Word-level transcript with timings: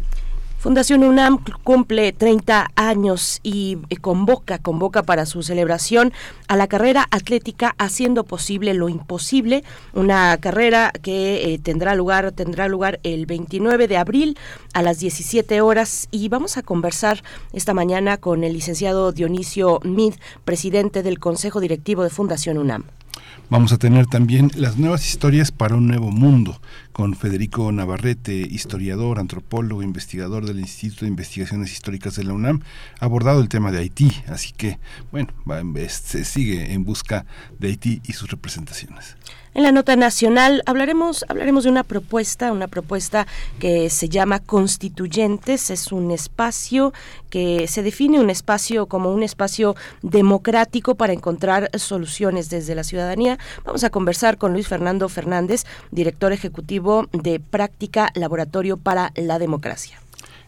Fundación 0.59 1.03
UNAM 1.03 1.37
cumple 1.63 2.13
30 2.13 2.71
años 2.75 3.39
y 3.43 3.77
eh, 3.89 3.97
convoca, 3.97 4.57
convoca 4.57 5.03
para 5.03 5.27
su 5.27 5.43
celebración 5.43 6.11
a 6.47 6.55
la 6.55 6.65
carrera 6.65 7.05
atlética 7.11 7.75
haciendo 7.77 8.23
posible 8.23 8.73
lo 8.73 8.89
imposible, 8.89 9.63
una 9.93 10.35
carrera 10.37 10.91
que 11.03 11.53
eh, 11.53 11.59
tendrá 11.59 11.93
lugar 11.93 12.31
tendrá 12.31 12.67
lugar 12.67 12.99
el 13.03 13.27
29 13.27 13.87
de 13.87 13.97
abril 13.97 14.37
a 14.73 14.81
las 14.81 14.97
17 14.97 15.61
horas 15.61 16.07
y 16.09 16.27
vamos 16.27 16.57
a 16.57 16.63
conversar 16.63 17.23
esta 17.53 17.75
mañana 17.75 18.17
con 18.17 18.43
el 18.43 18.53
licenciado 18.53 19.11
Dionisio 19.11 19.79
Mid, 19.83 20.15
presidente 20.43 21.03
del 21.03 21.19
Consejo 21.19 21.59
Directivo 21.59 22.01
de 22.01 22.09
Fundación 22.09 22.57
UNAM. 22.57 22.85
Vamos 23.49 23.71
a 23.71 23.77
tener 23.77 24.07
también 24.07 24.51
las 24.55 24.77
nuevas 24.77 25.07
historias 25.07 25.51
para 25.51 25.75
un 25.75 25.87
nuevo 25.87 26.11
mundo 26.11 26.59
con 26.97 27.13
Federico 27.13 27.71
Navarrete, 27.71 28.33
historiador, 28.33 29.19
antropólogo, 29.19 29.83
investigador 29.83 30.47
del 30.47 30.59
Instituto 30.59 31.05
de 31.05 31.09
Investigaciones 31.09 31.71
Históricas 31.71 32.15
de 32.15 32.23
la 32.23 32.33
UNAM, 32.33 32.63
ha 32.99 33.05
abordado 33.05 33.39
el 33.39 33.49
tema 33.49 33.71
de 33.71 33.77
Haití, 33.77 34.11
así 34.25 34.51
que, 34.51 34.79
bueno, 35.11 35.31
se 35.89 36.25
sigue 36.25 36.73
en 36.73 36.85
busca 36.85 37.27
de 37.59 37.67
Haití 37.67 38.01
y 38.03 38.13
sus 38.13 38.31
representaciones. 38.31 39.15
En 39.53 39.63
la 39.63 39.71
nota 39.71 39.95
nacional 39.95 40.61
hablaremos, 40.67 41.25
hablaremos 41.29 41.63
de 41.63 41.71
una 41.71 41.83
propuesta, 41.83 42.51
una 42.51 42.67
propuesta 42.67 43.25
que 43.57 43.89
se 43.89 44.07
llama 44.07 44.39
Constituyentes. 44.39 45.71
Es 45.71 45.91
un 45.91 46.11
espacio 46.11 46.93
que 47.31 47.67
se 47.67 47.81
define 47.81 48.19
un 48.19 48.29
espacio 48.29 48.85
como 48.85 49.11
un 49.11 49.23
espacio 49.23 49.75
democrático 50.03 50.93
para 50.93 51.13
encontrar 51.13 51.71
soluciones 51.73 52.51
desde 52.51 52.75
la 52.75 52.83
ciudadanía. 52.83 53.39
Vamos 53.65 53.83
a 53.83 53.89
conversar 53.89 54.37
con 54.37 54.53
Luis 54.53 54.67
Fernando 54.67 55.09
Fernández, 55.09 55.63
director 55.89 56.33
ejecutivo 56.33 56.86
de 57.11 57.41
Práctica 57.41 58.11
Laboratorio 58.15 58.77
para 58.77 59.11
la 59.15 59.39
Democracia. 59.39 59.99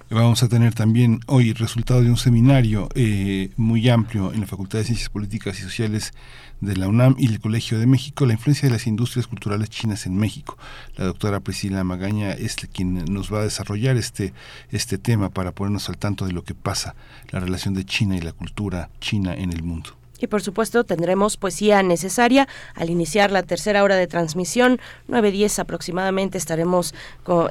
Vamos 0.10 0.42
a 0.42 0.48
tener 0.48 0.74
también 0.74 1.20
hoy 1.28 1.54
resultado 1.54 2.02
de 2.02 2.10
un 2.10 2.18
seminario 2.18 2.88
eh, 2.96 3.52
muy 3.58 3.90
amplio 3.90 4.34
en 4.34 4.40
la 4.40 4.48
Facultad 4.48 4.80
de 4.80 4.86
Ciencias 4.86 5.10
Políticas 5.10 5.60
y 5.60 5.64
Sociales 5.64 6.14
de 6.62 6.78
la 6.78 6.88
UNAM 6.88 7.16
y 7.20 7.28
el 7.28 7.40
Colegio 7.40 7.78
de 7.78 7.86
México, 7.86 8.26
la 8.26 8.34
influencia 8.34 8.68
de 8.68 8.74
las 8.74 8.88
industrias 8.88 9.28
culturales 9.28 9.70
chinas 9.70 10.06
en 10.06 10.16
México. 10.16 10.58
La 10.96 11.06
doctora 11.06 11.42
Priscila 11.42 11.84
Magaña 11.84 12.32
es 12.32 12.56
quien 12.74 13.06
nos 13.06 13.32
va 13.32 13.42
a 13.42 13.44
desarrollar 13.44 13.98
este, 13.98 14.34
este 14.72 14.98
tema 14.98 15.30
para 15.30 15.52
ponernos 15.52 15.90
al 15.90 15.98
tanto 15.98 16.26
de 16.26 16.32
lo 16.32 16.44
que 16.44 16.56
pasa, 16.56 16.96
la 17.32 17.42
relación 17.42 17.74
de 17.74 17.86
China 17.86 18.16
y 18.16 18.22
la 18.22 18.32
cultura 18.32 18.90
china 19.02 19.36
en 19.36 19.52
el 19.52 19.62
mundo. 19.62 19.99
Y 20.20 20.28
por 20.28 20.42
supuesto 20.42 20.84
tendremos 20.84 21.38
poesía 21.38 21.82
necesaria 21.84 22.48
al 22.76 22.90
iniciar 22.90 23.32
la 23.32 23.44
tercera 23.44 23.84
hora 23.84 23.96
de 23.96 24.08
transmisión, 24.08 24.80
9.10 25.08 25.60
aproximadamente 25.60 26.38
estaremos 26.38 26.94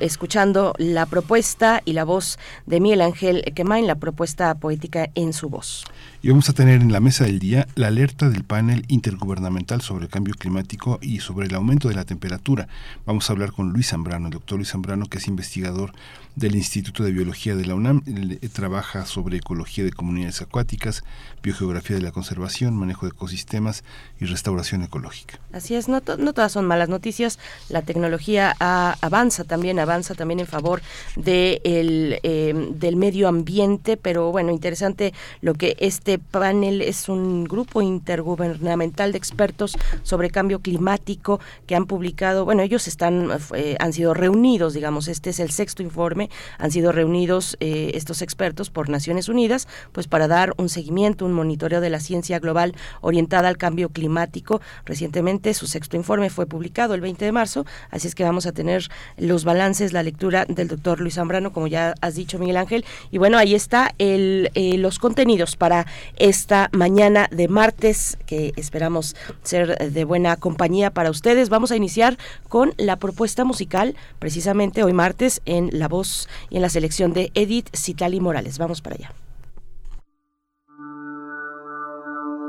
escuchando 0.01 0.75
la 0.79 1.07
propuesta 1.07 1.83
y 1.85 1.93
la 1.93 2.05
voz 2.05 2.39
de 2.67 2.81
Miguel 2.81 3.01
Ángel 3.01 3.45
Quemain, 3.55 3.87
la 3.87 3.97
propuesta 3.97 4.55
poética 4.57 5.11
en 5.15 5.33
su 5.33 5.49
voz. 5.49 5.85
Y 6.21 6.31
vamos 6.31 6.49
a 6.49 6.53
tener 6.53 6.81
en 6.81 6.93
la 6.93 7.01
mesa 7.01 7.25
del 7.25 7.39
día 7.39 7.69
la 7.77 7.87
alerta 7.87 8.29
del 8.29 8.43
panel 8.43 8.85
intergubernamental 8.89 9.83
sobre 9.83 10.07
el 10.07 10.11
cambio 10.11 10.35
climático 10.35 10.99
y 11.01 11.21
sobre 11.21 11.47
el 11.47 11.55
aumento 11.55 11.89
de 11.89 11.95
la 11.95 12.05
temperatura. 12.05 12.69
Vamos 13.07 13.29
a 13.29 13.33
hablar 13.33 13.53
con 13.53 13.73
Luis 13.73 13.91
Zambrano, 13.91 14.27
el 14.27 14.33
doctor 14.33 14.59
Luis 14.59 14.71
Zambrano, 14.71 15.07
que 15.07 15.19
es 15.19 15.29
investigador 15.29 15.93
del 16.39 16.55
Instituto 16.55 17.03
de 17.03 17.13
Biología 17.13 17.57
de 17.57 17.67
la 17.67 17.75
UNAM. 17.75 18.03
Eh, 18.07 18.49
trabaja 18.49 19.07
sobre 19.07 19.39
ecología 19.39 19.85
de 19.85 19.93
comunidades 19.93 20.41
acuáticas, 20.41 21.05
biogeografía 21.43 21.97
de 21.97 22.03
la 22.03 22.13
conservación, 22.13 22.77
manejo 22.77 23.07
de 23.07 23.11
ecosistemas 23.11 23.85
y 24.21 24.27
restauración 24.27 24.83
ecológica. 24.83 25.39
Así 25.53 25.75
es, 25.75 25.89
no, 25.89 26.01
todas 26.01 26.53
son 26.53 26.65
malas 26.65 26.89
noticias. 26.89 27.39
La 27.69 27.83
tecnología 27.83 28.55
avanza 28.59 29.45
también, 29.45 29.79
avanza 29.79 30.15
también 30.15 30.41
en 30.41 30.47
favor 30.47 30.81
de 31.17 31.61
el, 31.65 32.21
eh, 32.23 32.55
del 32.73 32.97
medio 32.97 33.29
ambiente, 33.29 33.97
pero 33.97 34.31
bueno, 34.31 34.53
interesante 34.53 35.13
lo 35.41 35.55
que 35.55 35.77
este 35.81 36.19
panel 36.19 36.83
es 36.83 37.09
un 37.09 37.45
grupo 37.45 37.83
intergubernamental 37.83 39.13
de 39.13 39.19
expertos 39.19 39.77
sobre 40.03 40.31
cambio 40.31 40.61
climático 40.61 41.41
que 41.67 41.75
han 41.75 41.87
publicado, 41.87 42.45
bueno, 42.45 42.63
ellos 42.63 42.87
están, 42.87 43.31
eh, 43.55 43.77
han 43.81 43.93
sido 43.93 44.15
reunidos, 44.15 44.75
digamos, 44.75 45.09
este 45.09 45.31
es 45.31 45.41
el 45.41 45.51
sexto 45.51 45.83
informe, 45.83 46.28
han 46.59 46.71
sido 46.71 46.93
reunidos 46.93 47.57
eh, 47.61 47.93
estos 47.95 48.23
expertos 48.23 48.71
por 48.71 48.89
Naciones 48.89 49.29
Unidas, 49.29 49.69
pues 49.93 50.09
para 50.09 50.29
dar 50.29 50.55
un 50.57 50.69
seguimiento, 50.69 51.25
un 51.25 51.33
monitoreo 51.33 51.81
de 51.81 51.91
la 51.91 52.01
ciencia 52.01 52.39
global 52.39 52.75
orientada 53.01 53.49
al 53.49 53.57
cambio 53.57 53.89
climático. 53.91 54.61
Recientemente 54.85 55.55
su 55.55 55.67
sexto 55.67 55.97
informe 55.97 56.31
fue 56.31 56.47
publicado 56.47 56.95
el 56.95 57.01
20 57.01 57.25
de 57.25 57.33
marzo, 57.33 57.67
así 57.91 58.09
es 58.09 58.15
que 58.15 58.25
vamos 58.25 58.47
a 58.47 58.53
tener 58.53 58.89
los 59.17 59.45
balances, 59.45 59.93
la 59.93 60.03
lectura 60.03 60.45
del 60.47 60.69
doctor 60.69 61.01
Luis 61.01 61.15
Zambrano, 61.15 61.53
como 61.53 61.67
ya 61.67 61.95
has 62.01 62.15
dicho 62.15 62.39
Miguel 62.39 62.57
Ángel, 62.57 62.85
y 63.11 63.19
bueno, 63.19 63.39
ahí 63.39 63.55
está 63.55 63.95
el, 63.99 64.51
eh, 64.55 64.79
los 64.79 64.99
contenidos 64.99 65.57
para 65.57 65.87
esta 66.17 66.69
mañana 66.73 67.29
de 67.31 67.49
martes, 67.49 68.19
que 68.27 68.53
esperamos 68.57 69.17
ser 69.43 69.93
de 69.93 70.05
buena 70.05 70.37
compañía 70.37 70.91
para 70.91 71.11
ustedes. 71.11 71.49
Vamos 71.49 71.71
a 71.71 71.77
iniciar 71.77 72.19
con 72.49 72.75
la 72.77 72.97
propuesta 72.97 73.45
musical, 73.45 73.97
precisamente 74.19 74.83
hoy 74.83 74.93
martes, 74.93 75.41
en 75.45 75.71
la 75.73 75.89
voz 75.89 76.18
y 76.51 76.57
en 76.57 76.63
la 76.63 76.69
selección 76.69 77.13
de 77.13 77.31
Edith 77.35 77.69
Citali 77.77 78.21
Morales. 78.21 78.59
Vamos 78.59 78.81
para 78.81 78.97
allá. 78.97 79.13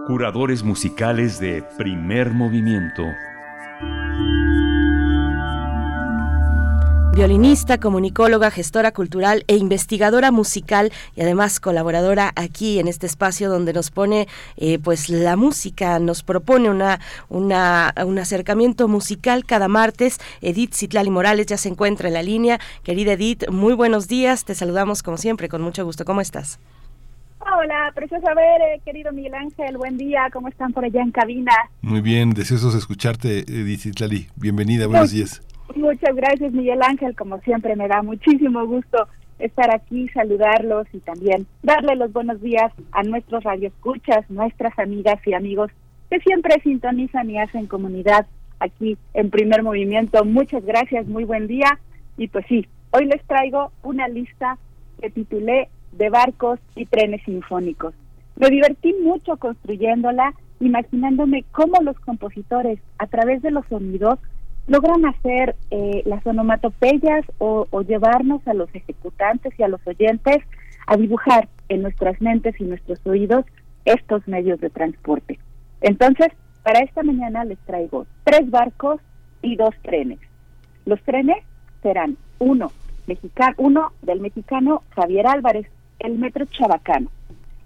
Curadores 0.07 0.63
musicales 0.63 1.39
de 1.39 1.61
primer 1.77 2.31
movimiento. 2.31 3.03
Violinista, 7.19 7.81
comunicóloga, 7.81 8.49
gestora 8.49 8.93
cultural 8.93 9.43
e 9.47 9.57
investigadora 9.57 10.31
musical 10.31 10.89
y 11.17 11.21
además 11.21 11.59
colaboradora 11.59 12.31
aquí 12.37 12.79
en 12.79 12.87
este 12.87 13.07
espacio 13.07 13.49
donde 13.49 13.73
nos 13.73 13.91
pone 13.91 14.29
eh, 14.55 14.79
pues 14.81 15.09
la 15.09 15.35
música, 15.35 15.99
nos 15.99 16.23
propone 16.23 16.69
una, 16.69 17.01
una, 17.27 17.93
un 18.05 18.19
acercamiento 18.19 18.87
musical 18.87 19.43
cada 19.43 19.67
martes. 19.67 20.19
Edith 20.39 20.73
Citlali 20.73 21.09
Morales 21.09 21.45
ya 21.47 21.57
se 21.57 21.67
encuentra 21.67 22.07
en 22.07 22.13
la 22.13 22.23
línea. 22.23 22.57
Querida 22.83 23.11
Edith, 23.11 23.49
muy 23.49 23.73
buenos 23.73 24.07
días, 24.07 24.45
te 24.45 24.55
saludamos 24.55 25.03
como 25.03 25.17
siempre, 25.17 25.49
con 25.49 25.61
mucho 25.61 25.83
gusto. 25.83 26.05
¿Cómo 26.05 26.21
estás? 26.21 26.57
Hola, 27.41 27.91
preciosa 27.93 28.33
ver, 28.33 28.61
eh, 28.61 28.81
querido 28.85 29.11
Miguel 29.11 29.33
Ángel, 29.33 29.75
buen 29.75 29.97
día, 29.97 30.29
¿cómo 30.31 30.47
están 30.47 30.71
por 30.71 30.85
allá 30.85 31.01
en 31.01 31.11
cabina? 31.11 31.51
Muy 31.81 31.99
bien, 31.99 32.29
deseosos 32.29 32.75
escucharte, 32.75 33.39
Edith 33.39 33.81
Citlali. 33.81 34.29
Bienvenida, 34.37 34.87
buenos 34.87 35.11
días. 35.11 35.41
Muchas 35.75 36.15
gracias, 36.15 36.51
Miguel 36.51 36.81
Ángel. 36.81 37.15
Como 37.15 37.39
siempre, 37.41 37.75
me 37.75 37.87
da 37.87 38.01
muchísimo 38.01 38.65
gusto 38.65 39.07
estar 39.37 39.73
aquí, 39.73 40.09
saludarlos 40.09 40.87
y 40.93 40.99
también 40.99 41.47
darle 41.63 41.95
los 41.95 42.11
buenos 42.11 42.41
días 42.41 42.73
a 42.91 43.03
nuestros 43.03 43.43
radioescuchas, 43.43 44.29
nuestras 44.29 44.77
amigas 44.77 45.19
y 45.25 45.33
amigos 45.33 45.71
que 46.09 46.19
siempre 46.19 46.59
sintonizan 46.63 47.29
y 47.29 47.39
hacen 47.39 47.67
comunidad 47.67 48.25
aquí 48.59 48.97
en 49.13 49.29
Primer 49.29 49.63
Movimiento. 49.63 50.25
Muchas 50.25 50.65
gracias, 50.65 51.07
muy 51.07 51.23
buen 51.23 51.47
día. 51.47 51.79
Y 52.17 52.27
pues 52.27 52.45
sí, 52.47 52.67
hoy 52.91 53.05
les 53.05 53.23
traigo 53.23 53.71
una 53.83 54.07
lista 54.07 54.57
que 54.99 55.09
titulé 55.09 55.69
de 55.93 56.09
barcos 56.09 56.59
y 56.75 56.85
trenes 56.85 57.23
sinfónicos. 57.23 57.93
Me 58.35 58.49
divertí 58.49 58.93
mucho 59.01 59.37
construyéndola, 59.37 60.33
imaginándome 60.59 61.45
cómo 61.51 61.81
los 61.81 61.97
compositores, 61.99 62.79
a 62.97 63.07
través 63.07 63.41
de 63.41 63.51
los 63.51 63.65
sonidos, 63.67 64.19
logran 64.69 65.03
hacer 65.05 65.55
eh, 65.71 66.03
las 66.05 66.25
onomatopeyas 66.25 67.25
o, 67.39 67.65
llevarnos 67.81 68.47
a 68.47 68.53
los 68.53 68.73
ejecutantes 68.73 69.53
y 69.57 69.63
a 69.63 69.67
los 69.67 69.85
oyentes 69.85 70.37
a 70.85 70.95
dibujar 70.95 71.49
en 71.69 71.81
nuestras 71.81 72.21
mentes 72.21 72.59
y 72.59 72.63
nuestros 72.63 72.99
oídos 73.05 73.45
estos 73.85 74.27
medios 74.27 74.59
de 74.61 74.69
transporte. 74.69 75.39
Entonces, 75.81 76.27
para 76.63 76.79
esta 76.79 77.03
mañana 77.03 77.43
les 77.45 77.57
traigo 77.59 78.05
tres 78.23 78.49
barcos 78.49 79.01
y 79.41 79.55
dos 79.55 79.73
trenes. 79.81 80.19
Los 80.85 81.01
trenes 81.01 81.37
serán 81.81 82.17
uno, 82.37 82.71
mexicano, 83.07 83.55
uno 83.57 83.91
del 84.03 84.19
mexicano 84.19 84.83
Javier 84.91 85.25
Álvarez, 85.27 85.67
el 85.97 86.19
Metro 86.19 86.45
Chabacano. 86.45 87.09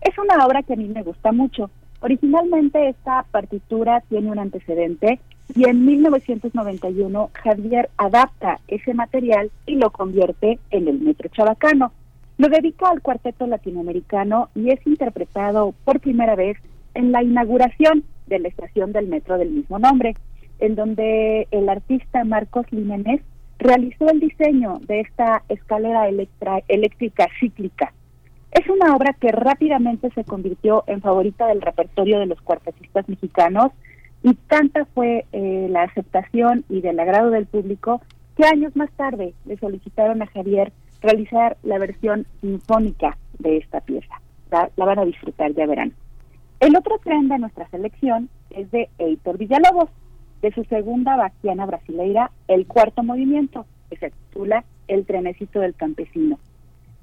Es 0.02 0.18
una 0.18 0.46
obra 0.46 0.64
que 0.64 0.74
a 0.74 0.78
mí 0.78 0.88
me 0.88 1.04
gusta 1.04 1.34
mucho. 1.34 1.70
Originalmente 2.00 2.90
esta 2.90 3.24
partitura 3.32 4.02
tiene 4.10 4.32
un 4.32 4.40
antecedente 4.40 5.20
y 5.56 5.66
en 5.66 5.86
1991 5.86 7.30
Javier 7.34 7.90
adapta 7.98 8.60
ese 8.68 8.94
material 8.94 9.52
y 9.66 9.76
lo 9.76 9.92
convierte 9.92 10.60
en 10.72 10.88
el 10.88 11.00
Metro 11.00 11.30
Chabacano. 11.30 11.92
Lo 12.38 12.50
dedica 12.50 12.90
al 12.90 13.02
cuarteto 13.02 13.46
latinoamericano 13.46 14.50
y 14.56 14.72
es 14.72 14.86
interpretado 14.88 15.74
por 15.86 16.00
primera 16.00 16.36
vez 16.36 16.58
en 16.96 17.12
la 17.12 17.22
inauguración 17.24 18.04
de 18.28 18.40
la 18.40 18.48
estación 18.48 18.92
del 18.92 19.08
metro 19.08 19.38
del 19.38 19.52
mismo 19.52 19.80
nombre, 19.80 20.16
en 20.60 20.76
donde 20.76 21.48
el 21.52 21.70
artista 21.70 22.24
Marcos 22.24 22.66
Liménez 22.72 23.22
realizó 23.60 24.10
el 24.10 24.20
diseño 24.20 24.80
de 24.88 25.02
esta 25.02 25.44
escalera 25.50 26.08
eléctrica 26.68 27.28
cíclica. 27.40 27.94
Es 28.52 28.68
una 28.70 28.96
obra 28.96 29.14
que 29.14 29.32
rápidamente 29.32 30.10
se 30.12 30.24
convirtió 30.24 30.84
en 30.88 31.02
favorita 31.02 31.48
del 31.48 31.62
repertorio 31.62 32.20
de 32.20 32.28
los 32.28 32.42
cuartetistas 32.42 33.08
mexicanos 33.10 33.72
y 34.24 34.34
tanta 34.34 34.86
fue 34.86 35.26
eh, 35.34 35.68
la 35.70 35.84
aceptación 35.84 36.64
y 36.70 36.82
del 36.82 37.00
agrado 37.00 37.30
del 37.30 37.46
público 37.46 38.02
que 38.38 38.46
años 38.46 38.76
más 38.76 38.90
tarde 38.94 39.34
le 39.46 39.58
solicitaron 39.58 40.22
a 40.22 40.28
Javier 40.28 40.72
realizar 41.02 41.58
la 41.64 41.78
versión 41.78 42.26
sinfónica 42.42 43.18
de 43.40 43.58
esta 43.58 43.82
pieza. 43.82 44.22
La, 44.50 44.70
van 44.78 45.00
a 45.00 45.06
disfrutar, 45.06 45.54
ya 45.54 45.66
verán. 45.66 45.94
El 46.60 46.76
otro 46.78 46.98
tren 47.04 47.28
de 47.28 47.40
nuestra 47.40 47.68
selección 47.70 48.30
es 48.52 48.72
de 48.72 48.90
Heitor 48.98 49.38
Villalobos, 49.38 49.90
de 50.42 50.54
su 50.54 50.64
segunda 50.66 51.18
bastiana 51.18 51.66
brasileira, 51.66 52.32
el 52.48 52.66
cuarto 52.66 53.04
movimiento, 53.04 53.66
que 53.90 53.98
se 53.98 54.12
titula 54.12 54.64
El 54.88 55.06
trenecito 55.06 55.60
del 55.60 55.76
campesino. 55.76 56.40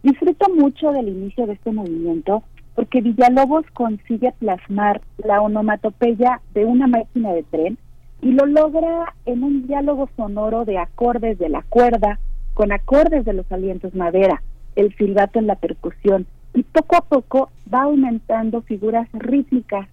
Disfruto 0.03 0.49
mucho 0.55 0.93
del 0.93 1.09
inicio 1.09 1.47
de 1.47 1.55
este 1.55 1.73
movimiento 1.73 2.43
porque 2.81 3.03
Villalobos 3.03 3.67
consigue 3.75 4.33
plasmar 4.39 5.03
la 5.19 5.43
onomatopeya 5.43 6.41
de 6.55 6.65
una 6.65 6.87
máquina 6.87 7.31
de 7.35 7.43
tren 7.43 7.77
y 8.23 8.33
lo 8.33 8.47
logra 8.47 9.15
en 9.27 9.45
un 9.45 9.67
diálogo 9.67 10.09
sonoro 10.17 10.65
de 10.65 10.79
acordes 10.79 11.39
de 11.39 11.51
la 11.51 11.61
cuerda, 11.61 12.19
con 12.55 12.73
acordes 12.73 13.27
de 13.27 13.35
los 13.35 13.53
alientos 13.53 13.95
madera, 13.95 14.41
el 14.77 14.97
silbato 14.97 15.39
en 15.39 15.47
la 15.47 15.57
percusión, 15.57 16.27
y 16.55 16.63
poco 16.63 16.97
a 16.97 17.03
poco 17.03 17.51
va 17.71 17.83
aumentando 17.83 18.63
figuras 18.63 19.07
rítmicas. 19.13 19.87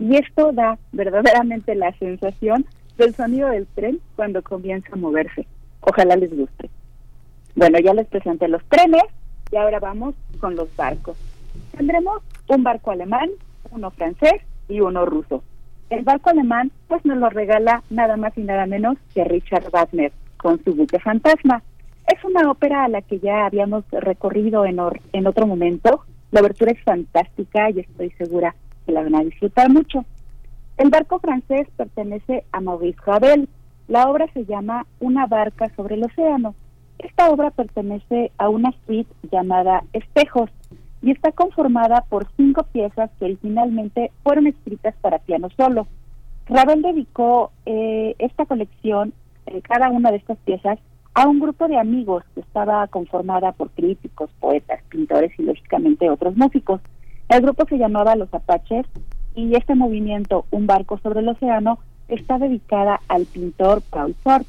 Y 0.00 0.16
esto 0.16 0.50
da 0.50 0.78
verdaderamente 0.90 1.76
la 1.76 1.96
sensación 1.96 2.66
del 2.98 3.14
sonido 3.14 3.50
del 3.50 3.68
tren 3.68 4.00
cuando 4.16 4.42
comienza 4.42 4.88
a 4.94 4.96
moverse. 4.96 5.46
Ojalá 5.82 6.16
les 6.16 6.36
guste. 6.36 6.70
Bueno, 7.54 7.78
ya 7.78 7.94
les 7.94 8.08
presenté 8.08 8.48
los 8.48 8.64
trenes 8.64 9.04
y 9.52 9.56
ahora 9.58 9.78
vamos 9.78 10.16
con 10.40 10.56
los 10.56 10.74
barcos. 10.74 11.16
Tendremos 11.76 12.22
un 12.54 12.62
barco 12.62 12.90
alemán, 12.90 13.30
uno 13.70 13.90
francés 13.90 14.42
y 14.68 14.80
uno 14.80 15.04
ruso. 15.06 15.42
El 15.90 16.04
barco 16.04 16.30
alemán 16.30 16.70
pues 16.88 17.04
nos 17.04 17.18
lo 17.18 17.28
regala 17.28 17.82
nada 17.90 18.16
más 18.16 18.36
y 18.36 18.42
nada 18.42 18.66
menos 18.66 18.96
que 19.14 19.24
Richard 19.24 19.70
Wagner 19.70 20.12
con 20.36 20.62
su 20.64 20.74
buque 20.74 20.98
fantasma. 20.98 21.62
Es 22.06 22.22
una 22.24 22.50
ópera 22.50 22.84
a 22.84 22.88
la 22.88 23.02
que 23.02 23.18
ya 23.18 23.46
habíamos 23.46 23.84
recorrido 23.90 24.64
en, 24.64 24.78
en 25.12 25.26
otro 25.26 25.46
momento. 25.46 26.04
La 26.30 26.40
abertura 26.40 26.72
es 26.72 26.82
fantástica 26.82 27.70
y 27.70 27.80
estoy 27.80 28.10
segura 28.12 28.54
que 28.86 28.92
la 28.92 29.02
van 29.02 29.14
a 29.14 29.24
disfrutar 29.24 29.70
mucho. 29.70 30.04
El 30.78 30.90
barco 30.90 31.20
francés 31.20 31.68
pertenece 31.76 32.44
a 32.52 32.60
Maurice 32.60 32.98
Ravel. 33.04 33.48
La 33.88 34.08
obra 34.08 34.26
se 34.32 34.44
llama 34.46 34.86
Una 34.98 35.26
barca 35.26 35.70
sobre 35.76 35.96
el 35.96 36.04
océano. 36.04 36.54
Esta 36.98 37.30
obra 37.30 37.50
pertenece 37.50 38.32
a 38.38 38.48
una 38.48 38.72
suite 38.86 39.12
llamada 39.30 39.84
Espejos 39.92 40.50
y 41.02 41.10
está 41.10 41.32
conformada 41.32 42.04
por 42.08 42.28
cinco 42.36 42.62
piezas 42.64 43.10
que 43.18 43.24
originalmente 43.26 44.12
fueron 44.22 44.46
escritas 44.46 44.94
para 45.00 45.18
piano 45.18 45.48
solo. 45.56 45.86
Ravel 46.46 46.82
dedicó 46.82 47.50
eh, 47.66 48.14
esta 48.18 48.46
colección, 48.46 49.12
eh, 49.46 49.60
cada 49.62 49.90
una 49.90 50.10
de 50.10 50.18
estas 50.18 50.38
piezas, 50.38 50.78
a 51.14 51.28
un 51.28 51.40
grupo 51.40 51.68
de 51.68 51.78
amigos 51.78 52.24
que 52.34 52.40
estaba 52.40 52.86
conformada 52.86 53.52
por 53.52 53.70
críticos, 53.70 54.30
poetas, 54.40 54.82
pintores 54.88 55.32
y 55.38 55.42
lógicamente 55.42 56.08
otros 56.08 56.36
músicos. 56.36 56.80
El 57.28 57.42
grupo 57.42 57.66
se 57.66 57.78
llamaba 57.78 58.16
Los 58.16 58.32
Apaches 58.32 58.86
y 59.34 59.54
este 59.54 59.74
movimiento, 59.74 60.46
Un 60.50 60.66
barco 60.66 60.98
sobre 60.98 61.20
el 61.20 61.28
océano, 61.28 61.78
está 62.08 62.38
dedicada 62.38 63.00
al 63.08 63.26
pintor 63.26 63.82
Paul 63.90 64.14
Fort. 64.22 64.46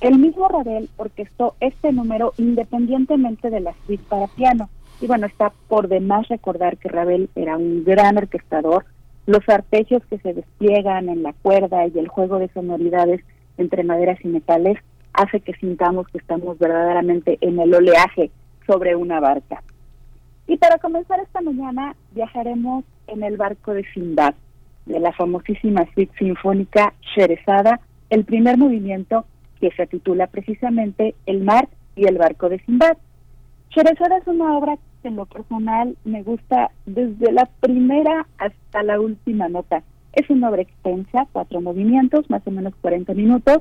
El 0.00 0.18
mismo 0.18 0.46
Ravel 0.48 0.88
orquestó 0.96 1.54
este 1.60 1.92
número 1.92 2.32
independientemente 2.36 3.50
de 3.50 3.60
la 3.60 3.74
suite 3.86 4.04
para 4.08 4.28
piano. 4.28 4.68
Y 5.00 5.06
bueno, 5.06 5.26
está 5.26 5.52
por 5.68 5.88
demás 5.88 6.28
recordar 6.28 6.76
que 6.76 6.88
Ravel 6.88 7.28
era 7.34 7.56
un 7.56 7.84
gran 7.84 8.16
orquestador. 8.16 8.84
Los 9.26 9.48
arpegios 9.48 10.02
que 10.06 10.18
se 10.18 10.34
despliegan 10.34 11.08
en 11.08 11.22
la 11.22 11.32
cuerda 11.34 11.86
y 11.86 11.98
el 11.98 12.08
juego 12.08 12.38
de 12.38 12.48
sonoridades 12.48 13.20
entre 13.58 13.84
maderas 13.84 14.18
y 14.24 14.28
metales 14.28 14.78
hace 15.12 15.40
que 15.40 15.54
sintamos 15.54 16.08
que 16.08 16.18
estamos 16.18 16.58
verdaderamente 16.58 17.38
en 17.40 17.58
el 17.58 17.74
oleaje 17.74 18.30
sobre 18.66 18.96
una 18.96 19.20
barca. 19.20 19.62
Y 20.46 20.56
para 20.56 20.78
comenzar 20.78 21.20
esta 21.20 21.40
mañana 21.40 21.94
viajaremos 22.12 22.84
en 23.06 23.22
el 23.22 23.36
barco 23.36 23.74
de 23.74 23.84
Sinbad, 23.92 24.34
de 24.86 25.00
la 25.00 25.12
famosísima 25.12 25.86
suite 25.92 26.16
sinfónica 26.18 26.94
Sherezada, 27.14 27.80
el 28.10 28.24
primer 28.24 28.56
movimiento 28.56 29.26
que 29.60 29.70
se 29.72 29.86
titula 29.86 30.26
precisamente 30.28 31.14
El 31.26 31.42
mar 31.42 31.68
y 31.96 32.06
el 32.06 32.16
barco 32.16 32.48
de 32.48 32.60
Sinbad. 32.60 32.96
Sherezada 33.70 34.18
es 34.18 34.26
una 34.26 34.56
obra 34.56 34.78
en 35.08 35.16
lo 35.16 35.26
personal 35.26 35.96
me 36.04 36.22
gusta 36.22 36.70
desde 36.86 37.32
la 37.32 37.46
primera 37.60 38.26
hasta 38.38 38.82
la 38.82 39.00
última 39.00 39.48
nota. 39.48 39.82
Es 40.12 40.30
una 40.30 40.50
obra 40.50 40.62
extensa, 40.62 41.26
cuatro 41.32 41.60
movimientos, 41.60 42.30
más 42.30 42.46
o 42.46 42.50
menos 42.50 42.74
40 42.80 43.14
minutos, 43.14 43.58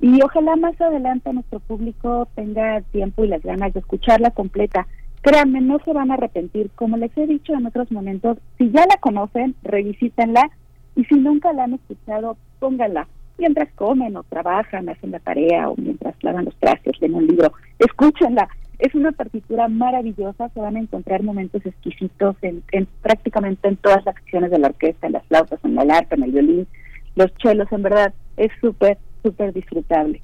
y 0.00 0.20
ojalá 0.22 0.56
más 0.56 0.78
adelante 0.80 1.32
nuestro 1.32 1.60
público 1.60 2.28
tenga 2.34 2.80
tiempo 2.92 3.24
y 3.24 3.28
las 3.28 3.42
ganas 3.42 3.72
de 3.72 3.80
escucharla 3.80 4.30
completa. 4.32 4.86
Créanme, 5.22 5.60
no 5.60 5.78
se 5.84 5.92
van 5.92 6.10
a 6.10 6.14
arrepentir. 6.14 6.70
Como 6.74 6.96
les 6.96 7.16
he 7.16 7.26
dicho 7.26 7.54
en 7.54 7.66
otros 7.66 7.90
momentos, 7.92 8.38
si 8.58 8.70
ya 8.70 8.84
la 8.86 8.96
conocen, 9.00 9.54
revisítenla, 9.62 10.50
y 10.96 11.04
si 11.04 11.14
nunca 11.14 11.52
la 11.52 11.64
han 11.64 11.74
escuchado, 11.74 12.36
pónganla. 12.58 13.06
Mientras 13.38 13.72
comen 13.74 14.16
o 14.16 14.24
trabajan, 14.24 14.88
hacen 14.88 15.12
la 15.12 15.20
tarea 15.20 15.70
o 15.70 15.76
mientras 15.76 16.14
lavan 16.22 16.44
los 16.44 16.56
trastes, 16.56 17.00
leen 17.00 17.14
un 17.14 17.26
libro, 17.26 17.52
escúchenla 17.78 18.48
es 18.82 18.96
una 18.96 19.12
partitura 19.12 19.68
maravillosa, 19.68 20.48
se 20.48 20.60
van 20.60 20.74
a 20.74 20.80
encontrar 20.80 21.22
momentos 21.22 21.64
exquisitos 21.64 22.34
en, 22.42 22.64
prácticamente 23.00 23.68
en 23.68 23.76
todas 23.76 24.04
las 24.04 24.16
secciones 24.16 24.50
de 24.50 24.58
la 24.58 24.66
orquesta, 24.66 25.06
en 25.06 25.12
las 25.12 25.24
flautas, 25.26 25.60
en 25.62 25.78
el 25.78 25.88
arpa, 25.88 26.16
en 26.16 26.24
el 26.24 26.32
violín, 26.32 26.66
los 27.14 27.32
chelos, 27.36 27.70
en 27.70 27.82
verdad, 27.82 28.12
es 28.36 28.50
súper, 28.60 28.98
súper 29.22 29.52
disfrutable. 29.52 30.20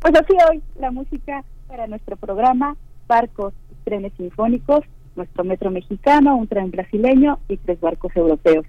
Pues 0.00 0.14
así 0.14 0.32
hoy 0.50 0.62
la 0.80 0.90
música 0.90 1.44
para 1.66 1.86
nuestro 1.86 2.16
programa 2.16 2.76
Barcos, 3.06 3.52
Trenes 3.84 4.14
Sinfónicos, 4.16 4.86
nuestro 5.14 5.44
metro 5.44 5.70
mexicano, 5.70 6.34
un 6.34 6.48
tren 6.48 6.70
brasileño 6.70 7.40
y 7.46 7.58
tres 7.58 7.78
barcos 7.78 8.16
europeos, 8.16 8.64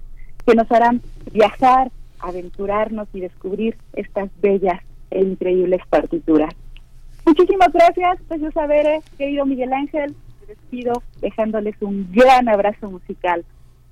que 0.46 0.54
nos 0.54 0.70
harán 0.70 1.00
viajar, 1.32 1.90
aventurarnos 2.18 3.08
y 3.14 3.20
descubrir 3.20 3.78
estas 3.94 4.28
bellas 4.42 4.82
e 5.10 5.22
increíbles 5.22 5.80
partituras. 5.88 6.54
Muchísimas 7.30 7.72
gracias, 7.72 8.18
pues 8.26 8.40
yo 8.40 8.50
saber, 8.50 9.00
querido 9.16 9.46
Miguel 9.46 9.72
Ángel, 9.72 10.16
me 10.40 10.46
despido 10.48 11.00
dejándoles 11.20 11.76
un 11.80 12.10
gran 12.10 12.48
abrazo 12.48 12.90
musical. 12.90 13.44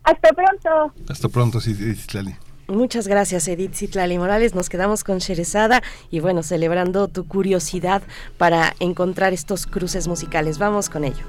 Hasta 0.02 0.30
pronto. 0.30 0.92
Hasta 1.08 1.28
pronto, 1.28 1.60
Citlali. 1.60 2.34
Muchas 2.66 3.06
gracias, 3.06 3.46
Edith 3.46 3.74
Citlali 3.74 4.18
Morales. 4.18 4.56
Nos 4.56 4.68
quedamos 4.68 5.04
con 5.04 5.18
Sherezada 5.18 5.82
y 6.10 6.18
bueno, 6.18 6.42
celebrando 6.42 7.06
tu 7.06 7.28
curiosidad 7.28 8.02
para 8.38 8.74
encontrar 8.80 9.32
estos 9.32 9.68
cruces 9.68 10.08
musicales. 10.08 10.58
Vamos 10.58 10.90
con 10.90 11.04
ello. 11.04 11.24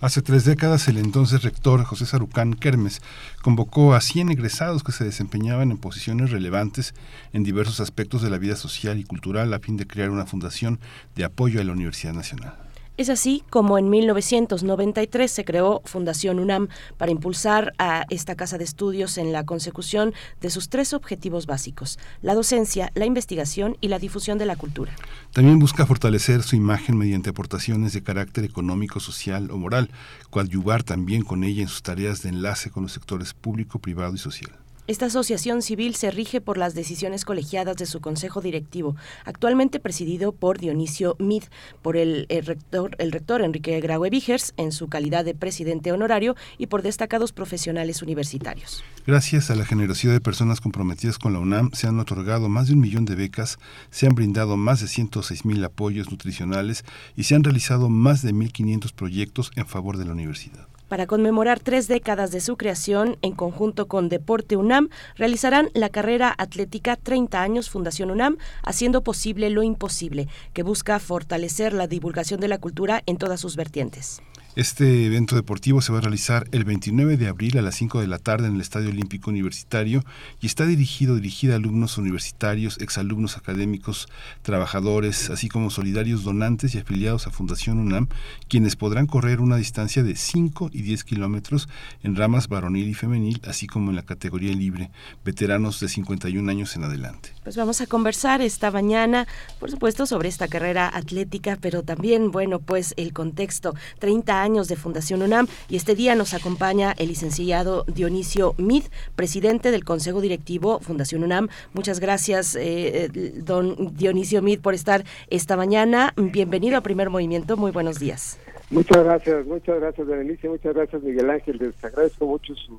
Hace 0.00 0.22
tres 0.22 0.44
décadas, 0.44 0.88
el 0.88 0.98
entonces 0.98 1.44
rector 1.44 1.84
José 1.84 2.06
Sarucán 2.06 2.54
Kermes 2.54 3.00
convocó 3.42 3.94
a 3.94 4.00
100 4.00 4.30
egresados 4.30 4.82
que 4.82 4.90
se 4.90 5.04
desempeñaban 5.04 5.70
en 5.70 5.78
posiciones 5.78 6.32
relevantes 6.32 6.96
en 7.32 7.44
diversos 7.44 7.78
aspectos 7.78 8.22
de 8.22 8.30
la 8.30 8.38
vida 8.38 8.56
social 8.56 8.98
y 8.98 9.04
cultural 9.04 9.54
a 9.54 9.60
fin 9.60 9.76
de 9.76 9.86
crear 9.86 10.10
una 10.10 10.26
fundación 10.26 10.80
de 11.14 11.22
apoyo 11.22 11.60
a 11.60 11.64
la 11.64 11.70
Universidad 11.70 12.12
Nacional. 12.12 12.67
Es 12.98 13.10
así 13.10 13.44
como 13.48 13.78
en 13.78 13.88
1993 13.90 15.30
se 15.30 15.44
creó 15.44 15.82
Fundación 15.84 16.40
UNAM 16.40 16.66
para 16.96 17.12
impulsar 17.12 17.72
a 17.78 18.04
esta 18.10 18.34
casa 18.34 18.58
de 18.58 18.64
estudios 18.64 19.18
en 19.18 19.32
la 19.32 19.46
consecución 19.46 20.14
de 20.40 20.50
sus 20.50 20.68
tres 20.68 20.92
objetivos 20.92 21.46
básicos, 21.46 22.00
la 22.22 22.34
docencia, 22.34 22.90
la 22.96 23.06
investigación 23.06 23.76
y 23.80 23.86
la 23.86 24.00
difusión 24.00 24.36
de 24.36 24.46
la 24.46 24.56
cultura. 24.56 24.96
También 25.32 25.60
busca 25.60 25.86
fortalecer 25.86 26.42
su 26.42 26.56
imagen 26.56 26.98
mediante 26.98 27.30
aportaciones 27.30 27.92
de 27.92 28.02
carácter 28.02 28.42
económico, 28.42 28.98
social 28.98 29.52
o 29.52 29.58
moral, 29.58 29.90
coadyuvar 30.30 30.82
también 30.82 31.22
con 31.22 31.44
ella 31.44 31.62
en 31.62 31.68
sus 31.68 31.82
tareas 31.82 32.22
de 32.22 32.30
enlace 32.30 32.72
con 32.72 32.82
los 32.82 32.90
sectores 32.90 33.32
público, 33.32 33.78
privado 33.78 34.16
y 34.16 34.18
social. 34.18 34.50
Esta 34.88 35.04
asociación 35.04 35.60
civil 35.60 35.94
se 35.96 36.10
rige 36.10 36.40
por 36.40 36.56
las 36.56 36.74
decisiones 36.74 37.26
colegiadas 37.26 37.76
de 37.76 37.84
su 37.84 38.00
consejo 38.00 38.40
directivo, 38.40 38.96
actualmente 39.26 39.80
presidido 39.80 40.32
por 40.32 40.56
Dionisio 40.56 41.14
Mid, 41.18 41.42
por 41.82 41.98
el, 41.98 42.26
rector, 42.30 43.42
Enrique 43.42 43.78
Graue 43.82 44.08
Vigers 44.08 44.54
en 44.56 44.72
su 44.72 44.88
calidad 44.88 45.26
de 45.26 45.34
presidente 45.34 45.92
honorario 45.92 46.36
y 46.56 46.68
por 46.68 46.80
destacados 46.80 47.32
profesionales 47.32 48.00
universitarios. 48.00 48.82
Gracias 49.06 49.50
a 49.50 49.56
la 49.56 49.66
generosidad 49.66 50.14
de 50.14 50.22
personas 50.22 50.62
comprometidas 50.62 51.18
con 51.18 51.34
la 51.34 51.40
UNAM, 51.40 51.70
se 51.74 51.86
han 51.86 52.00
otorgado 52.00 52.48
más 52.48 52.68
de 52.68 52.72
un 52.72 52.80
millón 52.80 53.04
de 53.04 53.14
becas, 53.14 53.58
se 53.90 54.06
han 54.06 54.14
brindado 54.14 54.56
más 54.56 54.80
de 54.80 54.88
106 54.88 55.44
mil 55.44 55.62
apoyos 55.64 56.10
nutricionales 56.10 56.86
y 57.14 57.24
se 57.24 57.34
han 57.34 57.44
realizado 57.44 57.90
más 57.90 58.22
de 58.22 58.32
1.500 58.32 58.94
proyectos 58.94 59.50
en 59.54 59.66
favor 59.66 59.98
de 59.98 60.06
la 60.06 60.12
universidad. 60.12 60.67
Para 60.88 61.06
conmemorar 61.06 61.60
tres 61.60 61.86
décadas 61.86 62.30
de 62.30 62.40
su 62.40 62.56
creación, 62.56 63.18
en 63.20 63.32
conjunto 63.32 63.88
con 63.88 64.08
Deporte 64.08 64.56
UNAM, 64.56 64.88
realizarán 65.16 65.68
la 65.74 65.90
carrera 65.90 66.34
atlética 66.38 66.96
30 66.96 67.42
años 67.42 67.68
Fundación 67.68 68.10
UNAM, 68.10 68.38
haciendo 68.62 69.02
posible 69.02 69.50
lo 69.50 69.62
imposible, 69.62 70.28
que 70.54 70.62
busca 70.62 70.98
fortalecer 70.98 71.74
la 71.74 71.88
divulgación 71.88 72.40
de 72.40 72.48
la 72.48 72.58
cultura 72.58 73.02
en 73.04 73.18
todas 73.18 73.38
sus 73.38 73.54
vertientes. 73.54 74.22
Este 74.56 75.06
evento 75.06 75.36
deportivo 75.36 75.80
se 75.82 75.92
va 75.92 75.98
a 75.98 76.00
realizar 76.00 76.48
el 76.50 76.64
29 76.64 77.16
de 77.16 77.28
abril 77.28 77.58
a 77.58 77.62
las 77.62 77.76
5 77.76 78.00
de 78.00 78.08
la 78.08 78.18
tarde 78.18 78.48
en 78.48 78.56
el 78.56 78.60
Estadio 78.60 78.88
Olímpico 78.88 79.30
Universitario 79.30 80.02
y 80.40 80.46
está 80.46 80.66
dirigido 80.66 81.14
dirigida 81.14 81.52
a 81.52 81.56
alumnos 81.56 81.96
universitarios, 81.96 82.78
exalumnos 82.78 83.36
académicos, 83.36 84.08
trabajadores, 84.42 85.30
así 85.30 85.48
como 85.48 85.70
solidarios 85.70 86.24
donantes 86.24 86.74
y 86.74 86.78
afiliados 86.78 87.26
a 87.26 87.30
Fundación 87.30 87.78
UNAM, 87.78 88.08
quienes 88.48 88.74
podrán 88.74 89.06
correr 89.06 89.40
una 89.40 89.56
distancia 89.56 90.02
de 90.02 90.16
5 90.16 90.70
y 90.72 90.82
10 90.82 91.04
kilómetros 91.04 91.68
en 92.02 92.16
ramas 92.16 92.48
varonil 92.48 92.88
y 92.88 92.94
femenil, 92.94 93.40
así 93.46 93.68
como 93.68 93.90
en 93.90 93.96
la 93.96 94.02
categoría 94.02 94.52
libre, 94.52 94.90
veteranos 95.24 95.78
de 95.78 95.88
51 95.88 96.50
años 96.50 96.74
en 96.74 96.84
adelante. 96.84 97.32
Pues 97.44 97.56
vamos 97.56 97.80
a 97.80 97.86
conversar 97.86 98.40
esta 98.40 98.70
mañana, 98.70 99.28
por 99.60 99.70
supuesto, 99.70 100.04
sobre 100.06 100.28
esta 100.28 100.48
carrera 100.48 100.90
atlética, 100.92 101.56
pero 101.60 101.84
también, 101.84 102.32
bueno, 102.32 102.58
pues 102.58 102.94
el 102.96 103.12
contexto, 103.12 103.74
30 104.00 104.37
años 104.42 104.68
de 104.68 104.76
Fundación 104.76 105.22
UNAM 105.22 105.46
y 105.68 105.76
este 105.76 105.94
día 105.94 106.14
nos 106.14 106.34
acompaña 106.34 106.94
el 106.98 107.08
licenciado 107.08 107.84
Dionisio 107.86 108.54
Mid, 108.58 108.84
presidente 109.16 109.70
del 109.70 109.84
Consejo 109.84 110.20
Directivo 110.20 110.80
Fundación 110.80 111.24
UNAM. 111.24 111.48
Muchas 111.72 112.00
gracias, 112.00 112.54
eh, 112.54 112.60
eh, 113.04 113.32
don 113.36 113.96
Dionisio 113.96 114.42
Mid, 114.42 114.60
por 114.60 114.74
estar 114.74 115.04
esta 115.28 115.56
mañana. 115.56 116.12
Bienvenido 116.16 116.76
a 116.76 116.80
Primer 116.80 117.10
Movimiento. 117.10 117.56
Muy 117.56 117.70
buenos 117.70 117.98
días. 117.98 118.38
Muchas 118.70 119.02
gracias, 119.02 119.46
muchas 119.46 119.80
gracias, 119.80 120.06
Berenice, 120.06 120.48
muchas 120.48 120.74
gracias, 120.74 121.02
Miguel 121.02 121.30
Ángel. 121.30 121.56
Les 121.58 121.84
agradezco 121.84 122.26
mucho 122.26 122.54
su 122.54 122.78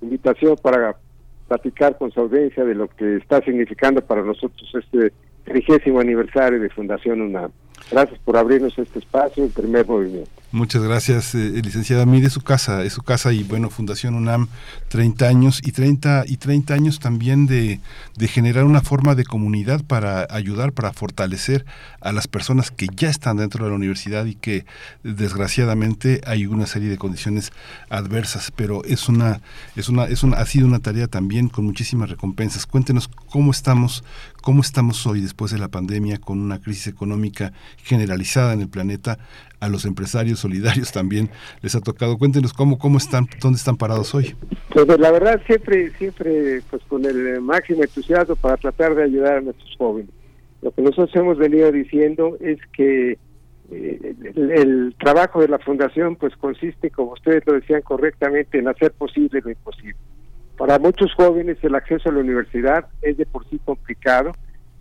invitación 0.00 0.56
para 0.60 0.96
platicar 1.46 1.96
con 1.96 2.10
su 2.10 2.20
audiencia 2.20 2.64
de 2.64 2.74
lo 2.74 2.88
que 2.88 3.16
está 3.16 3.40
significando 3.42 4.02
para 4.02 4.22
nosotros 4.22 4.68
este 4.74 5.12
trigésimo 5.44 6.00
aniversario 6.00 6.60
de 6.60 6.68
Fundación 6.70 7.22
UNAM. 7.22 7.50
Gracias 7.90 8.18
por 8.20 8.36
abrirnos 8.36 8.78
este 8.78 8.98
espacio, 8.98 9.44
el 9.44 9.50
primer 9.50 9.86
movimiento. 9.86 10.30
Muchas 10.50 10.82
gracias, 10.82 11.34
eh, 11.34 11.60
licenciada. 11.62 12.06
Mire 12.06 12.30
su 12.30 12.40
casa, 12.40 12.82
es 12.82 12.94
su 12.94 13.02
casa 13.02 13.34
y 13.34 13.42
bueno, 13.42 13.68
Fundación 13.68 14.14
UNAM, 14.14 14.48
30 14.88 15.28
años 15.28 15.60
y 15.62 15.72
30 15.72 16.24
y 16.26 16.38
30 16.38 16.72
años 16.72 17.00
también 17.00 17.46
de, 17.46 17.80
de 18.16 18.28
generar 18.28 18.64
una 18.64 18.80
forma 18.80 19.14
de 19.14 19.26
comunidad 19.26 19.84
para 19.84 20.26
ayudar, 20.30 20.72
para 20.72 20.94
fortalecer 20.94 21.66
a 22.00 22.12
las 22.12 22.28
personas 22.28 22.70
que 22.70 22.86
ya 22.96 23.10
están 23.10 23.36
dentro 23.36 23.62
de 23.62 23.70
la 23.72 23.76
universidad 23.76 24.24
y 24.24 24.36
que 24.36 24.64
desgraciadamente 25.02 26.22
hay 26.24 26.46
una 26.46 26.64
serie 26.64 26.88
de 26.88 26.96
condiciones 26.96 27.52
adversas, 27.90 28.50
pero 28.50 28.82
es 28.84 29.10
una 29.10 29.42
es 29.76 29.90
una 29.90 30.04
es 30.04 30.22
una 30.22 30.38
ha 30.38 30.46
sido 30.46 30.66
una 30.66 30.78
tarea 30.78 31.08
también 31.08 31.50
con 31.50 31.66
muchísimas 31.66 32.08
recompensas. 32.08 32.64
Cuéntenos 32.64 33.10
cómo 33.28 33.50
estamos 33.50 34.02
cómo 34.42 34.62
estamos 34.62 35.06
hoy 35.06 35.20
después 35.20 35.52
de 35.52 35.58
la 35.58 35.68
pandemia 35.68 36.18
con 36.18 36.40
una 36.40 36.60
crisis 36.60 36.86
económica 36.86 37.52
generalizada 37.82 38.52
en 38.52 38.60
el 38.60 38.68
planeta 38.68 39.18
a 39.60 39.68
los 39.68 39.84
empresarios 39.84 40.38
solidarios 40.38 40.92
también 40.92 41.30
les 41.62 41.74
ha 41.74 41.80
tocado. 41.80 42.18
Cuéntenos 42.18 42.52
cómo, 42.52 42.78
cómo 42.78 42.98
están, 42.98 43.26
dónde 43.40 43.56
están 43.56 43.76
parados 43.76 44.14
hoy. 44.14 44.34
Pues 44.70 44.86
la 44.86 45.10
verdad 45.10 45.40
siempre, 45.46 45.90
siempre 45.92 46.62
pues 46.70 46.82
con 46.88 47.04
el 47.04 47.40
máximo 47.40 47.82
entusiasmo 47.82 48.36
para 48.36 48.56
tratar 48.56 48.94
de 48.94 49.04
ayudar 49.04 49.38
a 49.38 49.40
nuestros 49.40 49.74
jóvenes. 49.76 50.10
Lo 50.62 50.72
que 50.72 50.82
nosotros 50.82 51.14
hemos 51.14 51.38
venido 51.38 51.70
diciendo 51.70 52.36
es 52.40 52.58
que 52.72 53.18
eh, 53.70 54.14
el, 54.34 54.94
trabajo 54.98 55.40
de 55.40 55.48
la 55.48 55.58
fundación 55.58 56.16
pues 56.16 56.34
consiste, 56.36 56.90
como 56.90 57.12
ustedes 57.12 57.46
lo 57.46 57.54
decían 57.54 57.82
correctamente, 57.82 58.58
en 58.58 58.68
hacer 58.68 58.92
posible 58.92 59.40
lo 59.42 59.50
imposible. 59.50 59.96
Para 60.58 60.78
muchos 60.78 61.14
jóvenes 61.14 61.56
el 61.62 61.74
acceso 61.74 62.10
a 62.10 62.12
la 62.12 62.20
universidad 62.20 62.86
es 63.00 63.16
de 63.16 63.24
por 63.24 63.48
sí 63.48 63.58
complicado 63.64 64.32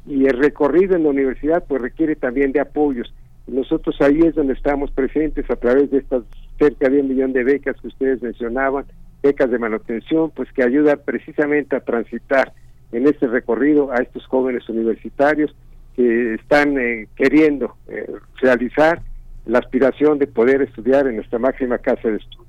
y 0.06 0.26
el 0.26 0.38
recorrido 0.38 0.96
en 0.96 1.04
la 1.04 1.10
universidad 1.10 1.64
pues 1.66 1.82
requiere 1.82 2.16
también 2.16 2.52
de 2.52 2.60
apoyos 2.60 3.14
nosotros 3.48 3.96
ahí 4.02 4.20
es 4.20 4.36
donde 4.36 4.54
estamos 4.54 4.92
presentes 4.92 5.50
a 5.50 5.56
través 5.56 5.90
de 5.90 6.00
estas 6.00 6.24
cerca 6.60 6.90
de 6.90 7.00
un 7.00 7.08
millón 7.08 7.34
de 7.34 7.44
becas 7.44 7.80
que 7.80 7.88
ustedes 7.88 8.22
mencionaban, 8.22 8.86
becas 9.24 9.50
de 9.50 9.60
manutención, 9.60 10.32
pues 10.32 10.52
que 10.52 10.64
ayudan 10.64 11.00
precisamente 11.06 11.76
a 11.76 11.80
transitar 11.80 12.52
en 12.92 13.08
este 13.08 13.28
recorrido 13.28 13.92
a 13.92 13.98
estos 13.98 14.26
jóvenes 14.26 14.68
universitarios 14.70 15.56
que 15.96 16.34
están 16.36 16.78
eh, 16.78 17.08
queriendo 17.16 17.76
eh, 17.88 18.12
realizar 18.42 19.02
la 19.46 19.60
aspiración 19.60 20.20
de 20.20 20.28
poder 20.28 20.62
estudiar 20.62 21.08
en 21.08 21.18
nuestra 21.18 21.40
máxima 21.40 21.78
casa 21.78 22.10
de 22.10 22.18
estudios. 22.18 22.47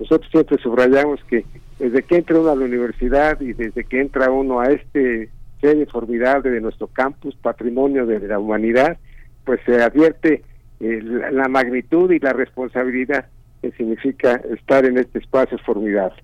Nosotros 0.00 0.30
siempre 0.30 0.56
subrayamos 0.62 1.22
que 1.24 1.44
desde 1.78 2.02
que 2.02 2.16
entra 2.16 2.40
uno 2.40 2.50
a 2.50 2.56
la 2.56 2.64
universidad 2.64 3.38
y 3.40 3.52
desde 3.52 3.84
que 3.84 4.00
entra 4.00 4.30
uno 4.30 4.60
a 4.60 4.66
este 4.66 5.28
serie 5.60 5.84
formidable 5.84 6.50
de 6.50 6.60
nuestro 6.62 6.86
campus, 6.86 7.36
patrimonio 7.36 8.06
de 8.06 8.18
la 8.20 8.38
humanidad, 8.38 8.96
pues 9.44 9.60
se 9.66 9.82
advierte 9.82 10.42
eh, 10.80 11.02
la, 11.02 11.48
magnitud 11.48 12.10
y 12.10 12.18
la 12.18 12.32
responsabilidad 12.32 13.26
que 13.60 13.72
significa 13.72 14.40
estar 14.56 14.86
en 14.86 14.96
este 14.96 15.18
espacio 15.18 15.58
formidable. 15.58 16.22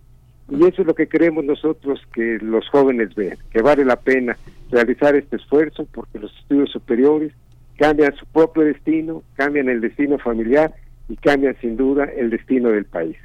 Y 0.49 0.67
eso 0.67 0.81
es 0.81 0.87
lo 0.87 0.95
que 0.95 1.09
queremos 1.09 1.45
nosotros 1.45 2.01
que 2.15 2.39
los 2.41 2.67
jóvenes 2.71 3.15
vean, 3.15 3.37
que 3.51 3.61
vale 3.61 3.85
la 3.85 3.97
pena 3.97 4.39
realizar 4.71 5.15
este 5.17 5.37
esfuerzo 5.37 5.87
porque 5.93 6.19
los 6.19 6.35
estudios 6.39 6.71
superiores 6.71 7.33
cambian 7.77 8.15
su 8.17 8.25
propio 8.27 8.63
destino, 8.63 9.23
cambian 9.35 9.69
el 9.69 9.83
destino 9.83 10.19
familiar 10.19 10.73
y 11.11 11.17
cambian 11.17 11.57
sin 11.61 11.77
duda 11.77 12.05
el 12.05 12.31
destino 12.31 12.71
del 12.71 12.87
país. 12.87 13.17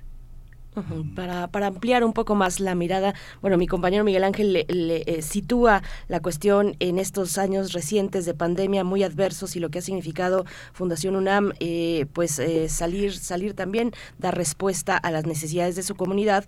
Para, 1.16 1.48
para 1.48 1.68
ampliar 1.68 2.06
un 2.06 2.14
poco 2.14 2.34
más 2.34 2.62
la 2.62 2.76
mirada, 2.76 3.14
bueno, 3.42 3.58
mi 3.58 3.68
compañero 3.68 4.06
Miguel 4.06 4.24
Ángel 4.24 4.54
le, 4.54 4.66
eh, 5.06 5.22
sitúa 5.22 5.84
la 6.08 6.22
cuestión 6.22 6.78
en 6.80 6.98
estos 6.98 7.38
años 7.38 7.74
recientes 7.74 8.26
de 8.26 8.34
pandemia 8.34 8.86
muy 8.86 9.04
adversos 9.04 9.58
y 9.58 9.60
lo 9.60 9.70
que 9.70 9.80
ha 9.80 9.82
significado 9.82 10.46
Fundación 10.72 11.18
UNAM, 11.18 11.52
eh, 11.60 12.06
pues 12.14 12.40
eh, 12.40 12.70
salir, 12.70 13.14
salir 13.14 13.54
también, 13.54 13.92
dar 14.18 14.38
respuesta 14.38 14.96
a 14.96 15.12
las 15.12 15.26
necesidades 15.26 15.76
de 15.76 15.84
su 15.84 15.96
comunidad, 15.96 16.46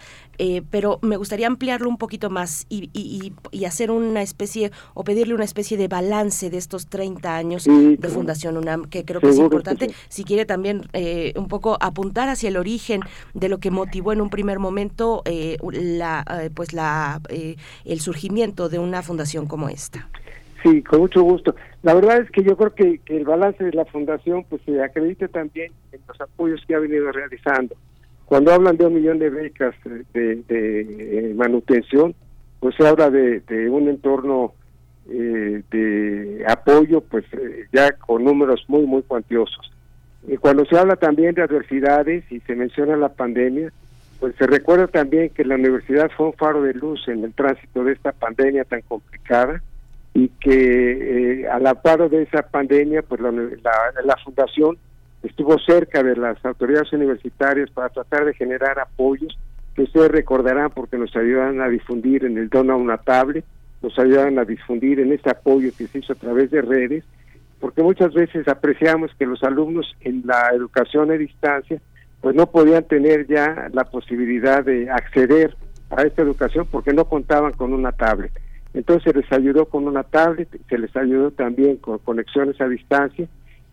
pero 0.72 1.00
me 1.02 1.18
gustaría 1.18 1.48
ampliarlo 1.48 1.90
un 1.90 1.98
poquito 1.98 2.30
más 2.30 2.66
y, 2.70 2.90
y, 2.94 3.34
y, 3.52 3.66
hacer 3.66 3.92
una 3.92 4.22
especie 4.22 4.72
o 4.94 5.04
pedirle 5.04 5.36
una 5.36 5.44
especie 5.44 5.78
de 5.78 5.88
balance 5.88 6.50
de 6.50 6.58
estos 6.58 6.88
30 6.88 7.36
años 7.36 7.66
de 7.66 8.08
Fundación 8.08 8.58
UNAM, 8.58 8.86
que 8.86 9.06
creo 9.06 9.20
que 9.20 9.30
es 9.30 9.38
importante. 9.38 9.94
Si 10.10 10.24
quiere 10.24 10.46
también 10.46 10.88
un 11.36 11.48
poco 11.48 11.78
apuntar 11.82 12.30
hacia 12.30 12.50
el 12.50 12.58
origen 12.58 13.02
de 13.34 13.50
lo 13.50 13.60
que 13.60 13.70
motivó 13.70 14.13
en 14.14 14.22
un 14.22 14.30
primer 14.30 14.60
momento 14.60 15.22
eh, 15.26 15.58
la, 15.72 16.24
eh, 16.42 16.50
pues 16.54 16.74
la, 16.74 17.20
eh, 17.30 17.56
el 17.86 18.00
surgimiento 18.00 18.70
de 18.70 18.80
una 18.80 19.02
fundación 19.02 19.48
como 19.48 19.70
esta. 19.70 20.08
Sí, 20.64 20.82
con 20.82 21.02
mucho 21.02 21.22
gusto. 21.24 21.56
La 21.82 21.94
verdad 21.94 22.20
es 22.20 22.32
que 22.32 22.44
yo 22.44 22.56
creo 22.56 22.74
que, 22.74 23.02
el 23.08 23.26
balance 23.26 23.62
de 23.64 23.74
la 23.74 23.86
fundación 23.86 24.46
pues 24.50 24.62
se 24.66 24.82
acredita 24.82 25.28
también 25.28 25.72
en 25.92 26.00
los 26.08 26.22
apoyos 26.22 26.64
que 26.66 26.76
ha 26.76 26.80
venido 26.80 27.12
realizando. 27.12 27.76
Cuando 28.26 28.54
hablan 28.54 28.78
de 28.78 28.86
un 28.86 28.94
millón 28.94 29.20
de 29.20 29.30
becas 29.30 29.76
de, 30.14 31.34
manutención, 31.36 32.16
pues 32.62 32.76
se 32.76 32.88
habla 32.88 33.10
de, 33.10 33.70
un 33.70 33.90
entorno 33.90 34.54
de 35.06 36.46
apoyo 36.48 37.02
pues 37.02 37.26
ya 37.74 37.92
con 37.98 38.24
números 38.24 38.64
muy 38.70 38.86
muy 38.86 39.02
cuantiosos. 39.02 39.74
Y 40.28 40.38
cuando 40.38 40.66
se 40.66 40.78
habla 40.78 40.96
también 40.96 41.36
de 41.36 41.42
adversidades 41.42 42.24
y 42.32 42.40
se 42.42 42.56
menciona 42.56 42.96
la 42.96 43.10
pandemia, 43.10 43.72
pues 44.24 44.38
se 44.38 44.48
recuerda 44.48 44.88
también 44.88 45.32
que 45.32 45.44
la 45.44 45.56
universidad 45.56 46.10
fue 46.16 46.28
un 46.28 46.34
faro 46.36 46.62
de 46.62 46.74
luz 46.74 47.06
en 47.10 47.26
el 47.26 47.34
tránsito 47.34 47.84
de 47.84 47.92
esta 47.92 48.14
pandemia 48.14 48.64
tan 48.64 48.80
complicada 48.84 49.62
y 50.14 50.30
que 50.40 51.42
eh, 51.42 51.50
al 51.50 51.68
amparo 51.68 52.08
de 52.08 52.22
esa 52.22 52.42
pandemia, 52.44 53.02
pues 53.02 53.20
la, 53.20 53.32
la, 53.32 54.16
fundación 54.24 54.78
estuvo 55.24 55.60
cerca 55.60 56.02
de 56.04 56.16
las 56.16 56.38
autoridades 56.46 56.94
universitarias 56.94 57.70
para 57.72 57.90
tratar 57.90 58.24
de 58.24 58.34
generar 58.34 58.80
apoyos 58.80 59.38
que 59.76 59.82
ustedes 59.82 60.10
recordarán 60.10 60.70
porque 60.70 60.98
nos 60.98 61.14
ayudan 61.18 61.60
a 61.60 61.68
difundir 61.68 62.24
en 62.24 62.38
el 62.38 62.48
Dona 62.48 62.78
una 62.78 63.00
tablet, 63.00 63.44
nos 63.82 64.00
ayudan 64.00 64.40
a 64.40 64.46
difundir 64.46 65.02
en 65.02 65.12
este 65.12 65.32
apoyo 65.32 65.70
que 65.78 65.88
se 65.88 66.00
hizo 66.00 66.14
a 66.14 66.16
través 66.16 66.50
de 66.50 66.62
redes, 66.62 67.04
porque 67.60 67.84
muchas 67.84 68.14
veces 68.14 68.48
apreciamos 68.48 69.12
que 69.20 69.26
los 69.26 69.44
alumnos 69.44 69.94
en 70.00 70.24
la 70.26 70.52
educación 70.54 71.12
a 71.12 71.16
distancia 71.16 71.82
pues 72.24 72.38
no 72.38 72.50
podían 72.50 72.86
tener 72.86 73.28
ya 73.28 73.70
la 73.74 73.84
posibilidad 73.84 74.64
de 74.64 74.90
acceder 74.90 75.58
a 75.90 76.04
esta 76.04 76.22
educación 76.22 76.66
porque 76.72 76.94
no 76.94 77.04
contaban 77.04 77.52
con 77.52 77.74
una 77.74 77.92
tablet. 77.92 78.32
Entonces 78.74 79.12
se 79.12 79.20
les 79.20 79.30
ayudó 79.34 79.66
con 79.66 79.86
una 79.90 80.04
tablet, 80.04 80.48
se 80.70 80.78
les 80.78 80.96
ayudó 80.96 81.32
también 81.32 81.76
con 81.76 81.98
conexiones 81.98 82.62
a 82.62 82.70
distancia, 82.70 83.28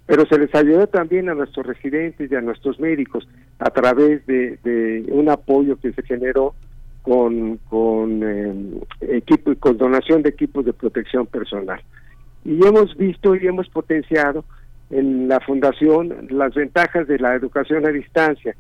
pero 0.05 0.27
se 0.27 0.37
les 0.37 0.53
ayudó 0.53 0.89
también 0.89 1.29
a 1.29 1.35
nuestros 1.37 1.65
residentes 1.65 2.29
y 2.29 2.35
a 2.35 2.41
nuestros 2.41 2.81
médicos 2.81 3.29
a 3.61 3.71
través 3.71 4.27
de, 4.27 5.05
un 5.13 5.29
apoyo 5.29 5.79
que 5.79 5.93
se 5.93 6.03
generó 6.03 6.57
con, 7.03 7.59
con 7.69 8.21
eh, 8.25 8.81
equipo 9.03 9.55
con 9.61 9.79
donación 9.79 10.23
de 10.23 10.31
equipos 10.31 10.65
de 10.65 10.73
protección 10.73 11.25
personal. 11.27 11.81
Y 12.45 12.67
hemos 12.67 12.97
visto 12.97 13.37
y 13.37 13.47
hemos 13.47 13.69
potenciado 13.69 14.45
en 14.90 15.29
la 15.29 15.40
fundación 15.40 16.26
las 16.31 16.55
ventajas 16.55 17.07
de 17.07 17.18
la 17.18 17.35
educación 17.35 17.87
a 17.87 17.90
distancia 17.90 18.55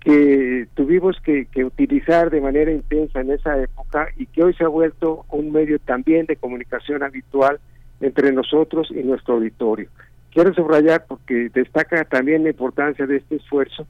que 0.00 0.68
tuvimos 0.74 1.16
que, 1.22 1.46
utilizar 1.64 2.30
de 2.30 2.40
manera 2.40 2.70
intensa 2.70 3.20
en 3.20 3.32
esa 3.32 3.60
época 3.60 4.08
y 4.16 4.26
que 4.26 4.44
hoy 4.44 4.54
se 4.54 4.64
ha 4.64 4.68
vuelto 4.68 5.24
un 5.30 5.50
medio 5.50 5.78
también 5.80 6.26
de 6.26 6.36
comunicación 6.36 7.02
habitual 7.02 7.58
entre 8.00 8.32
nosotros 8.32 8.88
y 8.90 9.02
nuestro 9.02 9.34
auditorio. 9.34 9.88
Quiero 10.32 10.54
subrayar 10.54 11.06
porque 11.08 11.50
destaca 11.52 12.04
también 12.04 12.44
la 12.44 12.50
importancia 12.50 13.06
de 13.06 13.16
este 13.16 13.36
esfuerzo 13.36 13.86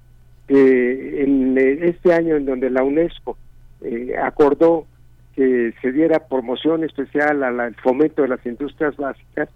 que 0.47 1.23
en 1.23 1.59
este 1.59 2.13
año 2.13 2.37
en 2.37 2.47
donde 2.47 2.71
la 2.71 2.83
UNESCO 2.83 3.37
eh, 3.83 4.15
acordó 4.17 4.87
que 5.35 5.75
se 5.83 5.93
diera 5.93 6.27
promoción 6.27 6.85
especial 6.85 7.43
al 7.43 7.75
fomento 7.77 8.23
de 8.23 8.29
las 8.29 8.45
industrias 8.47 8.97
básicas, 8.97 9.49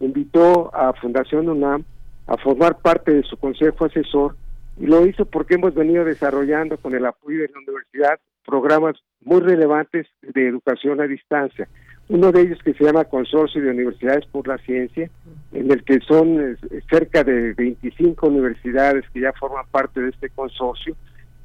invitó 0.00 0.74
a 0.74 0.92
Fundación 0.94 1.48
UNAM 1.48 1.84
a 2.26 2.36
formar 2.36 2.78
parte 2.78 3.12
de 3.12 3.22
su 3.22 3.36
consejo 3.36 3.84
asesor 3.84 4.36
y 4.78 4.86
lo 4.86 5.06
hizo 5.06 5.26
porque 5.26 5.54
hemos 5.54 5.74
venido 5.74 6.04
desarrollando 6.04 6.78
con 6.78 6.94
el 6.94 7.04
apoyo 7.04 7.42
de 7.42 7.48
la 7.48 7.58
universidad 7.58 8.18
programas 8.44 8.96
muy 9.22 9.40
relevantes 9.40 10.06
de 10.22 10.48
educación 10.48 11.00
a 11.00 11.04
distancia. 11.04 11.68
Uno 12.08 12.32
de 12.32 12.42
ellos 12.42 12.58
que 12.64 12.74
se 12.74 12.84
llama 12.84 13.04
Consorcio 13.04 13.62
de 13.62 13.70
Universidades 13.70 14.26
por 14.26 14.48
la 14.48 14.58
Ciencia, 14.58 15.08
en 15.52 15.70
el 15.70 15.84
que 15.84 16.00
son 16.00 16.58
cerca 16.90 17.22
de 17.22 17.52
25 17.52 18.26
universidades 18.26 19.04
que 19.12 19.20
ya 19.20 19.32
forman 19.34 19.64
parte 19.70 20.00
de 20.00 20.08
este 20.08 20.30
consorcio, 20.30 20.96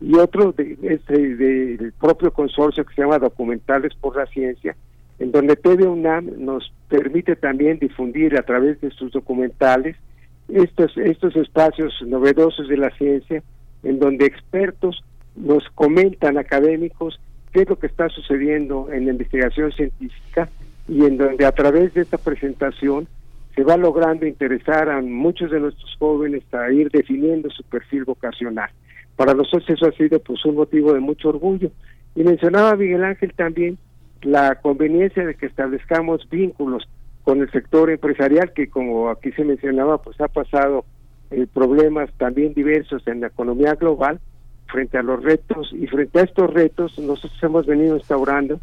y 0.01 0.15
otro 0.15 0.51
de, 0.53 0.77
este, 0.81 1.35
del 1.35 1.93
propio 1.93 2.31
consorcio 2.31 2.83
que 2.83 2.95
se 2.95 3.01
llama 3.01 3.19
Documentales 3.19 3.93
por 3.95 4.15
la 4.15 4.25
Ciencia, 4.25 4.75
en 5.19 5.31
donde 5.31 5.55
TV 5.55 5.87
UNAM 5.87 6.31
nos 6.37 6.73
permite 6.89 7.35
también 7.35 7.79
difundir 7.79 8.37
a 8.37 8.43
través 8.43 8.79
de 8.81 8.91
sus 8.91 9.11
documentales 9.11 9.95
estos, 10.49 10.95
estos 10.97 11.35
espacios 11.35 11.93
novedosos 12.05 12.67
de 12.67 12.77
la 12.77 12.89
ciencia, 12.91 13.41
en 13.83 13.99
donde 13.99 14.25
expertos 14.25 15.03
nos 15.35 15.67
comentan 15.69 16.37
académicos 16.37 17.19
qué 17.51 17.61
es 17.61 17.69
lo 17.69 17.79
que 17.79 17.87
está 17.87 18.09
sucediendo 18.09 18.89
en 18.91 19.05
la 19.05 19.11
investigación 19.11 19.71
científica 19.71 20.49
y 20.87 21.05
en 21.05 21.17
donde 21.17 21.45
a 21.45 21.51
través 21.51 21.93
de 21.93 22.01
esta 22.01 22.17
presentación 22.17 23.07
se 23.55 23.63
va 23.63 23.77
logrando 23.77 24.25
interesar 24.25 24.89
a 24.89 25.01
muchos 25.01 25.49
de 25.49 25.61
nuestros 25.61 25.95
jóvenes 25.97 26.43
a 26.53 26.71
ir 26.71 26.91
definiendo 26.91 27.49
su 27.49 27.63
perfil 27.63 28.03
vocacional. 28.03 28.69
Para 29.15 29.33
nosotros 29.33 29.69
eso 29.69 29.87
ha 29.87 29.91
sido 29.93 30.19
pues 30.19 30.43
un 30.45 30.55
motivo 30.55 30.93
de 30.93 30.99
mucho 30.99 31.29
orgullo. 31.29 31.71
Y 32.15 32.23
mencionaba 32.23 32.75
Miguel 32.75 33.03
Ángel 33.03 33.33
también 33.33 33.77
la 34.25 34.55
conveniencia 34.55 35.25
de 35.25 35.35
que 35.35 35.45
establezcamos 35.45 36.27
vínculos 36.29 36.87
con 37.23 37.41
el 37.41 37.51
sector 37.51 37.89
empresarial 37.89 38.53
que 38.53 38.69
como 38.69 39.09
aquí 39.09 39.31
se 39.31 39.43
mencionaba 39.43 39.99
pues 39.99 40.19
ha 40.19 40.27
pasado 40.27 40.85
eh, 41.31 41.47
problemas 41.51 42.09
también 42.17 42.53
diversos 42.53 43.07
en 43.07 43.21
la 43.21 43.27
economía 43.27 43.75
global 43.75 44.19
frente 44.67 44.97
a 44.97 45.03
los 45.03 45.23
retos 45.23 45.71
y 45.73 45.87
frente 45.87 46.19
a 46.19 46.23
estos 46.23 46.53
retos 46.53 46.97
nosotros 46.99 47.41
hemos 47.43 47.65
venido 47.65 47.95
instaurando 47.95 48.59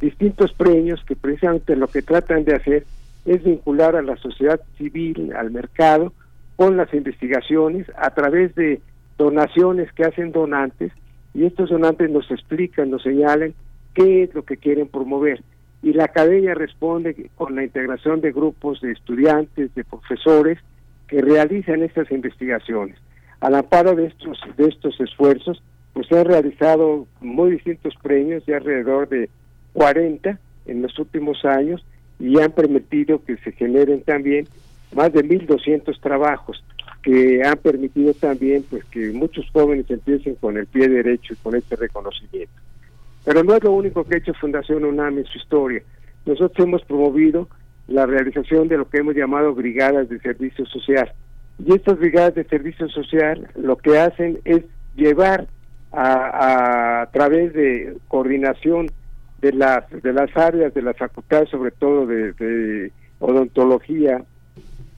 distintos 0.00 0.52
premios 0.52 1.02
que 1.04 1.16
precisamente 1.16 1.76
lo 1.76 1.88
que 1.88 2.02
tratan 2.02 2.44
de 2.44 2.54
hacer 2.54 2.86
es 3.24 3.42
vincular 3.42 3.96
a 3.96 4.02
la 4.02 4.16
sociedad 4.16 4.60
civil, 4.78 5.32
al 5.34 5.50
mercado, 5.50 6.12
con 6.54 6.76
las 6.76 6.92
investigaciones 6.94 7.86
a 7.96 8.10
través 8.10 8.54
de 8.54 8.80
donaciones 9.18 9.92
que 9.92 10.04
hacen 10.04 10.32
donantes 10.32 10.92
y 11.34 11.44
estos 11.44 11.70
donantes 11.70 12.10
nos 12.10 12.30
explican, 12.30 12.90
nos 12.90 13.02
señalen 13.02 13.54
qué 13.96 14.24
es 14.24 14.34
lo 14.34 14.44
que 14.44 14.58
quieren 14.58 14.86
promover 14.86 15.42
y 15.82 15.92
la 15.92 16.04
academia 16.04 16.54
responde 16.54 17.30
con 17.34 17.54
la 17.54 17.64
integración 17.64 18.20
de 18.20 18.32
grupos 18.32 18.80
de 18.80 18.92
estudiantes, 18.92 19.74
de 19.74 19.84
profesores 19.84 20.58
que 21.08 21.22
realizan 21.22 21.82
estas 21.82 22.10
investigaciones. 22.10 22.96
Al 23.40 23.54
amparo 23.54 23.94
de 23.94 24.06
estos, 24.06 24.38
de 24.56 24.68
estos 24.68 25.00
esfuerzos, 25.00 25.62
pues 25.92 26.08
se 26.08 26.18
han 26.18 26.26
realizado 26.26 27.06
muy 27.20 27.52
distintos 27.52 27.94
premios, 28.02 28.44
de 28.46 28.56
alrededor 28.56 29.08
de 29.08 29.30
40 29.72 30.38
en 30.66 30.82
los 30.82 30.98
últimos 30.98 31.44
años, 31.44 31.84
y 32.18 32.40
han 32.40 32.52
permitido 32.52 33.22
que 33.24 33.36
se 33.38 33.52
generen 33.52 34.02
también 34.02 34.48
más 34.94 35.12
de 35.12 35.24
1.200 35.24 36.00
trabajos 36.00 36.62
que 37.02 37.40
han 37.44 37.58
permitido 37.58 38.12
también 38.14 38.64
pues 38.68 38.84
que 38.86 39.12
muchos 39.12 39.48
jóvenes 39.52 39.88
empiecen 39.88 40.34
con 40.34 40.56
el 40.56 40.66
pie 40.66 40.88
derecho 40.88 41.34
y 41.34 41.36
con 41.36 41.54
este 41.54 41.76
reconocimiento. 41.76 42.65
Pero 43.26 43.42
no 43.42 43.56
es 43.56 43.64
lo 43.64 43.72
único 43.72 44.04
que 44.04 44.14
ha 44.14 44.18
hecho 44.18 44.32
Fundación 44.34 44.84
UNAM 44.84 45.18
en 45.18 45.24
su 45.24 45.36
historia. 45.36 45.82
Nosotros 46.26 46.64
hemos 46.64 46.84
promovido 46.84 47.48
la 47.88 48.06
realización 48.06 48.68
de 48.68 48.78
lo 48.78 48.88
que 48.88 48.98
hemos 48.98 49.16
llamado 49.16 49.52
brigadas 49.52 50.08
de 50.08 50.20
servicio 50.20 50.64
social. 50.66 51.12
Y 51.58 51.74
estas 51.74 51.98
brigadas 51.98 52.36
de 52.36 52.44
servicio 52.44 52.88
social 52.88 53.48
lo 53.56 53.78
que 53.78 53.98
hacen 53.98 54.38
es 54.44 54.62
llevar 54.94 55.48
a, 55.92 57.08
través 57.12 57.52
de 57.52 57.96
coordinación 58.06 58.86
de 59.40 59.52
las 59.52 59.90
de 59.90 60.12
las 60.12 60.34
áreas 60.36 60.72
de 60.72 60.82
la 60.82 60.94
facultad, 60.94 61.46
sobre 61.46 61.72
todo 61.72 62.06
de, 62.06 62.92
odontología, 63.18 64.22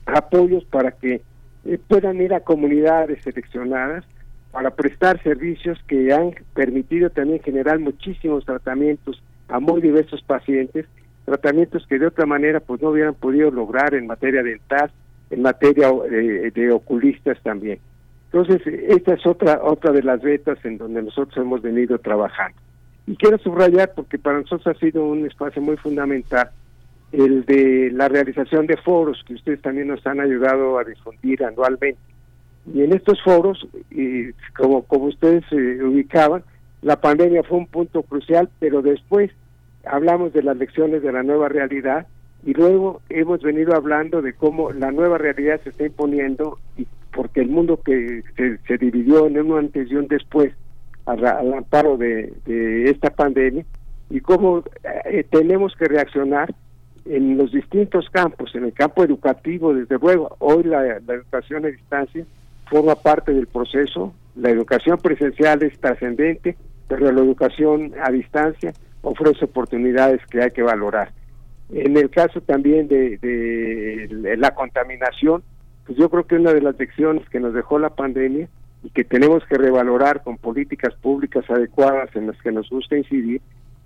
apoyos 0.05 0.65
para 0.65 0.91
que 0.91 1.21
eh, 1.65 1.79
puedan 1.87 2.21
ir 2.21 2.35
a 2.35 2.41
comunidades 2.41 3.23
seleccionadas 3.23 4.05
para 4.51 4.71
prestar 4.71 5.21
servicios 5.21 5.77
que 5.87 6.11
han 6.13 6.31
permitido 6.53 7.09
también 7.09 7.41
generar 7.41 7.79
muchísimos 7.79 8.45
tratamientos 8.45 9.21
a 9.47 9.59
muy 9.59 9.81
diversos 9.81 10.21
pacientes, 10.23 10.85
tratamientos 11.25 11.85
que 11.87 11.99
de 11.99 12.07
otra 12.07 12.25
manera 12.25 12.59
pues 12.59 12.81
no 12.81 12.89
hubieran 12.89 13.13
podido 13.13 13.51
lograr 13.51 13.93
en 13.93 14.07
materia 14.07 14.41
dental, 14.41 14.91
en 15.29 15.41
materia 15.41 15.89
eh, 16.11 16.51
de 16.53 16.71
oculistas 16.71 17.37
también. 17.43 17.79
Entonces, 18.31 18.61
esta 18.65 19.13
es 19.13 19.25
otra 19.25 19.59
otra 19.63 19.91
de 19.91 20.03
las 20.03 20.21
vetas 20.21 20.63
en 20.63 20.77
donde 20.77 21.01
nosotros 21.01 21.35
hemos 21.37 21.61
venido 21.61 21.97
trabajando. 21.97 22.57
Y 23.07 23.15
quiero 23.15 23.39
subrayar 23.39 23.93
porque 23.95 24.19
para 24.19 24.39
nosotros 24.39 24.75
ha 24.75 24.79
sido 24.79 25.03
un 25.03 25.25
espacio 25.25 25.61
muy 25.61 25.77
fundamental 25.77 26.49
el 27.11 27.43
de 27.45 27.89
la 27.91 28.07
realización 28.07 28.67
de 28.67 28.77
foros 28.77 29.23
que 29.25 29.33
ustedes 29.33 29.61
también 29.61 29.87
nos 29.87 30.05
han 30.05 30.19
ayudado 30.19 30.77
a 30.77 30.83
difundir 30.83 31.43
anualmente 31.43 31.99
y 32.73 32.83
en 32.83 32.93
estos 32.93 33.21
foros, 33.23 33.67
y 33.89 34.31
como, 34.55 34.83
como 34.83 35.05
ustedes 35.05 35.43
se 35.49 35.83
ubicaban, 35.83 36.43
la 36.81 37.01
pandemia 37.01 37.43
fue 37.43 37.57
un 37.57 37.67
punto 37.67 38.03
crucial, 38.03 38.49
pero 38.59 38.81
después 38.81 39.31
hablamos 39.85 40.33
de 40.33 40.43
las 40.43 40.57
lecciones 40.57 41.01
de 41.01 41.11
la 41.11 41.23
nueva 41.23 41.49
realidad 41.49 42.07
y 42.45 42.53
luego 42.53 43.01
hemos 43.09 43.41
venido 43.41 43.75
hablando 43.75 44.21
de 44.21 44.33
cómo 44.33 44.71
la 44.71 44.91
nueva 44.91 45.17
realidad 45.17 45.59
se 45.63 45.69
está 45.69 45.85
imponiendo 45.85 46.57
y 46.77 46.87
porque 47.13 47.41
el 47.41 47.49
mundo 47.49 47.81
que 47.83 48.23
se, 48.37 48.77
dividió 48.77 49.27
en 49.27 49.39
un 49.41 49.57
antes 49.57 49.91
y 49.91 49.95
un 49.95 50.07
después 50.07 50.53
al, 51.05 51.53
amparo 51.53 51.97
de, 51.97 52.31
esta 52.89 53.09
pandemia 53.09 53.65
y 54.09 54.21
cómo 54.21 54.63
eh, 55.05 55.25
tenemos 55.29 55.75
que 55.75 55.85
reaccionar 55.85 56.53
en 57.05 57.37
los 57.37 57.51
distintos 57.51 58.09
campos, 58.09 58.53
en 58.53 58.65
el 58.65 58.73
campo 58.73 59.03
educativo, 59.03 59.73
desde 59.73 59.97
luego, 59.97 60.35
hoy 60.39 60.63
la 60.63 60.97
educación 60.97 61.65
a 61.65 61.69
distancia, 61.69 62.23
forma 62.69 62.95
parte 62.95 63.33
del 63.33 63.47
proceso. 63.47 64.13
La 64.35 64.49
educación 64.49 64.97
presencial 64.97 65.61
es 65.63 65.77
trascendente, 65.79 66.55
pero 66.87 67.11
la 67.11 67.21
educación 67.21 67.93
a 68.01 68.11
distancia 68.11 68.73
ofrece 69.01 69.45
oportunidades 69.45 70.21
que 70.27 70.41
hay 70.41 70.51
que 70.51 70.63
valorar. 70.63 71.11
En 71.71 71.97
el 71.97 72.09
caso 72.09 72.41
también 72.41 72.87
de, 72.87 74.35
la 74.37 74.55
contaminación, 74.55 75.43
pues 75.85 75.97
yo 75.97 76.09
creo 76.09 76.25
que 76.25 76.35
una 76.35 76.53
de 76.53 76.61
las 76.61 76.77
lecciones 76.79 77.27
que 77.29 77.39
nos 77.39 77.53
dejó 77.53 77.77
la 77.77 77.91
pandemia 77.91 78.47
y 78.83 78.89
que 78.89 79.03
tenemos 79.03 79.43
que 79.45 79.55
revalorar 79.55 80.23
con 80.23 80.37
políticas 80.37 80.95
públicas 80.95 81.45
adecuadas 81.49 82.15
en 82.15 82.27
las 82.27 82.41
que 82.41 82.51
nos 82.51 82.69
gusta 82.69 82.97
incidir, 82.97 83.41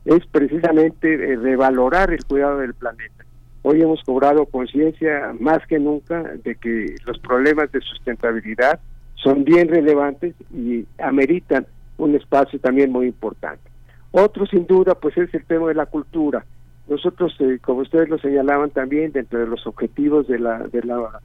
es 0.06 0.26
precisamente 0.28 1.14
eh, 1.14 1.36
revalorar 1.36 2.12
el 2.12 2.24
cuidado 2.26 2.60
del 2.60 2.74
planeta. 2.74 3.23
Hoy 3.66 3.82
hemos 3.82 4.04
cobrado 4.04 4.46
conciencia 4.46 5.34
más 5.40 5.66
que 5.68 5.80
nunca 5.80 6.22
de 6.44 6.56
que 6.56 6.96
los 7.06 7.18
problemas 7.20 7.72
de 7.72 7.80
sustentabilidad 7.80 8.82
son 9.16 9.46
bien 9.46 9.70
relevantes 9.70 10.36
y 10.54 10.86
ameritan 11.02 11.66
un 11.98 12.14
espacio 12.14 12.60
también 12.60 12.92
muy 12.92 13.08
importante. 13.08 13.64
Otro, 14.12 14.46
sin 14.46 14.68
duda, 14.68 14.96
pues 14.96 15.18
es 15.18 15.34
el 15.34 15.46
tema 15.46 15.70
de 15.70 15.76
la 15.76 15.86
cultura. 15.86 16.46
Nosotros, 16.90 17.34
eh, 17.40 17.60
como 17.62 17.80
ustedes 17.82 18.10
lo 18.10 18.18
señalaban 18.18 18.70
también, 18.70 19.14
dentro 19.14 19.40
de 19.40 19.48
los 19.48 19.66
objetivos 19.66 20.28
de 20.28 20.40
la, 20.40 20.60
de 20.60 20.84
la 20.84 21.22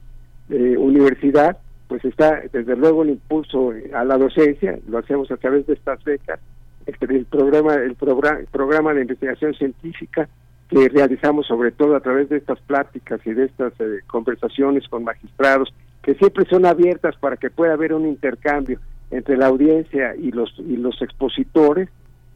eh, 0.49 0.77
universidad, 0.77 1.57
pues 1.89 2.05
está 2.05 2.41
desde 2.53 2.77
luego 2.77 3.03
el 3.03 3.09
impulso 3.09 3.73
a 3.93 4.05
la 4.05 4.17
docencia, 4.17 4.79
lo 4.87 4.99
hacemos 4.99 5.29
a 5.29 5.37
través 5.37 5.67
de 5.67 5.73
estas 5.73 6.01
becas, 6.05 6.39
el, 6.85 7.25
programa, 7.25 7.75
el 7.75 7.95
programa 7.95 8.93
de 8.93 9.01
investigación 9.01 9.53
científica 9.55 10.29
que 10.69 10.87
realizamos 10.87 11.47
sobre 11.47 11.71
todo 11.71 11.95
a 11.95 11.99
través 11.99 12.29
de 12.29 12.37
estas 12.37 12.59
pláticas 12.61 13.19
y 13.25 13.33
de 13.33 13.45
estas 13.45 13.73
eh, 13.79 14.01
conversaciones 14.05 14.87
con 14.87 15.03
magistrados, 15.03 15.73
que 16.03 16.13
siempre 16.13 16.45
son 16.45 16.65
abiertas 16.65 17.15
para 17.17 17.37
que 17.37 17.49
pueda 17.49 17.73
haber 17.73 17.93
un 17.93 18.07
intercambio 18.07 18.79
entre 19.09 19.35
la 19.35 19.47
audiencia 19.47 20.15
y 20.15 20.31
los, 20.31 20.53
y 20.59 20.77
los 20.77 21.01
expositores. 21.01 21.89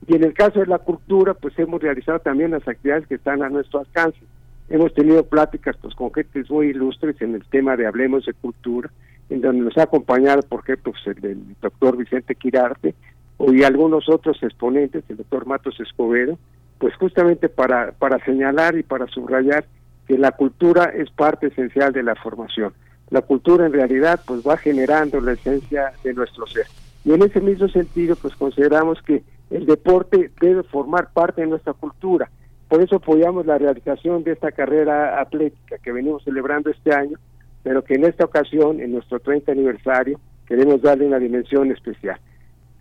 Y 0.07 0.15
en 0.15 0.23
el 0.23 0.33
caso 0.33 0.59
de 0.59 0.65
la 0.65 0.79
cultura, 0.79 1.35
pues 1.35 1.57
hemos 1.59 1.81
realizado 1.81 2.19
también 2.19 2.51
las 2.51 2.67
actividades 2.67 3.07
que 3.07 3.15
están 3.15 3.43
a 3.43 3.49
nuestro 3.49 3.79
alcance. 3.79 4.19
Hemos 4.67 4.93
tenido 4.95 5.23
pláticas 5.25 5.77
pues, 5.79 5.93
con 5.93 6.11
gente 6.11 6.43
muy 6.49 6.67
ilustres 6.67 7.21
en 7.21 7.35
el 7.35 7.45
tema 7.45 7.77
de 7.77 7.85
Hablemos 7.85 8.25
de 8.25 8.33
Cultura, 8.33 8.89
en 9.29 9.41
donde 9.41 9.63
nos 9.63 9.77
ha 9.77 9.83
acompañado, 9.83 10.41
por 10.41 10.61
ejemplo, 10.61 10.91
pues, 10.91 11.17
el, 11.17 11.25
el 11.25 11.55
doctor 11.61 11.97
Vicente 11.97 12.33
Quirarte, 12.33 12.95
y 13.39 13.63
algunos 13.63 14.09
otros 14.09 14.41
exponentes, 14.41 15.03
el 15.09 15.17
doctor 15.17 15.45
Matos 15.45 15.79
Escobedo, 15.79 16.37
pues 16.83 16.97
justamente 16.97 17.47
para, 17.47 17.93
para 17.93 18.19
señalar 18.25 18.77
y 18.77 18.83
para 18.83 19.07
subrayar 19.07 19.63
que 20.05 20.17
la 20.17 20.33
cultura 20.33 20.91
es 20.93 21.09
parte 21.11 21.47
esencial 21.47 21.93
de 21.93 22.03
la 22.03 22.13
formación. 22.13 22.73
La 23.09 23.21
cultura 23.21 23.65
en 23.65 23.71
realidad 23.71 24.19
pues 24.27 24.45
va 24.45 24.57
generando 24.57 25.21
la 25.21 25.31
esencia 25.31 25.93
de 26.03 26.13
nuestro 26.13 26.45
ser. 26.45 26.65
Y 27.05 27.13
en 27.13 27.21
ese 27.21 27.39
mismo 27.39 27.69
sentido 27.69 28.17
pues 28.17 28.35
consideramos 28.35 29.01
que 29.01 29.23
el 29.49 29.65
deporte 29.65 30.29
debe 30.41 30.63
formar 30.63 31.13
parte 31.13 31.39
de 31.39 31.47
nuestra 31.47 31.71
cultura. 31.71 32.29
Por 32.67 32.81
eso 32.81 32.97
apoyamos 32.97 33.45
la 33.45 33.57
realización 33.57 34.25
de 34.25 34.33
esta 34.33 34.51
carrera 34.51 35.21
atlética 35.21 35.77
que 35.77 35.93
venimos 35.93 36.25
celebrando 36.25 36.69
este 36.69 36.93
año, 36.93 37.17
pero 37.63 37.85
que 37.85 37.93
en 37.93 38.03
esta 38.03 38.25
ocasión, 38.25 38.81
en 38.81 38.91
nuestro 38.91 39.21
30 39.21 39.53
aniversario, 39.53 40.19
queremos 40.45 40.81
darle 40.81 41.07
una 41.07 41.19
dimensión 41.19 41.71
especial. 41.71 42.19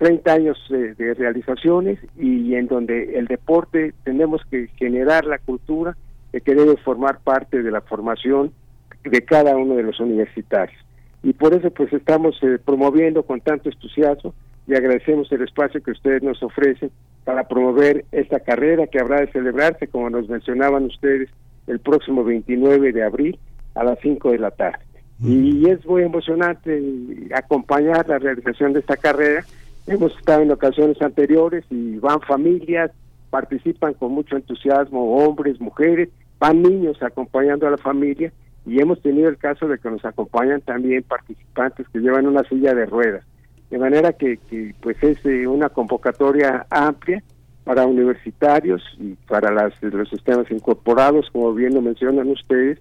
30 0.02 0.32
años 0.32 0.58
de, 0.68 1.14
realizaciones 1.14 1.96
y 2.18 2.56
en 2.56 2.66
donde 2.66 3.16
el 3.16 3.26
deporte 3.26 3.94
tenemos 4.02 4.42
que 4.50 4.66
generar 4.76 5.24
la 5.24 5.38
cultura 5.38 5.96
de 6.32 6.40
que 6.40 6.56
debe 6.56 6.76
formar 6.78 7.20
parte 7.20 7.62
de 7.62 7.70
la 7.70 7.82
formación 7.82 8.50
de 9.04 9.22
cada 9.22 9.56
uno 9.56 9.76
de 9.76 9.84
los 9.84 10.00
universitarios. 10.00 10.76
Y 11.22 11.34
por 11.34 11.54
eso 11.54 11.70
pues 11.70 11.92
estamos 11.92 12.36
eh, 12.42 12.58
promoviendo 12.64 13.22
con 13.22 13.40
tanto 13.42 13.68
entusiasmo 13.68 14.34
y 14.66 14.74
agradecemos 14.74 15.30
el 15.30 15.42
espacio 15.42 15.80
que 15.80 15.92
ustedes 15.92 16.20
nos 16.20 16.42
ofrecen 16.42 16.90
para 17.22 17.46
promover 17.46 18.04
esta 18.10 18.40
carrera 18.40 18.88
que 18.88 18.98
habrá 18.98 19.20
de 19.20 19.30
celebrarse, 19.30 19.86
como 19.86 20.10
nos 20.10 20.28
mencionaban 20.28 20.86
ustedes, 20.86 21.30
el 21.68 21.78
próximo 21.78 22.24
29 22.24 22.92
de 22.92 23.04
abril 23.04 23.38
a 23.76 23.84
las 23.84 24.00
5 24.00 24.32
de 24.32 24.38
la 24.40 24.50
tarde. 24.50 24.80
Y 25.24 25.68
es 25.68 25.86
muy 25.86 26.02
emocionante 26.02 26.82
acompañar 27.32 28.08
la 28.08 28.18
realización 28.18 28.72
de 28.72 28.80
esta 28.80 28.96
carrera 28.96 29.44
Hemos 29.86 30.16
estado 30.16 30.42
en 30.42 30.50
ocasiones 30.52 31.00
anteriores 31.02 31.64
y 31.70 31.96
van 31.98 32.20
familias, 32.20 32.92
participan 33.30 33.94
con 33.94 34.12
mucho 34.12 34.36
entusiasmo 34.36 35.16
hombres, 35.16 35.60
mujeres, 35.60 36.08
van 36.38 36.62
niños 36.62 37.02
acompañando 37.02 37.66
a 37.66 37.72
la 37.72 37.78
familia 37.78 38.32
y 38.64 38.80
hemos 38.80 39.02
tenido 39.02 39.28
el 39.28 39.38
caso 39.38 39.66
de 39.66 39.78
que 39.78 39.90
nos 39.90 40.04
acompañan 40.04 40.60
también 40.60 41.02
participantes 41.02 41.88
que 41.88 41.98
llevan 41.98 42.28
una 42.28 42.44
silla 42.44 42.74
de 42.74 42.86
ruedas. 42.86 43.24
De 43.70 43.78
manera 43.78 44.12
que, 44.12 44.38
pues 44.80 45.02
es 45.02 45.24
eh, 45.24 45.46
una 45.48 45.68
convocatoria 45.68 46.66
amplia 46.70 47.22
para 47.64 47.86
universitarios 47.86 48.82
y 48.98 49.14
para 49.26 49.50
las, 49.50 49.82
los 49.82 50.08
sistemas 50.08 50.48
incorporados, 50.50 51.28
como 51.32 51.54
bien 51.54 51.74
lo 51.74 51.80
mencionan 51.80 52.28
ustedes, 52.28 52.78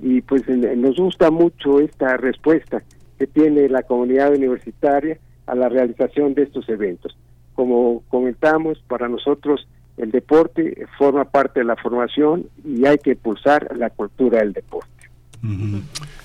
y 0.00 0.20
pues 0.20 0.46
nos 0.48 0.96
gusta 0.96 1.30
mucho 1.30 1.80
esta 1.80 2.16
respuesta 2.16 2.82
que 3.18 3.26
tiene 3.26 3.68
la 3.68 3.82
comunidad 3.82 4.34
universitaria 4.34 5.18
a 5.46 5.54
la 5.54 5.68
realización 5.68 6.34
de 6.34 6.44
estos 6.44 6.68
eventos. 6.68 7.16
Como 7.54 8.02
comentamos, 8.08 8.82
para 8.88 9.08
nosotros 9.08 9.66
el 9.96 10.10
deporte 10.10 10.86
forma 10.98 11.24
parte 11.24 11.60
de 11.60 11.66
la 11.66 11.76
formación 11.76 12.46
y 12.64 12.84
hay 12.86 12.98
que 12.98 13.12
impulsar 13.12 13.76
la 13.76 13.90
cultura 13.90 14.40
del 14.40 14.52
deporte. 14.52 14.88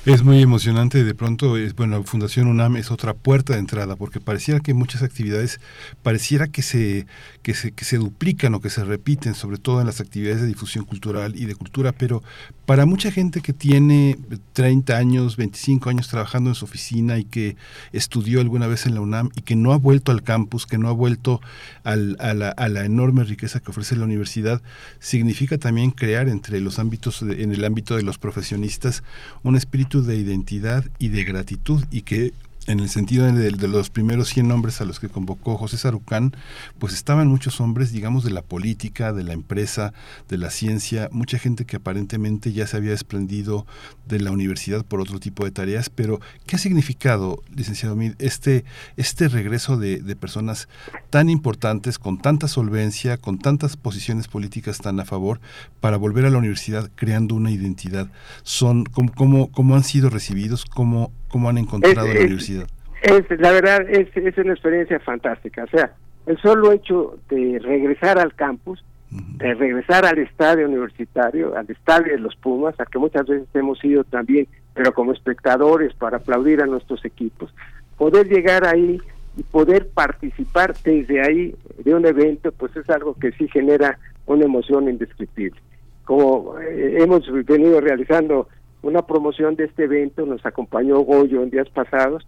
Es 0.05 0.23
muy 0.23 0.41
emocionante, 0.41 1.03
de 1.03 1.13
pronto, 1.13 1.57
es, 1.57 1.75
bueno, 1.75 2.01
Fundación 2.03 2.47
UNAM 2.47 2.77
es 2.77 2.89
otra 2.89 3.13
puerta 3.13 3.53
de 3.53 3.59
entrada, 3.59 3.97
porque 3.97 4.21
pareciera 4.21 4.61
que 4.61 4.73
muchas 4.73 5.03
actividades, 5.03 5.59
pareciera 6.03 6.47
que 6.47 6.61
se, 6.61 7.05
que 7.41 7.53
se, 7.53 7.73
que 7.73 7.83
se 7.83 7.97
duplican 7.97 8.55
o 8.55 8.61
que 8.61 8.69
se 8.69 8.85
repiten, 8.85 9.33
sobre 9.33 9.57
todo 9.57 9.81
en 9.81 9.87
las 9.87 9.99
actividades 9.99 10.41
de 10.41 10.47
difusión 10.47 10.85
cultural 10.85 11.35
y 11.35 11.45
de 11.45 11.55
cultura, 11.55 11.91
pero 11.91 12.23
para 12.69 12.85
mucha 12.85 13.11
gente 13.11 13.41
que 13.41 13.51
tiene 13.51 14.15
30 14.53 14.95
años, 14.95 15.37
25 15.37 15.89
años 15.89 16.07
trabajando 16.07 16.51
en 16.51 16.55
su 16.55 16.65
oficina 16.65 17.17
y 17.17 17.23
que 17.23 17.55
estudió 17.93 18.41
alguna 18.41 18.67
vez 18.67 18.85
en 18.85 18.93
la 18.93 19.01
UNAM 19.01 19.31
y 19.35 19.41
que 19.41 19.55
no 19.55 19.73
ha 19.73 19.77
vuelto 19.79 20.11
al 20.11 20.21
campus, 20.21 20.67
que 20.67 20.77
no 20.77 20.87
ha 20.87 20.91
vuelto 20.91 21.41
a, 21.83 21.95
la, 21.95 22.49
a, 22.49 22.69
la, 22.69 22.85
enorme 22.85 23.23
riqueza 23.23 23.59
que 23.59 23.71
ofrece 23.71 23.95
la 23.95 24.05
universidad, 24.05 24.61
significa 24.99 25.57
también 25.57 25.89
crear 25.89 26.29
entre 26.29 26.59
los 26.59 26.77
ámbitos, 26.77 27.23
en 27.23 27.51
el 27.51 27.65
ámbito 27.65 27.95
de 27.95 28.03
los 28.03 28.19
profesionistas, 28.19 29.01
un 29.41 29.55
espíritu 29.55 30.03
de 30.03 30.17
identidad 30.17 30.85
y 30.99 31.07
de 31.07 31.23
gratitud 31.23 31.83
y 31.89 32.03
que 32.03 32.33
en 32.67 32.79
el 32.79 32.89
sentido 32.89 33.31
de, 33.31 33.51
los 33.67 33.89
primeros 33.89 34.29
100 34.29 34.47
nombres 34.47 34.81
a 34.81 34.85
los 34.85 34.99
que 34.99 35.09
convocó 35.09 35.57
José 35.57 35.77
Sarucán, 35.77 36.35
pues 36.77 36.93
estaban 36.93 37.27
muchos 37.27 37.61
hombres, 37.61 37.91
digamos, 37.91 38.23
de 38.23 38.31
la 38.31 38.41
política, 38.41 39.13
de 39.13 39.23
la 39.23 39.33
empresa, 39.33 39.93
de 40.27 40.37
la 40.37 40.49
ciencia, 40.49 41.09
mucha 41.11 41.39
gente 41.39 41.65
que 41.65 41.77
aparentemente 41.77 42.51
ya 42.53 42.67
se 42.67 42.77
había 42.77 42.91
desprendido 42.91 43.65
de 44.07 44.19
la 44.19 44.31
universidad 44.31 44.85
por 44.85 45.01
otro 45.01 45.19
tipo 45.19 45.45
de 45.45 45.51
tareas, 45.51 45.89
pero 45.89 46.19
¿qué 46.45 46.57
ha 46.57 46.59
significado, 46.59 47.41
licenciado 47.55 47.95
Mid, 47.95 48.13
este, 48.19 48.65
este 48.97 49.27
regreso 49.27 49.77
de, 49.77 49.97
de 49.97 50.15
personas 50.15 50.67
tan 51.09 51.29
importantes, 51.29 51.97
con 51.97 52.19
tanta 52.19 52.47
solvencia, 52.47 53.17
con 53.17 53.39
tantas 53.39 53.77
posiciones 53.77 54.27
políticas 54.27 54.79
tan 54.79 54.99
a 54.99 55.05
favor, 55.05 55.39
para 55.79 55.97
volver 55.97 56.25
a 56.25 56.29
la 56.29 56.37
universidad 56.37 56.91
creando 56.95 57.35
una 57.35 57.51
identidad? 57.51 58.11
Son, 58.43 58.83
¿Cómo, 58.85 59.11
cómo, 59.13 59.51
cómo 59.51 59.75
han 59.75 59.83
sido 59.83 60.09
recibidos? 60.09 60.65
¿Cómo 60.65 61.11
cómo 61.29 61.49
han 61.49 61.57
encontrado 61.57 62.07
la 62.07 62.19
universidad. 62.19 62.67
Es, 63.01 63.23
la 63.39 63.51
verdad, 63.51 63.89
es, 63.89 64.09
es 64.15 64.37
una 64.37 64.53
experiencia 64.53 64.99
fantástica. 64.99 65.63
O 65.63 65.67
sea, 65.67 65.93
el 66.25 66.37
solo 66.39 66.71
hecho 66.71 67.17
de 67.29 67.59
regresar 67.59 68.19
al 68.19 68.35
campus, 68.35 68.83
de 69.09 69.53
regresar 69.55 70.05
al 70.05 70.19
estadio 70.19 70.67
universitario, 70.67 71.57
al 71.57 71.69
estadio 71.69 72.13
de 72.13 72.19
los 72.19 72.35
Pumas, 72.35 72.79
a 72.79 72.85
que 72.85 72.99
muchas 72.99 73.25
veces 73.25 73.47
hemos 73.53 73.83
ido 73.83 74.03
también, 74.03 74.47
pero 74.73 74.93
como 74.93 75.13
espectadores 75.13 75.93
para 75.95 76.17
aplaudir 76.17 76.61
a 76.61 76.67
nuestros 76.67 77.03
equipos, 77.05 77.53
poder 77.97 78.27
llegar 78.27 78.67
ahí 78.67 79.01
y 79.37 79.43
poder 79.43 79.89
participar 79.89 80.75
desde 80.83 81.21
ahí 81.21 81.55
de 81.83 81.95
un 81.95 82.05
evento, 82.05 82.51
pues 82.51 82.75
es 82.75 82.89
algo 82.89 83.15
que 83.15 83.31
sí 83.31 83.47
genera 83.47 83.97
una 84.25 84.45
emoción 84.45 84.89
indescriptible. 84.89 85.59
Como 86.03 86.59
eh, 86.59 86.97
hemos 87.01 87.23
venido 87.45 87.81
realizando 87.81 88.47
una 88.81 89.01
promoción 89.01 89.55
de 89.55 89.65
este 89.65 89.83
evento, 89.83 90.25
nos 90.25 90.45
acompañó 90.45 90.99
Goyo 90.99 91.43
en 91.43 91.49
días 91.49 91.69
pasados 91.69 92.25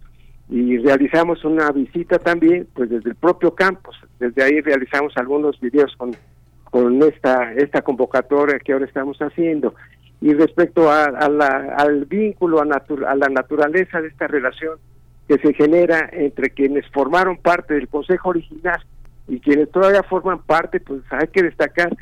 y 0.48 0.78
realizamos 0.78 1.44
una 1.44 1.70
visita 1.70 2.18
también, 2.18 2.68
pues 2.74 2.90
desde 2.90 3.10
el 3.10 3.16
propio 3.16 3.54
campus, 3.54 3.96
desde 4.18 4.42
ahí 4.42 4.60
realizamos 4.60 5.16
algunos 5.16 5.58
videos 5.60 5.94
con, 5.96 6.14
con 6.70 7.02
esta, 7.02 7.52
esta 7.54 7.82
convocatoria 7.82 8.58
que 8.58 8.72
ahora 8.72 8.84
estamos 8.84 9.18
haciendo. 9.18 9.74
Y 10.20 10.34
respecto 10.34 10.90
a, 10.90 11.10
la, 11.28 11.74
al 11.76 12.04
vínculo, 12.04 12.60
a, 12.60 12.64
a 12.64 13.14
la 13.16 13.28
naturaleza 13.28 14.00
de 14.00 14.08
esta 14.08 14.28
relación 14.28 14.78
que 15.26 15.38
se 15.38 15.54
genera 15.54 16.08
entre 16.12 16.50
quienes 16.50 16.86
formaron 16.90 17.38
parte 17.38 17.74
del 17.74 17.88
Consejo 17.88 18.28
original 18.28 18.84
y 19.28 19.40
quienes 19.40 19.70
todavía 19.70 20.02
forman 20.02 20.42
parte, 20.42 20.80
pues 20.80 21.00
hay 21.10 21.28
que 21.28 21.42
destacar 21.42 21.96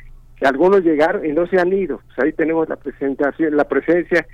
algunos 0.45 0.83
llegaron 0.83 1.25
y 1.25 1.33
no 1.33 1.47
se 1.47 1.59
han 1.59 1.71
ido. 1.71 2.01
Ahí 2.17 2.33
tenemos 2.33 2.67
la 2.67 2.75
presentación, 2.75 3.55
la 3.55 3.67
presencia 3.67 4.25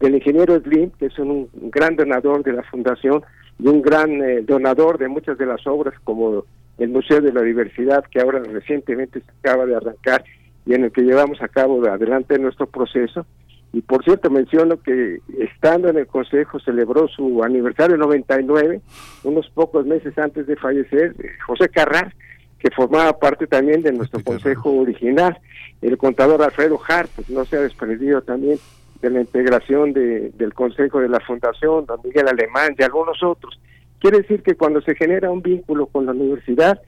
del 0.00 0.14
ingeniero 0.14 0.60
Slim, 0.60 0.90
que 0.90 1.06
es 1.06 1.18
un, 1.18 1.48
gran 1.54 1.96
donador 1.96 2.42
de 2.42 2.52
la 2.52 2.62
fundación 2.64 3.22
y 3.58 3.66
un 3.68 3.82
gran 3.82 4.22
eh, 4.22 4.42
donador 4.42 4.98
de 4.98 5.08
muchas 5.08 5.38
de 5.38 5.46
las 5.46 5.66
obras 5.66 5.94
como 6.04 6.44
el 6.78 6.88
Museo 6.90 7.20
de 7.20 7.32
la 7.32 7.42
Diversidad, 7.42 8.04
que 8.10 8.20
ahora 8.20 8.40
recientemente 8.40 9.20
se 9.20 9.30
acaba 9.40 9.64
de 9.66 9.76
arrancar 9.76 10.24
y 10.66 10.74
en 10.74 10.84
el 10.84 10.92
que 10.92 11.02
llevamos 11.02 11.40
a 11.40 11.48
cabo 11.48 11.80
de 11.80 11.90
adelante 11.90 12.38
nuestro 12.38 12.66
proceso. 12.66 13.26
Y 13.72 13.80
por 13.82 14.04
cierto, 14.04 14.30
menciono 14.30 14.80
que 14.82 15.20
estando 15.38 15.88
en 15.88 15.98
el 15.98 16.06
Consejo 16.06 16.60
celebró 16.60 17.08
su 17.08 17.42
aniversario 17.42 17.96
99, 17.96 18.80
unos 19.24 19.48
pocos 19.50 19.86
meses 19.86 20.16
antes 20.18 20.46
de 20.46 20.56
fallecer, 20.56 21.14
eh, 21.18 21.30
José 21.46 21.68
Carrar, 21.68 22.14
que 22.58 22.70
formaba 22.70 23.18
parte 23.18 23.46
también 23.46 23.82
de 23.82 23.92
nuestro 23.92 24.22
Consejo 24.22 24.72
original, 24.72 25.38
el 25.82 25.98
contador 25.98 26.42
Alfredo 26.42 26.80
Hart, 26.88 27.10
pues 27.14 27.28
no 27.30 27.44
se 27.44 27.56
ha 27.56 27.60
desprendido 27.60 28.22
también 28.22 28.58
de 29.02 29.10
la 29.10 29.20
integración 29.20 29.92
de, 29.92 30.30
del 30.30 30.54
Consejo 30.54 31.00
de 31.00 31.08
la 31.08 31.20
Fundación, 31.20 31.86
don 31.86 32.00
Miguel 32.02 32.28
Alemán 32.28 32.74
y 32.78 32.82
algunos 32.82 33.22
otros. 33.22 33.58
Quiere 33.98 34.18
decir 34.18 34.42
que 34.42 34.54
cuando 34.54 34.80
se 34.80 34.94
genera 34.94 35.30
un 35.30 35.42
vínculo 35.42 35.86
con 35.86 36.06
la 36.06 36.12
universidad, 36.12 36.80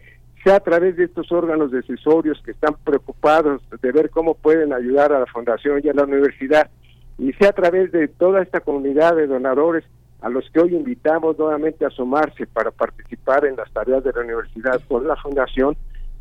sea 0.45 0.57
a 0.57 0.61
través 0.61 0.97
de 0.97 1.05
estos 1.05 1.31
órganos 1.33 1.71
decisorios 1.71 2.41
que 2.45 2.53
están 2.53 2.75
preocupados 2.85 3.63
de 3.83 3.93
ver 3.93 4.11
cómo 4.11 4.35
pueden 4.35 4.73
ayudar 4.73 5.13
a 5.13 5.21
la 5.21 5.27
Fundación 5.27 5.81
y 5.83 5.89
a 5.89 5.95
la 5.95 6.05
universidad, 6.05 6.71
y 7.19 7.33
sea 7.35 7.51
a 7.51 7.53
través 7.53 7.93
de 7.93 8.09
toda 8.09 8.43
esta 8.43 8.61
comunidad 8.61 9.17
de 9.17 9.27
donadores 9.27 9.85
a 10.21 10.29
los 10.29 10.49
que 10.51 10.61
hoy 10.61 10.75
invitamos 10.75 11.39
nuevamente 11.39 11.85
a 11.85 11.91
sumarse 11.91 12.47
para 12.47 12.71
participar 12.71 13.45
en 13.45 13.57
las 13.57 13.71
tareas 13.73 14.03
de 14.03 14.13
la 14.13 14.21
universidad 14.21 14.81
con 14.89 15.07
la 15.07 15.17
Fundación, 15.17 15.77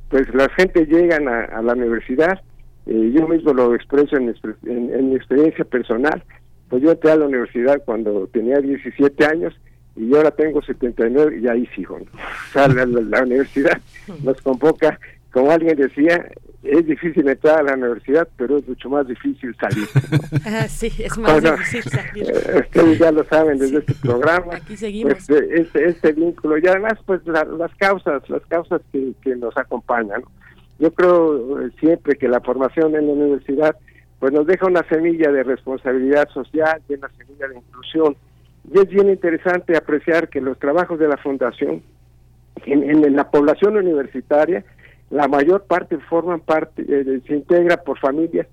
pues 0.10 0.33
la 0.33 0.47
gente 0.49 0.86
llegan 0.86 1.27
a, 1.27 1.62
la 1.62 1.73
universidad, 1.73 2.39
eh, 2.86 3.12
yo 3.13 3.27
mismo 3.27 3.53
lo 3.53 3.75
expreso 3.75 4.15
en, 4.15 4.33
en, 4.65 5.10
mi 5.10 5.15
experiencia 5.15 5.65
personal, 5.65 6.23
pues 6.69 6.81
yo 6.83 6.91
entré 6.91 7.12
a 7.12 7.17
la 7.17 7.25
universidad 7.25 7.81
cuando 7.86 8.27
tenía 8.27 8.60
17 8.60 9.25
años 9.25 9.53
y 9.95 10.15
ahora 10.15 10.31
tengo 10.31 10.62
79 10.62 11.39
y 11.41 11.47
ahí 11.47 11.65
sigo. 11.75 11.95
O 11.95 12.53
sea, 12.53 12.67
la, 12.67 13.23
universidad 13.23 13.81
nos 14.23 14.39
convoca, 14.41 14.99
como 15.31 15.51
alguien 15.51 15.75
decía, 15.75 16.29
es 16.63 16.86
difícil 16.86 17.28
entrar 17.28 17.60
a 17.60 17.63
la 17.63 17.74
universidad, 17.74 18.28
pero 18.36 18.58
es 18.58 18.67
mucho 18.67 18.89
más 18.89 19.08
difícil 19.08 19.56
salir. 19.60 19.88
Ah, 20.46 20.67
sí, 20.67 20.91
es 21.00 21.17
más 21.17 21.41
difícil 21.41 21.84
salir. 21.84 22.24
Eh, 22.24 22.62
ustedes 22.62 23.00
ya 23.00 23.12
lo 23.12 23.24
saben 23.26 23.58
desde 23.58 23.80
este 23.80 23.93
programa. 23.96 24.56
Aquí 24.56 24.78
seguimos. 24.78 25.13
Pues, 25.13 25.30
eh, 25.30 25.48
este, 25.56 25.86
este, 25.89 26.13
vínculo 26.13 26.58
y 26.58 26.65
además 26.67 26.93
pues 27.06 27.22
las 27.26 27.76
causas, 27.76 28.28
las 28.30 28.46
causas 28.46 28.82
que, 28.91 29.12
que 29.22 29.36
nos 29.36 29.56
acompañan. 29.58 30.22
Yo 30.80 30.91
creo 30.93 31.62
eh, 31.62 31.72
siempre 31.80 32.15
que 32.15 32.28
la 32.28 32.39
formación 32.39 32.96
en 32.96 33.08
la 33.08 33.13
universidad 33.13 33.76
pues 34.20 34.32
nos 34.34 34.48
deja 34.48 34.65
una 34.67 34.88
semilla 34.88 35.32
de 35.32 35.43
responsabilidad 35.43 36.30
social 36.30 36.82
y 36.88 36.93
una 36.93 37.10
semilla 37.10 37.48
de 37.48 37.58
inclusión. 37.58 38.15
Y 38.74 38.80
es 38.80 38.88
bien 38.89 39.10
interesante 39.10 39.78
apreciar 39.78 40.30
que 40.30 40.41
los 40.41 40.58
trabajos 40.60 40.98
de 41.00 41.08
la 41.08 41.17
Fundación 41.17 41.84
en, 42.65 42.84
en 42.84 43.15
la 43.15 43.30
población 43.30 43.78
universitaria 43.78 44.63
la 45.10 45.28
mayor 45.28 45.63
parte 45.63 45.98
forman 46.10 46.41
parte, 46.41 46.84
eh, 46.88 47.22
se 47.26 47.36
integra 47.36 47.78
por 47.78 47.98
familias 48.00 48.48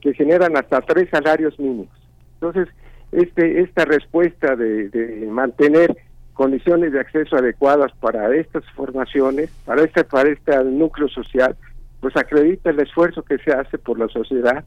que 0.00 0.14
generan 0.14 0.56
hasta 0.56 0.80
tres 0.80 1.08
salarios 1.10 1.58
mínimos. 1.58 1.88
Entonces, 2.34 2.68
este, 3.12 3.60
esta 3.60 3.84
respuesta 3.84 4.56
de, 4.56 5.28
mantener 5.30 5.96
condiciones 6.32 6.92
de 6.92 7.00
acceso 7.00 7.36
adecuadas 7.36 7.92
para 8.00 8.34
estas 8.34 8.64
formaciones, 8.74 9.50
para 9.66 9.82
este, 9.82 10.04
para 10.04 10.30
este 10.30 10.64
núcleo 10.64 11.08
social, 11.08 11.56
pues 12.00 12.16
acredita 12.16 12.70
el 12.70 12.80
esfuerzo 12.80 13.22
que 13.22 13.38
se 13.38 13.52
hace 13.52 13.76
por 13.78 13.98
la 13.98 14.08
sociedad 14.08 14.64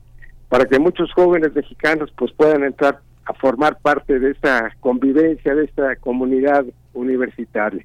para 0.50 0.66
que 0.66 0.78
muchos 0.78 1.12
jóvenes 1.14 1.56
mexicanos 1.56 2.14
pues 2.16 2.32
puedan 2.32 2.64
entrar 2.64 3.00
a 3.26 3.34
formar 3.34 3.80
parte 3.82 4.20
de 4.20 4.32
esta 4.32 4.72
convivencia, 4.82 5.56
de 5.56 5.66
esta 5.66 5.96
comunidad 5.96 6.64
universitaria. 6.94 7.84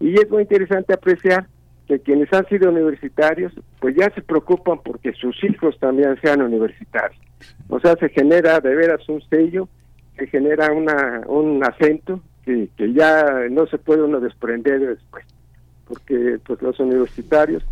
Y 0.00 0.14
es 0.14 0.30
muy 0.30 0.42
interesante 0.42 0.94
apreciar 0.94 1.46
que 1.86 2.00
quienes 2.00 2.32
han 2.32 2.46
sido 2.48 2.70
universitarios, 2.70 3.52
pues 3.80 3.94
ya 3.96 4.10
se 4.10 4.22
preocupan 4.22 4.80
porque 4.84 5.12
sus 5.12 5.42
hijos 5.44 5.78
también 5.78 6.18
sean 6.20 6.42
universitarios. 6.42 7.20
O 7.68 7.78
sea, 7.80 7.94
se 7.96 8.08
genera 8.08 8.60
de 8.60 8.74
veras 8.74 9.08
un 9.08 9.22
sello, 9.28 9.68
se 10.16 10.26
genera 10.26 10.72
una, 10.72 11.22
un 11.26 11.62
acento 11.64 12.20
que, 12.44 12.68
que 12.76 12.92
ya 12.92 13.24
no 13.50 13.66
se 13.66 13.78
puede 13.78 14.02
uno 14.02 14.20
desprender 14.20 14.80
después, 14.80 15.24
porque 15.86 16.38
pues 16.44 16.60
los 16.62 16.78
universitarios 16.80 17.64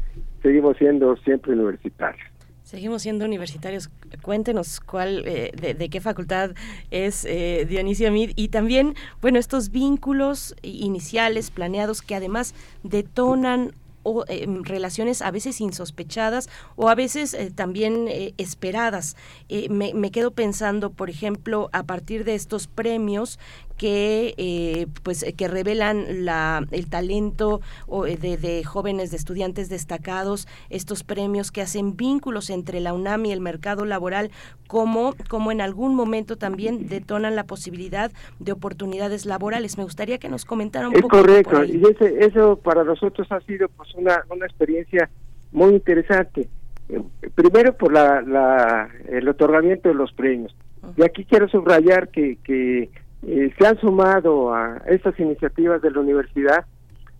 seguimos 0.43 0.77
siendo 0.77 1.17
siempre 1.19 1.53
universitarios. 1.53 2.35
Seguimos 2.65 3.03
siendo 3.03 3.27
universitarios. 3.27 3.91
Cuéntenos 4.23 4.81
cuál, 4.81 5.23
eh, 5.27 5.53
de, 5.77 5.89
qué 5.91 6.01
facultad 6.01 6.53
es 6.91 7.27
eh, 7.27 7.67
Dionisio 7.69 8.09
Amid 8.09 8.33
y 8.37 8.49
también, 8.49 8.95
bueno, 9.21 9.39
estos 9.39 9.71
vínculos 9.71 10.57
iniciales 10.63 11.51
planeados 11.51 12.01
que 12.01 12.15
además 12.15 12.55
detonan 12.83 13.73
o 14.05 14.25
em, 14.29 14.63
relaciones 14.63 15.21
a 15.23 15.33
veces 15.33 15.61
insospechadas 15.61 16.49
o 16.77 16.89
a 16.89 16.95
veces 16.95 17.35
eh, 17.35 17.51
también 17.51 18.07
eh, 18.09 18.35
esperadas. 18.39 19.17
Eh, 19.49 19.69
me, 19.69 19.93
me, 19.95 20.13
quedo 20.13 20.31
pensando, 20.31 20.91
por 20.91 21.11
ejemplo, 21.11 21.69
a 21.73 21.83
partir 21.83 22.25
de 22.25 22.37
estos 22.37 22.69
premios 22.69 23.41
que 23.77 24.35
eh, 24.37 24.87
pues 25.03 25.25
que 25.37 25.49
revelan 25.49 26.25
la, 26.25 26.67
el 26.71 26.89
talento 26.89 27.61
de, 27.89 28.37
de, 28.37 28.65
jóvenes 28.65 29.11
de 29.11 29.17
estudiantes 29.17 29.69
destacados 29.69 30.47
estos 30.71 31.05
premios 31.05 31.51
que 31.51 31.63
hacen 31.63 31.97
vínculos 31.97 32.51
entre 32.51 32.81
la 32.81 32.93
UNAM 32.93 33.27
y 33.27 33.33
el 33.33 33.41
mercado 33.41 33.85
laboral 33.85 34.31
como 34.69 35.15
como 35.29 35.53
en 35.53 35.61
algún 35.61 35.95
momento 35.95 36.37
también 36.37 36.89
detonan 36.89 37.37
la 37.37 37.45
posibilidad 37.45 38.11
de 38.39 38.53
oportunidades 38.53 39.27
laborales. 39.27 39.79
Me 39.79 39.85
gustaría 39.85 40.19
que 40.19 40.29
nos 40.29 40.45
comentara 40.45 40.89
un 40.89 40.95
es 40.95 41.03
poco 41.03 41.19
correcto 41.19 41.65
y 41.65 41.83
ese, 41.85 42.25
eso 42.25 42.57
para 42.57 42.85
nosotros 42.85 43.31
ha 43.31 43.41
sido 43.41 43.69
pues 43.69 43.95
una, 43.95 44.23
una 44.31 44.47
experiencia 44.47 45.11
muy 45.53 45.75
interesante. 45.75 46.49
Eh, 46.89 47.01
primero 47.35 47.75
por 47.75 47.93
la, 47.93 48.21
la, 48.21 48.91
el 49.09 49.27
otorgamiento 49.29 49.89
de 49.89 49.95
los 49.95 50.13
premios. 50.13 50.55
Y 50.97 51.03
aquí 51.03 51.25
quiero 51.25 51.49
subrayar 51.49 52.09
que, 52.09 52.37
que 52.45 52.91
eh, 53.27 53.53
se 53.59 53.67
han 53.67 53.79
sumado 53.79 54.55
a 54.55 54.83
estas 54.87 55.19
iniciativas 55.19 55.81
de 55.83 55.91
la 55.91 56.01
universidad 56.01 56.67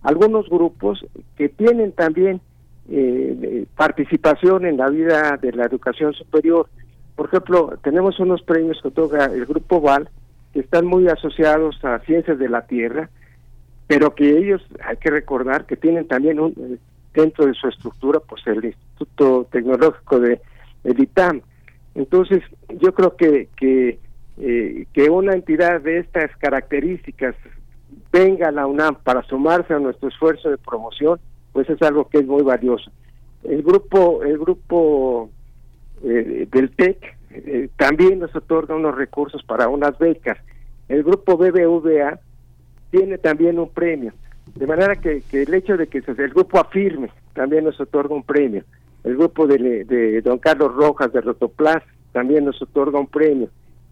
algunos 0.03 0.47
grupos 0.49 1.03
que 1.35 1.49
tienen 1.49 1.91
también 1.91 2.39
eh, 2.89 3.65
participación 3.75 4.65
en 4.65 4.77
la 4.77 4.89
vida 4.89 5.37
de 5.41 5.51
la 5.51 5.65
educación 5.65 6.13
superior. 6.13 6.69
Por 7.15 7.27
ejemplo, 7.27 7.79
tenemos 7.81 8.19
unos 8.19 8.43
premios 8.43 8.79
que 8.81 8.89
otorga 8.89 9.25
el 9.25 9.45
Grupo 9.47 9.81
VAL, 9.81 10.09
que 10.53 10.59
están 10.59 10.85
muy 10.85 11.07
asociados 11.07 11.83
a 11.83 11.97
ciencias 11.99 12.37
de 12.37 12.49
la 12.49 12.67
Tierra, 12.67 13.09
pero 13.87 14.13
que 14.13 14.37
ellos, 14.37 14.61
hay 14.83 14.97
que 14.97 15.09
recordar, 15.09 15.65
que 15.65 15.75
tienen 15.75 16.07
también 16.07 16.39
un, 16.39 16.51
eh, 16.51 16.77
dentro 17.15 17.47
de 17.47 17.55
su 17.55 17.67
estructura, 17.67 18.19
pues 18.19 18.45
el 18.45 18.63
Instituto 18.63 19.47
Tecnológico 19.51 20.19
de 20.19 20.39
el 20.83 20.99
ITAM. 20.99 21.41
Entonces, 21.95 22.43
yo 22.79 22.93
creo 22.93 23.15
que, 23.15 23.49
que 23.55 23.97
eh, 24.37 24.85
que 24.93 25.09
una 25.09 25.33
entidad 25.33 25.81
de 25.81 25.99
estas 25.99 26.35
características 26.37 27.35
venga 28.11 28.49
a 28.49 28.51
la 28.51 28.67
UNAM 28.67 28.95
para 29.03 29.23
sumarse 29.23 29.73
a 29.73 29.79
nuestro 29.79 30.09
esfuerzo 30.09 30.49
de 30.49 30.57
promoción, 30.57 31.19
pues 31.53 31.69
es 31.69 31.81
algo 31.81 32.09
que 32.09 32.19
es 32.19 32.25
muy 32.25 32.43
valioso. 32.43 32.91
El 33.43 33.63
grupo, 33.63 34.23
el 34.23 34.37
grupo 34.37 35.29
eh, 36.03 36.47
del 36.51 36.71
TEC 36.71 37.17
eh, 37.31 37.69
también 37.77 38.19
nos 38.19 38.35
otorga 38.35 38.75
unos 38.75 38.95
recursos 38.95 39.43
para 39.43 39.69
unas 39.69 39.97
becas. 39.97 40.37
El 40.89 41.03
grupo 41.03 41.37
BBVA 41.37 42.19
tiene 42.91 43.17
también 43.17 43.59
un 43.59 43.69
premio. 43.69 44.13
De 44.53 44.67
manera 44.67 44.95
que, 44.95 45.23
el 45.31 45.53
hecho 45.53 45.77
de 45.77 45.87
que 45.87 46.03
el 46.05 46.29
grupo 46.29 46.59
afirme 46.59 47.09
también 47.33 47.63
nos 47.65 47.79
otorga 47.79 48.15
un 48.15 48.23
premio. 48.23 48.63
El 49.03 49.17
grupo 49.17 49.47
de, 49.47 49.85
de 49.85 50.21
don 50.21 50.39
Carlos 50.39 50.73
Rojas 50.73 51.11
de 51.13 51.21
Rotoplas 51.21 51.83
también 52.11 52.45
nos 52.45 52.61
otorga 52.61 52.99
un 52.99 53.07
premio. 53.07 53.49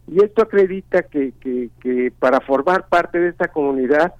Y 0.07 0.23
esto 0.23 0.43
acredita 0.43 1.03
que, 1.03 1.31
que, 1.41 2.11
para 2.19 2.41
formar 2.41 2.87
parte 2.87 3.19
de 3.19 3.29
esta 3.29 3.47
comunidad, 3.47 4.13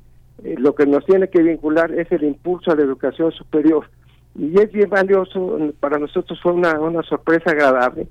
eh, 0.44 0.56
lo 0.58 0.76
que 0.76 0.86
nos 0.86 1.06
tiene 1.06 1.30
que 1.30 1.42
vincular 1.42 1.92
es 1.92 2.12
el 2.12 2.24
impulso 2.24 2.72
a 2.72 2.76
la 2.76 2.84
educación 2.84 3.32
superior. 3.32 3.90
Y 4.36 4.60
es 4.60 4.72
bien 4.72 4.90
valioso, 4.90 5.60
para 5.80 6.00
nosotros 6.00 6.40
fue 6.42 6.54
una, 6.54 6.80
una 6.80 7.04
sorpresa 7.04 7.52
agradable, 7.52 8.08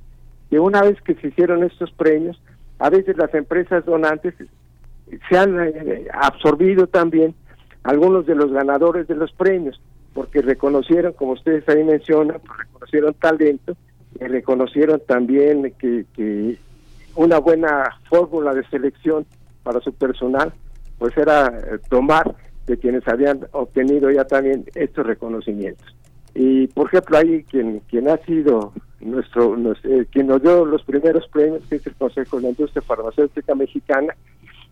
que 0.50 0.60
una 0.60 0.82
vez 0.82 1.00
que 1.02 1.14
se 1.14 1.28
hicieron 1.28 1.64
estos 1.64 1.90
premios, 1.92 2.40
a 2.78 2.90
veces 2.90 3.16
las 3.16 3.34
empresas 3.34 3.84
donantes 3.84 4.34
se 5.28 5.38
han 5.38 5.58
eh, 5.60 6.06
absorbido 6.12 6.86
también 6.86 7.34
algunos 7.82 8.26
de 8.26 8.34
los 8.34 8.52
ganadores 8.52 9.08
de 9.08 9.16
los 9.16 9.32
premios, 9.32 9.80
porque 10.14 10.42
reconocieron, 10.42 11.14
como 11.14 11.32
ustedes 11.32 11.68
ahí 11.68 11.82
mencionan, 11.82 12.38
reconocieron 12.58 13.14
talento 13.14 13.76
y 14.20 14.24
reconocieron 14.24 15.00
también 15.06 15.72
que, 15.78 16.04
que 16.14 16.58
una 17.16 17.38
buena 17.38 17.98
fórmula 18.08 18.54
de 18.54 18.64
selección 18.68 19.26
para 19.62 19.80
su 19.80 19.92
personal, 19.92 20.52
pues 20.98 21.16
era 21.16 21.46
eh, 21.46 21.78
tomar 21.88 22.34
de 22.66 22.78
quienes 22.78 23.06
habían 23.08 23.46
obtenido 23.52 24.10
ya 24.10 24.24
también 24.24 24.64
estos 24.74 25.06
reconocimientos. 25.06 25.86
Y 26.34 26.66
por 26.68 26.86
ejemplo, 26.86 27.18
ahí 27.18 27.44
quien, 27.44 27.80
quien 27.88 28.08
ha 28.08 28.16
sido 28.18 28.72
nuestro, 29.00 29.56
eh, 29.84 30.06
quien 30.10 30.28
nos 30.28 30.42
dio 30.42 30.64
los 30.64 30.82
primeros 30.84 31.26
premios, 31.28 31.62
que 31.68 31.76
es 31.76 31.86
el 31.86 31.94
Consejo 31.94 32.36
de 32.36 32.42
la 32.44 32.48
Industria 32.50 32.82
Farmacéutica 32.82 33.54
Mexicana, 33.54 34.14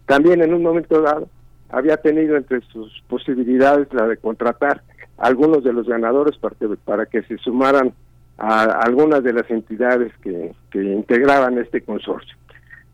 también 0.06 0.42
en 0.42 0.54
un 0.54 0.62
momento 0.62 1.02
dado 1.02 1.28
había 1.68 1.96
tenido 1.98 2.36
entre 2.36 2.60
sus 2.72 3.02
posibilidades 3.08 3.92
la 3.92 4.06
de 4.06 4.16
contratar 4.16 4.82
a 5.18 5.26
algunos 5.26 5.62
de 5.62 5.72
los 5.72 5.86
ganadores 5.86 6.36
para 6.38 6.56
para 6.84 7.06
que 7.06 7.22
se 7.22 7.38
sumaran 7.38 7.92
a 8.40 8.62
algunas 8.80 9.22
de 9.22 9.34
las 9.34 9.48
entidades 9.50 10.12
que, 10.22 10.52
que 10.70 10.82
integraban 10.82 11.58
este 11.58 11.82
consorcio. 11.82 12.34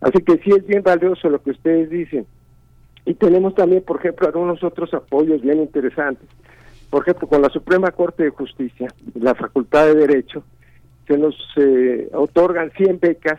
Así 0.01 0.21
que 0.23 0.39
sí 0.39 0.51
es 0.51 0.67
bien 0.67 0.83
valioso 0.83 1.31
lo 1.31 1.41
que 1.41 1.53
ustedes 1.53 1.89
dicen. 1.89 2.27
Y 3.05 3.15
tenemos 3.15 3.55
también, 3.55 3.83
por 3.83 3.99
ejemplo, 4.01 4.27
algunos 4.27 4.63
otros 4.65 4.93
apoyos 4.93 5.41
bien 5.41 5.61
interesantes. 5.61 6.29
Por 6.91 7.03
ejemplo, 7.03 7.29
con 7.29 7.43
la 7.43 7.49
Suprema 7.49 7.93
Corte 7.93 8.25
de 8.25 8.31
Justicia, 8.31 8.89
la 9.15 9.37
Facultad 9.37 9.87
de 9.87 9.95
Derecho, 9.95 10.43
se 11.07 11.17
nos 11.17 11.37
eh, 11.57 12.09
otorgan 12.13 12.73
100 12.73 12.99
becas, 12.99 13.39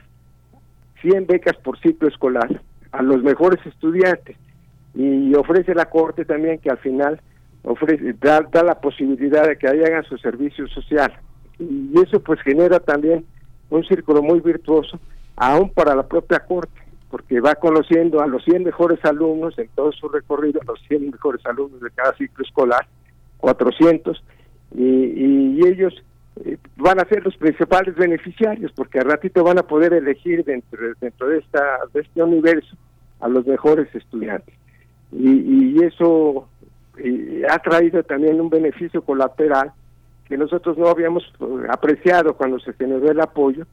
100 1.02 1.28
becas 1.28 1.58
por 1.58 1.78
ciclo 1.80 2.08
escolar 2.08 2.62
a 2.94 3.02
los 3.02 3.22
mejores 3.22 3.64
estudiantes. 3.66 4.38
Y 4.96 5.36
ofrece 5.36 5.76
la 5.76 5.90
Corte 5.90 6.24
también 6.24 6.60
que 6.60 6.70
al 6.70 6.78
final 6.78 7.20
ofrece 7.64 8.14
da, 8.14 8.42
da 8.50 8.64
la 8.64 8.80
posibilidad 8.80 9.46
de 9.46 9.58
que 9.58 9.68
hagan 9.68 10.06
su 10.06 10.18
servicio 10.18 10.66
social 10.70 11.14
y 11.60 11.92
eso 12.02 12.20
pues 12.20 12.40
genera 12.42 12.80
también 12.80 13.26
un 13.70 13.84
círculo 13.84 14.22
muy 14.22 14.40
virtuoso, 14.40 15.00
aún 15.36 15.70
para 15.70 15.96
la 15.96 16.08
propia 16.08 16.40
corte, 16.40 16.82
porque 17.10 17.40
va 17.40 17.56
conociendo 17.56 18.22
a 18.22 18.28
los 18.28 18.44
100 18.44 18.64
mejores 18.64 19.04
alumnos 19.06 19.58
en 19.58 19.70
todo 19.76 19.92
su 19.92 20.10
recorrido, 20.10 20.60
los 20.66 20.80
100 20.88 21.12
mejores 21.12 21.46
alumnos 21.46 21.82
de 21.82 21.92
cada 21.92 22.14
ciclo 22.16 22.44
escolar, 22.44 22.88
400, 23.38 24.24
y, 24.76 25.66
ellos 25.68 25.94
eh, 26.46 26.58
van 26.78 27.00
a 27.00 27.06
ser 27.06 27.24
los 27.26 27.36
principales 27.36 27.96
beneficiarios 27.96 28.72
porque 28.74 29.00
al 29.00 29.06
ratito 29.06 29.44
van 29.44 29.58
a 29.58 29.64
poder 29.64 29.94
elegir 29.94 30.46
dentro, 30.46 30.80
dentro 31.02 31.28
de, 31.30 31.40
esta, 31.40 31.80
de 31.94 32.02
este 32.02 32.24
universo 32.24 32.76
a 33.20 33.28
los 33.28 33.46
mejores 33.46 33.94
estudiantes. 33.94 34.54
Y, 35.12 35.84
eso 35.84 36.48
eh, 36.98 37.44
ha 37.50 37.60
traído 37.60 38.04
también 38.04 38.42
un 38.42 38.50
beneficio 38.50 39.02
colateral 39.02 39.72
que 40.28 40.38
nosotros 40.38 40.78
no 40.78 40.88
habíamos 40.88 41.24
eh, 41.40 41.46
apreciado 41.70 42.36
cuando 42.36 42.60
se 42.60 42.74
generó 42.74 43.10
el 43.10 43.20
apoyo, 43.20 43.66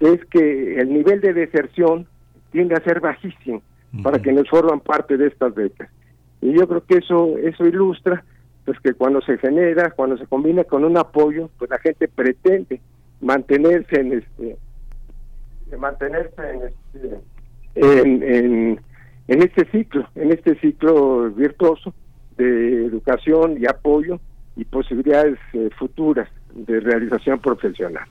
es 0.00 0.24
que 0.26 0.80
el 0.80 0.92
nivel 0.92 1.20
de 1.20 1.32
deserción 1.32 2.06
tiende 2.52 2.74
a 2.74 2.84
ser 2.84 3.00
bajísimo 3.00 3.62
para 4.02 4.18
quienes 4.18 4.48
forman 4.48 4.80
parte 4.80 5.16
de 5.16 5.28
estas 5.28 5.54
becas. 5.54 5.88
Y 6.40 6.52
yo 6.52 6.66
creo 6.66 6.84
que 6.84 6.98
eso 6.98 7.38
eso 7.38 7.64
ilustra 7.64 8.24
pues 8.64 8.78
que 8.80 8.94
cuando 8.94 9.20
se 9.20 9.38
genera, 9.38 9.90
cuando 9.90 10.16
se 10.16 10.26
combina 10.26 10.64
con 10.64 10.84
un 10.84 10.96
apoyo, 10.96 11.50
pues 11.58 11.70
la 11.70 11.78
gente 11.78 12.08
pretende 12.08 12.80
mantenerse 13.20 14.00
en 14.00 14.12
este 14.14 14.56
mantenerse 15.78 16.50
en 16.50 16.62
este 16.62 17.20
en, 17.76 18.80
en, 19.28 19.42
este 19.42 19.64
ciclo, 19.70 20.08
en 20.14 20.32
este 20.32 20.58
ciclo 20.60 21.30
virtuoso 21.30 21.92
de 22.36 22.86
educación 22.86 23.56
y 23.60 23.66
apoyo 23.66 24.20
y 24.56 24.64
posibilidades 24.64 25.38
eh, 25.52 25.70
futuras 25.76 26.28
de 26.54 26.80
realización 26.80 27.40
profesional. 27.40 28.04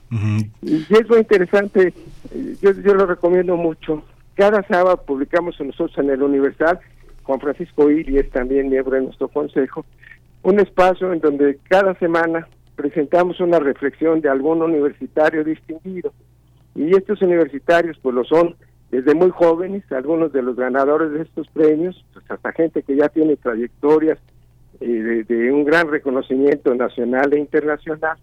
Y 0.62 0.84
es 0.90 1.08
muy 1.08 1.18
interesante, 1.18 1.94
eh, 2.34 2.56
yo, 2.60 2.72
yo 2.72 2.94
lo 2.94 3.06
recomiendo 3.06 3.56
mucho. 3.56 4.02
Cada 4.34 4.62
sábado 4.64 5.02
publicamos 5.06 5.58
nosotros 5.60 5.96
en 5.98 6.10
el 6.10 6.22
Universal, 6.22 6.80
Juan 7.22 7.40
Francisco 7.40 7.90
Ili 7.90 8.18
es 8.18 8.30
también 8.30 8.68
miembro 8.68 8.96
de 8.96 9.02
nuestro 9.02 9.28
consejo, 9.28 9.86
un 10.42 10.60
espacio 10.60 11.12
en 11.12 11.20
donde 11.20 11.58
cada 11.68 11.94
semana 11.94 12.46
presentamos 12.76 13.40
una 13.40 13.58
reflexión 13.58 14.20
de 14.20 14.28
algún 14.28 14.60
universitario 14.60 15.42
distinguido. 15.42 16.12
Y 16.74 16.94
estos 16.94 17.22
universitarios 17.22 17.98
pues 18.02 18.14
lo 18.14 18.24
son 18.24 18.56
desde 18.90 19.14
muy 19.14 19.30
jóvenes, 19.30 19.82
algunos 19.90 20.32
de 20.32 20.42
los 20.42 20.56
ganadores 20.56 21.12
de 21.12 21.22
estos 21.22 21.48
premios, 21.48 22.04
pues, 22.12 22.24
hasta 22.30 22.52
gente 22.52 22.82
que 22.82 22.96
ya 22.96 23.08
tiene 23.08 23.36
trayectorias 23.36 24.18
eh, 24.80 25.24
de, 25.26 25.52
un 25.52 25.64
gran 25.64 25.88
reconocimiento 25.88 26.74
nacional 26.74 27.32
e 27.32 27.38
internacional. 27.38 28.16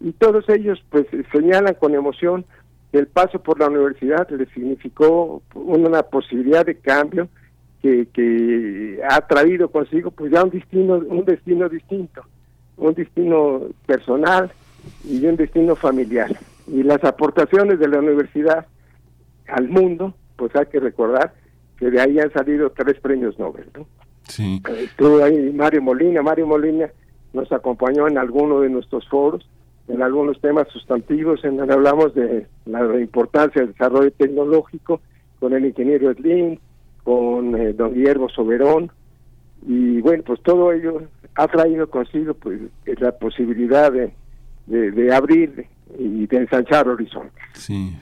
Y 0.00 0.12
todos 0.12 0.48
ellos 0.48 0.82
pues 0.90 1.06
señalan 1.32 1.74
con 1.74 1.94
emoción 1.94 2.44
que 2.92 2.98
el 2.98 3.06
paso 3.06 3.42
por 3.42 3.58
la 3.58 3.68
universidad 3.68 4.28
les 4.30 4.48
significó 4.50 5.42
una 5.54 6.02
posibilidad 6.02 6.64
de 6.64 6.76
cambio 6.76 7.28
que, 7.82 9.00
ha 9.08 9.20
traído 9.26 9.70
consigo 9.70 10.10
pues 10.10 10.32
ya 10.32 10.42
un 10.42 10.50
destino, 10.50 10.94
un 10.94 11.24
destino 11.24 11.68
distinto, 11.68 12.22
un 12.76 12.94
destino 12.94 13.62
personal 13.86 14.50
y 15.04 15.24
un 15.24 15.36
destino 15.36 15.76
familiar. 15.76 16.36
Y 16.66 16.82
las 16.82 17.02
aportaciones 17.04 17.78
de 17.78 17.88
la 17.88 18.00
universidad 18.00 18.66
al 19.46 19.68
mundo, 19.68 20.14
pues 20.36 20.54
hay 20.56 20.66
que 20.66 20.80
recordar 20.80 21.32
que 21.78 21.90
de 21.90 22.00
ahí 22.00 22.18
han 22.18 22.32
salido 22.32 22.70
tres 22.70 22.98
premios 23.00 23.38
Nobel. 23.38 23.66
¿no? 23.76 23.86
Sí. 24.28 24.62
Estuvo 24.78 25.22
ahí 25.22 25.52
Mario 25.52 25.82
Molina, 25.82 26.22
Mario 26.22 26.46
Molina 26.46 26.90
nos 27.32 27.52
acompañó 27.52 28.08
en 28.08 28.18
alguno 28.18 28.60
de 28.60 28.70
nuestros 28.70 29.06
foros, 29.08 29.48
en 29.88 30.02
algunos 30.02 30.40
temas 30.40 30.68
sustantivos, 30.68 31.44
en 31.44 31.58
donde 31.58 31.74
hablamos 31.74 32.14
de 32.14 32.46
la 32.64 33.00
importancia 33.00 33.62
del 33.62 33.72
desarrollo 33.72 34.10
tecnológico 34.12 35.00
con 35.38 35.52
el 35.52 35.66
ingeniero 35.66 36.10
Edlin, 36.10 36.58
con 37.04 37.54
eh, 37.54 37.72
don 37.72 37.94
Guillermo 37.94 38.28
Soberón, 38.28 38.90
y 39.66 40.00
bueno, 40.00 40.22
pues 40.26 40.42
todo 40.42 40.72
ello 40.72 41.02
ha 41.34 41.46
traído 41.46 41.88
consigo 41.88 42.34
pues 42.34 42.58
la 42.98 43.12
posibilidad 43.12 43.92
de, 43.92 44.12
de 44.66 45.14
abrir 45.14 45.66
y 45.98 46.26
de 46.26 46.36
ensanchar 46.36 46.88
horizontes. 46.88 47.44
Sí, 47.52 47.96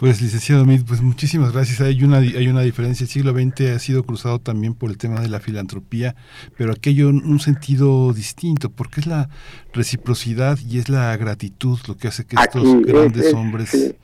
pues 0.00 0.22
licenciado 0.22 0.64
Mid, 0.64 0.80
pues 0.88 1.02
muchísimas 1.02 1.52
gracias. 1.52 1.82
Hay 1.82 2.02
una 2.02 2.16
hay 2.16 2.48
una 2.48 2.62
diferencia. 2.62 3.04
El 3.04 3.10
siglo 3.10 3.32
XX 3.32 3.76
ha 3.76 3.78
sido 3.78 4.02
cruzado 4.02 4.38
también 4.38 4.72
por 4.72 4.88
el 4.88 4.96
tema 4.96 5.20
de 5.20 5.28
la 5.28 5.40
filantropía, 5.40 6.16
pero 6.56 6.72
aquello 6.72 7.10
en 7.10 7.16
un 7.16 7.38
sentido 7.38 8.10
distinto, 8.14 8.70
porque 8.70 9.00
es 9.00 9.06
la 9.06 9.28
reciprocidad 9.74 10.58
y 10.66 10.78
es 10.78 10.88
la 10.88 11.14
gratitud 11.18 11.78
lo 11.86 11.98
que 11.98 12.08
hace 12.08 12.24
que 12.24 12.36
estos 12.42 12.80
grandes 12.80 13.34
hombres 13.34 13.94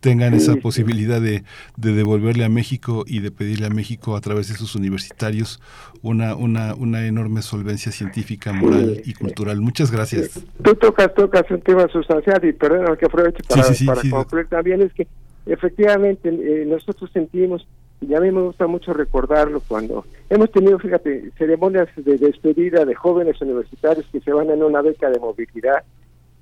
tengan 0.00 0.34
esa 0.34 0.56
posibilidad 0.56 1.22
de, 1.22 1.42
de, 1.78 1.92
devolverle 1.94 2.44
a 2.44 2.50
México 2.50 3.04
y 3.06 3.20
de 3.20 3.30
pedirle 3.30 3.66
a 3.66 3.70
México 3.70 4.14
a 4.14 4.20
través 4.20 4.48
de 4.48 4.56
sus 4.56 4.74
universitarios 4.74 5.62
una 6.02 6.34
una 6.34 6.74
una 6.74 7.06
enorme 7.06 7.40
solvencia 7.40 7.92
científica, 7.92 8.52
moral 8.52 9.00
y 9.06 9.14
cultural. 9.14 9.62
Muchas 9.62 9.90
gracias. 9.90 10.38
Tú 10.62 10.74
tocas 10.74 11.14
tocas 11.14 11.50
un 11.50 11.62
tema 11.62 11.88
sustancial 11.88 12.44
y 12.44 12.52
perdón 12.52 12.94
que 12.98 13.06
aprovecho 13.06 13.42
para, 13.48 13.62
para 13.86 14.10
concluir 14.10 14.48
también 14.48 14.82
es 14.82 14.92
que 14.92 15.08
efectivamente 15.46 16.28
eh, 16.28 16.64
nosotros 16.66 17.10
sentimos, 17.12 17.66
y 18.00 18.14
a 18.14 18.20
mí 18.20 18.30
me 18.30 18.42
gusta 18.42 18.66
mucho 18.66 18.92
recordarlo 18.92 19.62
cuando 19.66 20.04
hemos 20.28 20.50
tenido, 20.50 20.78
fíjate, 20.78 21.30
ceremonias 21.38 21.88
de 21.96 22.18
despedida 22.18 22.84
de 22.84 22.94
jóvenes 22.94 23.40
universitarios 23.40 24.06
que 24.12 24.20
se 24.20 24.32
van 24.32 24.50
en 24.50 24.62
una 24.62 24.82
beca 24.82 25.08
de 25.08 25.18
movilidad 25.18 25.82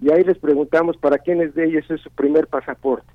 y 0.00 0.12
ahí 0.12 0.24
les 0.24 0.38
preguntamos 0.38 0.96
para 0.96 1.18
quiénes 1.18 1.54
de 1.54 1.64
ellos 1.64 1.90
es 1.90 2.00
su 2.00 2.10
primer 2.10 2.46
pasaporte. 2.46 3.06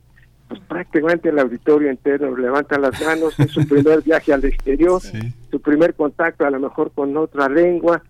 Pues 0.47 0.59
prácticamente 0.61 1.29
el 1.29 1.37
auditorio 1.37 1.89
entero 1.89 2.35
levanta 2.35 2.79
las 2.79 2.99
manos, 3.05 3.39
es 3.39 3.51
su 3.51 3.67
primer 3.67 4.01
viaje 4.01 4.33
al 4.33 4.43
exterior, 4.45 4.99
su 4.99 5.61
primer 5.61 5.93
contacto 5.93 6.45
a 6.45 6.49
lo 6.49 6.59
mejor 6.59 6.91
con 6.91 7.15
otra 7.17 7.47
lengua. 7.49 8.01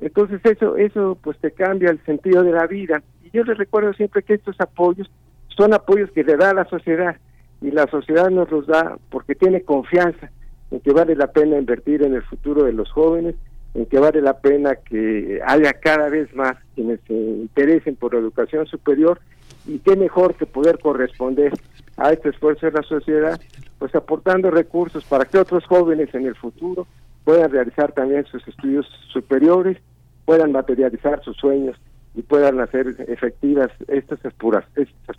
Entonces 0.00 0.40
eso, 0.44 0.76
eso 0.76 1.18
pues 1.20 1.36
te 1.38 1.50
cambia 1.50 1.90
el 1.90 1.98
sentido 2.04 2.44
de 2.44 2.52
la 2.52 2.66
vida. 2.66 3.02
Y 3.24 3.36
yo 3.36 3.42
les 3.42 3.58
recuerdo 3.58 3.92
siempre 3.94 4.22
que 4.22 4.34
estos 4.34 4.60
apoyos 4.60 5.10
son 5.48 5.74
apoyos 5.74 6.10
que 6.12 6.22
le 6.22 6.36
da 6.36 6.50
a 6.50 6.54
la 6.54 6.64
sociedad 6.66 7.16
y 7.60 7.70
la 7.70 7.86
sociedad 7.86 8.30
nos 8.30 8.50
los 8.50 8.66
da 8.66 8.98
porque 9.10 9.34
tiene 9.34 9.62
confianza 9.62 10.30
en 10.70 10.80
que 10.80 10.92
vale 10.92 11.16
la 11.16 11.28
pena 11.28 11.58
invertir 11.58 12.02
en 12.02 12.14
el 12.14 12.22
futuro 12.22 12.64
de 12.64 12.72
los 12.72 12.90
jóvenes, 12.90 13.34
en 13.74 13.86
que 13.86 13.98
vale 13.98 14.20
la 14.20 14.38
pena 14.38 14.76
que 14.76 15.40
haya 15.46 15.72
cada 15.74 16.08
vez 16.08 16.34
más 16.34 16.56
quienes 16.74 17.00
se 17.06 17.14
interesen 17.14 17.96
por 17.96 18.14
la 18.14 18.20
educación 18.20 18.66
superior 18.66 19.20
y 19.66 19.78
qué 19.78 19.96
mejor 19.96 20.34
que 20.34 20.46
poder 20.46 20.78
corresponder 20.78 21.52
a 21.96 22.12
este 22.12 22.30
esfuerzo 22.30 22.66
de 22.66 22.72
la 22.72 22.82
sociedad, 22.82 23.40
pues 23.78 23.94
aportando 23.94 24.50
recursos 24.50 25.04
para 25.04 25.24
que 25.24 25.38
otros 25.38 25.64
jóvenes 25.66 26.14
en 26.14 26.26
el 26.26 26.36
futuro 26.36 26.86
puedan 27.24 27.50
realizar 27.50 27.92
también 27.92 28.24
sus 28.26 28.46
estudios 28.46 28.86
superiores, 29.12 29.78
puedan 30.24 30.52
materializar 30.52 31.22
sus 31.22 31.36
sueños 31.36 31.76
y 32.14 32.22
puedan 32.22 32.60
hacer 32.60 32.96
efectivas 33.08 33.70
estas, 33.88 34.20
estas 34.24 35.16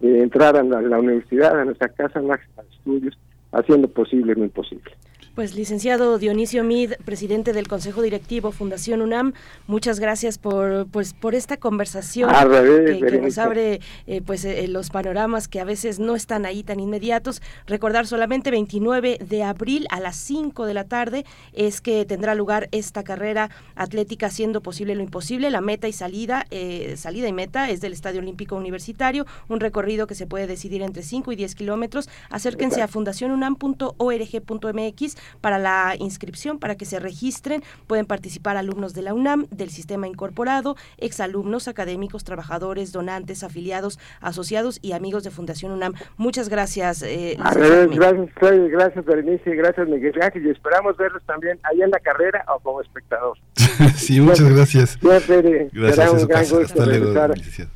aspiraciones 0.00 0.22
entrar 0.22 0.56
a 0.56 0.62
la, 0.62 0.98
universidad, 0.98 1.58
a 1.58 1.64
nuestra 1.64 1.88
casa 1.88 2.20
máxima 2.20 2.62
de 2.62 2.70
estudios, 2.70 3.18
haciendo 3.52 3.88
posible 3.88 4.34
lo 4.34 4.44
imposible. 4.44 4.92
Pues 5.34 5.56
licenciado 5.56 6.18
Dionisio 6.18 6.62
Mid, 6.62 6.92
presidente 7.04 7.52
del 7.52 7.66
Consejo 7.66 8.02
Directivo 8.02 8.52
Fundación 8.52 9.02
UNAM, 9.02 9.32
muchas 9.66 9.98
gracias 9.98 10.38
por 10.38 10.86
pues 10.86 11.12
por 11.12 11.34
esta 11.34 11.56
conversación 11.56 12.30
que, 12.30 13.20
nos 13.20 13.38
abre 13.38 13.80
eh, 14.06 14.22
pues 14.24 14.44
eh, 14.44 14.68
los 14.68 14.90
panoramas 14.90 15.48
que 15.48 15.58
a 15.58 15.64
veces 15.64 15.98
no 15.98 16.14
están 16.14 16.46
ahí 16.46 16.62
tan 16.62 16.78
inmediatos. 16.78 17.42
Recordar 17.66 18.06
solamente 18.06 18.52
29 18.52 19.18
de 19.28 19.42
abril 19.42 19.88
a 19.90 19.98
las 19.98 20.14
5 20.14 20.66
de 20.66 20.74
la 20.74 20.84
tarde 20.84 21.24
es 21.52 21.80
que 21.80 22.04
tendrá 22.04 22.36
lugar 22.36 22.68
esta 22.70 23.02
carrera 23.02 23.50
atlética 23.74 24.26
haciendo 24.26 24.60
posible 24.60 24.94
lo 24.94 25.02
imposible. 25.02 25.50
La 25.50 25.60
meta 25.60 25.88
y 25.88 25.92
salida, 25.92 26.46
eh, 26.52 26.94
salida 26.96 27.26
y 27.26 27.32
meta 27.32 27.70
es 27.70 27.80
del 27.80 27.92
Estadio 27.92 28.20
Olímpico 28.20 28.54
Universitario, 28.54 29.26
un 29.48 29.58
recorrido 29.58 30.06
que 30.06 30.14
se 30.14 30.28
puede 30.28 30.46
decidir 30.46 30.82
entre 30.82 31.02
5 31.02 31.32
y 31.32 31.36
10 31.36 31.56
kilómetros. 31.56 32.08
Acérquense 32.30 32.82
a 32.82 32.86
fundacionunam.org.mx 32.86 35.23
para 35.40 35.58
la 35.58 35.94
inscripción, 35.98 36.58
para 36.58 36.76
que 36.76 36.84
se 36.84 36.98
registren. 37.00 37.62
Pueden 37.86 38.06
participar 38.06 38.56
alumnos 38.56 38.94
de 38.94 39.02
la 39.02 39.14
UNAM, 39.14 39.46
del 39.50 39.70
sistema 39.70 40.06
incorporado, 40.06 40.76
exalumnos, 40.98 41.68
académicos, 41.68 42.24
trabajadores, 42.24 42.92
donantes, 42.92 43.42
afiliados, 43.42 43.98
asociados 44.20 44.78
y 44.82 44.92
amigos 44.92 45.24
de 45.24 45.30
Fundación 45.30 45.72
UNAM. 45.72 45.94
Muchas 46.16 46.48
gracias. 46.48 47.02
Eh, 47.02 47.36
gracias, 47.38 48.30
gracias 48.70 49.04
Berenice, 49.04 49.54
gracias 49.54 49.88
Miguel 49.88 50.14
Ángel 50.20 50.46
y 50.46 50.50
esperamos 50.50 50.96
verlos 50.96 51.22
también 51.26 51.58
ahí 51.64 51.82
en 51.82 51.90
la 51.90 52.00
carrera 52.00 52.44
o 52.48 52.60
como 52.60 52.80
espectador. 52.80 53.36
sí, 53.96 54.20
muchas 54.20 54.52
gracias. 54.54 54.98
Gracias, 55.00 56.12
un 56.12 56.28
gran 56.28 56.48
gusto 56.48 56.82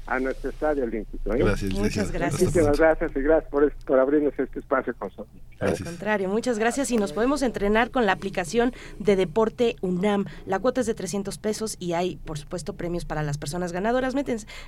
a 0.06 0.20
nuestro 0.20 0.50
estadio 0.50 0.84
olímpico. 0.84 1.34
¿eh? 1.34 1.38
Gracias, 1.38 1.72
muchas 1.72 2.12
gracias. 2.12 2.54
Muchas 2.54 2.78
gracias 2.78 3.12
y 3.14 3.20
gracias 3.20 3.50
por, 3.50 3.72
por 3.84 3.98
abrirnos 3.98 4.32
este 4.38 4.60
espacio 4.60 4.94
con 4.98 5.08
nosotros. 5.08 5.36
Al 5.60 5.84
contrario, 5.84 6.28
muchas 6.28 6.58
gracias 6.58 6.90
y 6.90 6.96
nos 6.96 7.12
podemos 7.12 7.37
entrenar 7.42 7.90
con 7.90 8.06
la 8.06 8.12
aplicación 8.12 8.72
de 8.98 9.16
Deporte 9.16 9.76
UNAM. 9.80 10.24
La 10.46 10.58
cuota 10.58 10.80
es 10.80 10.86
de 10.86 10.94
300 10.94 11.38
pesos 11.38 11.76
y 11.78 11.92
hay, 11.92 12.16
por 12.16 12.38
supuesto, 12.38 12.74
premios 12.74 13.04
para 13.04 13.22
las 13.22 13.38
personas 13.38 13.72
ganadoras. 13.72 14.14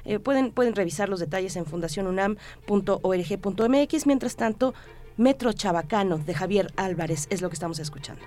Eh, 0.05 0.19
pueden, 0.19 0.53
pueden 0.53 0.75
revisar 0.75 1.09
los 1.09 1.21
detalles 1.21 1.57
en 1.57 1.65
fundacionunam.org.mx. 1.67 4.07
Mientras 4.07 4.37
tanto, 4.37 4.75
Metro 5.17 5.53
Chabacano 5.53 6.19
de 6.19 6.35
Javier 6.35 6.73
Álvarez 6.77 7.27
es 7.31 7.43
lo 7.43 7.49
que 7.49 7.55
estamos 7.55 7.79
escuchando. 7.79 8.23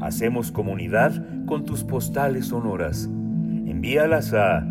Hacemos 0.00 0.52
comunidad 0.52 1.44
con 1.46 1.64
tus 1.64 1.82
postales 1.82 2.46
sonoras. 2.46 3.04
Envíalas 3.04 4.32
a 4.34 4.64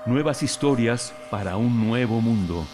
Nuevas 0.05 0.43
historias 0.43 1.13
para 1.30 1.55
un 1.55 1.88
nuevo 1.88 2.20
mundo. 2.20 2.65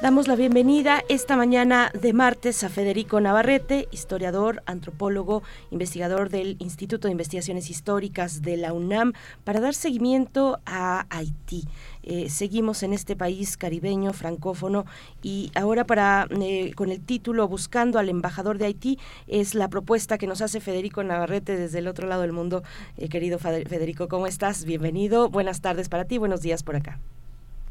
Damos 0.00 0.28
la 0.28 0.36
bienvenida 0.36 1.02
esta 1.08 1.36
mañana 1.36 1.90
de 1.92 2.12
martes 2.12 2.62
a 2.62 2.68
Federico 2.68 3.20
Navarrete, 3.20 3.88
historiador, 3.90 4.62
antropólogo, 4.64 5.42
investigador 5.72 6.30
del 6.30 6.54
Instituto 6.60 7.08
de 7.08 7.12
Investigaciones 7.12 7.68
Históricas 7.68 8.40
de 8.40 8.56
la 8.58 8.72
UNAM, 8.72 9.14
para 9.42 9.58
dar 9.58 9.74
seguimiento 9.74 10.60
a 10.66 11.04
Haití. 11.10 11.64
Eh, 12.04 12.30
seguimos 12.30 12.84
en 12.84 12.92
este 12.92 13.16
país 13.16 13.56
caribeño, 13.56 14.12
francófono, 14.12 14.86
y 15.20 15.50
ahora 15.56 15.82
para 15.82 16.28
eh, 16.30 16.74
con 16.76 16.92
el 16.92 17.00
título 17.00 17.48
Buscando 17.48 17.98
al 17.98 18.08
embajador 18.08 18.56
de 18.58 18.66
Haití 18.66 19.00
es 19.26 19.56
la 19.56 19.66
propuesta 19.66 20.16
que 20.16 20.28
nos 20.28 20.42
hace 20.42 20.60
Federico 20.60 21.02
Navarrete 21.02 21.56
desde 21.56 21.80
el 21.80 21.88
otro 21.88 22.06
lado 22.06 22.22
del 22.22 22.32
mundo. 22.32 22.62
Eh, 22.98 23.08
querido 23.08 23.40
Federico, 23.40 24.06
¿cómo 24.06 24.28
estás? 24.28 24.64
Bienvenido. 24.64 25.28
Buenas 25.28 25.60
tardes 25.60 25.88
para 25.88 26.04
ti, 26.04 26.18
buenos 26.18 26.40
días 26.40 26.62
por 26.62 26.76
acá. 26.76 27.00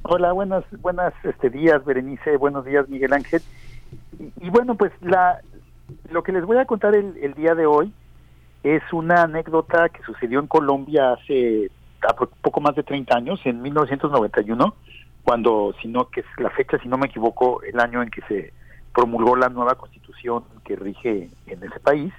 Hola, 0.03 0.31
buenas, 0.31 0.63
buenas 0.81 1.13
este, 1.23 1.49
días, 1.49 1.83
Berenice, 1.83 2.37
buenos 2.37 2.63
días, 2.65 2.87
Miguel 2.87 3.13
Ángel. 3.13 3.41
Y, 4.41 4.49
bueno, 4.49 4.75
pues 4.75 4.91
la, 5.01 5.41
lo 6.11 6.23
que 6.23 6.31
les 6.31 6.45
voy 6.45 6.57
a 6.57 6.65
contar 6.65 6.95
el, 6.95 7.33
día 7.33 7.55
de 7.55 7.65
hoy 7.65 7.91
es 8.63 8.81
una 8.93 9.23
anécdota 9.23 9.89
que 9.89 10.01
sucedió 10.03 10.39
en 10.39 10.47
Colombia 10.47 11.13
hace 11.13 11.71
poco 12.41 12.61
más 12.61 12.75
de 12.75 12.83
30 12.83 13.17
años, 13.17 13.41
en 13.43 13.61
1991, 13.61 14.75
cuando, 15.23 15.73
si 15.81 15.87
no, 15.87 16.09
que 16.09 16.21
es 16.21 16.25
la 16.37 16.51
fecha, 16.51 16.77
si 16.77 16.87
no 16.87 16.97
me 16.97 17.07
equivoco, 17.07 17.61
el 17.63 17.79
año 17.79 18.01
en 18.01 18.09
que 18.09 18.21
se 18.21 18.53
promulgó 18.93 19.35
la 19.35 19.49
nueva 19.49 19.75
constitución 19.75 20.43
que 20.63 20.75
rige 20.75 21.29
en 21.47 21.63
ese 21.63 21.79
país 21.79 22.13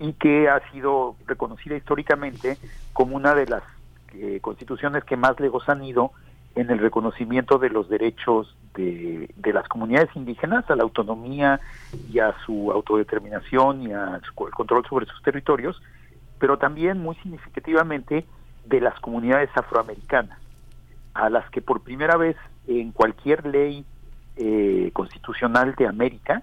y 0.00 0.14
que 0.14 0.48
ha 0.48 0.60
sido 0.72 1.14
reconocida 1.26 1.76
históricamente 1.76 2.56
como 2.92 3.14
una 3.14 3.34
de 3.34 3.46
las 3.46 3.62
eh, 4.14 4.38
constituciones 4.40 5.04
que 5.04 5.16
más 5.16 5.38
lejos 5.38 5.68
han 5.68 5.84
ido 5.84 6.12
en 6.54 6.70
el 6.70 6.78
reconocimiento 6.78 7.58
de 7.58 7.70
los 7.70 7.88
derechos 7.88 8.56
de, 8.74 9.30
de, 9.36 9.52
las 9.52 9.68
comunidades 9.68 10.10
indígenas 10.14 10.68
a 10.70 10.76
la 10.76 10.82
autonomía 10.82 11.60
y 12.10 12.18
a 12.18 12.34
su 12.44 12.72
autodeterminación 12.72 13.82
y 13.82 13.92
al 13.92 14.22
control 14.34 14.84
sobre 14.88 15.06
sus 15.06 15.22
territorios, 15.22 15.80
pero 16.38 16.58
también 16.58 16.98
muy 16.98 17.14
significativamente 17.16 18.24
de 18.66 18.80
las 18.80 18.98
comunidades 19.00 19.50
afroamericanas, 19.54 20.38
a 21.14 21.30
las 21.30 21.48
que 21.50 21.62
por 21.62 21.82
primera 21.82 22.16
vez 22.16 22.36
en 22.66 22.92
cualquier 22.92 23.46
ley 23.46 23.84
eh, 24.36 24.90
constitucional 24.92 25.74
de 25.76 25.86
América 25.86 26.42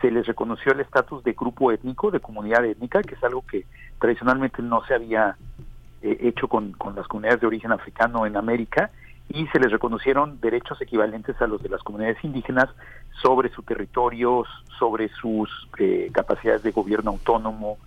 se 0.00 0.10
les 0.10 0.26
reconoció 0.26 0.72
el 0.72 0.80
estatus 0.80 1.24
de 1.24 1.32
grupo 1.32 1.72
étnico, 1.72 2.10
de 2.10 2.20
comunidad 2.20 2.64
étnica, 2.64 3.02
que 3.02 3.14
es 3.14 3.24
algo 3.24 3.44
que 3.46 3.64
tradicionalmente 4.00 4.62
no 4.62 4.84
se 4.86 4.94
había 4.94 5.36
eh, 6.02 6.18
hecho 6.20 6.48
con, 6.48 6.72
con 6.72 6.94
las 6.94 7.06
comunidades 7.08 7.40
de 7.40 7.48
origen 7.48 7.72
africano 7.72 8.24
en 8.24 8.36
América, 8.36 8.90
y 9.28 9.46
se 9.48 9.60
les 9.60 9.70
reconocieron 9.70 10.40
derechos 10.40 10.80
equivalentes 10.80 11.40
a 11.40 11.46
los 11.46 11.62
de 11.62 11.68
las 11.68 11.82
comunidades 11.82 12.22
indígenas 12.24 12.68
sobre 13.22 13.50
su 13.50 13.62
territorio, 13.62 14.44
sobre 14.78 15.08
sus 15.10 15.50
eh, 15.78 16.10
capacidades 16.12 16.62
de 16.62 16.70
gobierno 16.70 17.10
autónomo 17.10 17.78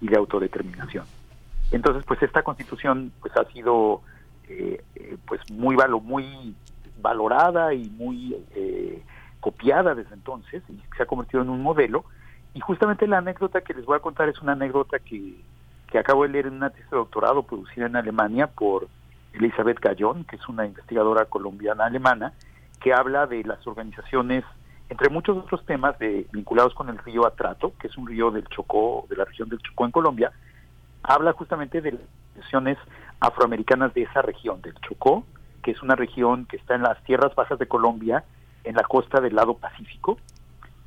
y 0.00 0.08
de 0.08 0.16
autodeterminación. 0.16 1.04
Entonces, 1.70 2.04
pues 2.04 2.22
esta 2.22 2.42
constitución 2.42 3.12
pues 3.20 3.36
ha 3.36 3.44
sido 3.52 4.00
eh, 4.48 4.82
eh, 4.96 5.16
pues 5.26 5.40
muy 5.52 5.76
valo, 5.76 6.00
muy 6.00 6.54
valorada 7.00 7.74
y 7.74 7.88
muy 7.90 8.36
copiada 9.40 9.94
desde 9.94 10.14
entonces 10.14 10.64
y 10.68 10.80
se 10.96 11.02
ha 11.02 11.06
convertido 11.06 11.42
en 11.42 11.50
un 11.50 11.62
modelo. 11.62 12.04
Y 12.54 12.60
justamente 12.60 13.06
la 13.06 13.18
anécdota 13.18 13.60
que 13.60 13.74
les 13.74 13.84
voy 13.84 13.96
a 13.96 14.00
contar 14.00 14.28
es 14.28 14.40
una 14.40 14.52
anécdota 14.52 14.98
que, 14.98 15.34
que 15.86 15.98
acabo 15.98 16.24
de 16.24 16.30
leer 16.30 16.46
en 16.46 16.54
una 16.54 16.70
tesis 16.70 16.90
de 16.90 16.96
doctorado 16.96 17.44
producida 17.44 17.86
en 17.86 17.94
Alemania 17.94 18.48
por 18.48 18.88
Elizabeth 19.32 19.80
Gallón, 19.80 20.24
que 20.24 20.36
es 20.36 20.48
una 20.48 20.66
investigadora 20.66 21.26
colombiana 21.26 21.84
alemana, 21.84 22.32
que 22.80 22.92
habla 22.92 23.26
de 23.26 23.44
las 23.44 23.66
organizaciones, 23.66 24.44
entre 24.88 25.10
muchos 25.10 25.36
otros 25.36 25.64
temas 25.66 25.98
de, 25.98 26.26
vinculados 26.32 26.74
con 26.74 26.88
el 26.88 26.98
río 26.98 27.26
Atrato, 27.26 27.72
que 27.78 27.88
es 27.88 27.96
un 27.96 28.06
río 28.06 28.30
del 28.30 28.46
Chocó, 28.48 29.06
de 29.08 29.16
la 29.16 29.24
región 29.24 29.48
del 29.48 29.60
Chocó 29.60 29.84
en 29.84 29.90
Colombia, 29.90 30.32
habla 31.02 31.32
justamente 31.32 31.80
de 31.80 31.92
las 31.92 32.00
organizaciones 32.00 32.78
afroamericanas 33.20 33.94
de 33.94 34.02
esa 34.02 34.22
región, 34.22 34.62
del 34.62 34.74
Chocó, 34.80 35.24
que 35.62 35.72
es 35.72 35.82
una 35.82 35.96
región 35.96 36.46
que 36.46 36.56
está 36.56 36.74
en 36.74 36.82
las 36.82 37.02
tierras 37.04 37.34
bajas 37.34 37.58
de 37.58 37.66
Colombia, 37.66 38.24
en 38.64 38.76
la 38.76 38.82
costa 38.82 39.20
del 39.20 39.34
lado 39.34 39.54
Pacífico, 39.54 40.18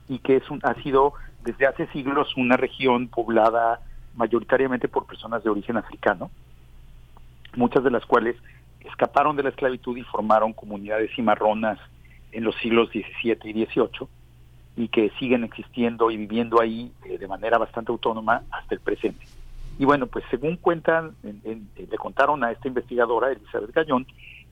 y 0.07 0.19
que 0.19 0.37
es 0.37 0.49
un, 0.49 0.59
ha 0.63 0.73
sido 0.81 1.13
desde 1.43 1.67
hace 1.67 1.87
siglos 1.87 2.35
una 2.37 2.57
región 2.57 3.07
poblada 3.07 3.81
mayoritariamente 4.15 4.87
por 4.87 5.05
personas 5.05 5.43
de 5.43 5.49
origen 5.49 5.77
africano, 5.77 6.31
muchas 7.55 7.83
de 7.83 7.91
las 7.91 8.05
cuales 8.05 8.35
escaparon 8.81 9.35
de 9.35 9.43
la 9.43 9.49
esclavitud 9.49 9.97
y 9.97 10.03
formaron 10.03 10.53
comunidades 10.53 11.11
cimarronas 11.15 11.79
en 12.31 12.43
los 12.43 12.55
siglos 12.57 12.89
XVII 12.89 13.37
y 13.43 13.65
XVIII 13.65 14.07
y 14.77 14.87
que 14.87 15.11
siguen 15.19 15.43
existiendo 15.43 16.11
y 16.11 16.17
viviendo 16.17 16.61
ahí 16.61 16.91
eh, 17.05 17.17
de 17.17 17.27
manera 17.27 17.57
bastante 17.57 17.91
autónoma 17.91 18.43
hasta 18.51 18.75
el 18.75 18.81
presente. 18.81 19.25
Y 19.77 19.85
bueno, 19.85 20.07
pues 20.07 20.23
según 20.29 20.57
cuentan, 20.57 21.15
le 21.23 21.97
contaron 21.97 22.43
a 22.43 22.51
esta 22.51 22.67
investigadora, 22.67 23.31
Elizabeth 23.31 23.71
Gallón, 23.71 24.05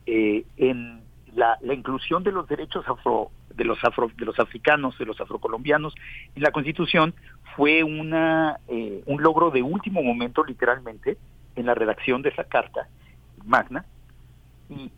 eh, 0.06 0.44
en 0.56 1.00
la, 1.34 1.58
inclusión 1.72 2.22
de 2.22 2.32
los 2.32 2.48
derechos 2.48 2.86
afro, 2.88 3.30
de 3.54 3.64
los 3.64 3.82
afro, 3.84 4.10
de 4.16 4.24
los 4.24 4.38
africanos, 4.38 4.98
de 4.98 5.06
los 5.06 5.20
afrocolombianos 5.20 5.94
en 6.34 6.42
la 6.42 6.50
Constitución 6.50 7.14
fue 7.56 7.84
una 7.84 8.58
eh, 8.68 9.02
un 9.06 9.22
logro 9.22 9.50
de 9.50 9.62
último 9.62 10.02
momento, 10.02 10.44
literalmente, 10.44 11.18
en 11.56 11.66
la 11.66 11.74
redacción 11.74 12.22
de 12.22 12.30
esa 12.30 12.44
carta 12.44 12.88
magna 13.44 13.84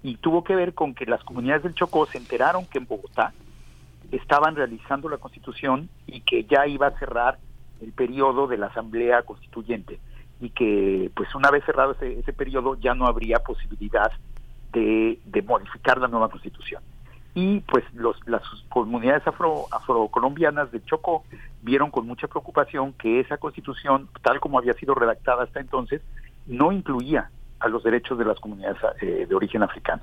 y, 0.03 0.17
tuvo 0.17 0.45
que 0.45 0.55
ver 0.55 0.75
con 0.75 0.95
que 0.95 1.07
las 1.07 1.25
comunidades 1.25 1.63
del 1.63 1.75
Chocó 1.75 2.07
se 2.07 2.19
enteraron 2.19 2.67
que 2.67 2.79
en 2.79 2.87
Bogotá 2.87 3.33
estaban 4.11 4.55
realizando 4.55 5.09
la 5.09 5.17
constitución 5.17 5.89
y 6.07 6.21
que 6.21 6.45
ya 6.45 6.67
iba 6.67 6.89
a 6.89 6.99
cerrar 6.99 7.39
el 7.81 7.93
periodo 7.93 8.47
de 8.47 8.59
la 8.59 8.67
asamblea 8.67 9.23
constituyente 9.23 9.99
y 10.41 10.51
que 10.51 11.11
pues 11.15 11.35
una 11.35 11.51
vez 11.51 11.65
cerrado 11.65 11.93
ese, 11.93 12.19
ese 12.19 12.33
periodo 12.35 12.79
ya 12.79 12.95
no 12.95 13.07
habría 13.07 13.39
posibilidad 13.39 14.13
de, 14.73 15.19
de, 15.25 15.43
modificar 15.43 15.99
la 15.99 16.09
nueva 16.09 16.29
constitución. 16.29 16.83
Y 17.35 17.61
pues 17.61 17.85
los, 17.95 18.17
las 18.27 18.43
comunidades 18.69 19.27
afro, 19.27 19.67
afrocolombianas 19.71 20.71
del 20.71 20.85
Chocó 20.85 21.25
vieron 21.63 21.91
con 21.91 22.07
mucha 22.07 22.29
preocupación 22.29 22.93
que 22.93 23.21
esa 23.21 23.39
constitución 23.39 24.09
tal 24.21 24.39
como 24.41 24.59
había 24.59 24.75
sido 24.75 24.95
redactada 24.95 25.45
hasta 25.45 25.61
entonces 25.61 26.03
no 26.47 26.73
incluía 26.73 27.31
a 27.61 27.69
los 27.69 27.83
derechos 27.83 28.19
de 28.19 28.25
las 28.25 28.39
comunidades 28.41 28.79
eh, 29.01 29.27
de 29.29 29.35
origen 29.35 29.63
africano. 29.63 30.03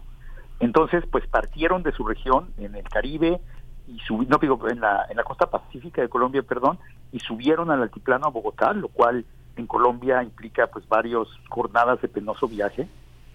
Entonces, 0.59 1.03
pues 1.11 1.25
partieron 1.27 1.83
de 1.83 1.91
su 1.91 2.05
región 2.05 2.49
en 2.57 2.75
el 2.75 2.87
Caribe 2.87 3.39
y 3.87 3.99
no 4.27 4.37
digo 4.37 4.59
en 4.69 4.81
la 4.81 5.05
en 5.09 5.17
la 5.17 5.23
costa 5.23 5.49
pacífica 5.49 6.01
de 6.01 6.09
Colombia, 6.09 6.43
perdón, 6.43 6.77
y 7.11 7.19
subieron 7.19 7.71
al 7.71 7.81
altiplano 7.81 8.27
a 8.27 8.29
Bogotá, 8.29 8.73
lo 8.73 8.87
cual 8.89 9.25
en 9.55 9.67
Colombia 9.67 10.21
implica 10.23 10.67
pues 10.67 10.87
varios 10.87 11.27
jornadas 11.49 12.01
de 12.01 12.07
penoso 12.07 12.47
viaje. 12.47 12.87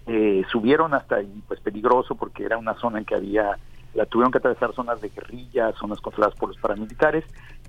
Eh, 0.06 0.42
subieron 0.50 0.92
hasta 0.94 1.16
ahí, 1.16 1.42
pues 1.48 1.60
peligroso 1.60 2.14
porque 2.14 2.44
era 2.44 2.58
una 2.58 2.74
zona 2.74 2.98
en 2.98 3.04
que 3.04 3.14
había 3.14 3.58
la 3.94 4.06
tuvieron 4.06 4.32
que 4.32 4.38
atravesar 4.38 4.74
zonas 4.74 5.00
de 5.00 5.08
guerrilla, 5.08 5.72
zonas 5.78 6.00
controladas 6.00 6.36
por 6.36 6.48
los 6.48 6.58
paramilitares 6.58 7.24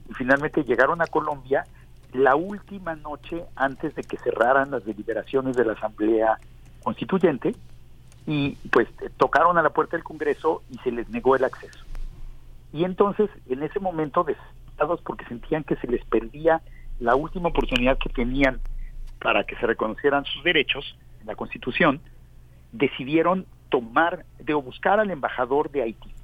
y 0.09 0.13
finalmente 0.13 0.63
llegaron 0.63 1.01
a 1.01 1.07
Colombia 1.07 1.65
la 2.16 2.36
última 2.36 2.95
noche 2.95 3.43
antes 3.55 3.95
de 3.95 4.03
que 4.03 4.18
cerraran 4.18 4.72
las 4.72 4.86
deliberaciones 4.86 5.55
de 5.55 5.66
la 5.66 5.74
Asamblea 5.74 6.39
Constituyente 6.84 7.55
y 8.28 8.51
pues 8.72 8.88
tocaron 9.18 9.57
a 9.57 9.61
la 9.61 9.70
puerta 9.70 9.95
del 9.97 10.03
Congreso 10.03 10.63
y 10.72 10.78
se 10.80 10.91
les 10.91 11.09
negó 11.09 11.36
el 11.36 11.43
acceso. 11.43 11.86
Y 12.74 12.84
entonces, 12.84 13.30
en 13.47 13.63
ese 13.63 13.80
momento, 13.80 14.24
desesperados 14.24 15.01
porque 15.01 15.26
sentían 15.26 15.63
que 15.63 15.76
se 15.78 15.88
les 15.88 16.03
perdía 16.05 16.61
la 16.99 17.16
última 17.16 17.49
oportunidad 17.49 17.97
que 17.97 18.09
tenían 18.09 18.59
para 19.20 19.43
que 19.43 19.55
se 19.57 19.68
reconocieran 19.68 20.26
sus 20.26 20.43
derechos 20.43 20.97
en 21.22 21.28
la 21.28 21.36
Constitución, 21.36 22.01
decidieron 22.72 23.45
tomar, 23.70 24.26
de 24.39 24.53
buscar 24.53 24.99
al 24.99 25.11
embajador 25.11 25.72
de 25.72 25.84
Haití. 25.84 26.14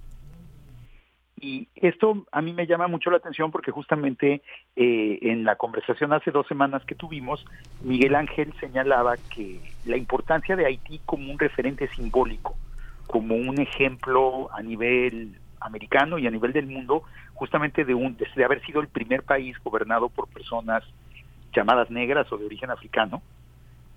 Y 1.42 1.68
esto 1.76 2.28
a 2.32 2.42
mí 2.44 2.54
me 2.54 2.68
llama 2.68 2.88
mucho 2.88 3.10
la 3.10 3.18
atención 3.18 3.50
porque 3.50 3.72
justamente 3.72 4.44
eh, 4.76 5.20
en 5.24 5.44
la 5.44 5.56
conversación 5.56 6.14
hace 6.14 6.30
dos 6.30 6.46
semanas 6.46 6.86
que 6.86 6.94
tuvimos, 6.94 7.44
Miguel 7.82 8.14
Ángel 8.14 8.54
señalaba 8.60 9.18
que 9.18 9.60
la 9.86 9.98
importancia 9.98 10.56
de 10.56 10.68
Haití 10.68 11.02
como 11.04 11.32
un 11.32 11.40
referente 11.40 11.88
simbólico, 11.96 12.56
como 13.08 13.34
un 13.36 13.60
ejemplo 13.60 14.50
a 14.54 14.62
nivel 14.62 15.36
americano 15.60 16.20
y 16.20 16.28
a 16.28 16.32
nivel 16.32 16.54
del 16.54 16.68
mundo, 16.68 17.02
justamente 17.34 17.86
de, 17.86 17.96
un, 17.96 18.16
de 18.18 18.46
haber 18.46 18.64
sido 18.64 18.80
el 18.80 18.88
primer 18.88 19.24
país 19.24 19.58
gobernado 19.64 20.10
por 20.10 20.28
personas 20.28 20.84
llamadas 21.56 21.90
negras 21.90 22.32
o 22.32 22.38
de 22.38 22.46
origen 22.46 22.70
africano. 22.70 23.24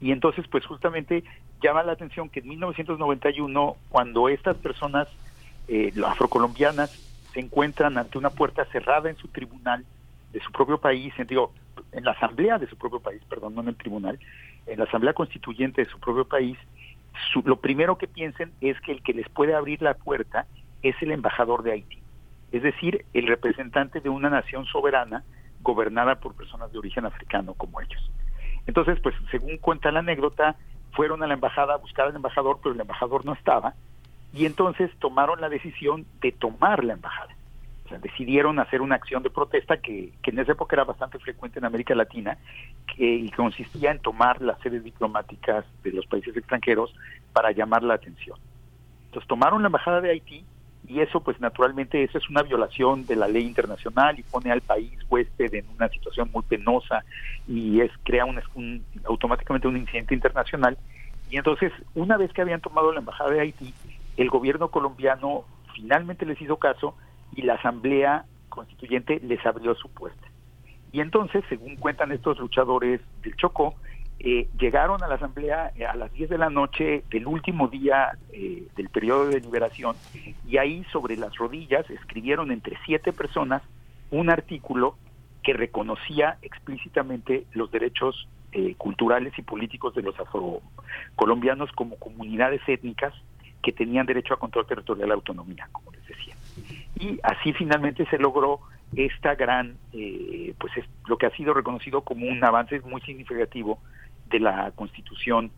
Y 0.00 0.12
entonces, 0.12 0.46
pues 0.48 0.64
justamente 0.64 1.24
llama 1.62 1.82
la 1.82 1.92
atención 1.92 2.30
que 2.30 2.40
en 2.40 2.48
1991, 2.48 3.76
cuando 3.90 4.30
estas 4.30 4.56
personas 4.56 5.08
eh, 5.68 5.92
afrocolombianas 6.06 7.03
se 7.34 7.40
encuentran 7.40 7.98
ante 7.98 8.16
una 8.16 8.30
puerta 8.30 8.64
cerrada 8.66 9.10
en 9.10 9.16
su 9.16 9.28
tribunal 9.28 9.84
de 10.32 10.40
su 10.40 10.50
propio 10.52 10.78
país, 10.78 11.12
en, 11.18 11.28
en 11.92 12.04
la 12.04 12.12
asamblea 12.12 12.58
de 12.58 12.68
su 12.68 12.76
propio 12.76 13.00
país, 13.00 13.20
perdón, 13.28 13.54
no 13.54 13.60
en 13.62 13.68
el 13.68 13.76
tribunal, 13.76 14.18
en 14.66 14.78
la 14.78 14.84
asamblea 14.84 15.12
constituyente 15.12 15.84
de 15.84 15.90
su 15.90 15.98
propio 15.98 16.24
país, 16.24 16.56
lo 17.44 17.56
primero 17.56 17.98
que 17.98 18.08
piensen 18.08 18.52
es 18.60 18.80
que 18.80 18.92
el 18.92 19.02
que 19.02 19.12
les 19.12 19.28
puede 19.28 19.54
abrir 19.54 19.82
la 19.82 19.94
puerta 19.94 20.46
es 20.82 20.94
el 21.02 21.12
embajador 21.12 21.62
de 21.62 21.72
Haití, 21.72 21.98
es 22.52 22.62
decir, 22.62 23.04
el 23.14 23.26
representante 23.26 24.00
de 24.00 24.08
una 24.08 24.30
nación 24.30 24.64
soberana 24.66 25.24
gobernada 25.60 26.16
por 26.16 26.34
personas 26.34 26.72
de 26.72 26.78
origen 26.78 27.06
africano 27.06 27.54
como 27.54 27.80
ellos. 27.80 28.10
Entonces, 28.66 28.98
pues 29.00 29.14
según 29.30 29.58
cuenta 29.58 29.90
la 29.90 30.00
anécdota, 30.00 30.56
fueron 30.92 31.22
a 31.22 31.26
la 31.26 31.34
embajada 31.34 31.74
a 31.74 31.78
buscar 31.78 32.06
al 32.06 32.16
embajador, 32.16 32.58
pero 32.62 32.74
el 32.74 32.80
embajador 32.80 33.24
no 33.24 33.32
estaba, 33.32 33.74
y 34.34 34.46
entonces 34.46 34.90
tomaron 34.98 35.40
la 35.40 35.48
decisión 35.48 36.04
de 36.20 36.32
tomar 36.32 36.84
la 36.84 36.94
embajada. 36.94 37.34
O 37.84 37.88
sea, 37.88 37.98
decidieron 37.98 38.58
hacer 38.58 38.80
una 38.80 38.96
acción 38.96 39.22
de 39.22 39.30
protesta 39.30 39.76
que, 39.76 40.12
que 40.22 40.30
en 40.30 40.40
esa 40.40 40.52
época 40.52 40.74
era 40.74 40.84
bastante 40.84 41.18
frecuente 41.18 41.58
en 41.58 41.66
América 41.66 41.94
Latina 41.94 42.36
que, 42.96 43.14
y 43.14 43.30
consistía 43.30 43.92
en 43.92 44.00
tomar 44.00 44.42
las 44.42 44.58
sedes 44.60 44.82
diplomáticas 44.82 45.64
de 45.84 45.92
los 45.92 46.06
países 46.06 46.36
extranjeros 46.36 46.94
para 47.32 47.52
llamar 47.52 47.82
la 47.82 47.94
atención. 47.94 48.38
Entonces 49.06 49.28
tomaron 49.28 49.62
la 49.62 49.68
embajada 49.68 50.00
de 50.00 50.10
Haití 50.10 50.44
y 50.88 51.00
eso 51.00 51.20
pues 51.20 51.40
naturalmente 51.40 52.02
eso 52.02 52.18
es 52.18 52.28
una 52.28 52.42
violación 52.42 53.06
de 53.06 53.16
la 53.16 53.28
ley 53.28 53.44
internacional 53.44 54.18
y 54.18 54.22
pone 54.24 54.50
al 54.50 54.60
país 54.60 54.98
huésped 55.08 55.54
en 55.54 55.66
una 55.76 55.88
situación 55.88 56.28
muy 56.32 56.42
penosa 56.42 57.04
y 57.46 57.80
es 57.80 57.90
crea 58.02 58.24
un, 58.24 58.84
automáticamente 59.04 59.68
un 59.68 59.76
incidente 59.76 60.14
internacional 60.14 60.76
y 61.30 61.36
entonces 61.36 61.72
una 61.94 62.16
vez 62.16 62.32
que 62.32 62.42
habían 62.42 62.60
tomado 62.60 62.92
la 62.92 62.98
embajada 62.98 63.30
de 63.30 63.40
Haití 63.40 63.72
el 64.16 64.30
gobierno 64.30 64.68
colombiano 64.68 65.44
finalmente 65.74 66.26
les 66.26 66.40
hizo 66.40 66.56
caso 66.56 66.96
y 67.34 67.42
la 67.42 67.54
asamblea 67.54 68.24
constituyente 68.48 69.20
les 69.20 69.44
abrió 69.44 69.74
su 69.74 69.88
puerta. 69.88 70.28
Y 70.92 71.00
entonces 71.00 71.44
según 71.48 71.76
cuentan 71.76 72.12
estos 72.12 72.38
luchadores 72.38 73.00
del 73.22 73.36
Chocó 73.36 73.74
eh, 74.20 74.48
llegaron 74.58 75.02
a 75.02 75.08
la 75.08 75.16
asamblea 75.16 75.72
eh, 75.76 75.84
a 75.84 75.96
las 75.96 76.12
10 76.12 76.30
de 76.30 76.38
la 76.38 76.48
noche 76.48 77.02
del 77.10 77.26
último 77.26 77.66
día 77.66 78.16
eh, 78.32 78.62
del 78.76 78.88
periodo 78.88 79.26
de 79.26 79.40
liberación 79.40 79.96
y 80.46 80.56
ahí 80.56 80.84
sobre 80.92 81.16
las 81.16 81.36
rodillas 81.36 81.90
escribieron 81.90 82.52
entre 82.52 82.78
siete 82.86 83.12
personas 83.12 83.60
un 84.12 84.30
artículo 84.30 84.96
que 85.42 85.52
reconocía 85.52 86.38
explícitamente 86.42 87.44
los 87.52 87.70
derechos 87.70 88.28
culturales 88.78 89.36
y 89.36 89.42
políticos 89.42 89.96
de 89.96 90.02
los 90.02 90.14
afrocolombianos 90.20 91.72
como 91.72 91.96
comunidades 91.96 92.60
étnicas 92.68 93.12
que 93.64 93.72
tenían 93.72 94.04
derecho 94.04 94.34
a 94.34 94.38
control 94.38 94.66
territorial 94.66 95.08
y 95.08 95.12
autonomía, 95.12 95.68
como 95.72 95.90
les 95.90 96.06
decía. 96.06 96.36
Y 96.96 97.18
así 97.22 97.52
finalmente 97.54 98.04
se 98.06 98.18
logró 98.18 98.60
esta 98.94 99.34
gran, 99.34 99.76
pues 99.90 100.76
es 100.76 100.84
lo 101.08 101.16
que 101.16 101.26
ha 101.26 101.30
sido 101.30 101.54
reconocido 101.54 102.02
como 102.02 102.26
un 102.26 102.44
avance 102.44 102.78
muy 102.80 103.00
significativo 103.00 103.78
de 104.28 104.40
la 104.40 104.70
constitución 104.72 105.50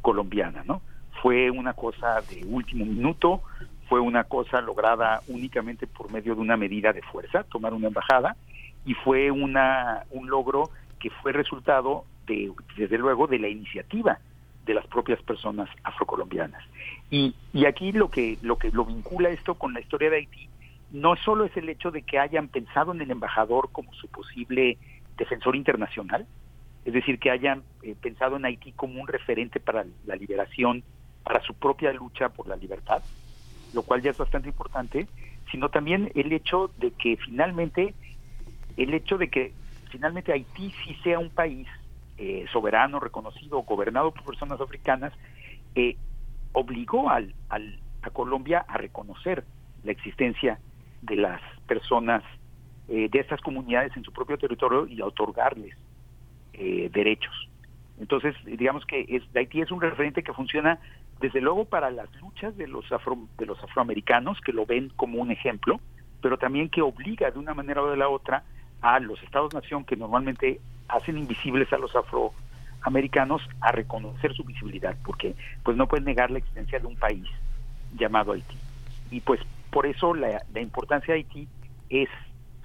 colombiana, 0.00 0.62
¿no? 0.64 0.80
Fue 1.20 1.50
una 1.50 1.74
cosa 1.74 2.20
de 2.22 2.44
último 2.46 2.86
minuto, 2.86 3.42
fue 3.88 4.00
una 4.00 4.24
cosa 4.24 4.60
lograda 4.60 5.20
únicamente 5.26 5.86
por 5.88 6.10
medio 6.10 6.36
de 6.36 6.40
una 6.40 6.56
medida 6.56 6.92
de 6.92 7.02
fuerza, 7.02 7.42
tomar 7.42 7.74
una 7.74 7.88
embajada, 7.88 8.36
y 8.86 8.94
fue 8.94 9.30
una, 9.30 10.04
un 10.10 10.30
logro 10.30 10.70
que 11.00 11.10
fue 11.10 11.32
resultado 11.32 12.04
de, 12.26 12.52
desde 12.76 12.96
luego, 12.96 13.26
de 13.26 13.40
la 13.40 13.48
iniciativa 13.48 14.20
de 14.66 14.74
las 14.74 14.86
propias 14.86 15.20
personas 15.22 15.68
afrocolombianas. 15.82 16.62
Y, 17.10 17.34
y 17.52 17.66
aquí 17.66 17.92
lo 17.92 18.10
que, 18.10 18.38
lo 18.42 18.58
que 18.58 18.70
lo 18.70 18.84
vincula 18.84 19.30
esto 19.30 19.54
con 19.54 19.72
la 19.72 19.80
historia 19.80 20.10
de 20.10 20.16
Haití 20.16 20.48
no 20.92 21.16
solo 21.16 21.44
es 21.44 21.56
el 21.56 21.68
hecho 21.68 21.90
de 21.90 22.02
que 22.02 22.18
hayan 22.18 22.48
pensado 22.48 22.92
en 22.92 23.00
el 23.00 23.10
embajador 23.10 23.70
como 23.72 23.92
su 23.94 24.08
posible 24.08 24.78
defensor 25.16 25.54
internacional, 25.54 26.26
es 26.84 26.92
decir, 26.92 27.18
que 27.18 27.30
hayan 27.30 27.62
eh, 27.82 27.94
pensado 28.00 28.36
en 28.36 28.44
Haití 28.44 28.72
como 28.72 29.00
un 29.00 29.06
referente 29.06 29.60
para 29.60 29.84
la 30.06 30.16
liberación, 30.16 30.82
para 31.22 31.42
su 31.42 31.54
propia 31.54 31.92
lucha 31.92 32.30
por 32.30 32.48
la 32.48 32.56
libertad, 32.56 33.02
lo 33.74 33.82
cual 33.82 34.02
ya 34.02 34.10
es 34.10 34.18
bastante 34.18 34.48
importante, 34.48 35.06
sino 35.50 35.68
también 35.68 36.10
el 36.14 36.32
hecho 36.32 36.70
de 36.78 36.90
que 36.92 37.16
finalmente, 37.16 37.94
el 38.76 38.94
hecho 38.94 39.18
de 39.18 39.28
que 39.28 39.52
finalmente 39.90 40.32
Haití 40.32 40.72
sí 40.84 40.96
sea 41.02 41.18
un 41.18 41.30
país 41.30 41.68
eh, 42.20 42.46
soberano, 42.52 43.00
reconocido, 43.00 43.62
gobernado 43.62 44.12
por 44.12 44.24
personas 44.24 44.60
africanas, 44.60 45.12
eh, 45.74 45.96
obligó 46.52 47.10
al, 47.10 47.34
al, 47.48 47.80
a 48.02 48.10
Colombia 48.10 48.64
a 48.68 48.78
reconocer 48.78 49.44
la 49.82 49.90
existencia 49.90 50.60
de 51.02 51.16
las 51.16 51.40
personas 51.66 52.22
de 52.88 53.20
estas 53.20 53.40
comunidades 53.40 53.96
en 53.96 54.02
su 54.02 54.12
propio 54.12 54.36
territorio 54.36 54.84
y 54.88 55.00
a 55.00 55.06
otorgarles 55.06 55.76
eh, 56.52 56.90
derechos. 56.92 57.32
Entonces, 57.98 58.34
digamos 58.44 58.84
que 58.84 59.06
es, 59.08 59.22
Haití 59.34 59.62
es 59.62 59.70
un 59.70 59.80
referente 59.80 60.22
que 60.22 60.34
funciona 60.34 60.78
desde 61.20 61.40
luego 61.40 61.64
para 61.64 61.90
las 61.90 62.08
luchas 62.20 62.56
de 62.58 62.66
los, 62.66 62.90
afro, 62.92 63.16
de 63.38 63.46
los 63.46 63.62
afroamericanos, 63.62 64.38
que 64.40 64.52
lo 64.52 64.66
ven 64.66 64.90
como 64.96 65.22
un 65.22 65.30
ejemplo, 65.30 65.80
pero 66.20 66.36
también 66.36 66.68
que 66.68 66.82
obliga 66.82 67.30
de 67.30 67.38
una 67.38 67.54
manera 67.54 67.82
o 67.82 67.90
de 67.90 67.96
la 67.96 68.08
otra 68.08 68.42
a 68.82 68.98
los 69.00 69.22
estados-nación 69.22 69.84
que 69.84 69.96
normalmente 69.96 70.60
hacen 70.92 71.18
invisibles 71.18 71.72
a 71.72 71.78
los 71.78 71.92
afroamericanos 71.94 73.42
a 73.60 73.72
reconocer 73.72 74.34
su 74.34 74.44
visibilidad, 74.44 74.96
porque 75.04 75.34
pues 75.62 75.76
no 75.76 75.86
pueden 75.86 76.04
negar 76.04 76.30
la 76.30 76.38
existencia 76.38 76.78
de 76.78 76.86
un 76.86 76.96
país 76.96 77.24
llamado 77.96 78.32
Haití. 78.32 78.56
Y 79.10 79.20
pues 79.20 79.40
por 79.70 79.86
eso 79.86 80.14
la, 80.14 80.42
importancia 80.60 81.14
de 81.14 81.20
Haití 81.20 81.48
es 81.88 82.08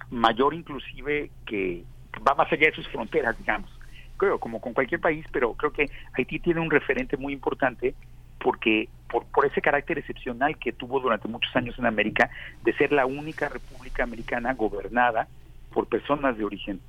mayor 0.09 0.53
inclusive 0.53 1.31
que 1.45 1.83
va 2.27 2.35
más 2.35 2.51
allá 2.51 2.67
de 2.67 2.75
sus 2.75 2.87
fronteras, 2.89 3.37
digamos 3.37 3.71
creo, 4.17 4.39
como 4.39 4.61
con 4.61 4.73
cualquier 4.73 5.01
país, 5.01 5.25
pero 5.31 5.53
creo 5.53 5.73
que 5.73 5.89
Haití 6.13 6.39
tiene 6.39 6.61
un 6.61 6.71
referente 6.71 7.17
muy 7.17 7.33
importante 7.33 7.95
porque 8.39 8.87
por, 9.09 9.25
por 9.25 9.45
ese 9.45 9.61
carácter 9.61 9.97
excepcional 9.97 10.57
que 10.57 10.71
tuvo 10.71 10.99
durante 10.99 11.27
muchos 11.27 11.53
años 11.55 11.77
en 11.77 11.85
América 11.85 12.29
de 12.63 12.73
ser 12.73 12.91
la 12.91 13.05
única 13.05 13.49
república 13.49 14.03
americana 14.03 14.53
gobernada 14.53 15.27
por 15.73 15.87
personas 15.87 16.37
de 16.37 16.45
origen 16.45 16.79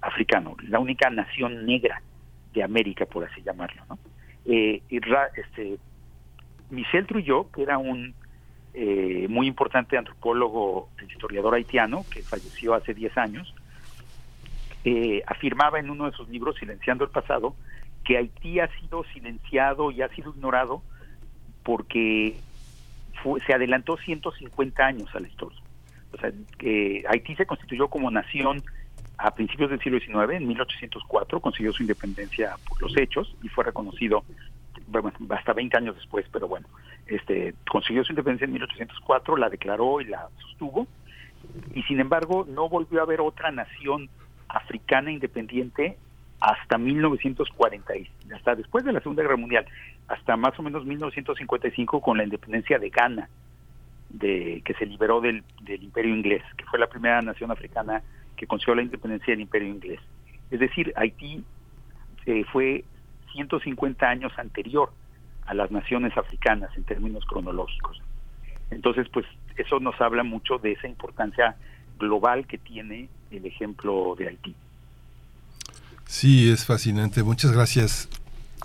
africano, 0.00 0.56
la 0.68 0.78
única 0.78 1.10
nación 1.10 1.66
negra 1.66 2.02
de 2.52 2.62
América, 2.62 3.06
por 3.06 3.24
así 3.24 3.42
llamarlo. 3.42 3.82
¿no? 3.88 3.98
Eh, 4.46 4.82
este, 4.88 5.78
Michel 6.70 7.06
Trujillo, 7.06 7.50
que 7.50 7.62
era 7.62 7.78
un 7.78 8.14
eh, 8.74 9.26
muy 9.28 9.46
importante 9.46 9.98
antropólogo, 9.98 10.88
historiador 11.08 11.54
haitiano, 11.54 12.04
que 12.12 12.22
falleció 12.22 12.74
hace 12.74 12.94
10 12.94 13.18
años, 13.18 13.54
eh, 14.84 15.22
afirmaba 15.26 15.78
en 15.78 15.90
uno 15.90 16.10
de 16.10 16.16
sus 16.16 16.28
libros, 16.28 16.56
Silenciando 16.56 17.04
el 17.04 17.10
Pasado, 17.10 17.54
que 18.04 18.16
Haití 18.16 18.60
ha 18.60 18.68
sido 18.80 19.04
silenciado 19.12 19.90
y 19.90 20.00
ha 20.02 20.08
sido 20.08 20.30
ignorado 20.30 20.82
porque 21.62 22.36
se 23.46 23.52
adelantó 23.52 23.98
150 23.98 24.86
años 24.86 25.14
a 25.14 25.20
la. 25.20 25.28
O 26.12 26.16
sea, 26.18 26.32
que 26.58 27.04
Haití 27.08 27.36
se 27.36 27.46
constituyó 27.46 27.88
como 27.88 28.10
nación 28.10 28.62
a 29.22 29.30
principios 29.32 29.70
del 29.70 29.80
siglo 29.80 30.00
XIX, 30.00 30.40
en 30.40 30.48
1804, 30.48 31.40
consiguió 31.40 31.72
su 31.72 31.82
independencia 31.82 32.56
por 32.66 32.80
los 32.80 32.96
hechos 32.96 33.36
y 33.42 33.48
fue 33.48 33.64
reconocido 33.64 34.24
bueno, 34.86 35.12
hasta 35.30 35.52
20 35.52 35.76
años 35.76 35.94
después, 35.94 36.26
pero 36.32 36.48
bueno, 36.48 36.66
este 37.06 37.54
consiguió 37.70 38.02
su 38.02 38.12
independencia 38.12 38.46
en 38.46 38.52
1804, 38.52 39.36
la 39.36 39.50
declaró 39.50 40.00
y 40.00 40.06
la 40.06 40.28
sostuvo, 40.38 40.86
y 41.74 41.82
sin 41.82 42.00
embargo 42.00 42.46
no 42.48 42.68
volvió 42.68 43.00
a 43.00 43.02
haber 43.02 43.20
otra 43.20 43.50
nación 43.52 44.08
africana 44.48 45.12
independiente 45.12 45.98
hasta 46.40 46.78
1940, 46.78 47.92
hasta 48.34 48.54
después 48.54 48.84
de 48.84 48.92
la 48.92 49.00
Segunda 49.00 49.22
Guerra 49.22 49.36
Mundial, 49.36 49.66
hasta 50.08 50.36
más 50.36 50.58
o 50.58 50.62
menos 50.62 50.84
1955 50.86 52.00
con 52.00 52.16
la 52.16 52.24
independencia 52.24 52.78
de 52.78 52.88
Ghana, 52.88 53.28
de, 54.08 54.62
que 54.64 54.74
se 54.74 54.86
liberó 54.86 55.20
del, 55.20 55.44
Imperio 55.66 56.14
Inglés, 56.14 56.42
que 56.56 56.64
fue 56.64 56.78
la 56.78 56.88
primera 56.88 57.20
nación 57.20 57.50
africana 57.50 58.02
que 58.40 58.46
consiguió 58.46 58.74
la 58.74 58.82
independencia 58.82 59.32
del 59.32 59.42
Imperio 59.42 59.68
Inglés. 59.68 60.00
Es 60.50 60.60
decir, 60.60 60.94
Haití 60.96 61.44
eh, 62.24 62.42
fue 62.50 62.84
150 63.34 64.08
años 64.08 64.32
anterior 64.38 64.90
a 65.44 65.52
las 65.52 65.70
naciones 65.70 66.16
africanas 66.16 66.74
en 66.74 66.84
términos 66.84 67.22
cronológicos. 67.26 68.00
Entonces, 68.70 69.08
pues 69.12 69.26
eso 69.56 69.78
nos 69.78 70.00
habla 70.00 70.22
mucho 70.22 70.56
de 70.56 70.72
esa 70.72 70.88
importancia 70.88 71.54
global 71.98 72.46
que 72.46 72.56
tiene 72.56 73.10
el 73.30 73.44
ejemplo 73.44 74.14
de 74.18 74.28
Haití. 74.28 74.54
Sí, 76.06 76.50
es 76.50 76.64
fascinante. 76.64 77.22
Muchas 77.22 77.52
gracias, 77.52 78.08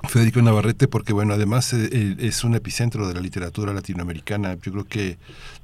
Federico 0.08 0.42
Navarrete, 0.42 0.88
porque 0.88 1.12
bueno, 1.12 1.34
además 1.34 1.74
eh, 1.74 1.90
eh, 1.92 2.16
es 2.20 2.46
un 2.46 2.56
epicentro 2.56 3.10
de 3.10 3.14
la 3.14 3.20
literatura 3.20 3.74
latinoamericana. 3.74 4.54
Yo 4.54 4.72
creo 4.72 4.86
que 4.86 5.18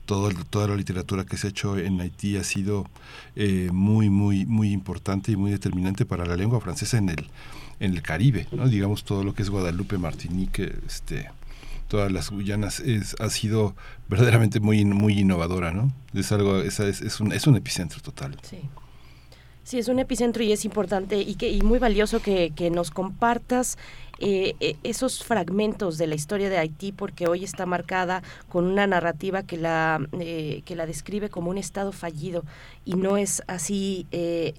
todo, 0.06 0.30
toda 0.50 0.68
la 0.68 0.76
literatura 0.76 1.26
que 1.26 1.38
se 1.38 1.48
ha 1.48 1.50
hecho 1.50 1.78
en 1.78 2.02
Haití 2.02 2.38
ha 2.38 2.44
sido 2.44 2.86
eh, 3.36 3.70
muy, 3.72 4.10
muy, 4.10 4.46
muy 4.46 4.72
importante 4.72 5.32
y 5.32 5.36
muy 5.36 5.52
determinante 5.52 6.06
para 6.06 6.26
la 6.26 6.36
lengua 6.36 6.60
francesa 6.60 6.98
en 6.98 7.10
el, 7.10 7.28
en 7.80 7.94
el 7.94 8.02
Caribe, 8.02 8.48
¿no? 8.52 8.68
Digamos 8.68 9.04
todo 9.04 9.24
lo 9.24 9.34
que 9.34 9.42
es 9.44 9.50
Guadalupe, 9.50 9.98
Martinique, 9.98 10.76
este, 10.86 11.30
todas 11.88 12.12
las 12.12 12.30
Guyanas 12.30 12.80
es, 12.80 13.16
ha 13.20 13.30
sido 13.30 13.76
verdaderamente 14.08 14.60
muy, 14.60 14.86
muy 14.86 15.20
innovadora, 15.20 15.72
¿no? 15.72 15.92
Es 16.14 16.32
algo, 16.32 16.62
es, 16.62 16.80
es, 16.80 17.20
un, 17.20 17.32
es 17.32 17.48
un 17.48 17.56
epicentro 17.56 18.00
total. 18.02 18.38
Sí. 18.44 18.60
Sí, 19.64 19.78
es 19.78 19.88
un 19.88 20.00
epicentro 20.00 20.42
y 20.44 20.52
es 20.52 20.66
importante 20.66 21.22
y, 21.22 21.36
que, 21.36 21.50
y 21.50 21.62
muy 21.62 21.78
valioso 21.78 22.20
que, 22.20 22.52
que 22.56 22.72
nos 22.72 22.90
compartas 22.90 23.78
eh, 24.24 24.56
eh, 24.60 24.76
esos 24.84 25.24
fragmentos 25.24 25.98
de 25.98 26.06
la 26.06 26.14
historia 26.14 26.48
de 26.48 26.60
Haití 26.60 26.92
porque 26.92 27.28
hoy 27.28 27.44
está 27.44 27.66
marcada 27.66 28.22
con 28.50 28.66
una 28.66 28.86
narrativa 28.86 29.42
que 29.42 29.58
la, 29.58 30.00
eh, 30.20 30.62
que 30.64 30.76
la 30.76 30.86
describe 30.86 31.30
como 31.30 31.50
un 31.50 31.58
estado 31.58 31.92
fallido 31.92 32.44
y 32.86 32.94
no 32.94 33.18
es 33.18 33.44
así, 33.48 34.08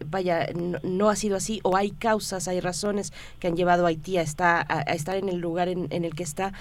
vaya, 0.06 0.48
no, 0.82 1.10
ha 1.10 1.16
sido 1.16 1.36
así 1.36 1.60
o 1.64 1.76
hay 1.76 1.90
causas, 1.90 2.46
hay 2.46 2.60
razones 2.60 3.12
que 3.40 3.48
han 3.48 3.56
llevado 3.56 3.84
a 3.84 3.88
Haití 3.88 4.16
a, 4.16 4.22
estar, 4.22 4.64
a, 4.68 4.80
estar 4.92 5.16
en 5.16 5.28
el 5.28 5.38
lugar 5.38 5.68
en, 5.68 5.88
el 5.90 6.14
que 6.14 6.22
está, 6.22 6.52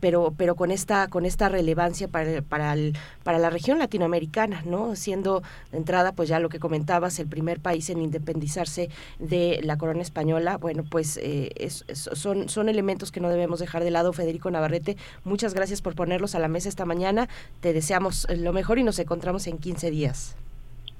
pero, 0.00 0.34
pero 0.36 0.56
con 0.56 0.72
esta, 0.72 1.06
con 1.06 1.24
esta 1.24 1.48
relevancia 1.48 2.08
para, 2.08 2.42
para, 2.42 2.72
el, 2.72 2.96
para 3.22 3.38
la 3.38 3.48
región 3.48 3.78
latinoamericana, 3.78 4.62
¿no? 4.66 4.96
Siendo 4.96 5.44
de 5.70 5.78
entrada, 5.78 6.12
pues 6.12 6.28
ya 6.28 6.40
lo 6.40 6.48
que 6.48 6.58
comentabas, 6.58 7.20
el 7.20 7.28
primer 7.28 7.60
país 7.60 7.88
en 7.90 8.02
independizarse 8.02 8.90
de 9.20 9.60
la 9.62 9.78
corona 9.78 10.02
española, 10.02 10.56
bueno, 10.56 10.84
pues 10.88 11.16
es 11.22 11.84
son, 11.96 12.48
son 12.48 12.68
elementos 12.68 13.10
que 13.10 13.20
no 13.20 13.28
debemos 13.28 13.60
dejar 13.60 13.84
de 13.84 13.90
lado. 13.90 14.12
Federico 14.12 14.50
Navarrete, 14.50 14.96
muchas 15.24 15.54
gracias 15.54 15.82
por 15.82 15.94
ponerlos 15.94 16.34
a 16.34 16.38
la 16.38 16.48
mesa 16.48 16.68
esta 16.68 16.84
mañana. 16.84 17.28
Te 17.60 17.72
deseamos 17.72 18.26
lo 18.30 18.52
mejor 18.52 18.78
y 18.78 18.84
nos 18.84 18.98
encontramos 18.98 19.46
en 19.46 19.58
15 19.58 19.90
días. 19.90 20.36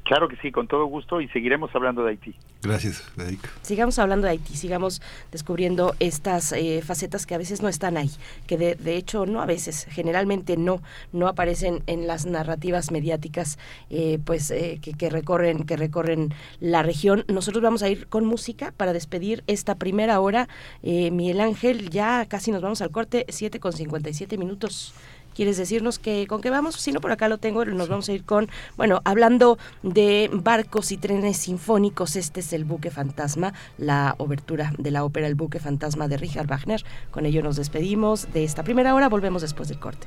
Claro 0.07 0.29
que 0.29 0.37
sí, 0.37 0.53
con 0.53 0.69
todo 0.69 0.87
gusto 0.87 1.21
y 1.21 1.27
seguiremos 1.29 1.75
hablando 1.75 2.05
de 2.05 2.11
Haití. 2.11 2.33
Gracias, 2.63 3.03
Federico. 3.03 3.49
Sigamos 3.63 3.99
hablando 3.99 4.27
de 4.27 4.33
Haití, 4.35 4.57
sigamos 4.57 5.03
descubriendo 5.33 5.95
estas 5.99 6.53
eh, 6.53 6.81
facetas 6.85 7.27
que 7.27 7.35
a 7.35 7.39
veces 7.39 7.61
no 7.61 7.69
están 7.69 7.97
ahí, 7.97 8.11
que 8.47 8.57
de, 8.57 8.77
de, 8.77 8.97
hecho 8.97 9.27
no 9.27 9.43
a 9.43 9.47
veces, 9.47 9.85
generalmente 9.91 10.57
no, 10.57 10.81
no 11.13 11.27
aparecen 11.27 11.83
en 11.89 12.07
las 12.07 12.25
narrativas 12.25 12.93
mediáticas, 12.93 13.59
eh, 13.91 14.21
pues 14.25 14.53
eh, 14.53 14.79
que, 14.81 14.95
que, 14.95 15.11
recorren, 15.11 15.67
que 15.67 15.77
recorren 15.77 16.33
la 16.61 16.85
región. 16.85 17.25
Nosotros 17.27 17.61
vamos 17.61 17.83
a 17.83 17.89
ir 17.89 18.07
con 18.07 18.25
música 18.25 18.73
para 18.77 18.93
despedir 18.93 19.43
esta 19.49 19.75
primera 19.75 20.21
hora. 20.21 20.49
Miguel 20.83 21.41
Ángel, 21.41 21.91
ya 21.91 22.27
casi 22.27 22.53
nos 22.53 22.63
vamos 22.63 22.81
al 22.81 22.91
corte, 22.93 23.27
7 23.29 23.59
con 23.59 23.73
57 23.73 24.39
minutos. 24.39 24.95
¿Quieres 25.37 25.59
decirnos 25.59 25.99
que 25.99 26.27
con 26.27 26.41
qué 26.41 26.49
vamos? 26.49 26.77
Si 26.77 26.93
no, 26.93 27.01
por 27.03 27.13
acá 27.13 27.29
lo 27.29 27.37
tengo, 27.37 27.63
nos 27.67 27.91
vamos 27.91 28.09
a 28.09 28.13
ir 28.15 28.25
con, 28.25 28.49
bueno, 28.79 29.03
hablando 29.05 29.59
de 29.83 30.31
barcos 30.33 30.93
y 30.93 30.97
trenes 30.97 31.37
sinfónicos, 31.37 32.17
este 32.17 32.41
es 32.41 32.55
el 32.55 32.65
buque 32.65 32.91
fantasma, 32.91 33.53
la 33.77 34.15
obertura 34.17 34.73
de 34.79 34.91
la 34.91 35.05
ópera 35.05 35.27
El 35.27 35.35
buque 35.35 35.61
fantasma 35.61 36.09
de 36.09 36.17
Richard 36.17 36.47
Wagner. 36.47 36.83
Con 37.11 37.27
ello 37.27 37.43
nos 37.43 37.57
despedimos 37.57 38.33
de 38.33 38.45
esta 38.45 38.63
primera 38.63 38.95
hora, 38.95 39.11
volvemos 39.11 39.43
después 39.43 39.69
del 39.69 39.79
corte. 39.79 40.07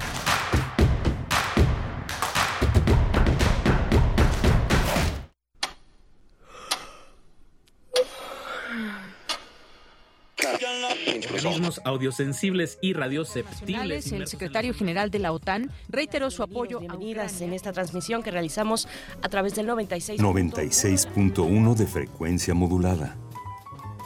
Audiosensibles 11.85 12.77
y 12.81 12.93
radioceptibles. 12.93 14.11
El 14.11 14.27
secretario 14.27 14.73
general 14.73 15.11
de 15.11 15.19
la 15.19 15.31
OTAN 15.31 15.69
reiteró 15.89 16.31
su 16.31 16.43
apoyo. 16.43 16.79
Bienvenidas 16.79 17.41
en 17.41 17.53
esta 17.53 17.71
transmisión 17.71 18.23
que 18.23 18.31
realizamos 18.31 18.87
a 19.21 19.29
través 19.29 19.55
del 19.55 19.67
96. 19.67 20.21
96.1 20.21 21.75
de 21.75 21.87
frecuencia 21.87 22.53
modulada. 22.53 23.17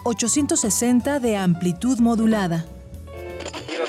860 0.04 1.20
de 1.20 1.38
amplitud 1.38 2.00
modulada. 2.00 2.66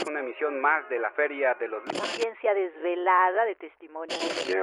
una 0.09 0.21
emisión 0.21 0.61
más 0.61 0.89
de 0.89 0.99
la 0.99 1.11
Feria 1.13 1.55
de 1.61 1.69
los 1.69 1.85
La 1.87 2.05
ciencia 2.07 2.55
desvelada 2.55 3.45
de 3.45 3.55
testimonio. 3.57 4.17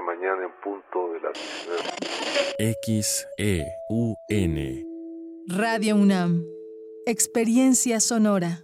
Mañana 0.06 0.46
en 0.46 0.52
punto 0.64 1.14
de 1.14 1.20
las 1.22 1.34
X 2.58 3.28
E 3.38 3.66
U 3.90 4.16
N 4.30 4.86
Radio 5.48 5.96
UNAM 5.96 6.44
Experiencia 7.06 8.00
sonora. 8.00 8.64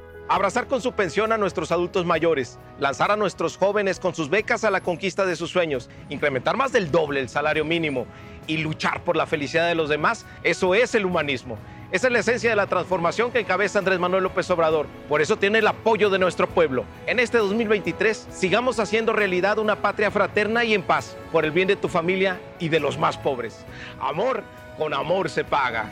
Abrazar 0.31 0.67
con 0.67 0.81
su 0.81 0.93
pensión 0.93 1.33
a 1.33 1.37
nuestros 1.37 1.73
adultos 1.73 2.05
mayores, 2.05 2.57
lanzar 2.79 3.11
a 3.11 3.17
nuestros 3.17 3.57
jóvenes 3.57 3.99
con 3.99 4.15
sus 4.15 4.29
becas 4.29 4.63
a 4.63 4.71
la 4.71 4.79
conquista 4.79 5.25
de 5.25 5.35
sus 5.35 5.49
sueños, 5.49 5.89
incrementar 6.07 6.55
más 6.55 6.71
del 6.71 6.89
doble 6.89 7.19
el 7.19 7.27
salario 7.27 7.65
mínimo 7.65 8.07
y 8.47 8.55
luchar 8.55 9.03
por 9.03 9.17
la 9.17 9.25
felicidad 9.25 9.67
de 9.67 9.75
los 9.75 9.89
demás, 9.89 10.25
eso 10.41 10.73
es 10.73 10.95
el 10.95 11.05
humanismo. 11.05 11.57
Esa 11.91 12.07
es 12.07 12.13
la 12.13 12.19
esencia 12.19 12.49
de 12.49 12.55
la 12.55 12.67
transformación 12.67 13.33
que 13.33 13.41
encabeza 13.41 13.79
Andrés 13.79 13.99
Manuel 13.99 14.23
López 14.23 14.49
Obrador. 14.51 14.85
Por 15.09 15.19
eso 15.19 15.35
tiene 15.35 15.59
el 15.59 15.67
apoyo 15.67 16.09
de 16.09 16.19
nuestro 16.19 16.47
pueblo. 16.47 16.85
En 17.07 17.19
este 17.19 17.37
2023 17.37 18.29
sigamos 18.31 18.79
haciendo 18.79 19.11
realidad 19.11 19.57
una 19.57 19.81
patria 19.81 20.11
fraterna 20.11 20.63
y 20.63 20.73
en 20.73 20.83
paz, 20.83 21.17
por 21.33 21.43
el 21.43 21.51
bien 21.51 21.67
de 21.67 21.75
tu 21.75 21.89
familia 21.89 22.39
y 22.57 22.69
de 22.69 22.79
los 22.79 22.97
más 22.97 23.17
pobres. 23.17 23.65
Amor, 23.99 24.45
con 24.77 24.93
amor 24.93 25.29
se 25.29 25.43
paga. 25.43 25.91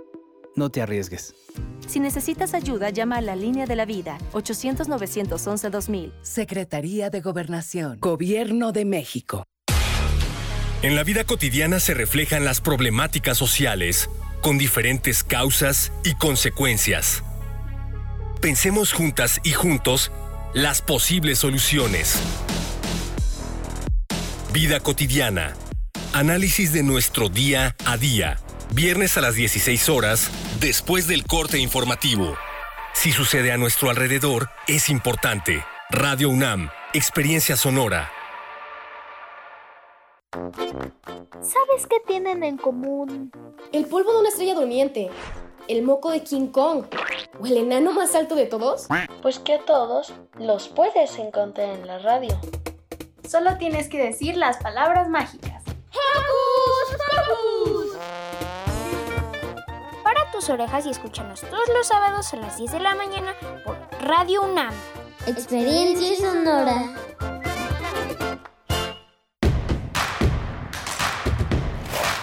No 0.55 0.69
te 0.69 0.81
arriesgues. 0.81 1.33
Si 1.87 1.99
necesitas 1.99 2.53
ayuda, 2.53 2.89
llama 2.89 3.17
a 3.17 3.21
la 3.21 3.35
línea 3.35 3.65
de 3.65 3.75
la 3.75 3.85
vida 3.85 4.17
800-911-2000. 4.33 6.11
Secretaría 6.21 7.09
de 7.09 7.21
Gobernación. 7.21 7.99
Gobierno 7.99 8.71
de 8.71 8.85
México. 8.85 9.43
En 10.81 10.95
la 10.95 11.03
vida 11.03 11.23
cotidiana 11.25 11.79
se 11.79 11.93
reflejan 11.93 12.43
las 12.43 12.59
problemáticas 12.59 13.37
sociales, 13.37 14.09
con 14.41 14.57
diferentes 14.57 15.23
causas 15.23 15.91
y 16.03 16.15
consecuencias. 16.15 17.23
Pensemos 18.41 18.91
juntas 18.91 19.39
y 19.43 19.51
juntos 19.51 20.11
las 20.55 20.81
posibles 20.81 21.37
soluciones. 21.37 22.19
Vida 24.51 24.79
cotidiana. 24.79 25.53
Análisis 26.13 26.73
de 26.73 26.81
nuestro 26.83 27.29
día 27.29 27.75
a 27.85 27.97
día. 27.97 28.37
Viernes 28.73 29.17
a 29.17 29.21
las 29.21 29.35
16 29.35 29.89
horas, 29.89 30.31
después 30.61 31.05
del 31.05 31.25
corte 31.25 31.59
informativo. 31.59 32.37
Si 32.93 33.11
sucede 33.11 33.51
a 33.51 33.57
nuestro 33.57 33.89
alrededor, 33.89 34.49
es 34.65 34.89
importante. 34.89 35.65
Radio 35.89 36.29
UNAM, 36.29 36.69
Experiencia 36.93 37.57
Sonora. 37.57 38.09
¿Sabes 40.31 41.85
qué 41.89 41.97
tienen 42.07 42.43
en 42.43 42.55
común? 42.55 43.33
El 43.73 43.87
polvo 43.87 44.13
de 44.13 44.19
una 44.19 44.29
estrella 44.29 44.55
durmiente, 44.55 45.09
el 45.67 45.83
moco 45.83 46.09
de 46.09 46.23
King 46.23 46.47
Kong 46.47 46.85
o 47.41 47.45
el 47.45 47.57
enano 47.57 47.91
más 47.91 48.15
alto 48.15 48.35
de 48.35 48.45
todos. 48.45 48.87
Pues 49.21 49.39
que 49.39 49.55
a 49.55 49.65
todos 49.65 50.13
los 50.39 50.69
puedes 50.69 51.19
encontrar 51.19 51.71
en 51.71 51.85
la 51.85 51.99
radio. 51.99 52.39
Solo 53.29 53.57
tienes 53.57 53.89
que 53.89 54.01
decir 54.01 54.37
las 54.37 54.57
palabras 54.57 55.09
mágicas. 55.09 55.61
¡Hocus 55.91 56.97
Pocus! 57.27 58.50
Tus 60.31 60.49
orejas 60.49 60.85
y 60.85 60.89
escúchanos 60.89 61.41
todos 61.41 61.67
los 61.75 61.87
sábados 61.87 62.33
a 62.33 62.37
las 62.37 62.57
10 62.57 62.71
de 62.71 62.79
la 62.79 62.95
mañana 62.95 63.33
por 63.65 63.77
Radio 64.01 64.43
UNAM. 64.43 64.73
Experiencia 65.27 66.15
sonora. 66.15 66.95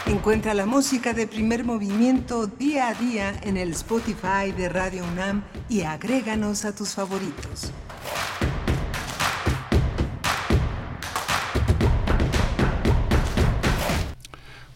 Encuentra 0.06 0.54
la 0.54 0.64
música 0.64 1.12
de 1.12 1.26
primer 1.26 1.64
movimiento 1.64 2.46
día 2.46 2.88
a 2.88 2.94
día 2.94 3.34
en 3.42 3.58
el 3.58 3.72
Spotify 3.72 4.52
de 4.56 4.70
Radio 4.70 5.04
UNAM 5.04 5.44
y 5.68 5.82
agréganos 5.82 6.64
a 6.64 6.74
tus 6.74 6.94
favoritos. 6.94 7.72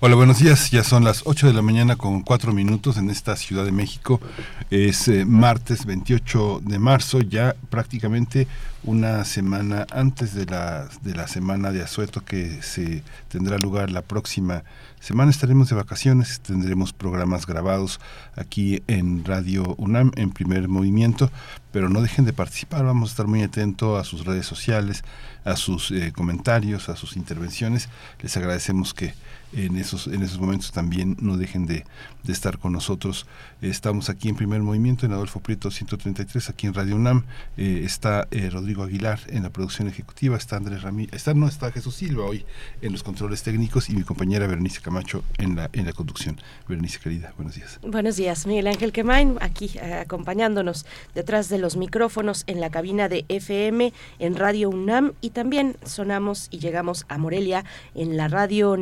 Hola, 0.05 0.17
buenos 0.17 0.41
días. 0.41 0.73
Ya 0.73 0.83
son 0.83 1.05
las 1.05 1.23
8 1.27 1.47
de 1.47 1.53
la 1.53 1.63
mañana 1.63 1.95
con 1.95 2.23
4 2.23 2.53
minutos 2.53 2.97
en 2.97 3.09
esta 3.09 3.37
Ciudad 3.37 3.65
de 3.65 3.71
México. 3.71 4.21
Es 4.69 5.07
eh, 5.07 5.25
martes 5.25 5.87
28 5.87 6.61
de 6.65 6.81
marzo, 6.81 7.21
ya 7.21 7.55
prácticamente 7.71 8.49
una 8.83 9.25
semana 9.25 9.87
antes 9.93 10.35
de 10.35 10.45
la, 10.47 10.89
de 11.03 11.15
la 11.15 11.29
semana 11.29 11.71
de 11.71 11.83
asueto 11.83 12.25
que 12.25 12.63
se 12.63 13.05
tendrá 13.29 13.59
lugar 13.59 13.93
la 13.93 14.03
próxima 14.03 14.65
semana. 14.99 15.31
Estaremos 15.31 15.69
de 15.69 15.77
vacaciones, 15.77 16.41
tendremos 16.41 16.93
programas 16.93 17.47
grabados 17.47 18.01
aquí 18.35 18.83
en 18.89 19.25
Radio 19.25 19.77
UNAM 19.79 20.11
en 20.17 20.33
primer 20.33 20.67
movimiento, 20.67 21.31
pero 21.71 21.89
no 21.89 22.03
dejen 22.03 22.25
de 22.25 22.33
participar. 22.33 22.85
Vamos 22.85 23.11
a 23.11 23.13
estar 23.13 23.29
muy 23.29 23.45
atentos 23.45 24.01
a 24.01 24.03
sus 24.03 24.25
redes 24.25 24.47
sociales, 24.47 25.05
a 25.45 25.55
sus 25.55 25.93
eh, 25.93 26.11
comentarios, 26.11 26.89
a 26.89 26.97
sus 26.97 27.17
intervenciones. 27.17 27.89
Les 28.21 28.37
agradecemos 28.37 28.95
que 28.95 29.15
en 29.53 29.77
esos, 29.77 30.07
en 30.07 30.23
esos 30.23 30.39
momentos 30.39 30.73
también 30.73 31.17
no 31.21 31.37
dejen 31.37 31.67
de, 31.67 31.85
de 32.23 32.33
estar 32.33 32.59
con 32.59 32.73
nosotros. 32.73 33.27
estamos 33.61 34.09
aquí 34.09 34.29
en 34.29 34.37
primer 34.37 34.61
movimiento 34.63 35.07
en 35.07 35.13
Adolfo 35.13 35.41
Prieto 35.41 35.71
133, 35.71 36.51
aquí 36.51 36.67
en 36.67 36.75
Radio 36.75 36.97
UNAM. 36.97 37.25
Eh, 37.57 37.83
está 37.85 38.29
eh, 38.31 38.51
Rodrigo 38.51 38.83
Aguilar 38.83 39.21
en 39.29 39.43
la 39.43 39.51
producción 39.51 39.89
ejecutiva, 39.89 40.37
está 40.37 40.57
Andrés 40.57 40.83
Ramírez, 40.83 41.15
está, 41.15 41.35
no 41.35 41.49
está 41.49 41.71
Jesús 41.73 41.97
Silva 41.97 42.25
hoy 42.25 42.45
en 42.81 42.93
los 42.93 43.03
controles 43.03 43.43
técnicos 43.43 43.91
y 43.91 43.95
mi 43.95 44.03
compañera 44.03 44.47
Berenice 44.47 44.81
Camacho 44.81 45.25
en 45.39 45.57
la, 45.57 45.71
en 45.73 45.87
la 45.87 45.93
conducción. 45.93 46.41
Berenice, 46.69 46.99
querida, 46.99 47.33
buenos 47.37 47.55
días. 47.55 47.79
Buenos 47.83 48.17
días, 48.17 48.47
Miguel 48.47 48.67
Ángel 48.69 48.93
Quemain, 48.93 49.37
aquí 49.41 49.71
eh, 49.75 49.95
acompañándonos 49.95 50.87
detrás 51.15 51.49
de 51.49 51.59
los 51.59 51.77
micrófonos 51.77 52.45
en 52.47 52.61
la 52.61 52.71
cabina 52.71 53.09
de 53.09 53.25
FM 53.29 53.93
en 54.19 54.37
Radio 54.37 54.71
UNAM 54.71 55.13
y 55.21 55.31
también 55.31 55.77
sonamos 55.85 56.49
y 56.51 56.59
llegamos 56.59 57.05
a 57.09 57.19
Morelia 57.19 57.65
en 57.95 58.17
la 58.17 58.29
radio 58.29 58.77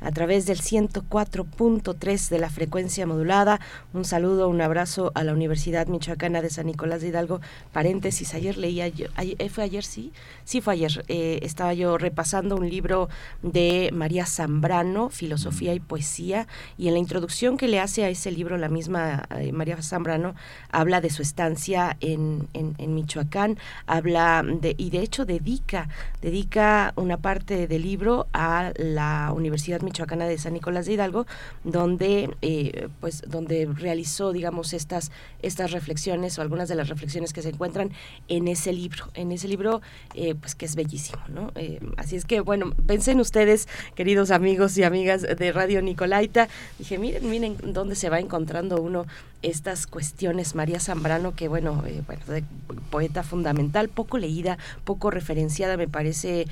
A 0.00 0.10
través 0.10 0.46
del 0.46 0.60
104.3 0.60 2.28
de 2.28 2.38
la 2.38 2.50
frecuencia 2.50 3.06
modulada. 3.06 3.60
Un 3.92 4.04
saludo, 4.04 4.48
un 4.48 4.60
abrazo 4.60 5.12
a 5.14 5.24
la 5.24 5.32
Universidad 5.32 5.86
Michoacana 5.86 6.42
de 6.42 6.50
San 6.50 6.66
Nicolás 6.66 7.02
de 7.02 7.08
Hidalgo. 7.08 7.40
Paréntesis, 7.72 8.34
ayer 8.34 8.56
leía 8.56 8.88
yo, 8.88 9.06
ayer, 9.16 9.50
¿fue 9.50 9.64
ayer 9.64 9.84
sí? 9.84 10.12
Sí, 10.44 10.60
fue 10.60 10.74
ayer. 10.74 11.04
Eh, 11.08 11.40
estaba 11.42 11.74
yo 11.74 11.98
repasando 11.98 12.56
un 12.56 12.68
libro 12.68 13.08
de 13.42 13.90
María 13.92 14.26
Zambrano, 14.26 15.10
Filosofía 15.10 15.74
y 15.74 15.80
Poesía, 15.80 16.46
y 16.78 16.88
en 16.88 16.94
la 16.94 17.00
introducción 17.00 17.56
que 17.56 17.68
le 17.68 17.80
hace 17.80 18.04
a 18.04 18.08
ese 18.08 18.30
libro, 18.30 18.56
la 18.56 18.68
misma 18.68 19.24
eh, 19.36 19.52
María 19.52 19.80
Zambrano 19.82 20.34
habla 20.70 21.00
de 21.00 21.10
su 21.10 21.22
estancia 21.22 21.96
en, 22.00 22.48
en, 22.54 22.74
en 22.78 22.94
Michoacán, 22.94 23.58
habla 23.86 24.42
de, 24.44 24.74
y 24.78 24.90
de 24.90 25.00
hecho 25.00 25.24
dedica, 25.24 25.88
dedica 26.20 26.92
una 26.96 27.18
parte 27.18 27.66
del 27.66 27.82
libro 27.82 28.26
a 28.32 28.72
la 28.76 29.32
Universidad 29.34 29.80
Michoacana 29.82 30.26
de 30.26 30.38
San 30.38 30.52
Nicolás 30.52 30.86
de 30.86 30.94
Hidalgo, 30.94 31.26
donde, 31.64 32.34
eh, 32.42 32.88
pues, 33.00 33.22
donde 33.26 33.66
realizó, 33.66 34.32
digamos, 34.32 34.72
estas, 34.72 35.10
estas 35.42 35.72
reflexiones 35.72 36.38
o 36.38 36.42
algunas 36.42 36.68
de 36.68 36.74
las 36.74 36.88
reflexiones 36.88 37.32
que 37.32 37.42
se 37.42 37.50
encuentran 37.50 37.90
en 38.28 38.48
ese 38.48 38.72
libro, 38.72 39.06
en 39.14 39.32
ese 39.32 39.48
libro 39.48 39.80
eh, 40.14 40.34
pues 40.34 40.54
que 40.54 40.64
es 40.66 40.76
bellísimo, 40.76 41.22
¿no? 41.28 41.52
Eh, 41.54 41.80
así 41.96 42.16
es 42.16 42.24
que 42.24 42.40
bueno, 42.40 42.72
pensé 42.86 43.14
ustedes, 43.14 43.68
queridos 43.94 44.30
amigos 44.30 44.76
y 44.76 44.82
amigas 44.82 45.22
de 45.22 45.52
Radio 45.52 45.80
Nicolaita, 45.82 46.48
dije, 46.78 46.98
miren, 46.98 47.30
miren 47.30 47.56
dónde 47.72 47.94
se 47.94 48.10
va 48.10 48.18
encontrando 48.18 48.80
uno 48.80 49.06
estas 49.42 49.86
cuestiones. 49.86 50.54
María 50.54 50.80
Zambrano, 50.80 51.36
que 51.36 51.48
bueno, 51.48 51.84
bueno 52.06 52.46
poeta 52.90 53.22
fundamental, 53.22 53.88
poco 53.88 54.18
leída, 54.18 54.58
poco 54.84 55.10
referenciada, 55.10 55.76
me 55.76 55.86
parece, 55.86 56.46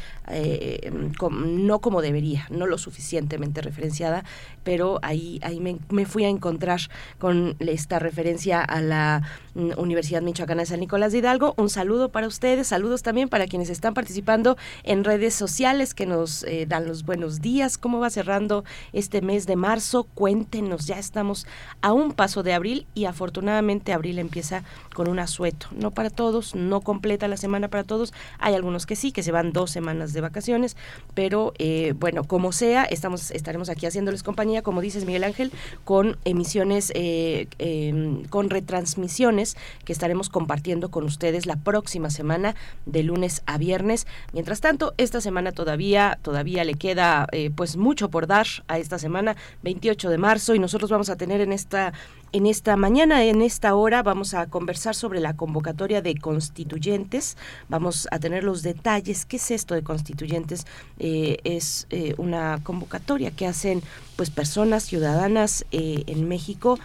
no 1.31 1.79
como 1.79 2.03
debería, 2.03 2.47
no 2.51 2.67
lo 2.73 2.79
suficientemente 2.79 3.61
referenciada, 3.61 4.25
pero 4.65 4.99
ahí, 5.03 5.39
ahí 5.43 5.61
me, 5.61 6.07
fui 6.07 6.25
a 6.25 6.29
encontrar 6.29 6.81
con 7.19 7.55
esta 7.59 7.99
referencia 7.99 8.63
a 8.63 8.81
la 8.81 9.23
mm, 9.55 9.73
Universidad 9.77 10.23
Michoacana 10.23 10.63
de 10.63 10.67
San 10.67 10.81
Nicolás 10.81 11.13
de 11.13 11.19
Hidalgo. 11.19 11.53
Un 11.59 11.69
saludo 11.69 12.09
para 12.09 12.27
ustedes, 12.27 12.69
saludos 12.69 13.03
también 13.03 13.29
para 13.29 13.47
quienes 13.47 13.69
están 13.69 13.93
participando 13.93 14.57
en 14.85 15.05
redes 15.05 15.35
sociales 15.35 15.93
que 15.93 16.07
nos 16.07 16.45
eh, 16.45 16.65
dan 16.67 16.87
los 16.87 17.05
buenos 17.05 17.43
días. 17.43 17.77
¿Cómo 17.77 18.01
va 18.01 18.09
cerrando 18.09 18.65
este 18.95 19.21
mes 19.21 19.47
de 19.47 19.57
marzo? 19.57 20.05
Cuéntenos, 20.05 20.87
ya 20.87 20.99
estamos 20.99 21.47
a 21.83 21.93
un 21.93 22.13
paso 22.13 22.43
de 22.43 22.55
abril 22.55 22.87
y 22.95 23.05
afortunadamente 23.05 23.93
abril 23.93 24.19
empieza 24.19 24.65
con 24.95 25.09
un 25.09 25.19
asueto. 25.19 25.67
No 25.73 25.91
para 25.91 26.09
todos, 26.09 26.55
no 26.55 26.81
completa 26.81 27.29
la 27.29 27.37
semana 27.37 27.69
para 27.69 27.85
todos. 27.85 28.15
Hay 28.39 28.55
algunos 28.55 28.87
que 28.87 28.97
sí, 28.97 29.13
que 29.13 29.23
se 29.23 29.31
van 29.31 29.53
dos 29.53 29.71
semanas 29.71 30.15
de 30.15 30.23
vacaciones, 30.23 30.77
pero 31.13 31.53
eh, 31.59 31.93
bueno, 31.99 32.25
como 32.25 32.52
sea, 32.53 32.85
estamos 32.85 33.31
estaremos 33.31 33.69
aquí 33.69 33.87
haciéndoles 33.87 34.23
compañía, 34.23 34.63
como 34.63 34.81
dices 34.81 35.05
Miguel 35.05 35.25
Ángel, 35.25 35.53
con 35.85 36.19
emisiones, 36.25 36.93
eh, 36.95 37.49
em, 37.59 38.25
con 38.25 38.51
retransmisiones 38.51 39.57
que 39.85 39.93
estaremos 39.93 40.29
compartiendo 40.29 40.91
con 40.91 41.05
ustedes 41.05 41.47
la 41.47 41.57
próxima 41.57 42.11
semana 42.11 42.55
de 42.87 43.03
lunes 43.03 43.43
a 43.47 43.59
viernes. 43.59 44.07
Mientras 44.33 44.61
tanto, 44.61 44.95
esta 44.97 45.21
semana 45.21 45.53
todavía, 45.53 46.19
todavía 46.23 46.65
le 46.65 46.75
queda 46.75 47.27
eh, 47.33 47.51
pues 47.55 47.77
mucho 47.77 48.11
por 48.11 48.27
dar 48.27 48.47
a 48.69 48.79
esta 48.79 48.99
semana, 48.99 49.37
28 49.63 50.11
de 50.11 50.19
marzo, 50.19 50.55
y 50.55 50.59
nosotros 50.59 50.91
vamos 50.91 51.11
a 51.11 51.17
tener 51.17 51.41
en 51.41 51.53
esta 51.53 51.93
en 52.35 52.47
esta 52.47 52.77
mañana, 52.77 53.25
en 53.25 53.43
esta 53.43 53.75
hora, 53.75 54.03
vamos 54.03 54.33
a 54.33 54.47
conversar 54.47 54.95
sobre 54.95 55.21
la 55.21 55.37
convocatoria 55.37 56.01
de 56.01 56.15
constituyentes. 56.15 57.37
Vamos 57.69 58.09
a 58.11 58.19
tener 58.21 58.43
los 58.43 58.63
detalles. 58.63 59.27
¿Qué 59.27 59.37
es 59.37 59.51
esto 59.51 59.75
de 59.75 59.83
constituyentes? 59.83 60.67
Eh, 60.99 61.37
es 61.45 61.87
una 62.17 62.42
convocatoria 62.63 63.31
que 63.31 63.47
hacen 63.47 63.83
pues 64.17 64.31
personas 64.31 64.85
ciudadanas 64.85 65.65
eh, 65.73 66.05
en 66.07 66.29
México 66.29 66.79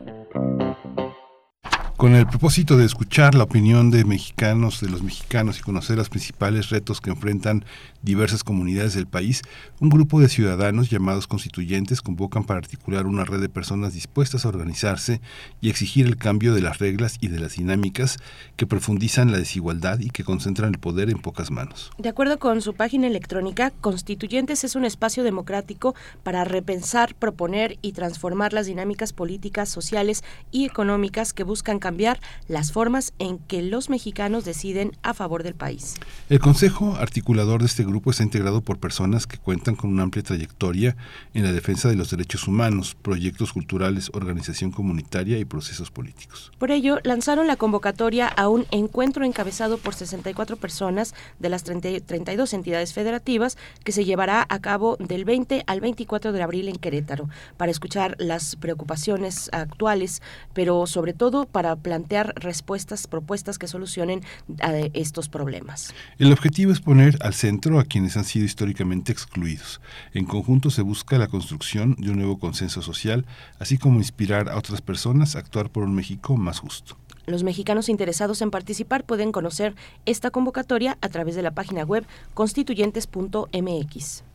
Con 1.99 2.15
el 2.15 2.27
propósito 2.27 2.79
de 2.79 2.87
escuchar 2.87 3.35
la 3.35 3.45
opinión 3.45 3.91
de 3.91 4.07
mexicanos, 4.07 4.81
de 4.81 4.89
los 4.89 5.03
mexicanos 5.03 5.59
y 5.59 5.63
conocer 5.63 5.99
los 5.99 6.09
principales 6.09 6.71
retos 6.71 7.03
que 7.03 7.11
enfrentan 7.11 7.67
diversas 8.03 8.45
comunidades 8.45 8.95
del 8.95 9.07
país, 9.07 9.43
un 9.81 9.89
grupo 9.89 10.21
de 10.21 10.29
ciudadanos 10.29 10.91
llamados 10.91 11.27
constituyentes 11.27 12.01
convocan 12.01 12.45
para 12.45 12.59
articular 12.59 13.07
una 13.07 13.25
red 13.25 13.41
de 13.41 13.49
personas 13.49 13.95
dispuestas 13.95 14.45
a 14.45 14.49
organizarse 14.49 15.21
y 15.61 15.71
exigir 15.71 16.07
el 16.07 16.17
cambio 16.17 16.55
de 16.55 16.63
las 16.63 16.79
reglas 16.79 17.17
y 17.21 17.29
de 17.29 17.41
las 17.41 17.55
dinámicas 17.55 18.19
que 18.57 18.67
profundizan 18.67 19.33
la 19.33 19.39
desigualdad 19.39 20.01
y 20.01 20.11
que 20.11 20.25
concentran 20.25 20.75
el 20.75 20.81
poder 20.81 21.11
en 21.11 21.19
pocas 21.19 21.51
manos. 21.51 21.91
De 21.99 22.09
acuerdo 22.09 22.39
con 22.39 22.63
su 22.63 22.75
página 22.75 23.07
electrónica, 23.07 23.73
Constituyentes 23.81 24.65
es 24.65 24.77
un 24.77 24.85
espacio 24.85 25.25
democrático 25.25 25.95
para 26.23 26.45
repensar, 26.45 27.15
proponer 27.15 27.79
y 27.83 27.93
transformar 27.93 28.53
las 28.53 28.67
dinámicas 28.67 29.13
políticas, 29.13 29.69
sociales 29.69 30.25
y 30.51 30.65
económicas 30.65 31.33
que 31.33 31.43
buscan 31.43 31.79
cambiar 31.79 32.21
las 32.47 32.73
formas 32.73 33.13
en 33.19 33.39
que 33.39 33.63
los 33.63 33.91
mexicanos 33.91 34.45
deciden 34.45 34.93
a 35.03 35.15
favor 35.15 35.43
del 35.43 35.55
país. 35.55 35.95
El 36.29 36.39
Consejo 36.39 36.97
Articulador 36.97 37.61
de 37.61 37.67
este 37.67 37.85
grupo 37.89 38.11
está 38.11 38.23
integrado 38.23 38.61
por 38.61 38.79
personas 38.79 39.27
que 39.27 39.39
cuentan 39.39 39.77
con 39.77 39.91
una 39.91 40.03
amplia 40.03 40.23
trayectoria 40.23 40.97
en 41.35 41.45
la 41.45 41.53
defensa 41.53 41.89
de 41.89 41.97
los 41.97 42.11
derechos 42.11 42.47
humanos, 42.49 42.97
proyectos 43.01 43.53
culturales, 43.53 44.11
organización 44.15 44.71
comunitaria 44.71 45.39
y 45.39 45.45
procesos 45.45 45.91
políticos. 45.91 46.53
Por 46.59 46.71
ello, 46.71 46.99
lanzaron 47.05 47.47
la 47.47 47.57
convocatoria 47.57 48.29
a 48.29 48.49
un 48.49 48.67
encuentro 48.71 49.25
encabezado 49.25 49.79
por 49.79 49.95
64 49.95 50.57
personas 50.57 51.15
de 51.39 51.49
las 51.49 51.65
32 51.65 52.53
entidades 52.53 52.93
federativas 52.93 53.57
que 53.85 53.93
se 53.93 54.05
llevará 54.05 54.47
a 54.49 54.59
cabo 54.61 54.97
del 54.99 55.25
20 55.25 55.65
al 55.67 55.81
24 55.81 56.33
de 56.33 56.43
abril 56.43 56.69
en 56.69 56.77
Querétaro 56.77 57.29
para 57.57 57.71
escuchar 57.71 58.17
las 58.19 58.57
preocupaciones 58.57 59.51
actuales, 59.53 60.23
pero 60.55 60.87
sobre 60.87 61.13
todo 61.13 61.47
para 61.47 61.77
plantear 61.77 62.35
respuestas, 62.37 63.07
propuestas 63.07 63.59
que 63.59 63.67
solucionen 63.67 64.23
eh, 64.63 64.91
estos 64.95 65.29
problemas. 65.29 65.95
El 66.19 66.33
objetivo 66.33 66.73
es 66.73 66.81
poner 66.81 67.19
al 67.21 67.35
centro 67.35 67.78
a 67.81 67.85
quienes 67.85 68.17
han 68.17 68.25
sido 68.25 68.45
históricamente 68.45 69.13
excluidos. 69.13 69.81
En 70.15 70.25
conjunto 70.25 70.71
se 70.71 70.83
busca 70.83 71.19
la 71.19 71.29
construcción 71.29 71.97
de 71.99 72.11
un 72.11 72.19
nuevo 72.19 72.39
consenso 72.39 72.83
social, 72.83 73.27
así 73.59 73.79
como 73.79 73.99
inspirar 73.99 74.49
a 74.49 74.57
otras 74.57 74.81
personas 74.81 75.37
a 75.37 75.41
actuar 75.41 75.71
por 75.71 75.85
un 75.85 75.95
México 75.95 76.37
más 76.37 76.59
justo. 76.61 76.97
Los 77.27 77.43
mexicanos 77.43 77.89
interesados 77.91 78.41
en 78.41 78.51
participar 78.51 79.05
pueden 79.05 79.33
conocer 79.33 79.75
esta 80.07 80.31
convocatoria 80.31 80.97
a 81.03 81.09
través 81.11 81.35
de 81.35 81.43
la 81.43 81.51
página 81.51 81.85
web 81.85 82.07
constituyentes.mx. 82.33 84.28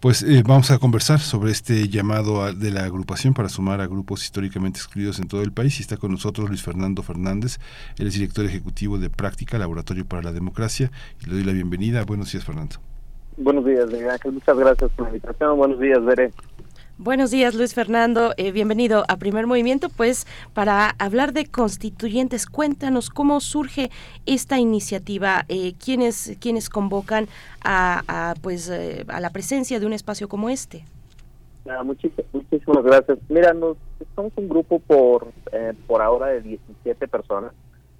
Pues 0.00 0.22
eh, 0.22 0.42
vamos 0.46 0.70
a 0.70 0.78
conversar 0.78 1.20
sobre 1.20 1.50
este 1.50 1.88
llamado 1.88 2.52
de 2.52 2.70
la 2.70 2.84
agrupación 2.84 3.32
para 3.32 3.48
sumar 3.48 3.80
a 3.80 3.86
grupos 3.86 4.22
históricamente 4.24 4.78
excluidos 4.78 5.18
en 5.18 5.26
todo 5.26 5.42
el 5.42 5.52
país. 5.52 5.78
Y 5.78 5.82
está 5.82 5.96
con 5.96 6.12
nosotros 6.12 6.48
Luis 6.48 6.62
Fernando 6.62 7.02
Fernández, 7.02 7.58
él 7.98 8.08
es 8.08 8.14
director 8.14 8.44
ejecutivo 8.44 8.98
de 8.98 9.08
Práctica, 9.08 9.56
Laboratorio 9.56 10.04
para 10.04 10.22
la 10.22 10.32
Democracia. 10.32 10.90
Y 11.22 11.26
le 11.26 11.36
doy 11.36 11.44
la 11.44 11.52
bienvenida. 11.52 12.04
Buenos 12.04 12.30
días, 12.30 12.44
Fernando. 12.44 12.76
Buenos 13.38 13.64
días. 13.64 13.88
Muchas 14.24 14.58
gracias 14.58 14.90
por 14.92 15.06
la 15.06 15.16
invitación. 15.16 15.56
Buenos 15.56 15.80
días, 15.80 16.04
Veré. 16.04 16.30
Buenos 16.98 17.30
días, 17.30 17.54
Luis 17.54 17.74
Fernando. 17.74 18.32
Eh, 18.38 18.52
bienvenido 18.52 19.04
a 19.08 19.18
Primer 19.18 19.46
Movimiento. 19.46 19.90
Pues 19.90 20.26
para 20.54 20.94
hablar 20.98 21.34
de 21.34 21.44
constituyentes, 21.44 22.46
cuéntanos 22.46 23.10
cómo 23.10 23.40
surge 23.40 23.90
esta 24.24 24.58
iniciativa, 24.58 25.44
eh, 25.48 25.74
quiénes, 25.74 26.38
quiénes 26.40 26.70
convocan 26.70 27.26
a, 27.62 28.32
pues 28.40 28.70
eh, 28.70 29.04
a 29.08 29.20
la 29.20 29.28
presencia 29.28 29.78
de 29.78 29.84
un 29.84 29.92
espacio 29.92 30.26
como 30.26 30.48
este. 30.48 30.84
Ah, 31.68 31.82
muchísimas, 31.82 32.82
gracias. 32.82 33.18
Mira, 33.28 33.52
nos, 33.52 33.76
somos 34.14 34.32
un 34.36 34.48
grupo 34.48 34.78
por 34.78 35.28
eh, 35.52 35.74
por 35.86 36.00
ahora 36.00 36.28
de 36.28 36.40
17 36.40 37.08
personas 37.08 37.52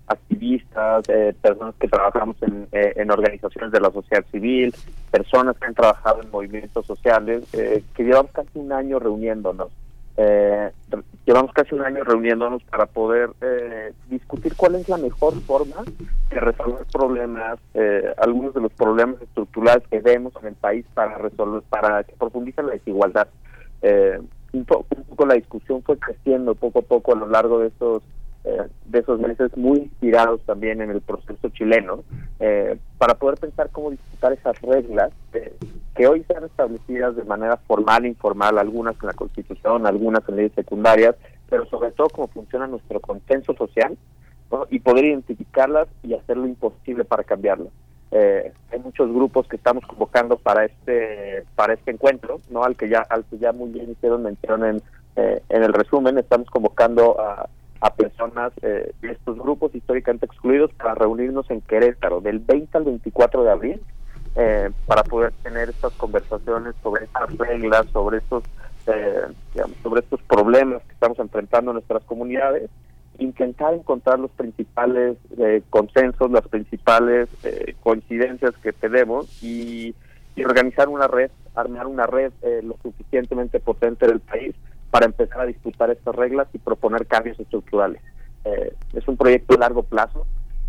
activistas, 0.07 1.09
eh, 1.09 1.35
personas 1.41 1.75
que 1.81 1.89
trabajamos 1.89 2.37
en, 2.43 2.69
eh, 2.73 2.93
en, 2.97 3.11
organizaciones 3.11 3.73
de 3.73 3.81
la 3.81 3.91
sociedad 3.91 4.25
civil, 4.31 4.75
personas 5.11 5.57
que 5.59 5.67
han 5.67 5.75
trabajado 5.75 6.23
en 6.23 6.31
movimientos 6.31 6.87
sociales, 6.87 7.45
eh, 7.55 7.83
que 7.95 8.05
llevamos 8.05 8.31
casi 8.33 8.51
un 8.55 8.73
año 8.73 8.99
reuniéndonos. 8.99 9.69
llevamos 11.27 11.53
casi 11.53 11.75
un 11.75 11.83
año 11.83 12.05
reuniéndonos 12.05 12.63
para 12.65 12.87
poder 12.87 13.31
eh, 13.43 13.93
discutir 14.09 14.55
cuál 14.57 14.77
es 14.77 14.89
la 14.89 14.97
mejor 14.97 15.35
forma 15.43 15.85
de 16.31 16.41
resolver 16.41 16.87
problemas, 16.91 17.59
eh, 17.75 18.15
algunos 18.17 18.55
de 18.55 18.63
los 18.63 18.73
problemas 18.73 19.21
estructurales 19.21 19.87
que 19.89 20.01
vemos 20.01 20.33
en 20.41 20.49
el 20.49 20.55
país 20.55 20.87
para 20.95 21.19
resolver, 21.19 21.63
para 21.69 22.05
que 22.05 22.15
profundice 22.15 22.63
la 22.63 22.73
desigualdad. 22.73 23.29
Eh, 23.83 24.19
un, 24.53 24.61
un 24.61 24.65
poco 24.65 25.27
la 25.27 25.35
discusión 25.35 25.83
fue 25.83 25.99
creciendo 25.99 26.55
poco 26.55 26.79
a 26.79 26.83
poco 26.83 27.13
a 27.13 27.17
lo 27.17 27.27
largo 27.27 27.59
de 27.59 27.69
estos 27.69 28.03
de 28.85 28.99
esos 28.99 29.19
meses 29.19 29.57
muy 29.57 29.79
inspirados 29.79 30.41
también 30.43 30.81
en 30.81 30.91
el 30.91 31.01
proceso 31.01 31.49
chileno 31.49 32.05
para 32.99 33.15
poder 33.15 33.39
pensar 33.39 33.71
cómo 33.71 33.91
disputar 33.91 34.33
esas 34.33 34.61
reglas 34.63 35.11
que 35.97 36.07
hoy 36.07 36.25
sean 36.29 36.45
establecidas 36.45 37.17
de 37.17 37.25
manera 37.25 37.57
formal 37.57 38.05
e 38.05 38.09
informal, 38.09 38.59
algunas 38.59 38.95
en 39.01 39.09
la 39.09 39.15
Constitución, 39.15 39.87
algunas 39.87 40.29
en 40.29 40.37
leyes 40.37 40.53
secundarias, 40.53 41.17
pero 41.49 41.67
sobre 41.67 41.91
todo 41.93 42.09
cómo 42.11 42.29
funciona 42.29 42.67
nuestro 42.67 43.01
consenso 43.01 43.55
social 43.55 43.97
y 44.71 44.79
poder 44.79 45.07
identificarlas 45.07 45.89
y 46.03 46.15
hacer 46.15 46.37
lo 46.37 46.47
imposible 46.47 47.05
para 47.05 47.25
cambiarlas. 47.25 47.73
Eh, 48.13 48.53
hay 48.71 48.79
muchos 48.79 49.13
grupos 49.13 49.49
que 49.49 49.57
estamos 49.57 49.85
convocando 49.85 50.37
para 50.37 50.65
este 50.65 51.45
para 51.57 51.75
este 51.75 51.91
encuentro, 51.91 52.41
no 52.51 52.63
al 52.63 52.77
que 52.77 52.89
ya 52.89 53.01
al 53.01 53.25
que 53.25 53.39
ya 53.39 53.53
muy 53.53 53.71
bien 53.71 53.91
hicieron 53.91 54.23
mención 54.23 54.65
en, 54.65 54.83
eh, 55.17 55.43
en 55.49 55.63
el 55.65 55.73
resumen, 55.73 56.17
estamos 56.17 56.49
convocando 56.49 57.21
a, 57.21 57.49
a 57.81 57.95
personas 57.95 58.53
eh, 58.63 58.93
de 59.01 59.13
estos 59.13 59.39
grupos 59.39 59.75
históricamente 59.75 60.27
excluidos 60.27 60.73
para 60.75 60.95
reunirnos 60.95 61.51
en 61.51 61.61
Querétaro 61.61 62.21
del 62.21 62.39
20 62.39 62.79
al 62.79 62.85
24 62.85 63.45
de 63.45 63.51
abril 63.51 63.81
eh, 64.39 64.71
para 64.85 65.03
poder 65.03 65.33
tener 65.43 65.71
estas 65.71 65.95
conversaciones 65.95 66.75
sobre 66.83 67.07
estas 67.07 67.39
reglas, 67.39 67.87
sobre 67.91 68.19
estos, 68.19 68.45
eh, 68.87 69.23
sobre 69.83 70.01
estos 70.01 70.21
problemas 70.25 70.83
que 70.83 70.93
estamos 70.93 71.19
enfrentando 71.19 71.71
en 71.71 71.77
nuestras 71.77 72.05
comunidades, 72.05 72.69
intentar 73.19 73.73
encontrar 73.73 74.19
los 74.19 74.31
principales 74.33 75.17
eh, 75.39 75.63
consensos, 75.71 76.31
las 76.31 76.47
principales 76.49 77.31
coincidencias 77.81 78.55
que 78.59 78.75
tenemos 78.75 79.43
y, 79.43 79.95
y, 80.35 80.45
organizar 80.45 80.91
una 80.91 81.07
red, 81.09 81.31
armar 81.55 81.87
una 81.87 82.05
red 82.05 82.31
lo 82.63 82.77
suficientemente 82.83 83.59
potente 83.59 84.07
del 84.07 84.21
país 84.21 84.55
para 84.91 85.07
empezar 85.07 85.41
a 85.41 85.47
disputar 85.47 85.91
estas 85.91 86.15
reglas 86.15 86.49
y 86.53 86.59
proponer 86.59 87.07
cambios 87.07 87.39
estructurales. 87.39 88.01
es 88.45 89.09
un 89.09 89.17
proyecto 89.17 89.55
a 89.55 89.59
largo 89.59 89.83
plazo, 89.83 90.27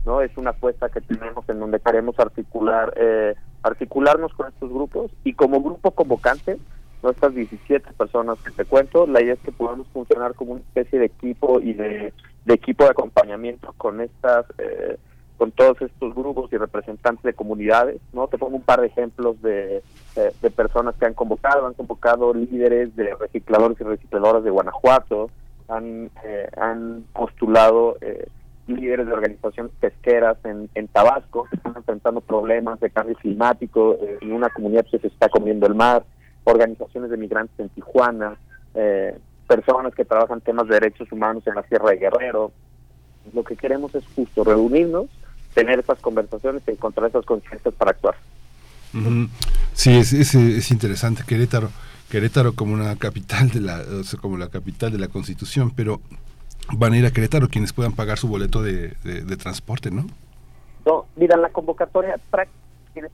no 0.08 0.22
es 0.22 0.36
una 0.38 0.52
apuesta 0.52 0.90
que 0.90 1.02
tenemos 1.02 1.48
en 1.50 1.60
donde 1.60 1.80
queremos 1.80 2.18
articular 2.18 2.94
eh, 2.96 3.36
articularnos 3.62 4.34
con 4.34 4.48
estos 4.48 4.72
grupos 4.72 5.12
y 5.24 5.34
como 5.34 5.62
grupo 5.62 5.92
convocante, 5.92 6.58
nuestras 7.04 7.36
17 7.36 7.92
personas 7.94 8.40
que 8.40 8.52
te 8.52 8.66
cuento, 8.66 9.06
la 9.06 9.22
idea 9.22 9.34
es 9.34 9.40
que 9.42 9.52
podamos 9.52 9.88
funcionar 9.90 10.34
como 10.34 10.54
una 10.54 10.62
especie 10.62 11.00
de 11.00 11.06
equipo 11.06 11.60
y 11.60 11.74
de, 11.74 12.14
equipo 12.48 12.86
de 12.86 12.92
acompañamiento 12.92 13.74
con 13.78 14.00
estas, 14.02 14.46
eh, 14.58 14.98
con 15.38 15.52
todos 15.52 15.82
estos 15.82 16.16
grupos 16.16 16.52
y 16.54 16.58
representantes 16.58 17.24
de 17.24 17.34
comunidades, 17.34 18.00
¿no? 18.14 18.28
Te 18.28 18.38
pongo 18.38 18.56
un 18.56 18.64
par 18.64 18.82
de 18.82 18.88
ejemplos 18.88 19.42
de, 19.42 19.84
de, 20.42 20.50
personas 20.52 20.96
que 20.96 21.06
han 21.06 21.14
convocado, 21.14 21.68
han 21.68 21.74
convocado 21.74 22.34
líderes 22.34 22.96
de 22.96 23.14
recicladores 23.16 23.80
y 23.80 23.84
recicladoras 23.84 24.44
de 24.44 24.50
Guanajuato, 24.50 25.30
han, 25.68 26.10
eh, 26.24 26.50
han 26.58 27.04
postulado 27.14 27.98
eh, 28.02 28.28
líderes 28.68 29.08
de 29.08 29.14
organizaciones 29.14 29.72
pesqueras 29.80 30.38
en, 30.44 30.70
en 30.76 30.88
Tabasco 30.88 31.46
que 31.50 31.56
están 31.56 31.74
enfrentando 31.76 32.22
problemas 32.22 32.80
de 32.80 32.90
cambio 32.90 33.16
climático 33.16 33.98
eh, 34.02 34.18
en 34.22 34.34
una 34.34 34.50
comunidad 34.50 34.86
que 34.90 35.00
se 35.00 35.08
está 35.08 35.30
comiendo 35.30 35.68
el 35.68 35.76
mar, 35.76 36.04
organizaciones 36.44 37.10
de 37.10 37.18
migrantes 37.18 37.58
en 37.60 37.70
Tijuana, 37.70 38.38
eh, 38.74 39.18
personas 39.48 39.94
que 39.96 40.06
trabajan 40.06 40.42
temas 40.42 40.68
de 40.68 40.76
derechos 40.76 41.12
humanos 41.12 41.44
en 41.48 41.56
la 41.56 41.64
Sierra 41.64 41.92
de 41.92 41.98
Guerrero. 41.98 42.52
Lo 43.34 43.44
que 43.44 43.56
queremos 43.56 43.94
es 43.96 44.04
justo 44.16 44.44
reunirnos, 44.44 45.08
tener 45.54 45.80
esas 45.80 46.00
conversaciones 46.00 46.64
y 46.68 46.72
encontrar 46.72 47.10
esas 47.10 47.26
conciencias 47.26 47.74
para 47.76 47.92
actuar. 47.92 48.16
Sí, 49.78 49.96
es, 49.96 50.12
es, 50.12 50.34
es 50.34 50.72
interesante 50.72 51.22
Querétaro. 51.24 51.70
Querétaro 52.10 52.54
como 52.54 52.74
una 52.74 52.96
capital 52.96 53.50
de 53.50 53.62
la 53.62 53.80
como 54.20 54.36
la 54.36 54.50
capital 54.50 54.92
de 54.92 54.98
la 54.98 55.08
Constitución, 55.08 55.72
pero 55.76 56.02
van 56.76 56.94
a 56.94 56.98
ir 56.98 57.06
a 57.06 57.12
Querétaro 57.12 57.48
quienes 57.48 57.74
puedan 57.74 57.94
pagar 57.94 58.18
su 58.18 58.28
boleto 58.28 58.64
de, 58.64 58.96
transporte, 59.38 59.92
¿no? 59.92 60.08
No, 60.84 61.06
mira, 61.16 61.38
la 61.38 61.50
convocatoria, 61.50 62.20
quienes, 62.94 63.12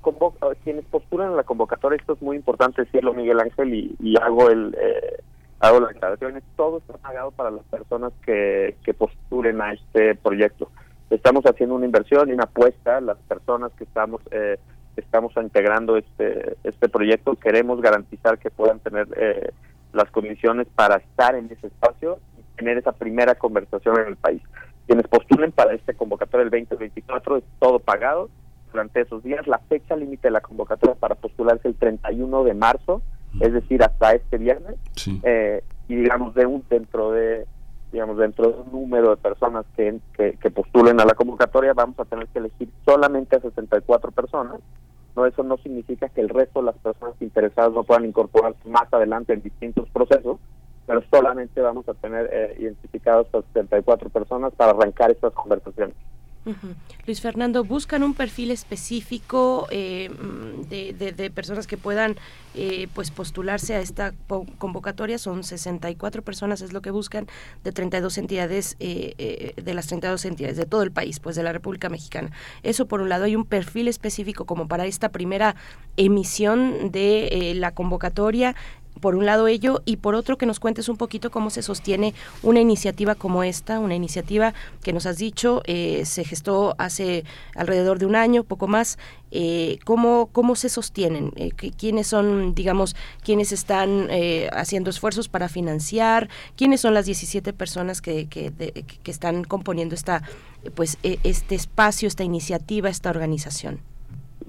quienes 0.64 0.86
postulan 0.86 1.36
la 1.36 1.44
convocatoria, 1.44 1.98
esto 1.98 2.14
es 2.14 2.22
muy 2.22 2.38
importante 2.38 2.84
decirlo, 2.84 3.14
Miguel 3.14 3.42
Ángel, 3.42 3.74
y, 4.00 4.16
hago 4.16 4.50
el 4.50 4.74
eh, 4.80 5.22
hago 5.60 5.82
la 5.82 5.90
declaración, 5.90 6.42
todo 6.56 6.78
está 6.78 6.94
pagado 6.94 7.32
para 7.32 7.52
las 7.52 7.66
personas 7.66 8.14
que, 8.26 8.78
que 8.86 8.94
postulen 8.94 9.62
a 9.62 9.74
este 9.74 10.16
proyecto. 10.16 10.72
Estamos 11.10 11.44
haciendo 11.46 11.76
una 11.76 11.86
inversión 11.86 12.30
y 12.30 12.32
una 12.32 12.46
apuesta, 12.46 13.02
las 13.02 13.18
personas 13.28 13.74
que 13.74 13.84
estamos 13.84 14.22
eh, 14.32 14.58
estamos 14.98 15.34
integrando 15.38 15.98
este 15.98 16.58
este 16.64 16.90
proyecto, 16.90 17.36
queremos 17.36 17.82
garantizar 17.82 18.38
que 18.38 18.50
puedan 18.50 18.80
tener 18.80 19.08
eh, 19.16 19.52
las 19.94 20.10
condiciones 20.12 20.68
para 20.76 20.98
estar 20.98 21.36
en 21.36 21.46
ese 21.52 21.68
espacio 21.68 22.20
tener 22.56 22.78
esa 22.78 22.92
primera 22.92 23.36
conversación 23.36 24.00
en 24.00 24.08
el 24.08 24.16
país. 24.16 24.42
Quienes 24.86 25.08
postulen 25.08 25.52
para 25.52 25.74
este 25.74 25.94
convocatoria 25.94 26.44
el 26.44 26.50
2024 26.50 27.38
es 27.38 27.44
todo 27.60 27.80
pagado 27.80 28.30
durante 28.72 29.02
esos 29.02 29.24
días. 29.24 29.48
La 29.48 29.60
fecha 29.60 29.96
límite 29.96 30.28
de 30.28 30.32
la 30.32 30.42
convocatoria 30.42 30.96
para 30.96 31.16
postular 31.16 31.58
es 31.58 31.66
el 31.66 31.76
31 31.76 32.44
de 32.44 32.54
marzo, 32.54 33.02
es 33.40 33.54
decir, 33.54 33.84
hasta 33.84 34.14
este 34.14 34.38
viernes. 34.38 34.76
Eh, 35.24 35.64
y 35.88 35.96
digamos, 35.96 36.34
de 36.36 36.46
un 36.46 36.64
dentro 36.70 37.12
de 37.12 37.46
digamos 37.94 38.18
dentro 38.18 38.50
de 38.52 38.60
un 38.60 38.72
número 38.72 39.12
de 39.12 39.18
personas 39.18 39.66
que, 39.78 40.00
que, 40.18 40.52
postulen 40.52 41.00
a 41.00 41.06
la 41.06 41.14
convocatoria 41.14 41.74
vamos 41.74 41.98
a 42.00 42.06
tener 42.06 42.28
que 42.28 42.40
elegir 42.40 42.70
solamente 42.84 43.38
a 43.38 43.40
64 43.40 44.12
personas 44.12 44.60
no 45.16 45.26
eso 45.26 45.44
no 45.44 45.58
significa 45.58 46.10
que 46.10 46.22
el 46.22 46.30
resto 46.30 46.60
de 46.60 46.66
las 46.66 46.78
personas 46.80 47.16
interesadas 47.22 47.72
no 47.72 47.84
puedan 47.84 48.06
incorporarse 48.06 48.68
más 48.68 48.92
adelante 48.92 49.34
en 49.34 49.42
distintos 49.42 49.88
procesos 49.92 50.40
pero 50.86 51.02
solamente 51.10 51.62
vamos 51.62 51.88
a 51.88 51.94
tener 51.94 52.30
eh, 52.32 52.56
identificados 52.60 53.28
a 53.34 53.42
74 53.42 54.10
personas 54.10 54.54
para 54.54 54.72
arrancar 54.72 55.12
estas 55.12 55.34
conversaciones. 55.34 55.96
Luis 57.06 57.22
Fernando, 57.22 57.64
¿buscan 57.64 58.04
un 58.04 58.14
perfil 58.14 58.52
específico 58.52 59.68
eh, 59.72 60.10
de, 60.70 60.94
de, 60.94 61.30
personas 61.30 61.68
que 61.68 61.78
puedan 61.78 62.18
eh, 62.54 62.88
pues 62.94 63.12
postularse 63.12 63.76
a 63.76 63.80
esta 63.80 64.14
convocatoria? 64.58 65.18
Son 65.18 65.44
64 65.44 66.22
personas, 66.22 66.62
es 66.62 66.74
lo 66.74 66.82
que 66.82 66.92
buscan, 66.92 67.28
de 67.64 67.72
32 67.72 68.18
entidades, 68.18 68.76
eh, 68.80 69.54
de 69.56 69.74
las 69.74 69.88
32 69.88 70.26
entidades 70.26 70.58
de 70.58 70.66
todo 70.66 70.84
el 70.84 70.92
país, 70.92 71.20
pues 71.20 71.36
de 71.36 71.44
la 71.44 71.54
República 71.54 71.90
Mexicana. 71.90 72.32
Eso 72.62 72.88
por 72.88 73.02
un 73.02 73.10
lado, 73.10 73.24
hay 73.24 73.36
un 73.36 73.46
perfil 73.46 73.88
específico 73.88 74.46
como 74.46 74.68
para 74.68 74.86
esta 74.86 75.10
primera 75.10 75.56
emisión 75.96 76.92
de 76.92 77.54
la 77.56 77.74
convocatoria 77.74 78.56
por 79.00 79.16
un 79.16 79.26
lado 79.26 79.48
ello 79.48 79.82
y 79.86 79.98
por 79.98 80.16
otro 80.16 80.38
que 80.38 80.46
nos 80.46 80.60
cuentes 80.60 80.90
un 80.90 80.98
poquito 80.98 81.32
cómo 81.32 81.50
se 81.50 81.62
sostiene 81.62 82.14
una 82.42 82.60
iniciativa 82.60 83.16
como 83.16 83.44
esta, 83.44 83.80
una 83.80 83.96
iniciativa 83.96 84.54
que 84.84 84.94
nos 84.94 85.06
has 85.06 85.18
dicho 85.18 85.62
eh, 85.66 86.06
se 86.06 86.24
gestó 86.24 86.76
hace 86.78 87.26
alrededor 87.56 88.00
de 88.00 88.06
un 88.06 88.16
año, 88.16 88.44
poco 88.44 88.68
más. 88.68 88.98
Eh, 89.36 89.80
¿cómo, 89.84 90.30
¿Cómo 90.32 90.56
se 90.56 90.70
sostienen? 90.70 91.32
Eh, 91.36 91.52
¿Quiénes 91.52 92.06
son, 92.06 92.54
digamos, 92.54 92.96
quiénes 93.24 93.52
están 93.52 94.08
eh, 94.12 94.48
haciendo 94.54 94.92
esfuerzos 94.92 95.28
para 95.28 95.50
financiar? 95.50 96.30
¿Quiénes 96.56 96.82
son 96.82 96.94
las 96.94 97.08
17 97.08 97.52
personas 97.52 98.00
que, 98.00 98.28
que, 98.28 98.52
que 98.52 99.12
están 99.12 99.44
componiendo 99.44 99.96
esta, 99.96 100.22
pues, 100.76 101.00
e, 101.02 101.18
este 101.24 101.56
espacio, 101.56 102.08
esta 102.08 102.24
iniciativa, 102.24 102.90
esta 102.90 103.10
organización? 103.10 103.80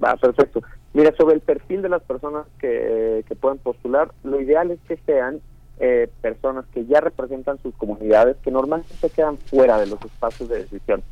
Va, 0.03 0.15
perfecto. 0.17 0.61
Mira, 0.95 1.13
sobre 1.17 1.35
el 1.35 1.41
perfil 1.41 1.81
de 1.81 1.89
las 1.89 2.01
personas 2.03 2.47
que, 2.57 3.25
que 3.27 3.35
pueden 3.35 3.57
postular, 3.57 4.13
lo 4.23 4.39
ideal 4.39 4.71
es 4.71 4.79
que 4.87 4.95
sean 5.05 5.41
eh, 5.77 6.07
personas 6.21 6.63
que 6.73 6.85
ya 6.85 7.01
representan 7.01 7.61
sus 7.61 7.75
comunidades, 7.75 8.37
que 8.37 8.49
normalmente 8.49 8.93
se 8.93 9.09
quedan 9.09 9.37
fuera 9.37 9.77
de 9.77 9.87
los 9.87 10.01
espacios 10.05 10.47
de 10.47 10.59
decisión. 10.59 11.03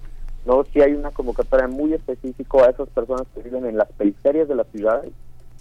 No, 0.45 0.63
si 0.71 0.79
hay 0.79 0.93
una 0.93 1.11
convocatoria 1.11 1.67
muy 1.67 1.93
específica 1.93 2.59
a 2.59 2.69
esas 2.69 2.87
personas 2.91 3.23
que 3.35 3.41
viven 3.41 3.65
en 3.65 3.75
las 3.75 3.91
periferias 3.91 4.47
de 4.47 4.55
las 4.55 4.67
ciudades, 4.67 5.11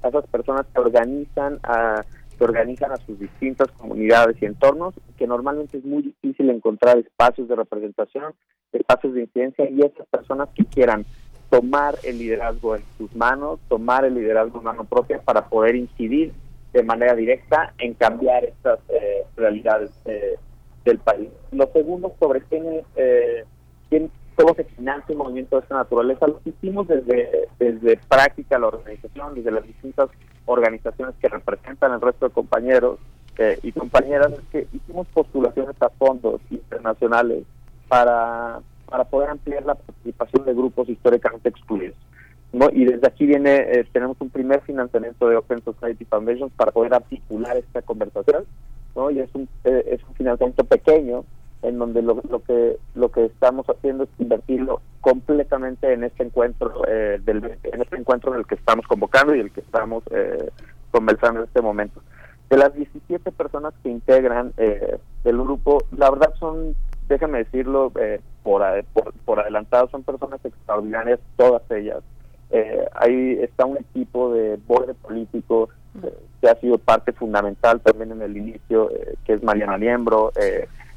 a 0.04 0.08
esas 0.08 0.24
personas 0.28 0.66
que 0.72 0.80
organizan 0.80 1.58
a 1.64 2.04
que 2.38 2.44
organizan 2.44 2.92
a 2.92 2.96
sus 2.98 3.18
distintas 3.18 3.72
comunidades 3.72 4.40
y 4.40 4.46
entornos, 4.46 4.94
que 5.18 5.26
normalmente 5.26 5.78
es 5.78 5.84
muy 5.84 6.02
difícil 6.02 6.48
encontrar 6.48 6.96
espacios 6.96 7.48
de 7.48 7.56
representación, 7.56 8.34
espacios 8.72 9.14
de 9.14 9.22
incidencia 9.22 9.68
y 9.68 9.80
esas 9.80 10.06
personas 10.06 10.48
que 10.54 10.64
quieran 10.64 11.04
tomar 11.52 11.98
el 12.02 12.18
liderazgo 12.18 12.76
en 12.76 12.82
sus 12.96 13.14
manos, 13.14 13.60
tomar 13.68 14.06
el 14.06 14.14
liderazgo 14.14 14.56
en 14.56 14.64
mano 14.64 14.84
propia 14.84 15.20
para 15.20 15.50
poder 15.50 15.76
incidir 15.76 16.32
de 16.72 16.82
manera 16.82 17.14
directa 17.14 17.74
en 17.76 17.92
cambiar 17.92 18.42
estas 18.44 18.78
eh, 18.88 19.26
realidades 19.36 19.90
eh, 20.06 20.36
del 20.86 20.98
país. 20.98 21.28
Lo 21.50 21.70
segundo, 21.74 22.14
sobre 22.18 22.40
quién, 22.40 22.80
eh, 22.96 23.44
quién, 23.90 24.10
cómo 24.34 24.54
se 24.54 24.64
financia 24.64 25.12
un 25.12 25.18
movimiento 25.18 25.56
de 25.56 25.62
esta 25.64 25.74
naturaleza, 25.74 26.26
lo 26.26 26.40
hicimos 26.42 26.88
desde, 26.88 27.48
desde 27.58 27.98
práctica 28.08 28.58
la 28.58 28.68
organización, 28.68 29.34
desde 29.34 29.50
las 29.50 29.66
distintas 29.66 30.08
organizaciones 30.46 31.14
que 31.20 31.28
representan 31.28 31.92
al 31.92 32.00
resto 32.00 32.28
de 32.28 32.32
compañeros, 32.32 32.98
eh, 33.36 33.58
y 33.62 33.72
compañeras 33.72 34.32
es 34.32 34.40
que 34.50 34.66
hicimos 34.72 35.06
postulaciones 35.08 35.76
a 35.80 35.90
fondos 35.90 36.40
internacionales 36.50 37.44
para, 37.88 38.60
para 38.92 39.04
poder 39.04 39.30
ampliar 39.30 39.64
la 39.64 39.74
participación 39.74 40.44
de 40.44 40.52
grupos 40.52 40.86
históricamente 40.86 41.48
excluidos. 41.48 41.96
¿no? 42.52 42.68
Y 42.70 42.84
desde 42.84 43.06
aquí 43.06 43.24
viene, 43.24 43.56
eh, 43.56 43.86
tenemos 43.90 44.18
un 44.20 44.28
primer 44.28 44.60
financiamiento 44.60 45.30
de 45.30 45.36
Open 45.36 45.64
Society 45.64 46.04
Foundation 46.04 46.50
para 46.50 46.72
poder 46.72 46.92
articular 46.92 47.56
esta 47.56 47.80
conversación, 47.80 48.44
¿no? 48.94 49.10
Y 49.10 49.20
es 49.20 49.30
un, 49.34 49.48
eh, 49.64 49.82
es 49.86 50.04
un 50.06 50.14
financiamiento 50.14 50.64
pequeño 50.64 51.24
en 51.62 51.78
donde 51.78 52.02
lo, 52.02 52.20
lo 52.28 52.42
que 52.42 52.76
lo 52.94 53.10
que 53.10 53.24
estamos 53.24 53.64
haciendo 53.70 54.04
es 54.04 54.10
invertirlo 54.18 54.82
completamente 55.00 55.90
en 55.90 56.04
este 56.04 56.24
encuentro 56.24 56.82
eh, 56.86 57.18
del 57.24 57.58
en 57.62 57.80
este 57.80 57.96
encuentro 57.96 58.34
en 58.34 58.40
el 58.40 58.46
que 58.46 58.56
estamos 58.56 58.86
convocando 58.86 59.34
y 59.34 59.40
el 59.40 59.50
que 59.52 59.60
estamos 59.60 60.04
conversando 60.90 61.40
en 61.40 61.46
este 61.46 61.62
momento. 61.62 62.02
De 62.50 62.58
las 62.58 62.74
17 62.74 63.32
personas 63.32 63.72
que 63.82 63.88
integran 63.88 64.52
el 64.58 65.38
grupo, 65.38 65.78
la 65.96 66.10
verdad 66.10 66.34
son, 66.38 66.74
déjame 67.12 67.38
decirlo 67.38 67.92
por, 68.42 68.62
por, 68.92 69.12
por 69.24 69.40
adelantado, 69.40 69.88
son 69.88 70.02
personas 70.02 70.44
extraordinarias, 70.44 71.20
todas 71.36 71.62
ellas. 71.70 72.02
Eh, 72.54 72.86
ahí 72.94 73.38
está 73.40 73.64
un 73.64 73.78
equipo 73.78 74.34
de 74.34 74.58
borde 74.66 74.92
político 74.92 75.70
eh, 76.02 76.14
que 76.38 76.50
ha 76.50 76.54
sido 76.56 76.76
parte 76.76 77.12
fundamental 77.12 77.80
también 77.80 78.12
en 78.12 78.20
el 78.20 78.36
inicio, 78.36 78.90
eh, 78.90 79.14
que 79.24 79.32
es 79.32 79.42
Mariana 79.42 79.78
Miembro, 79.78 80.32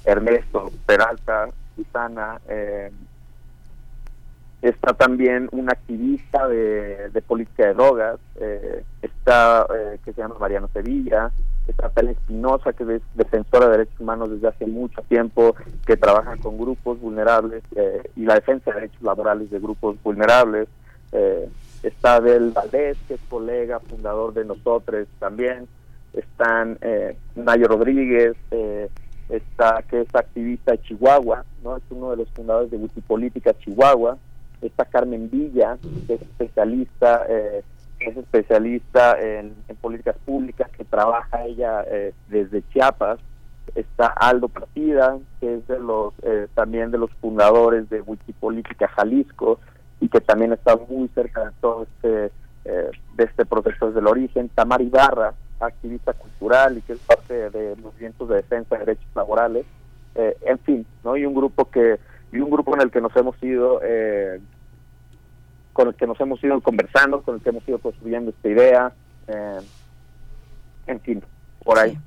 Ernesto 0.03 0.69
Peralta, 0.85 1.47
Susana. 1.75 2.41
está 4.61 4.93
también 4.93 5.47
un 5.53 5.69
activista 5.69 6.45
de, 6.47 7.23
política 7.25 7.67
de 7.67 7.73
drogas, 7.73 8.19
está 9.01 9.65
que 10.03 10.11
se 10.11 10.21
llama 10.21 10.35
Mariano 10.39 10.67
Sevilla, 10.73 11.31
está 11.67 11.89
Pele 11.89 12.11
Espinosa, 12.11 12.73
que 12.73 12.83
es 12.95 13.01
defensora 13.15 13.65
de 13.65 13.71
derechos 13.77 13.99
humanos 13.99 14.29
desde 14.29 14.47
hace 14.47 14.65
mucho 14.65 15.01
tiempo, 15.03 15.55
que 15.85 15.97
trabaja 15.97 16.37
con 16.37 16.57
grupos 16.57 16.99
vulnerables 16.99 17.63
y 18.15 18.25
la 18.25 18.35
defensa 18.35 18.71
de 18.71 18.81
derechos 18.81 19.01
laborales 19.01 19.49
de 19.49 19.59
grupos 19.59 19.95
vulnerables. 20.03 20.67
Eh, 21.11 21.49
está 21.83 22.15
Abel 22.15 22.51
Valdés, 22.51 22.97
que 23.07 23.15
es 23.15 23.21
colega, 23.29 23.79
fundador 23.79 24.33
de 24.33 24.45
nosotros 24.45 25.07
también, 25.19 25.67
están 26.13 26.77
eh, 26.81 27.15
Nayo 27.35 27.67
Rodríguez, 27.67 28.35
eh, 28.51 28.89
está 29.29 29.83
que 29.83 30.01
es 30.01 30.15
activista 30.15 30.71
de 30.71 30.81
Chihuahua, 30.81 31.45
no 31.63 31.77
es 31.77 31.83
uno 31.89 32.11
de 32.11 32.17
los 32.17 32.29
fundadores 32.31 32.71
de 32.71 32.77
Wikipolítica 32.77 33.57
Chihuahua, 33.59 34.17
está 34.61 34.85
Carmen 34.85 35.29
Villa, 35.29 35.77
que 36.07 36.15
es 36.15 36.21
especialista, 36.21 37.25
eh, 37.29 37.63
es 38.10 38.18
especialista 38.18 39.19
en, 39.19 39.56
políticas 39.82 40.15
públicas, 40.26 40.69
que 40.72 40.86
trabaja 40.86 41.45
ella 41.45 41.84
eh, 41.88 42.14
desde 42.30 42.64
Chiapas, 42.69 43.19
está 43.76 44.07
Aldo 44.07 44.48
Partida, 44.48 45.18
que 45.40 45.56
es 45.56 45.68
de 45.68 45.80
los 45.80 46.14
también 46.53 46.91
de 46.91 46.98
los 46.98 47.11
fundadores 47.22 47.90
de 47.90 48.02
Wikipolítica 48.02 48.88
Jalisco, 48.90 49.60
y 49.99 50.10
que 50.10 50.22
también 50.22 50.53
está 50.53 50.77
muy 50.90 51.07
cerca 51.10 51.45
de 51.45 51.52
todo 51.61 51.84
este 51.84 52.32
eh, 52.65 52.90
de 53.15 53.23
este 53.26 53.45
proceso 53.45 53.88
desde 53.88 53.99
el 53.99 54.07
origen. 54.07 54.49
Tamar 54.49 54.82
Ibarra, 54.82 55.36
activista 55.60 56.14
cultural 56.14 56.80
y 56.80 56.82
que 56.82 56.94
es 56.94 56.99
parte 56.99 57.52
de 57.52 57.76
movimientos 57.76 58.27
de 58.27 58.38
defensa 58.38 58.76
de 58.76 58.86
derechos 58.86 59.10
laborales. 59.15 59.68
Eh, 60.15 60.36
en 60.41 60.57
fin, 60.60 60.86
¿no? 61.03 61.15
Y 61.15 61.27
un 61.27 61.36
grupo 61.36 61.69
que 61.69 61.99
y 62.32 62.40
un 62.40 62.49
grupo 62.49 62.73
en 62.76 62.82
el 62.82 62.90
que 62.90 63.02
nos 63.02 63.15
hemos 63.15 63.41
ido 63.44 63.82
eh, 63.84 64.40
con 65.76 65.89
el 65.89 65.95
que 65.95 66.07
nos 66.07 66.18
hemos 66.22 66.41
ido 66.41 66.61
conversando, 66.61 67.22
con 67.22 67.35
el 67.35 67.41
que 67.41 67.49
hemos 67.49 67.68
ido 67.68 67.80
construyendo 67.80 68.31
esta 68.31 68.47
idea. 68.47 68.93
en 70.88 71.02
fin, 71.02 71.22
por 71.65 71.77
ahí. 71.77 71.97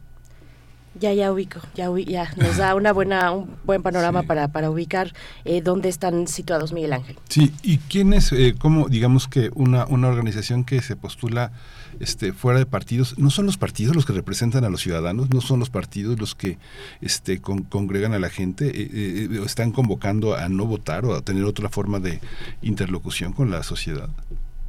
Ya, 0.95 1.13
ya 1.13 1.31
ubico, 1.31 1.61
ya, 1.75 1.91
ya 2.07 2.33
nos 2.39 2.57
da 2.57 2.75
una 2.75 2.95
buena, 2.95 3.31
un 3.31 3.57
buen 3.65 3.83
panorama 3.83 4.23
para, 4.23 4.49
para 4.49 4.71
ubicar 4.71 5.13
eh, 5.45 5.61
dónde 5.61 5.91
están 5.91 6.27
situados 6.27 6.73
Miguel 6.73 6.95
Ángel. 6.95 7.17
Sí, 7.29 7.53
y 7.63 7.77
quién 7.77 8.15
es, 8.15 8.33
eh, 8.33 8.55
como 8.59 8.89
digamos 8.89 9.29
que 9.29 9.51
una, 9.55 9.87
una 9.87 10.09
organización 10.09 10.65
que 10.65 10.81
se 10.81 10.97
postula 10.97 11.53
este, 12.01 12.33
fuera 12.33 12.59
de 12.59 12.67
partidos, 12.67 13.19
no 13.19 13.31
son 13.31 13.47
los 13.47 13.57
partidos 13.57 13.95
los 13.95 14.07
que 14.07 14.13
representan 14.13 14.65
a 14.65 14.71
los 14.71 14.81
ciudadanos, 14.81 15.31
no 15.31 15.41
son 15.41 15.59
los 15.59 15.71
partidos 15.71 16.19
los 16.19 16.35
que 16.35 16.59
este, 17.01 17.41
congregan 17.41 18.15
a 18.15 18.19
la 18.19 18.29
gente, 18.29 18.67
eh, 18.69 18.89
eh, 18.93 19.41
están 19.45 19.73
convocando 19.73 20.35
a 20.35 20.49
no 20.49 20.67
votar 20.67 21.05
o 21.05 21.15
a 21.15 21.23
tener 21.23 21.45
otra 21.45 21.69
forma 21.69 22.01
de 22.01 22.21
interlocución 22.63 23.33
con 23.33 23.51
la 23.51 23.63
sociedad. 23.63 24.09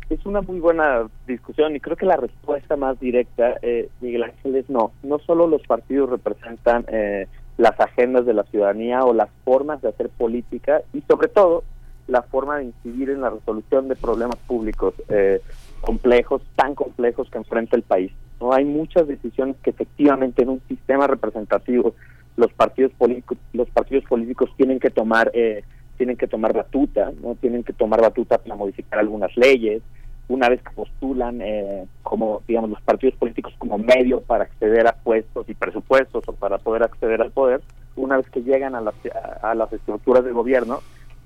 Es 0.10 0.26
una 0.26 0.42
muy 0.42 0.60
buena 0.60 1.08
discusión 1.28 1.76
y 1.76 1.80
creo 1.80 1.96
que 1.96 2.08
la 2.08 2.18
respuesta 2.18 2.76
más 2.76 3.00
directa, 3.00 3.58
eh, 3.62 3.90
Miguel 4.02 4.24
Ángel, 4.24 4.56
es 4.56 4.68
no. 4.70 4.92
No 5.04 5.20
solo 5.20 5.46
los 5.46 5.62
partidos 5.68 6.10
representan 6.10 6.84
eh, 6.88 7.28
las 7.58 7.80
agendas 7.80 8.26
de 8.26 8.34
la 8.34 8.44
ciudadanía 8.46 9.04
o 9.04 9.14
las 9.14 9.30
formas 9.46 9.82
de 9.84 9.90
hacer 9.90 10.10
política 10.10 10.82
y 10.94 11.02
sobre 11.02 11.28
todo 11.28 11.64
la 12.08 12.24
forma 12.24 12.58
de 12.58 12.66
incidir 12.66 13.12
en 13.12 13.22
la 13.22 13.30
resolución 13.30 13.88
de 13.88 13.96
problemas 13.96 14.38
públicos 14.48 14.96
eh, 15.10 15.42
complejos, 15.82 16.42
tan 16.56 16.76
complejos 16.76 17.30
que 17.30 17.38
enfrenta 17.38 17.76
el 17.76 17.84
país. 17.84 18.12
No 18.40 18.54
hay 18.54 18.66
muchas 18.66 19.08
decisiones 19.08 19.56
que 19.64 19.72
efectivamente 19.72 20.44
en 20.44 20.50
un 20.50 20.62
sistema 20.68 21.08
representativo 21.08 21.96
los 22.38 22.52
partidos 22.54 22.92
políticos 22.94 23.38
los 23.54 23.70
partidos 23.70 24.06
políticos 24.06 24.50
tienen 24.56 24.80
que 24.80 24.90
tomar 24.90 25.30
eh, 25.34 25.64
tienen 25.98 26.16
que 26.16 26.28
tomar 26.28 26.54
batuta, 26.54 27.12
no 27.22 27.36
tienen 27.36 27.64
que 27.64 27.74
tomar 27.74 28.02
batuta 28.02 28.38
para 28.38 28.56
modificar 28.56 29.00
algunas 29.00 29.36
leyes, 29.36 29.82
una 30.30 30.48
vez 30.48 30.62
que 30.62 30.72
postulan 30.72 31.42
eh, 31.42 31.86
como, 32.04 32.42
digamos, 32.48 32.70
los 32.70 32.82
partidos 32.82 33.16
políticos 33.18 33.54
como 33.58 33.78
medio 33.78 34.22
para 34.22 34.46
acceder 34.46 34.88
a 34.88 34.94
puestos 34.94 35.50
y 35.50 35.54
presupuestos 35.56 36.24
o 36.28 36.34
para 36.34 36.58
poder 36.58 36.84
acceder 36.84 37.22
al 37.22 37.32
poder, 37.32 37.62
una 37.98 38.16
vez 38.16 38.30
que 38.30 38.44
llegan 38.44 38.76
a 38.76 38.82
las, 38.82 38.96
a 39.42 39.54
las 39.56 39.74
estructuras 39.74 40.24
de 40.24 40.32
gobierno, 40.32 40.80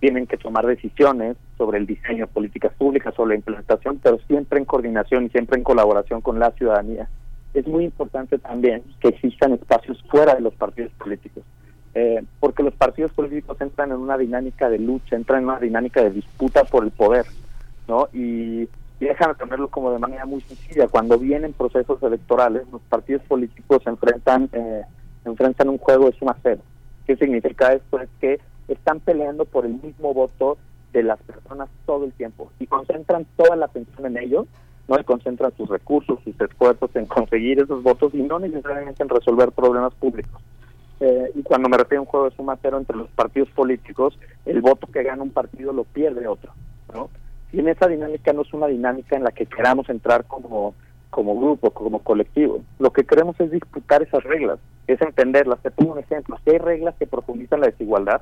tienen 0.03 0.27
que 0.27 0.35
tomar 0.35 0.67
decisiones 0.67 1.37
sobre 1.57 1.77
el 1.77 1.85
diseño 1.85 2.25
de 2.25 2.33
políticas 2.33 2.73
públicas, 2.73 3.15
sobre 3.15 3.29
la 3.29 3.35
implementación, 3.35 4.01
pero 4.03 4.19
siempre 4.27 4.59
en 4.59 4.65
coordinación 4.65 5.23
y 5.23 5.29
siempre 5.29 5.57
en 5.57 5.63
colaboración 5.63 6.19
con 6.19 6.39
la 6.39 6.51
ciudadanía. 6.51 7.07
Es 7.53 7.65
muy 7.67 7.85
importante 7.85 8.37
también 8.37 8.83
que 8.99 9.07
existan 9.07 9.53
espacios 9.53 10.03
fuera 10.09 10.35
de 10.35 10.41
los 10.41 10.53
partidos 10.55 10.91
políticos, 10.99 11.45
eh, 11.93 12.21
porque 12.41 12.63
los 12.63 12.73
partidos 12.73 13.13
políticos 13.13 13.55
entran 13.61 13.91
en 13.91 13.97
una 13.97 14.17
dinámica 14.17 14.69
de 14.69 14.79
lucha, 14.79 15.15
entran 15.15 15.43
en 15.43 15.49
una 15.49 15.59
dinámica 15.59 16.03
de 16.03 16.09
disputa 16.09 16.65
por 16.65 16.83
el 16.83 16.91
poder, 16.91 17.25
¿no? 17.87 18.09
Y 18.11 18.67
y 18.99 19.05
déjame 19.05 19.33
ponerlo 19.35 19.67
como 19.69 19.91
de 19.91 19.99
manera 19.99 20.25
muy 20.25 20.39
sencilla, 20.41 20.87
cuando 20.87 21.17
vienen 21.17 21.51
procesos 21.51 22.01
electorales, 22.03 22.63
los 22.71 22.81
partidos 22.83 23.21
políticos 23.23 23.81
enfrentan, 23.85 24.49
eh, 24.53 24.83
enfrentan 25.25 25.67
un 25.69 25.77
juego 25.77 26.09
de 26.09 26.17
suma 26.17 26.37
cero. 26.41 26.61
¿Qué 27.05 27.17
significa 27.17 27.73
esto? 27.73 27.99
Es 27.99 28.09
que 28.21 28.39
están 28.67 28.99
peleando 28.99 29.45
por 29.45 29.65
el 29.65 29.73
mismo 29.81 30.13
voto 30.13 30.57
de 30.93 31.03
las 31.03 31.19
personas 31.23 31.69
todo 31.85 32.05
el 32.05 32.13
tiempo 32.13 32.51
y 32.59 32.67
concentran 32.67 33.25
toda 33.35 33.55
la 33.55 33.65
atención 33.65 34.05
en 34.05 34.17
ello, 34.17 34.45
no 34.87 34.99
y 34.99 35.03
concentran 35.03 35.55
sus 35.57 35.69
recursos, 35.69 36.19
sus 36.23 36.39
esfuerzos 36.39 36.95
en 36.95 37.05
conseguir 37.05 37.59
esos 37.59 37.81
votos 37.83 38.13
y 38.13 38.21
no 38.21 38.39
necesariamente 38.39 39.01
en 39.01 39.09
resolver 39.09 39.51
problemas 39.51 39.93
públicos. 39.95 40.41
Eh, 40.99 41.31
y 41.35 41.43
cuando 41.43 41.67
me 41.67 41.77
refiero 41.77 41.99
a 41.99 42.03
un 42.03 42.07
juego 42.07 42.29
de 42.29 42.35
suma 42.35 42.57
cero 42.61 42.77
entre 42.77 42.95
los 42.95 43.09
partidos 43.09 43.49
políticos, 43.49 44.17
el 44.45 44.61
voto 44.61 44.87
que 44.87 45.03
gana 45.03 45.23
un 45.23 45.31
partido 45.31 45.73
lo 45.73 45.83
pierde 45.83 46.27
otro, 46.27 46.53
¿no? 46.93 47.09
Y 47.51 47.59
en 47.59 47.67
esa 47.67 47.87
dinámica 47.87 48.33
no 48.33 48.41
es 48.43 48.53
una 48.53 48.67
dinámica 48.67 49.15
en 49.15 49.23
la 49.23 49.31
que 49.31 49.45
queramos 49.45 49.89
entrar 49.89 50.25
como, 50.25 50.73
como 51.09 51.39
grupo, 51.39 51.71
como 51.71 51.99
colectivo. 51.99 52.61
Lo 52.79 52.91
que 52.91 53.03
queremos 53.03 53.39
es 53.39 53.51
disputar 53.51 54.01
esas 54.01 54.23
reglas, 54.23 54.59
es 54.87 54.99
entenderlas. 55.01 55.59
Te 55.61 55.71
pongo 55.71 55.93
un 55.93 55.99
ejemplo. 55.99 56.37
Si 56.43 56.51
hay 56.51 56.57
reglas 56.57 56.95
que 56.97 57.05
profundizan 57.05 57.61
la 57.61 57.67
desigualdad, 57.67 58.21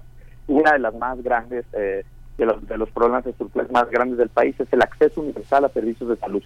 una 0.52 0.74
de 0.74 0.80
las 0.80 0.94
más 0.96 1.22
grandes, 1.22 1.66
eh, 1.74 2.04
de, 2.38 2.46
los, 2.46 2.68
de 2.68 2.78
los 2.78 2.90
problemas 2.92 3.26
estructurales 3.26 3.72
más 3.72 3.90
grandes 3.90 4.18
del 4.18 4.30
país 4.30 4.60
es 4.60 4.72
el 4.72 4.82
acceso 4.82 5.22
universal 5.22 5.66
a 5.66 5.70
servicios 5.70 6.10
de 6.10 6.18
salud. 6.18 6.44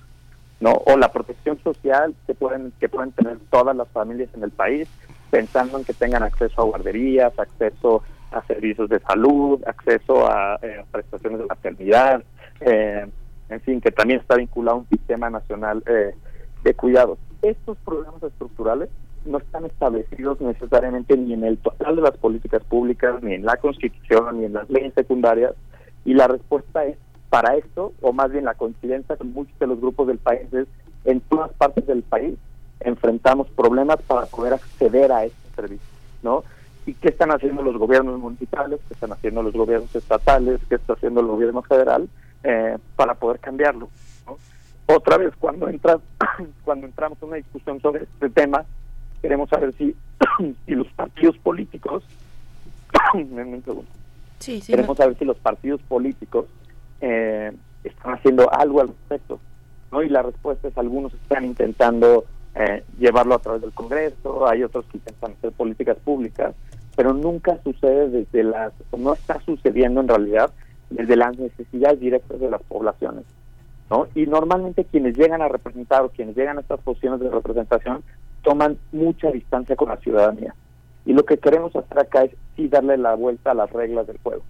¿no? 0.57 0.71
o 0.71 0.95
la 0.97 1.11
protección 1.11 1.59
social 1.61 2.15
que 2.25 2.33
pueden 2.33 2.71
que 2.79 2.87
pueden 2.87 3.11
tener 3.11 3.37
todas 3.51 3.75
las 3.75 3.89
familias 3.89 4.29
en 4.33 4.41
el 4.41 4.51
país 4.51 4.87
pensando 5.29 5.77
en 5.77 5.83
que 5.83 5.93
tengan 5.93 6.23
acceso 6.23 6.61
a 6.61 6.63
guarderías, 6.63 7.37
acceso 7.37 8.03
a 8.31 8.41
servicios 8.45 8.89
de 8.89 8.99
salud, 8.99 9.61
acceso 9.65 10.29
a 10.29 10.57
eh, 10.61 10.83
prestaciones 10.91 11.39
de 11.39 11.45
maternidad, 11.45 12.23
eh, 12.61 13.05
en 13.49 13.61
fin, 13.61 13.81
que 13.81 13.91
también 13.91 14.19
está 14.19 14.35
vinculado 14.35 14.77
a 14.77 14.79
un 14.79 14.89
sistema 14.89 15.29
nacional 15.29 15.83
eh, 15.87 16.15
de 16.63 16.73
cuidados. 16.73 17.19
Estos 17.41 17.77
problemas 17.79 18.23
estructurales 18.23 18.89
no 19.25 19.39
están 19.39 19.65
establecidos 19.65 20.39
necesariamente 20.41 21.17
ni 21.17 21.33
en 21.33 21.43
el 21.43 21.57
total 21.57 21.95
de 21.95 22.01
las 22.01 22.17
políticas 22.17 22.63
públicas, 22.63 23.21
ni 23.21 23.33
en 23.33 23.45
la 23.45 23.57
Constitución, 23.57 24.39
ni 24.39 24.45
en 24.45 24.53
las 24.53 24.69
leyes 24.69 24.93
secundarias, 24.93 25.53
y 26.03 26.13
la 26.13 26.27
respuesta 26.27 26.85
es 26.85 26.97
para 27.29 27.55
esto, 27.55 27.93
o 28.01 28.13
más 28.13 28.31
bien 28.31 28.45
la 28.45 28.53
coincidencia 28.53 29.17
con 29.17 29.33
muchos 29.33 29.57
de 29.59 29.67
los 29.67 29.81
grupos 29.81 30.07
del 30.07 30.19
país 30.19 30.51
es 30.53 30.67
en 31.05 31.21
todas 31.21 31.51
partes 31.53 31.85
del 31.85 32.03
país 32.03 32.35
enfrentamos 32.79 33.47
problemas 33.49 34.01
para 34.03 34.25
poder 34.25 34.53
acceder 34.53 35.11
a 35.11 35.25
estos 35.25 35.55
servicios, 35.55 35.89
¿no? 36.23 36.43
¿Y 36.85 36.93
qué 36.93 37.09
están 37.09 37.31
haciendo 37.31 37.63
los 37.63 37.77
gobiernos 37.77 38.19
municipales? 38.19 38.79
¿Qué 38.87 38.93
están 38.93 39.11
haciendo 39.11 39.41
los 39.41 39.53
gobiernos 39.53 39.95
estatales? 39.95 40.61
¿Qué 40.69 40.75
está 40.75 40.93
haciendo 40.93 41.21
el 41.21 41.27
gobierno 41.27 41.61
federal? 41.63 42.07
Eh, 42.43 42.77
para 42.95 43.15
poder 43.15 43.39
cambiarlo. 43.39 43.89
Otra 44.87 45.17
vez, 45.17 45.33
cuando 45.39 45.67
entras, 45.67 45.97
cuando 46.63 46.85
entramos 46.85 47.17
en 47.21 47.27
una 47.29 47.37
discusión 47.37 47.81
sobre 47.81 48.03
este 48.03 48.29
tema, 48.29 48.65
queremos 49.25 49.49
saber 49.49 49.73
si, 49.73 49.95
si 50.67 50.75
los 50.75 50.87
partidos 50.89 51.35
políticos, 51.39 52.03
sí, 54.37 54.61
sí, 54.61 54.71
queremos 54.71 54.97
saber 54.97 55.17
si 55.17 55.25
los 55.25 55.37
partidos 55.37 55.81
políticos 55.81 56.45
eh, 57.01 57.51
están 57.83 58.13
haciendo 58.13 58.53
algo 58.53 58.81
al 58.81 58.89
respecto. 58.89 59.39
¿no? 59.91 60.03
Y 60.03 60.09
la 60.09 60.21
respuesta 60.21 60.67
es 60.67 60.77
algunos 60.77 61.11
están 61.15 61.43
intentando 61.43 62.25
eh, 62.53 62.83
llevarlo 62.99 63.33
a 63.33 63.39
través 63.39 63.63
del 63.63 63.71
Congreso, 63.71 64.47
hay 64.47 64.61
otros 64.61 64.85
que 64.91 64.99
intentan 64.99 65.31
hacer 65.31 65.51
políticas 65.53 65.97
públicas, 65.97 66.53
pero 66.95 67.11
nunca 67.11 67.57
sucede 67.63 68.09
desde 68.09 68.43
las, 68.43 68.73
no 68.95 69.13
está 69.13 69.41
sucediendo 69.41 70.01
en 70.01 70.07
realidad 70.07 70.51
desde 70.91 71.15
las 71.15 71.35
necesidades 71.35 71.99
directas 71.99 72.39
de 72.39 72.51
las 72.51 72.61
poblaciones. 72.61 73.23
¿no? 73.89 74.07
Y 74.13 74.27
normalmente 74.27 74.85
quienes 74.85 75.17
llegan 75.17 75.41
a 75.41 75.47
representar 75.47 76.03
o 76.03 76.09
quienes 76.09 76.35
llegan 76.35 76.59
a 76.59 76.61
estas 76.61 76.79
posiciones 76.81 77.21
de 77.21 77.31
representación 77.31 78.03
toman 78.45 78.77
mucha 78.93 79.31
distancia 79.31 79.75
con 79.75 79.89
la 79.89 79.97
ciudadanía. 79.97 80.55
Y 81.05 81.13
lo 81.13 81.25
que 81.25 81.37
queremos 81.37 81.75
hacer 81.75 81.99
acá 81.99 82.23
es 82.23 82.31
sí 82.55 82.69
darle 82.69 82.97
la 82.97 83.15
vuelta 83.15 83.51
a 83.51 83.55
las 83.55 83.71
reglas 83.71 84.07
del 84.07 84.19
juego, 84.19 84.43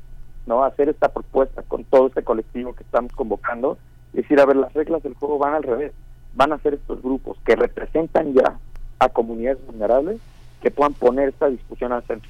¿no? 0.45 0.63
Hacer 0.63 0.89
esta 0.89 1.09
propuesta 1.09 1.63
con 1.63 1.85
todo 1.85 2.07
este 2.07 2.23
colectivo 2.23 2.73
que 2.73 2.83
estamos 2.83 3.11
convocando, 3.13 3.77
decir, 4.13 4.39
a 4.39 4.45
ver, 4.45 4.57
las 4.57 4.73
reglas 4.73 5.01
del 5.01 5.15
juego 5.15 5.39
van 5.39 5.55
al 5.55 5.63
revés, 5.63 5.93
van 6.35 6.51
a 6.51 6.59
ser 6.59 6.75
estos 6.75 7.01
grupos 7.01 7.37
que 7.45 7.55
representan 7.55 8.33
ya 8.33 8.59
a 8.99 9.09
comunidades 9.09 9.65
vulnerables 9.65 10.19
que 10.61 10.71
puedan 10.71 10.93
poner 10.93 11.29
esta 11.29 11.47
discusión 11.47 11.91
al 11.93 12.03
centro. 12.03 12.29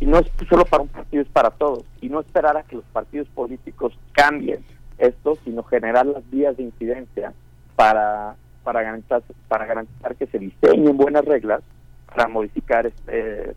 Y 0.00 0.06
no 0.06 0.18
es 0.18 0.30
solo 0.48 0.64
para 0.64 0.82
un 0.82 0.88
partido, 0.88 1.22
es 1.22 1.28
para 1.28 1.50
todos. 1.50 1.84
Y 2.00 2.08
no 2.08 2.20
esperar 2.20 2.56
a 2.56 2.64
que 2.64 2.76
los 2.76 2.84
partidos 2.86 3.28
políticos 3.28 3.98
cambien 4.12 4.64
esto, 4.98 5.38
sino 5.44 5.62
generar 5.62 6.06
las 6.06 6.28
vías 6.30 6.56
de 6.56 6.64
incidencia 6.64 7.32
para, 7.76 8.36
para, 8.66 8.82
garantizar, 8.82 9.22
para 9.46 9.64
garantizar 9.64 10.16
que 10.16 10.26
se 10.26 10.40
diseñen 10.40 10.96
buenas 10.96 11.24
reglas 11.24 11.62
para 12.04 12.26
modificar 12.26 12.84
este, 12.84 13.54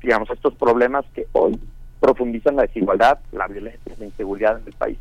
digamos 0.00 0.30
estos 0.30 0.54
problemas 0.54 1.04
que 1.12 1.26
hoy 1.32 1.58
profundizan 1.98 2.54
la 2.54 2.62
desigualdad, 2.62 3.18
la 3.32 3.48
violencia, 3.48 3.92
la 3.98 4.04
inseguridad 4.04 4.60
en 4.60 4.66
el 4.68 4.72
país. 4.74 4.98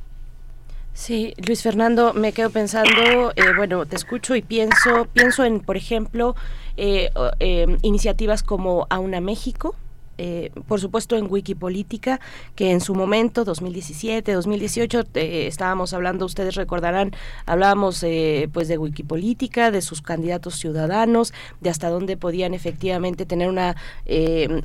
Sí, 0.93 1.35
Luis 1.45 1.61
Fernando, 1.61 2.13
me 2.15 2.31
quedo 2.33 2.49
pensando, 2.49 3.31
eh, 3.35 3.43
bueno, 3.55 3.85
te 3.85 3.95
escucho 3.95 4.35
y 4.35 4.41
pienso, 4.41 5.05
pienso 5.13 5.43
en, 5.43 5.59
por 5.59 5.77
ejemplo, 5.77 6.35
eh, 6.75 7.11
eh, 7.39 7.77
iniciativas 7.83 8.41
como 8.41 8.87
Auna 8.89 9.21
México, 9.21 9.75
eh, 10.17 10.51
por 10.67 10.79
supuesto 10.79 11.15
en 11.17 11.27
Wikipolítica, 11.29 12.19
que 12.55 12.71
en 12.71 12.81
su 12.81 12.93
momento, 12.93 13.43
2017, 13.43 14.33
2018, 14.33 15.03
eh, 15.15 15.47
estábamos 15.47 15.93
hablando, 15.93 16.25
ustedes 16.25 16.55
recordarán, 16.55 17.11
hablábamos 17.45 18.03
eh, 18.03 18.47
pues 18.53 18.67
de 18.67 18.77
Wikipolítica, 18.77 19.71
de 19.71 19.81
sus 19.81 20.01
candidatos 20.01 20.55
ciudadanos, 20.55 21.33
de 21.61 21.69
hasta 21.69 21.89
dónde 21.89 22.15
podían 22.15 22.53
efectivamente 22.53 23.25
tener 23.25 23.49
una, 23.49 23.75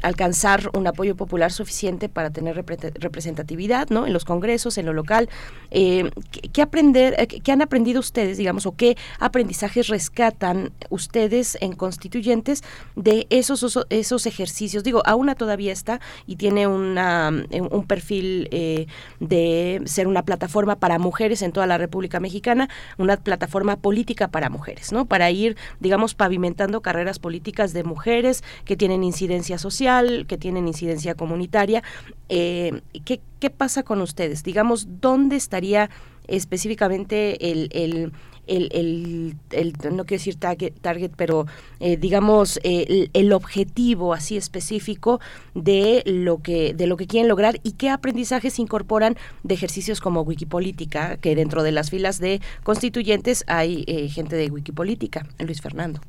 alcanzar 0.03 0.71
un 0.75 0.87
apoyo 0.87 1.17
popular 1.17 1.51
suficiente 1.51 2.09
para 2.09 2.31
tener 2.31 2.55
representatividad, 2.55 3.89
¿no? 3.89 4.07
En 4.07 4.13
los 4.13 4.25
congresos, 4.25 4.77
en 4.77 4.87
lo 4.87 4.93
local. 4.93 5.29
¿qué, 5.71 6.63
aprender, 6.63 7.27
qué 7.27 7.53
han 7.53 7.63
aprendido 7.63 8.01
ustedes, 8.01 8.37
digamos, 8.37 8.67
o 8.67 8.73
qué 8.77 8.97
aprendizajes 9.19 9.89
rescatan 9.89 10.73
ustedes 10.91 11.57
en 11.61 11.73
constituyentes 11.73 12.63
de 12.97 13.27
esos, 13.31 13.79
esos 13.89 14.27
ejercicios? 14.27 14.85
Digo, 14.85 15.03
a 15.07 15.15
una 15.15 15.35
todavía 15.39 15.73
está 15.73 16.01
y 16.27 16.37
tiene 16.37 16.67
una, 16.67 17.33
eh, 17.51 17.63
un 17.63 17.87
perfil 17.87 18.49
eh, 18.51 18.87
de 19.21 19.81
ser 19.87 20.07
una 20.07 20.23
plataforma 20.23 20.77
para 20.77 20.99
mujeres 20.99 21.41
en 21.41 21.53
toda 21.53 21.67
la 21.67 21.79
República 21.79 22.21
Mexicana, 22.21 22.69
una 22.99 23.17
plataforma 23.17 23.77
política 23.77 24.29
para 24.29 24.51
mujeres, 24.51 24.93
¿no? 24.93 25.07
Para 25.07 25.31
ir, 25.31 25.57
digamos, 25.81 26.15
pavimentando 26.15 26.83
carreras 26.83 27.19
políticas 27.19 27.73
de 27.73 27.85
mujeres 27.85 28.45
que 28.65 28.77
tienen 28.77 29.05
incidencia 29.05 29.57
social, 29.57 30.27
que 30.29 30.37
tienen 30.37 30.69
incidencia 30.69 31.15
comunitaria. 31.15 31.83
Eh, 32.29 32.83
¿qué, 33.05 33.21
¿Qué 33.41 33.51
pasa 33.51 33.83
con 33.83 34.03
ustedes? 34.03 34.43
Digamos, 34.43 34.87
¿dónde 35.01 35.37
estaría 35.37 35.89
específicamente 36.27 37.51
el, 37.51 37.69
el 37.73 38.13
el, 38.49 39.37
el, 39.51 39.73
no 39.95 40.05
quiero 40.05 40.19
decir 40.19 40.37
target, 40.37 40.73
target 40.81 41.13
pero 41.17 41.47
eh, 41.81 41.97
digamos 41.97 42.59
eh, 42.65 43.09
el, 43.13 43.33
objetivo 43.33 44.15
así 44.15 44.37
específico 44.37 45.21
de 45.55 46.03
lo 46.07 46.39
que 46.39 46.75
de 46.75 46.87
lo 46.87 46.97
que 46.97 47.07
quieren 47.07 47.29
lograr 47.29 47.57
y 47.63 47.73
qué 47.73 47.91
aprendizajes 47.91 48.59
incorporan 48.59 49.17
de 49.43 49.55
ejercicios 49.55 50.01
como 50.01 50.23
Wikipolítica, 50.23 51.19
que 51.19 51.35
dentro 51.35 51.63
de 51.63 51.73
las 51.73 51.91
filas 51.91 52.19
de 52.19 52.41
constituyentes 52.65 53.45
hay 53.47 53.85
eh, 53.87 54.09
gente 54.09 54.37
de 54.37 54.51
Wikipolítica, 54.51 55.27
Luis 55.39 55.61
Fernando. 55.61 56.01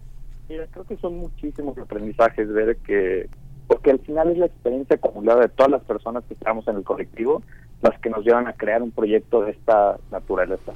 Mira, 0.48 0.66
creo 0.72 0.86
que 0.86 0.98
son 0.98 1.18
muchísimos 1.18 1.78
aprendizajes 1.78 2.52
ver 2.52 2.78
que 2.78 3.30
porque 3.68 3.92
al 3.92 4.00
final 4.00 4.32
es 4.32 4.38
la 4.40 4.48
experiencia 4.48 4.96
acumulada 4.96 5.42
de 5.42 5.50
todas 5.50 5.72
las 5.72 5.84
personas 5.84 6.24
que 6.24 6.34
estamos 6.34 6.68
en 6.68 6.78
el 6.78 6.84
colectivo 6.84 7.44
las 7.82 8.00
que 8.00 8.10
nos 8.10 8.26
llevan 8.26 8.48
a 8.48 8.54
crear 8.54 8.82
un 8.82 8.92
proyecto 8.92 9.42
de 9.42 9.52
esta 9.52 9.98
naturaleza. 10.12 10.74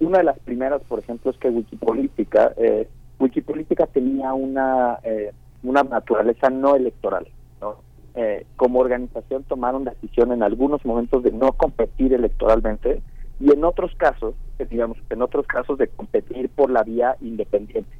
una 0.00 0.18
de 0.18 0.24
las 0.24 0.38
primeras, 0.40 0.82
por 0.82 0.98
ejemplo, 0.98 1.30
es 1.30 1.38
que 1.38 1.48
Wikipolítica, 1.48 2.52
eh, 2.56 2.88
Wikipolítica 3.18 3.86
tenía 3.86 4.32
una, 4.32 4.98
eh, 5.02 5.32
una 5.62 5.82
naturaleza 5.82 6.50
no 6.50 6.76
electoral. 6.76 7.26
¿no? 7.60 7.76
Eh, 8.14 8.46
como 8.56 8.78
organización 8.80 9.42
tomaron 9.44 9.84
decisión 9.84 10.32
en 10.32 10.42
algunos 10.42 10.84
momentos 10.84 11.22
de 11.22 11.32
no 11.32 11.52
competir 11.52 12.12
electoralmente 12.12 13.02
y 13.40 13.52
en 13.52 13.64
otros 13.64 13.92
casos, 13.96 14.34
eh, 14.58 14.66
digamos, 14.70 14.98
en 15.10 15.22
otros 15.22 15.46
casos 15.46 15.78
de 15.78 15.88
competir 15.88 16.48
por 16.50 16.70
la 16.70 16.82
vía 16.82 17.16
independiente. 17.20 17.90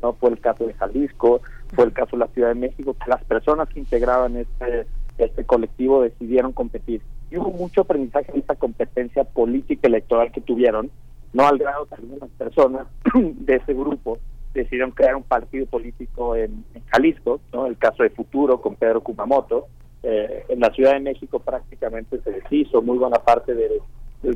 no 0.00 0.12
Fue 0.12 0.30
el 0.30 0.40
caso 0.40 0.66
de 0.66 0.74
Jalisco, 0.74 1.40
fue 1.74 1.86
el 1.86 1.92
caso 1.92 2.12
de 2.12 2.18
la 2.18 2.28
Ciudad 2.28 2.48
de 2.48 2.54
México, 2.54 2.94
que 2.94 3.10
las 3.10 3.24
personas 3.24 3.68
que 3.68 3.80
integraban 3.80 4.36
este, 4.36 4.86
este 5.18 5.44
colectivo 5.44 6.02
decidieron 6.02 6.52
competir 6.52 7.02
hubo 7.32 7.50
mucho 7.50 7.82
aprendizaje 7.82 8.30
en 8.32 8.38
esta 8.38 8.54
competencia 8.54 9.24
política 9.24 9.88
electoral 9.88 10.30
que 10.32 10.40
tuvieron, 10.40 10.90
no 11.32 11.46
al 11.46 11.58
grado 11.58 11.86
que 11.86 11.96
algunas 11.96 12.30
personas 12.30 12.86
de 13.14 13.56
ese 13.56 13.74
grupo 13.74 14.18
decidieron 14.54 14.92
crear 14.92 15.16
un 15.16 15.24
partido 15.24 15.66
político 15.66 16.36
en, 16.36 16.64
Jalisco, 16.86 17.40
¿no? 17.52 17.66
el 17.66 17.76
caso 17.76 18.04
de 18.04 18.10
Futuro 18.10 18.60
con 18.60 18.76
Pedro 18.76 19.02
Kumamoto, 19.02 19.66
eh, 20.02 20.44
en 20.48 20.60
la 20.60 20.70
Ciudad 20.70 20.92
de 20.92 21.00
México 21.00 21.40
prácticamente 21.40 22.20
se 22.20 22.30
deshizo 22.30 22.82
muy 22.82 22.98
buena 22.98 23.18
parte 23.18 23.54
del, 23.54 23.80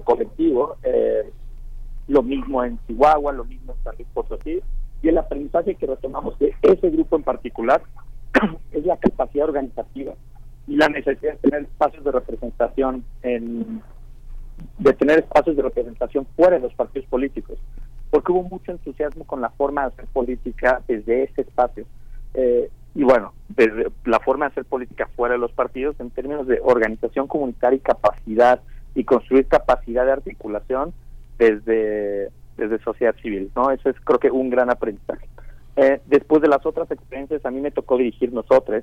colectivo, 0.04 0.76
eh, 0.82 1.30
lo 2.08 2.22
mismo 2.22 2.62
en 2.62 2.78
Chihuahua, 2.86 3.32
lo 3.32 3.44
mismo 3.44 3.72
en 3.72 3.84
San 3.84 3.94
Luis 3.96 4.08
Potosí, 4.12 4.60
y 5.02 5.08
el 5.08 5.16
aprendizaje 5.16 5.76
que 5.76 5.86
retomamos 5.86 6.38
de 6.38 6.54
ese 6.62 6.90
grupo 6.90 7.16
en 7.16 7.22
particular 7.22 7.82
es 8.72 8.84
la 8.84 8.96
capacidad 8.96 9.48
organizativa 9.48 10.14
y 10.68 10.76
la 10.76 10.88
necesidad 10.88 11.32
de 11.32 11.38
tener 11.38 11.62
espacios 11.62 12.04
de 12.04 12.12
representación 12.12 13.04
en 13.22 13.82
de 14.78 14.92
tener 14.92 15.20
espacios 15.20 15.56
de 15.56 15.62
representación 15.62 16.26
fuera 16.36 16.56
de 16.56 16.62
los 16.62 16.74
partidos 16.74 17.08
políticos, 17.08 17.58
porque 18.10 18.32
hubo 18.32 18.42
mucho 18.42 18.72
entusiasmo 18.72 19.24
con 19.24 19.40
la 19.40 19.50
forma 19.50 19.82
de 19.82 19.88
hacer 19.88 20.06
política 20.06 20.82
desde 20.88 21.24
ese 21.24 21.42
espacio. 21.42 21.84
Eh, 22.34 22.68
y 22.94 23.04
bueno, 23.04 23.32
la 24.04 24.18
forma 24.20 24.46
de 24.46 24.52
hacer 24.52 24.64
política 24.64 25.08
fuera 25.14 25.34
de 25.34 25.40
los 25.40 25.52
partidos 25.52 25.98
en 26.00 26.10
términos 26.10 26.46
de 26.46 26.60
organización 26.62 27.28
comunitaria 27.28 27.76
y 27.76 27.80
capacidad 27.80 28.60
y 28.94 29.04
construir 29.04 29.46
capacidad 29.46 30.04
de 30.04 30.12
articulación 30.12 30.92
desde, 31.38 32.30
desde 32.56 32.78
sociedad 32.82 33.14
civil, 33.22 33.50
¿no? 33.54 33.70
Eso 33.70 33.90
es 33.90 33.96
creo 34.00 34.18
que 34.18 34.30
un 34.30 34.50
gran 34.50 34.70
aprendizaje. 34.70 35.28
Eh, 35.76 36.00
después 36.06 36.42
de 36.42 36.48
las 36.48 36.66
otras 36.66 36.90
experiencias, 36.90 37.44
a 37.46 37.52
mí 37.52 37.60
me 37.60 37.70
tocó 37.70 37.96
dirigir 37.96 38.32
nosotros, 38.32 38.82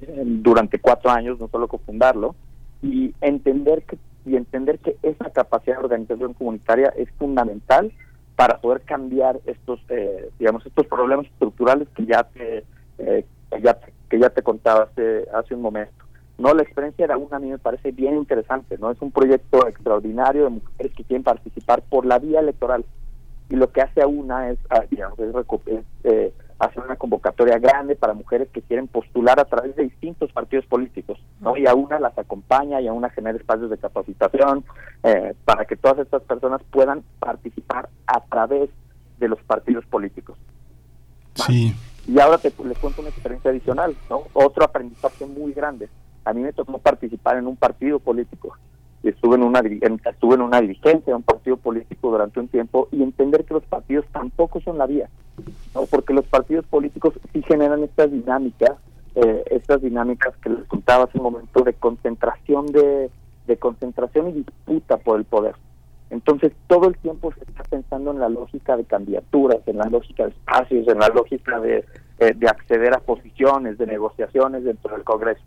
durante 0.00 0.78
cuatro 0.78 1.10
años, 1.10 1.38
no 1.40 1.48
solo 1.48 1.68
cofundarlo, 1.68 2.34
y 2.82 3.14
entender 3.20 3.82
que 3.84 3.98
y 4.26 4.36
entender 4.36 4.78
que 4.78 4.96
esa 5.02 5.30
capacidad 5.30 5.76
de 5.76 5.84
organización 5.84 6.32
comunitaria 6.32 6.92
es 6.96 7.10
fundamental 7.18 7.92
para 8.36 8.58
poder 8.58 8.82
cambiar 8.82 9.38
estos 9.46 9.80
eh, 9.90 10.30
digamos 10.38 10.64
estos 10.66 10.86
problemas 10.86 11.26
estructurales 11.26 11.88
que 11.94 12.06
ya 12.06 12.24
te 12.24 12.64
eh, 12.98 13.24
que 13.50 13.60
ya 13.60 13.78
que 14.08 14.18
ya 14.18 14.30
te 14.30 14.42
contaba 14.42 14.84
hace 14.84 15.26
hace 15.32 15.54
un 15.54 15.62
momento. 15.62 15.92
No 16.36 16.52
la 16.52 16.62
experiencia 16.62 17.04
era 17.04 17.16
una 17.16 17.36
a 17.36 17.40
mí 17.40 17.50
me 17.50 17.58
parece 17.58 17.92
bien 17.92 18.16
interesante 18.16 18.78
no 18.78 18.90
es 18.90 19.00
un 19.00 19.12
proyecto 19.12 19.66
extraordinario 19.68 20.44
de 20.44 20.50
mujeres 20.50 20.92
que 20.94 21.04
quieren 21.04 21.22
participar 21.22 21.82
por 21.82 22.06
la 22.06 22.18
vía 22.18 22.40
electoral. 22.40 22.84
Y 23.50 23.56
lo 23.56 23.70
que 23.70 23.82
hace 23.82 24.00
a 24.00 24.06
una 24.06 24.50
es, 24.50 24.58
ah, 24.70 24.84
digamos, 24.90 25.18
eh, 25.18 26.32
hacer 26.58 26.82
una 26.82 26.96
convocatoria 26.96 27.58
grande 27.58 27.96
para 27.96 28.14
mujeres 28.14 28.48
que 28.50 28.62
quieren 28.62 28.86
postular 28.86 29.40
a 29.40 29.44
través 29.44 29.74
de 29.76 29.84
distintos 29.84 30.32
partidos 30.32 30.64
políticos, 30.66 31.18
¿no? 31.40 31.56
Y 31.56 31.66
a 31.66 31.74
una 31.74 31.98
las 31.98 32.16
acompaña 32.16 32.80
y 32.80 32.86
a 32.86 32.92
una 32.92 33.10
genera 33.10 33.36
espacios 33.36 33.70
de 33.70 33.78
capacitación 33.78 34.64
eh, 35.02 35.34
para 35.44 35.64
que 35.64 35.76
todas 35.76 35.98
estas 35.98 36.22
personas 36.22 36.62
puedan 36.70 37.02
participar 37.18 37.88
a 38.06 38.20
través 38.20 38.70
de 39.18 39.28
los 39.28 39.40
partidos 39.42 39.84
políticos. 39.86 40.38
Sí. 41.34 41.74
Y 42.06 42.20
ahora 42.20 42.38
te, 42.38 42.52
les 42.64 42.78
cuento 42.78 43.00
una 43.00 43.10
experiencia 43.10 43.50
adicional, 43.50 43.96
¿no? 44.08 44.24
Otro 44.32 44.64
aprendizaje 44.64 45.26
muy 45.26 45.52
grande. 45.52 45.88
A 46.24 46.32
mí 46.32 46.40
me 46.40 46.52
tocó 46.52 46.78
participar 46.78 47.36
en 47.36 47.46
un 47.46 47.56
partido 47.56 47.98
político 47.98 48.56
estuve 49.08 49.36
en 49.36 49.42
una 49.42 49.60
estuve 49.60 50.34
en 50.34 50.42
una 50.42 50.60
dirigencia 50.60 51.12
de 51.12 51.14
un 51.14 51.22
partido 51.22 51.56
político 51.56 52.10
durante 52.10 52.40
un 52.40 52.48
tiempo 52.48 52.88
y 52.90 53.02
entender 53.02 53.44
que 53.44 53.54
los 53.54 53.64
partidos 53.64 54.06
tampoco 54.12 54.60
son 54.60 54.78
la 54.78 54.86
vía, 54.86 55.08
¿no? 55.74 55.86
porque 55.86 56.14
los 56.14 56.26
partidos 56.26 56.64
políticos 56.66 57.14
sí 57.32 57.42
generan 57.42 57.82
estas 57.82 58.10
dinámicas, 58.10 58.72
eh, 59.14 59.44
estas 59.50 59.82
dinámicas 59.82 60.34
que 60.38 60.50
les 60.50 60.64
contaba 60.64 61.04
hace 61.04 61.18
un 61.18 61.24
momento 61.24 61.62
de 61.62 61.74
concentración 61.74 62.66
de, 62.66 63.10
de 63.46 63.56
concentración 63.56 64.28
y 64.28 64.32
disputa 64.32 64.96
por 64.96 65.18
el 65.18 65.24
poder. 65.24 65.54
Entonces 66.10 66.52
todo 66.68 66.88
el 66.88 66.96
tiempo 66.98 67.32
se 67.32 67.44
está 67.44 67.64
pensando 67.64 68.12
en 68.12 68.20
la 68.20 68.28
lógica 68.28 68.76
de 68.76 68.84
candidaturas, 68.84 69.58
en 69.66 69.78
la 69.78 69.86
lógica 69.86 70.24
de 70.24 70.30
espacios, 70.30 70.86
en 70.86 70.98
la 70.98 71.08
lógica 71.08 71.58
de, 71.60 71.84
eh, 72.18 72.32
de 72.34 72.48
acceder 72.48 72.94
a 72.94 73.00
posiciones, 73.00 73.78
de 73.78 73.86
negociaciones 73.86 74.64
dentro 74.64 74.94
del 74.94 75.04
Congreso. 75.04 75.42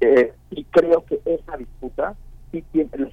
Eh, 0.00 0.32
y 0.50 0.64
creo 0.64 1.04
que 1.04 1.20
esa 1.24 1.56
disputa 1.56 2.14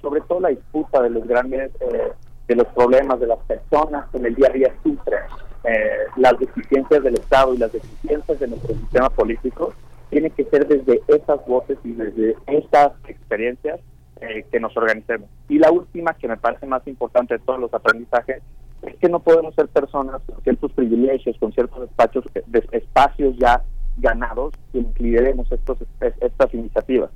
sobre 0.00 0.20
todo 0.22 0.40
la 0.40 0.50
disputa 0.50 1.02
de 1.02 1.10
los 1.10 1.26
grandes, 1.26 1.70
eh, 1.80 2.12
de 2.48 2.56
los 2.56 2.66
problemas 2.68 3.18
de 3.20 3.26
las 3.26 3.38
personas 3.40 4.08
que 4.10 4.18
en 4.18 4.26
el 4.26 4.34
día 4.34 4.48
a 4.48 4.52
día 4.52 4.74
sufren, 4.82 5.20
eh, 5.64 5.88
las 6.16 6.38
deficiencias 6.38 7.02
del 7.02 7.14
Estado 7.14 7.54
y 7.54 7.58
las 7.58 7.72
deficiencias 7.72 8.38
de 8.38 8.48
nuestro 8.48 8.74
sistema 8.74 9.10
político, 9.10 9.72
tiene 10.10 10.30
que 10.30 10.44
ser 10.44 10.66
desde 10.66 11.00
esas 11.08 11.44
voces 11.46 11.78
y 11.84 11.92
desde 11.92 12.36
esas 12.46 12.92
experiencias 13.08 13.80
eh, 14.20 14.44
que 14.50 14.60
nos 14.60 14.76
organicemos. 14.76 15.28
Y 15.48 15.58
la 15.58 15.70
última, 15.70 16.14
que 16.14 16.28
me 16.28 16.36
parece 16.36 16.66
más 16.66 16.86
importante 16.86 17.34
de 17.34 17.40
todos 17.40 17.60
los 17.60 17.72
aprendizajes, 17.72 18.42
es 18.82 18.96
que 18.96 19.08
no 19.08 19.20
podemos 19.20 19.54
ser 19.54 19.68
personas 19.68 20.20
con 20.26 20.42
ciertos 20.42 20.72
privilegios, 20.72 21.36
con 21.38 21.52
ciertos 21.52 21.88
espacios, 21.88 22.24
espacios 22.72 23.36
ya 23.38 23.62
ganados, 23.98 24.54
que 24.72 24.84
lideremos 24.98 25.50
estos, 25.50 25.78
estas 26.00 26.52
iniciativas 26.52 27.10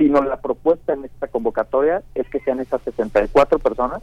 sino 0.00 0.22
la 0.22 0.38
propuesta 0.38 0.94
en 0.94 1.04
esta 1.04 1.28
convocatoria 1.28 2.02
es 2.14 2.26
que 2.30 2.40
sean 2.40 2.58
esas 2.58 2.80
64 2.84 3.58
personas 3.58 4.00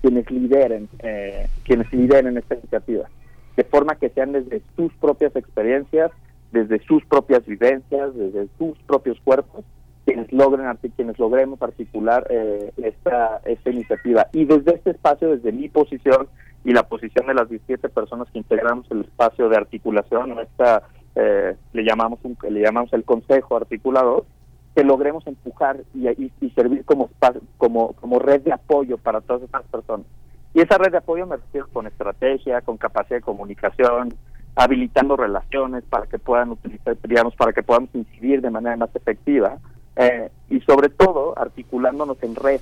quienes 0.00 0.30
lideren, 0.30 0.88
eh, 1.00 1.48
quienes 1.64 1.92
lideren 1.92 2.38
esta 2.38 2.54
iniciativa, 2.54 3.08
de 3.56 3.64
forma 3.64 3.96
que 3.96 4.10
sean 4.10 4.30
desde 4.30 4.62
sus 4.76 4.94
propias 4.94 5.34
experiencias, 5.34 6.12
desde 6.52 6.78
sus 6.84 7.04
propias 7.06 7.44
vivencias, 7.44 8.14
desde 8.14 8.46
sus 8.56 8.78
propios 8.84 9.18
cuerpos, 9.24 9.64
quienes 10.04 10.32
logren 10.32 10.72
quienes 10.94 11.18
logremos 11.18 11.60
articular 11.60 12.24
eh, 12.30 12.70
esta, 12.76 13.40
esta 13.44 13.70
iniciativa. 13.70 14.28
Y 14.32 14.44
desde 14.44 14.76
este 14.76 14.90
espacio, 14.90 15.28
desde 15.28 15.50
mi 15.50 15.68
posición 15.68 16.28
y 16.64 16.70
la 16.70 16.84
posición 16.84 17.26
de 17.26 17.34
las 17.34 17.48
17 17.48 17.88
personas 17.88 18.30
que 18.30 18.38
integramos 18.38 18.88
el 18.92 19.00
espacio 19.00 19.48
de 19.48 19.56
articulación, 19.56 20.38
esta, 20.38 20.84
eh, 21.16 21.56
le 21.72 21.84
llamamos 21.84 22.20
un, 22.22 22.38
le 22.48 22.60
llamamos 22.60 22.92
el 22.92 23.02
Consejo 23.02 23.56
Articulador, 23.56 24.24
que 24.74 24.84
logremos 24.84 25.26
empujar 25.26 25.80
y, 25.94 26.50
servir 26.54 26.84
como, 26.84 27.10
como, 27.58 27.92
como 27.94 28.18
red 28.18 28.40
de 28.42 28.52
apoyo 28.52 28.98
para 28.98 29.20
todas 29.20 29.42
estas 29.42 29.64
personas. 29.64 30.06
Y 30.54 30.60
esa 30.60 30.78
red 30.78 30.92
de 30.92 30.98
apoyo 30.98 31.26
me 31.26 31.36
refiero 31.36 31.66
con 31.72 31.86
estrategia, 31.86 32.60
con 32.60 32.76
capacidad 32.76 33.18
de 33.18 33.22
comunicación, 33.22 34.14
habilitando 34.54 35.16
relaciones 35.16 35.84
para 35.84 36.06
que 36.06 36.18
puedan 36.18 36.50
utilizar, 36.50 36.96
digamos, 37.02 37.34
para 37.36 37.52
que 37.52 37.62
podamos 37.62 37.90
incidir 37.94 38.40
de 38.42 38.50
manera 38.50 38.76
más 38.76 38.94
efectiva 38.94 39.58
eh, 39.96 40.30
y 40.50 40.60
sobre 40.60 40.88
todo 40.88 41.38
articulándonos 41.38 42.22
en 42.22 42.34
red 42.34 42.60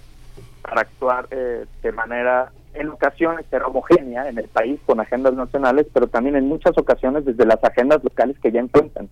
para 0.62 0.82
actuar 0.82 1.26
eh, 1.30 1.66
de 1.82 1.92
manera, 1.92 2.52
en 2.74 2.88
ocasiones, 2.90 3.46
ser 3.50 3.62
homogénea 3.62 4.28
en 4.28 4.38
el 4.38 4.48
país 4.48 4.78
con 4.86 5.00
agendas 5.00 5.34
nacionales, 5.34 5.86
pero 5.92 6.06
también 6.06 6.36
en 6.36 6.48
muchas 6.48 6.76
ocasiones 6.78 7.24
desde 7.24 7.46
las 7.46 7.62
agendas 7.64 8.02
locales 8.04 8.38
que 8.38 8.52
ya 8.52 8.60
encuentran. 8.60 9.08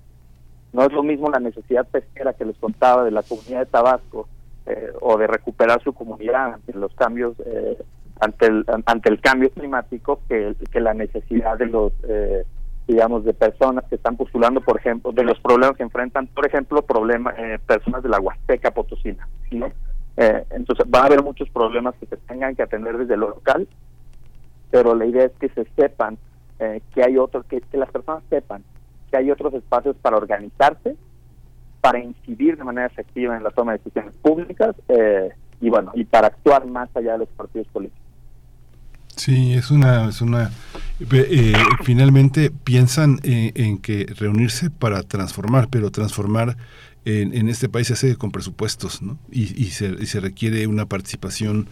No 0.73 0.83
es 0.83 0.93
lo 0.93 1.03
mismo 1.03 1.31
la 1.31 1.41
necesidad 1.41 1.87
pesquera 1.89 2.35
que 2.35 2.45
les 2.45 2.57
contaba 2.59 3.05
de 3.05 3.11
la 3.11 3.23
comunidad 3.23 3.61
de 3.61 3.67
Tabasco 3.67 4.29
eh, 4.67 4.93
o 5.01 5.17
de 5.17 5.27
recuperar 5.27 5.83
su 5.83 5.95
comunidad 5.95 6.55
ante 6.55 6.75
los 6.75 6.95
cambios, 6.95 7.35
eh, 7.47 7.79
ante, 8.21 8.47
el, 8.47 8.67
ante 8.85 9.09
el 9.09 9.19
cambio 9.21 9.51
climático 9.51 10.21
que, 10.29 10.55
que 10.71 10.81
la 10.81 10.93
necesidad 10.93 11.57
de 11.57 11.67
los, 11.67 11.93
eh, 12.07 12.45
digamos, 12.87 13.25
de 13.25 13.33
personas 13.33 13.85
que 13.89 13.95
están 13.95 14.19
postulando, 14.19 14.61
por 14.61 14.79
ejemplo, 14.79 15.11
de 15.13 15.25
los 15.25 15.41
problemas 15.41 15.75
que 15.79 15.85
enfrentan, 15.85 16.27
por 16.27 16.47
ejemplo, 16.47 16.83
problemas, 16.83 17.35
personas 17.67 18.03
de 18.03 18.11
la 18.11 18.21
Huasteca 18.21 18.71
Potosina. 18.73 19.27
¿no? 19.53 19.73
entonces, 20.51 20.85
va 20.93 21.03
a 21.03 21.07
haber 21.07 21.23
muchos 21.23 21.49
problemas 21.49 21.95
que 21.99 22.07
se 22.07 22.17
tengan 22.17 22.55
que 22.55 22.63
atender 22.63 22.99
desde 22.99 23.17
lo 23.17 23.31
local, 23.31 23.67
pero 24.71 24.95
la 24.95 25.07
idea 25.07 25.25
es 25.25 25.33
que 25.41 25.49
se 25.51 25.65
sepan 25.77 26.19
que 26.59 27.03
hay 27.03 27.17
otros, 27.17 27.47
que, 27.47 27.61
que 27.61 27.79
las 27.79 27.91
personas 27.91 28.23
sepan 28.29 28.65
que 29.11 29.17
hay 29.17 29.31
otros 29.31 29.55
espacios 29.55 29.97
para 29.97 30.17
organizarse, 30.17 30.97
para 31.81 31.99
incidir 31.99 32.57
de 32.57 32.65
manera 32.65 32.87
efectiva 32.87 33.37
en 33.37 33.45
la 33.45 33.51
toma 33.51 33.73
de 33.73 33.79
decisiones 33.79 34.15
públicas 34.17 34.75
eh, 34.89 35.31
y 35.61 35.71
bueno, 35.71 35.93
y 35.95 36.05
para 36.05 36.29
actuar 36.29 36.67
más 36.67 36.89
allá 36.95 37.13
de 37.13 37.19
los 37.19 37.29
partidos 37.29 37.67
políticos. 37.69 38.09
Sí, 39.19 39.55
es 39.55 39.73
una, 39.73 40.09
es 40.09 40.21
una. 40.21 40.53
Eh, 41.01 41.53
finalmente 41.83 42.53
piensan 42.63 43.19
eh, 43.25 43.51
en 43.57 43.79
que 43.79 44.07
reunirse 44.17 44.71
para 44.71 45.03
transformar, 45.03 45.67
pero 45.69 45.91
transformar 45.91 46.57
en, 47.05 47.49
este 47.49 47.69
país 47.69 47.87
se 47.87 47.95
hace 47.95 48.17
con 48.17 48.31
presupuestos, 48.31 49.01
¿no? 49.03 49.17
Y, 49.31 49.47
se, 49.67 50.05
se, 50.07 50.21
requiere 50.21 50.67
una 50.67 50.87
participación 50.87 51.67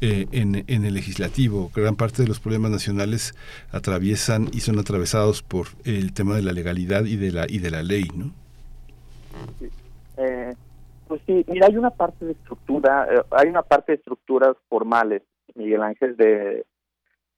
eh, 0.00 0.26
en, 0.32 0.84
el 0.84 0.94
legislativo. 0.94 1.70
Gran 1.74 1.96
parte 1.96 2.22
de 2.22 2.28
los 2.28 2.40
problemas 2.40 2.70
nacionales 2.70 3.34
atraviesan 3.70 4.48
y 4.52 4.60
son 4.60 4.78
atravesados 4.78 5.42
por 5.42 5.68
el 5.84 6.12
tema 6.12 6.36
de 6.36 6.42
la 6.42 6.52
legalidad 6.52 7.04
y 7.04 7.16
de 7.16 7.32
la 7.32 7.46
y 7.48 7.58
de 7.58 7.70
la 7.70 7.82
ley, 7.82 8.04
¿no? 8.14 8.32
Eh, 10.18 10.54
pues 11.08 11.22
sí, 11.26 11.44
mira, 11.48 11.66
hay 11.66 11.76
una 11.76 11.90
parte 11.90 12.24
de 12.24 12.32
estructura, 12.32 13.06
eh, 13.10 13.22
hay 13.30 13.48
una 13.48 13.62
parte 13.62 13.92
de 13.92 13.96
estructuras 13.96 14.56
formales, 14.68 15.22
Miguel 15.54 15.82
Ángel, 15.82 16.16
de, 16.16 16.66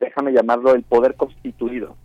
déjame 0.00 0.32
llamarlo, 0.32 0.74
el 0.74 0.82
poder 0.82 1.14
constituido. 1.14 1.96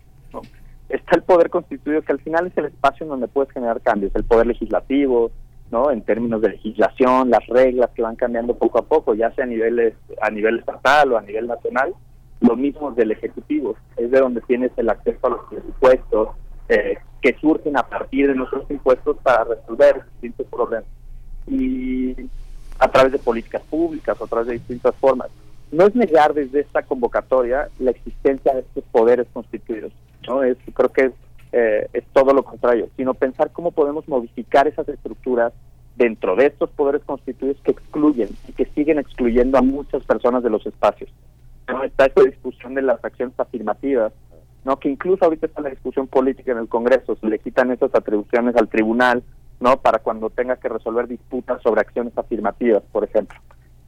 Está 0.90 1.16
el 1.16 1.22
poder 1.22 1.50
constituido 1.50 2.02
que 2.02 2.12
al 2.12 2.20
final 2.20 2.46
es 2.46 2.56
el 2.58 2.66
espacio 2.66 3.04
en 3.04 3.10
donde 3.10 3.28
puedes 3.28 3.52
generar 3.52 3.80
cambios, 3.80 4.14
el 4.14 4.24
poder 4.24 4.46
legislativo, 4.46 5.30
¿no? 5.70 5.90
En 5.90 6.02
términos 6.02 6.40
de 6.42 6.50
legislación, 6.50 7.30
las 7.30 7.46
reglas 7.46 7.90
que 7.94 8.02
van 8.02 8.16
cambiando 8.16 8.54
poco 8.54 8.78
a 8.78 8.82
poco, 8.82 9.14
ya 9.14 9.30
sea 9.32 9.44
a 9.44 9.48
niveles 9.48 9.94
a 10.20 10.30
nivel 10.30 10.58
estatal 10.58 11.12
o 11.12 11.18
a 11.18 11.22
nivel 11.22 11.46
nacional, 11.46 11.94
lo 12.40 12.56
mismo 12.56 12.90
del 12.90 13.12
ejecutivo, 13.12 13.76
es 13.96 14.10
de 14.10 14.20
donde 14.20 14.40
tienes 14.42 14.72
el 14.76 14.88
acceso 14.88 15.26
a 15.26 15.30
los 15.30 15.40
presupuestos 15.48 16.28
eh, 16.68 16.98
que 17.20 17.36
surgen 17.40 17.76
a 17.76 17.82
partir 17.82 18.28
de 18.28 18.34
nuestros 18.34 18.68
impuestos 18.70 19.16
para 19.22 19.44
resolver 19.44 20.02
distintos 20.12 20.46
problemas 20.46 20.88
y 21.46 22.16
a 22.78 22.88
través 22.90 23.12
de 23.12 23.18
políticas 23.18 23.62
públicas 23.62 24.20
a 24.20 24.26
través 24.26 24.46
de 24.48 24.52
distintas 24.54 24.94
formas. 24.96 25.28
No 25.72 25.86
es 25.86 25.94
negar 25.94 26.34
desde 26.34 26.60
esta 26.60 26.82
convocatoria 26.82 27.68
la 27.78 27.92
existencia 27.92 28.52
de 28.52 28.60
estos 28.60 28.84
poderes 28.90 29.26
constituidos 29.32 29.92
¿no? 30.26 30.42
Es, 30.42 30.56
creo 30.74 30.90
que 30.90 31.12
eh, 31.52 31.88
es, 31.92 32.04
todo 32.12 32.32
lo 32.32 32.42
contrario, 32.42 32.88
sino 32.96 33.14
pensar 33.14 33.50
cómo 33.52 33.72
podemos 33.72 34.08
modificar 34.08 34.68
esas 34.68 34.88
estructuras 34.88 35.52
dentro 35.96 36.36
de 36.36 36.46
estos 36.46 36.70
poderes 36.70 37.02
constituidos 37.04 37.58
que 37.62 37.72
excluyen 37.72 38.28
y 38.48 38.52
que 38.52 38.66
siguen 38.66 38.98
excluyendo 38.98 39.58
a 39.58 39.62
muchas 39.62 40.04
personas 40.04 40.42
de 40.42 40.50
los 40.50 40.64
espacios. 40.66 41.10
¿no? 41.68 41.82
Está 41.84 42.06
esta 42.06 42.22
discusión 42.22 42.74
de 42.74 42.82
las 42.82 43.04
acciones 43.04 43.38
afirmativas, 43.38 44.12
no 44.64 44.78
que 44.78 44.88
incluso 44.88 45.24
ahorita 45.24 45.46
está 45.46 45.62
la 45.62 45.70
discusión 45.70 46.06
política 46.06 46.52
en 46.52 46.58
el 46.58 46.68
Congreso, 46.68 47.16
se 47.16 47.26
le 47.26 47.38
quitan 47.38 47.70
esas 47.70 47.94
atribuciones 47.94 48.54
al 48.56 48.68
tribunal, 48.68 49.22
no 49.58 49.80
para 49.80 49.98
cuando 49.98 50.30
tenga 50.30 50.56
que 50.56 50.68
resolver 50.68 51.06
disputas 51.08 51.60
sobre 51.62 51.80
acciones 51.80 52.16
afirmativas, 52.16 52.82
por 52.92 53.04
ejemplo, 53.04 53.38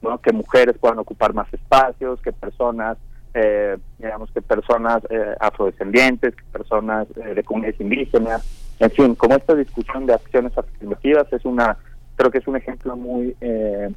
no 0.09 0.19
que 0.19 0.33
mujeres 0.33 0.77
puedan 0.77 0.99
ocupar 0.99 1.33
más 1.33 1.51
espacios, 1.53 2.21
que 2.21 2.31
personas 2.31 2.97
eh, 3.33 3.77
digamos 3.97 4.31
que 4.31 4.41
personas 4.41 5.01
eh, 5.09 5.35
afrodescendientes, 5.39 6.35
personas 6.51 7.07
eh, 7.15 7.33
de 7.33 7.43
comunidades 7.43 7.79
indígenas, 7.81 8.45
en 8.79 8.91
fin, 8.91 9.15
como 9.15 9.35
esta 9.35 9.55
discusión 9.55 10.05
de 10.05 10.13
acciones 10.13 10.55
afirmativas 10.57 11.31
es 11.33 11.43
una, 11.45 11.77
creo 12.15 12.29
que 12.29 12.37
es 12.37 12.47
un 12.47 12.57
ejemplo 12.57 12.95
muy, 12.95 13.35
eh, 13.41 13.89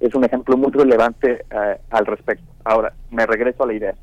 es 0.00 0.14
un 0.14 0.24
ejemplo 0.24 0.56
muy 0.56 0.70
relevante 0.72 1.44
al 1.90 2.06
respecto. 2.06 2.44
Ahora, 2.64 2.92
me 3.10 3.24
regreso 3.24 3.62
a 3.62 3.66
la 3.68 3.74
idea. 3.74 3.94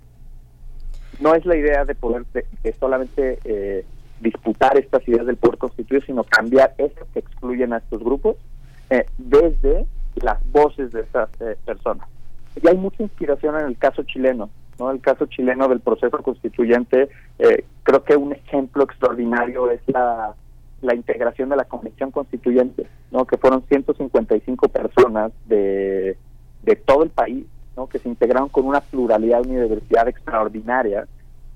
No 1.20 1.36
es 1.36 1.46
la 1.46 1.58
idea 1.58 1.84
de 1.84 1.94
poder 1.94 2.24
de, 2.34 2.74
solamente 2.80 3.84
disputar 4.22 4.78
estas 4.78 5.06
ideas 5.10 5.26
del 5.26 5.36
poder 5.36 5.58
constituido, 5.58 6.06
sino 6.06 6.24
cambiar 6.24 6.74
esas 6.78 7.06
que 7.14 7.20
excluyen 7.20 7.74
a 7.74 7.78
estos 7.80 8.02
grupos 8.02 8.38
desde 9.18 9.86
las 10.16 10.40
voces 10.52 10.92
de 10.92 11.02
estas 11.02 11.30
personas. 11.66 12.08
Y 12.62 12.68
hay 12.68 12.78
mucha 12.78 13.04
inspiración 13.04 13.58
en 13.60 13.66
el 13.66 13.78
caso 13.78 14.04
chileno. 14.04 14.50
¿no? 14.80 14.92
El 14.92 15.02
caso 15.02 15.26
chileno 15.26 15.68
del 15.68 15.82
proceso 15.82 16.18
constituyente, 16.20 17.10
eh, 17.38 17.66
creo 17.84 18.04
que 18.04 18.16
un 18.16 18.34
ejemplo 18.34 18.84
extraordinario 18.84 19.70
es 19.72 19.82
la, 19.88 20.34
la 20.82 20.96
integración 20.96 21.50
de 21.50 21.58
la 21.58 21.66
Convención 21.66 22.12
Constituyente, 22.12 22.88
¿no? 23.12 23.26
que 23.26 23.38
fueron 23.38 23.64
155 23.68 24.70
personas 24.70 25.32
de, 25.48 26.18
de 26.64 26.76
todo 26.76 27.04
el 27.04 27.10
país, 27.10 27.46
¿no? 27.76 27.88
que 27.88 28.00
se 28.00 28.10
integraron 28.10 28.50
con 28.50 28.66
una 28.66 28.82
pluralidad, 28.82 29.46
una 29.46 29.64
diversidad 29.64 30.08
extraordinaria, 30.08 31.08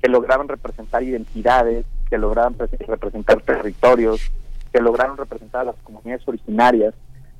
que 0.01 0.09
lograron 0.09 0.49
representar 0.49 1.01
identidades, 1.03 1.85
que 2.09 2.17
lograron 2.17 2.57
representar 2.59 3.41
territorios, 3.41 4.31
que 4.71 4.81
lograron 4.81 5.15
representar 5.17 5.61
a 5.61 5.65
las 5.65 5.75
comunidades 5.77 6.27
originarias, 6.27 6.93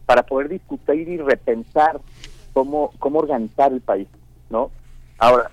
para 0.06 0.24
poder 0.24 0.50
discutir 0.50 1.08
y 1.08 1.18
repensar 1.18 2.00
cómo, 2.54 2.92
cómo 3.00 3.20
organizar 3.20 3.72
el 3.72 3.82
país, 3.82 4.08
¿no? 4.50 4.72
Ahora, 5.18 5.50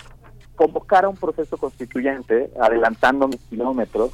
convocar 0.56 1.04
a 1.04 1.08
un 1.08 1.16
proceso 1.16 1.56
constituyente, 1.56 2.50
adelantando 2.60 3.28
mis 3.28 3.40
kilómetros, 3.42 4.12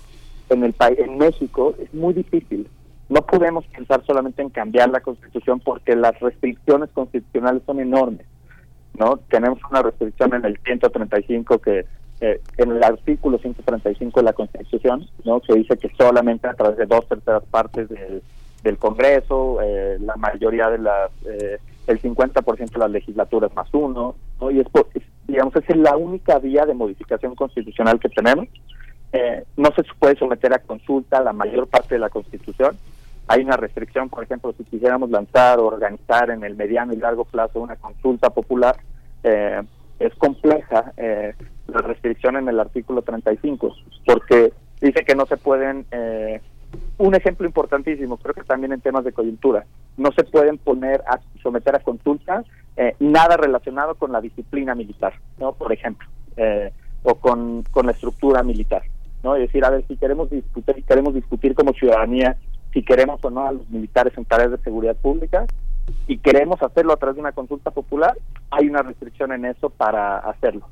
en 0.49 0.63
el 0.63 0.73
país, 0.73 0.99
en 0.99 1.19
México, 1.19 1.75
es 1.79 1.93
muy 1.93 2.15
difícil. 2.15 2.69
No 3.09 3.23
podemos 3.23 3.65
pensar 3.67 4.05
solamente 4.05 4.43
en 4.43 4.51
cambiar 4.51 4.91
la 4.91 5.01
constitución 5.01 5.61
porque 5.61 5.97
las 5.97 6.19
restricciones 6.21 6.91
constitucionales 6.91 7.63
son 7.67 7.81
enormes, 7.81 8.27
¿no? 8.99 9.19
Tenemos 9.29 9.59
una 9.71 9.83
restricción 9.83 10.35
en 10.35 10.45
el 10.45 10.59
135 10.65 11.59
que 11.59 11.87
eh, 12.21 12.41
en 12.57 12.71
el 12.71 12.83
artículo 12.83 13.39
135 13.39 14.21
de 14.21 14.25
la 14.25 14.33
Constitución, 14.33 15.07
¿no? 15.25 15.41
Se 15.47 15.55
dice 15.55 15.77
que 15.77 15.91
solamente 15.99 16.49
a 16.49 16.55
través 16.55 16.79
de 16.79 16.87
dos 16.87 17.07
terceras 17.07 17.45
partes 17.45 17.89
del, 17.89 18.23
del 18.67 18.79
Congreso, 18.79 19.61
eh, 19.63 19.97
la 20.01 20.17
mayoría 20.17 20.69
de 20.71 20.79
las, 20.79 21.11
eh, 21.25 21.59
el 21.87 22.01
50% 22.01 22.73
de 22.73 22.79
las 22.79 22.91
legislaturas 22.91 23.55
más 23.55 23.69
uno, 23.73 24.17
¿no? 24.41 24.51
Y 24.51 24.61
es, 24.61 24.67
digamos, 25.27 25.55
es 25.57 25.77
la 25.77 25.97
única 25.97 26.39
vía 26.39 26.67
de 26.67 26.75
modificación 26.75 27.35
constitucional 27.35 28.01
que 28.01 28.09
tenemos. 28.09 28.49
Eh, 29.13 29.45
no 29.57 29.71
se 29.75 29.85
puede 29.99 30.17
someter 30.17 30.53
a 30.53 30.59
consulta 30.59 31.23
la 31.23 31.33
mayor 31.33 31.69
parte 31.69 31.95
de 31.95 32.01
la 32.01 32.11
Constitución. 32.11 32.77
Hay 33.29 33.43
una 33.43 33.57
restricción, 33.57 34.09
por 34.09 34.25
ejemplo, 34.25 34.53
si 34.57 34.65
quisiéramos 34.65 35.11
lanzar 35.11 35.59
o 35.59 35.67
organizar 35.67 36.31
en 36.31 36.45
el 36.45 36.57
mediano 36.57 36.93
y 36.93 36.97
largo 36.97 37.25
plazo 37.25 37.61
una 37.61 37.77
consulta 37.77 38.31
popular, 38.31 38.77
eh, 39.23 39.63
es 39.99 40.15
compleja 40.17 40.93
eh, 40.97 41.35
la 41.69 41.81
restricción 41.83 42.37
en 42.37 42.49
el 42.49 42.61
artículo 42.61 43.03
35, 43.03 43.75
porque 44.05 44.53
dice 44.81 45.05
que 45.05 45.15
no 45.15 45.27
se 45.27 45.37
pueden, 45.37 45.87
eh, 45.91 46.41
un 46.98 47.15
ejemplo 47.15 47.47
importantísimo, 47.47 48.16
creo 48.16 48.35
que 48.35 48.43
también 48.43 48.73
en 48.73 48.81
temas 48.81 49.05
de 49.05 49.12
coyuntura, 49.12 49.65
no 49.97 50.12
se 50.12 50.24
pueden 50.24 50.59
poner 50.59 51.03
a 51.07 51.20
someter 51.43 51.77
a 51.77 51.81
consulta 51.81 52.44
eh, 52.77 52.94
nada 53.01 53.36
relacionado 53.36 53.94
con 53.94 54.12
la 54.12 54.20
disciplina 54.20 54.74
militar, 54.74 55.15
¿no? 55.39 55.53
Por 55.53 55.73
ejemplo, 55.73 56.07
eh, 56.36 56.73
o 57.03 57.15
con, 57.15 57.62
con 57.70 57.86
la 57.86 57.93
estructura 57.93 58.43
militar, 58.43 58.82
¿no? 59.23 59.35
Es 59.35 59.43
decir, 59.43 59.65
a 59.65 59.70
ver, 59.70 59.85
si 59.86 59.97
queremos 59.97 60.31
discutir, 60.31 60.85
queremos 60.85 61.15
discutir 61.15 61.55
como 61.55 61.73
ciudadanía 61.73 62.36
si 62.73 62.82
queremos 62.82 63.24
o 63.24 63.31
no 63.31 63.47
a 63.47 63.53
los 63.53 63.69
militares 63.70 64.12
en 64.19 64.27
tareas 64.27 64.51
de 64.51 64.59
seguridad 64.59 64.97
pública, 64.97 65.47
y 66.07 66.19
queremos 66.19 66.62
hacerlo 66.62 66.93
a 66.93 66.97
través 66.97 67.16
de 67.16 67.23
una 67.23 67.32
consulta 67.32 67.70
popular, 67.70 68.16
hay 68.51 68.69
una 68.69 68.82
restricción 68.82 69.32
en 69.32 69.47
eso 69.47 69.70
para 69.70 70.19
hacerlo. 70.19 70.69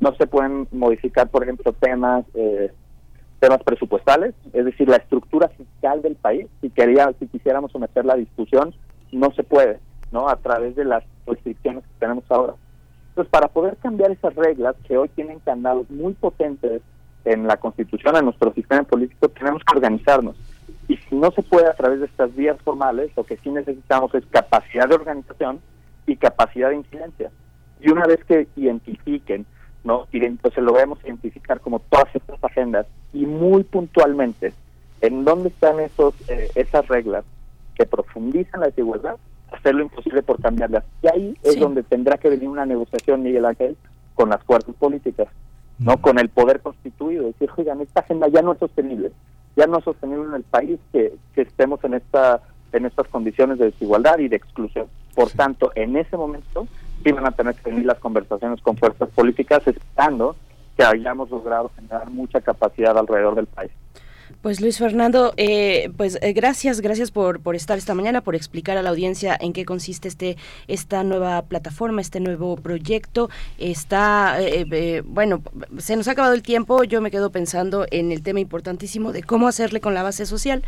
No 0.00 0.14
se 0.16 0.26
pueden 0.26 0.66
modificar, 0.72 1.28
por 1.28 1.42
ejemplo, 1.42 1.72
temas 1.72 2.24
eh, 2.34 2.72
temas 3.40 3.62
presupuestales, 3.62 4.34
es 4.52 4.64
decir, 4.64 4.88
la 4.88 4.96
estructura 4.96 5.48
fiscal 5.48 6.02
del 6.02 6.16
país. 6.16 6.46
Si 6.60 6.70
quería, 6.70 7.12
si 7.18 7.26
quisiéramos 7.26 7.72
someter 7.72 8.04
la 8.04 8.14
discusión, 8.14 8.74
no 9.12 9.30
se 9.32 9.42
puede, 9.42 9.78
¿no? 10.12 10.28
A 10.28 10.36
través 10.36 10.76
de 10.76 10.84
las 10.84 11.04
restricciones 11.26 11.84
que 11.84 12.00
tenemos 12.00 12.24
ahora. 12.28 12.54
Entonces, 13.10 13.30
para 13.30 13.48
poder 13.48 13.76
cambiar 13.78 14.10
esas 14.10 14.34
reglas 14.34 14.76
que 14.86 14.98
hoy 14.98 15.08
tienen 15.10 15.40
candados 15.40 15.88
muy 15.90 16.14
potentes 16.14 16.82
en 17.24 17.46
la 17.46 17.56
Constitución, 17.56 18.16
en 18.16 18.26
nuestro 18.26 18.52
sistema 18.52 18.82
político, 18.84 19.28
tenemos 19.28 19.62
que 19.64 19.76
organizarnos 19.76 20.36
y 20.88 20.96
si 20.96 21.14
no 21.16 21.30
se 21.32 21.42
puede 21.42 21.68
a 21.68 21.74
través 21.74 22.00
de 22.00 22.06
estas 22.06 22.34
vías 22.34 22.56
formales, 22.62 23.10
lo 23.16 23.24
que 23.24 23.36
sí 23.38 23.50
necesitamos 23.50 24.14
es 24.14 24.24
capacidad 24.26 24.88
de 24.88 24.94
organización 24.94 25.60
y 26.06 26.16
capacidad 26.16 26.70
de 26.70 26.76
incidencia. 26.76 27.30
Y 27.80 27.90
una 27.90 28.06
vez 28.06 28.22
que 28.24 28.46
identifiquen, 28.56 29.46
¿no? 29.86 30.06
Y 30.12 30.22
entonces 30.24 30.62
lo 30.62 30.72
vamos 30.72 30.98
a 31.02 31.06
identificar 31.06 31.60
como 31.60 31.78
todas 31.78 32.14
estas 32.14 32.42
agendas 32.44 32.86
y 33.12 33.24
muy 33.24 33.64
puntualmente 33.64 34.52
en 35.00 35.24
dónde 35.24 35.48
están 35.48 35.80
esos 35.80 36.14
eh, 36.28 36.50
esas 36.54 36.86
reglas 36.88 37.24
que 37.74 37.86
profundizan 37.86 38.60
la 38.60 38.66
desigualdad, 38.66 39.16
hacer 39.52 39.74
lo 39.74 39.82
imposible 39.82 40.22
por 40.22 40.40
cambiarlas. 40.40 40.84
Y 41.02 41.08
ahí 41.08 41.38
es 41.42 41.58
donde 41.58 41.82
tendrá 41.82 42.18
que 42.18 42.28
venir 42.28 42.48
una 42.48 42.66
negociación, 42.66 43.22
Miguel 43.22 43.44
Ángel, 43.44 43.76
con 44.14 44.30
las 44.30 44.42
fuerzas 44.44 44.74
políticas, 44.74 45.28
no 45.78 45.98
con 45.98 46.18
el 46.18 46.28
poder 46.28 46.60
constituido. 46.60 47.26
Decir, 47.26 47.50
oigan, 47.56 47.80
esta 47.80 48.00
agenda 48.00 48.28
ya 48.28 48.42
no 48.42 48.52
es 48.52 48.58
sostenible 48.58 49.12
ya 49.56 49.66
no 49.66 49.78
es 49.78 49.84
sostenible 49.84 50.28
en 50.28 50.34
el 50.34 50.42
país 50.44 50.78
que, 50.92 51.14
estemos 51.34 51.82
en 51.84 51.94
esta 51.94 52.42
en 52.72 52.84
estas 52.84 53.08
condiciones 53.08 53.58
de 53.58 53.66
desigualdad 53.66 54.18
y 54.18 54.28
de 54.28 54.36
exclusión. 54.36 54.86
Por 55.14 55.30
tanto, 55.30 55.72
en 55.74 55.96
ese 55.96 56.16
momento 56.16 56.68
sí 57.04 57.12
van 57.12 57.26
a 57.26 57.32
tener 57.32 57.54
que 57.54 57.70
venir 57.70 57.86
las 57.86 57.98
conversaciones 57.98 58.60
con 58.60 58.76
fuerzas 58.76 59.08
políticas 59.10 59.66
esperando 59.66 60.36
que 60.76 60.84
hayamos 60.84 61.30
logrado 61.30 61.70
generar 61.74 62.10
mucha 62.10 62.40
capacidad 62.40 62.96
alrededor 62.96 63.34
del 63.34 63.46
país. 63.46 63.72
Pues 64.42 64.60
Luis 64.60 64.78
Fernando, 64.78 65.34
eh, 65.36 65.90
pues 65.96 66.18
eh, 66.20 66.32
gracias, 66.32 66.80
gracias 66.80 67.10
por, 67.10 67.40
por 67.40 67.56
estar 67.56 67.78
esta 67.78 67.94
mañana, 67.94 68.22
por 68.22 68.34
explicar 68.34 68.76
a 68.76 68.82
la 68.82 68.90
audiencia 68.90 69.36
en 69.40 69.52
qué 69.52 69.64
consiste 69.64 70.08
este 70.08 70.36
esta 70.68 71.04
nueva 71.04 71.42
plataforma, 71.42 72.00
este 72.00 72.20
nuevo 72.20 72.56
proyecto. 72.56 73.30
Está, 73.58 74.36
eh, 74.40 75.02
bueno, 75.04 75.42
se 75.78 75.96
nos 75.96 76.08
ha 76.08 76.12
acabado 76.12 76.34
el 76.34 76.42
tiempo. 76.42 76.84
Yo 76.84 77.00
me 77.00 77.10
quedo 77.10 77.30
pensando 77.30 77.86
en 77.90 78.12
el 78.12 78.22
tema 78.22 78.40
importantísimo 78.40 79.12
de 79.12 79.22
cómo 79.22 79.48
hacerle 79.48 79.80
con 79.80 79.94
la 79.94 80.02
base 80.02 80.26
social, 80.26 80.62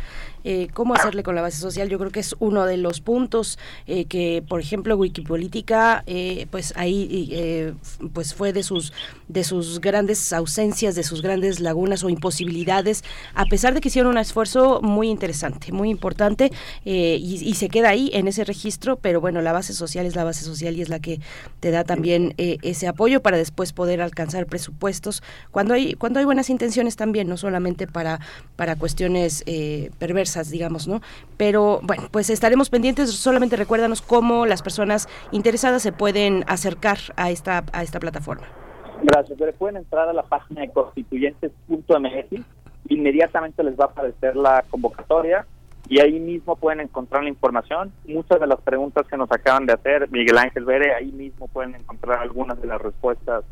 cómo 0.73 0.93
hacerle 0.93 1.23
con 1.23 1.35
la 1.35 1.41
base 1.41 1.57
social. 1.59 1.89
Yo 1.89 1.99
creo 1.99 2.11
que 2.11 2.19
es 2.21 2.35
uno 2.39 2.65
de 2.65 2.77
los 2.77 3.01
puntos 3.01 3.59
que, 3.85 4.43
por 4.47 4.61
ejemplo, 4.61 4.95
Wikipolítica, 4.95 6.03
pues 6.49 6.73
ahí, 6.75 7.73
pues 8.13 8.33
fue 8.33 8.53
de 8.53 8.63
sus 8.63 8.93
de 9.27 9.43
sus 9.43 9.79
grandes 9.79 10.33
ausencias, 10.33 10.95
de 10.95 11.03
sus 11.03 11.21
grandes 11.21 11.59
lagunas 11.59 12.03
o 12.03 12.09
imposibilidades. 12.09 13.03
A 13.35 13.45
pesar 13.49 13.73
de 13.73 13.81
que 13.81 13.89
hicieron 13.89 14.11
un 14.11 14.17
esfuerzo 14.17 14.79
muy 14.81 15.09
interesante, 15.09 15.71
muy 15.71 15.89
importante, 15.89 16.51
eh, 16.85 17.17
y, 17.19 17.53
se 17.59 17.67
queda 17.67 17.89
ahí 17.89 18.09
en 18.13 18.27
ese 18.27 18.45
registro, 18.45 18.95
pero 18.95 19.19
bueno, 19.19 19.41
la 19.41 19.51
base 19.51 19.73
social 19.73 20.05
es 20.05 20.15
la 20.15 20.23
base 20.23 20.45
social 20.45 20.77
y 20.77 20.81
es 20.81 20.87
la 20.87 20.99
que 20.99 21.19
te 21.59 21.71
da 21.71 21.83
también 21.83 22.33
eh, 22.37 22.57
ese 22.61 22.87
apoyo 22.87 23.21
para 23.21 23.37
después 23.37 23.73
poder 23.73 24.01
alcanzar 24.01 24.45
presupuestos 24.45 25.21
cuando 25.51 25.73
hay 25.73 25.95
cuando 25.95 26.19
hay 26.19 26.25
buenas 26.25 26.49
intenciones 26.49 26.95
también, 26.95 27.27
no 27.27 27.35
solamente 27.35 27.87
para 27.87 28.19
para 28.55 28.77
cuestiones 28.77 29.43
eh, 29.45 29.91
perversas, 29.99 30.49
digamos, 30.49 30.87
¿no? 30.87 31.01
Pero 31.35 31.81
bueno, 31.83 32.07
pues 32.11 32.29
estaremos 32.29 32.69
pendientes. 32.69 33.11
Solamente 33.11 33.55
recuérdanos 33.55 34.01
cómo 34.01 34.45
las 34.45 34.61
personas 34.61 35.09
interesadas 35.31 35.81
se 35.81 35.91
pueden 35.91 36.45
acercar 36.47 36.99
a 37.17 37.31
esta 37.31 37.65
a 37.73 37.83
esta 37.83 37.99
plataforma. 37.99 38.47
Gracias. 39.03 39.37
Pueden 39.57 39.77
entrar 39.77 40.07
a 40.07 40.13
la 40.13 40.23
página 40.23 40.61
de 40.61 40.69
constituyentes.mx 40.69 42.58
inmediatamente 42.89 43.63
les 43.63 43.79
va 43.79 43.85
a 43.85 43.87
aparecer 43.87 44.35
la 44.35 44.63
convocatoria 44.69 45.45
y 45.87 45.99
ahí 45.99 46.19
mismo 46.19 46.55
pueden 46.55 46.81
encontrar 46.81 47.23
la 47.23 47.29
información. 47.29 47.91
Muchas 48.05 48.39
de 48.39 48.47
las 48.47 48.61
preguntas 48.61 49.07
que 49.07 49.17
nos 49.17 49.31
acaban 49.31 49.65
de 49.65 49.73
hacer 49.73 50.09
Miguel 50.11 50.37
Ángel 50.37 50.65
Vere, 50.65 50.93
ahí 50.93 51.11
mismo 51.11 51.47
pueden 51.47 51.75
encontrar 51.75 52.19
algunas 52.19 52.61
de 52.61 52.67
las 52.67 52.81
respuestas 52.81 53.43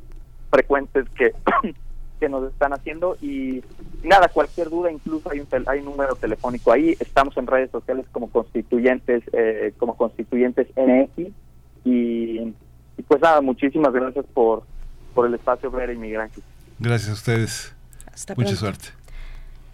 frecuentes 0.51 1.07
que, 1.18 1.34
que 2.19 2.30
nos 2.30 2.51
están 2.51 2.73
haciendo 2.73 3.18
y 3.22 3.64
nada, 4.03 4.27
cualquier 4.27 4.69
duda, 4.69 4.91
incluso 4.91 5.31
hay 5.31 5.39
un, 5.39 5.47
hay 5.68 5.80
un 5.80 5.85
número 5.85 6.15
telefónico 6.15 6.72
ahí, 6.72 6.95
estamos 6.99 7.35
en 7.38 7.47
redes 7.47 7.72
sociales 7.72 8.05
como 8.11 8.30
constituyentes, 8.30 9.23
eh, 9.34 9.73
como 9.77 9.97
constituyentes 9.97 10.68
NX 10.76 11.34
y, 11.85 12.53
y, 12.97 13.03
pues 13.07 13.22
nada, 13.22 13.41
muchísimas 13.41 13.93
gracias 13.93 14.26
por, 14.34 14.64
por 15.15 15.26
el 15.26 15.34
espacio 15.34 15.72
Vere 15.72 15.93
y 15.93 15.97
Miguel 15.97 16.22
Ángel. 16.22 16.43
Gracias 16.80 17.09
a 17.09 17.14
ustedes. 17.14 17.76
Mucha 18.35 18.55
suerte. 18.55 18.89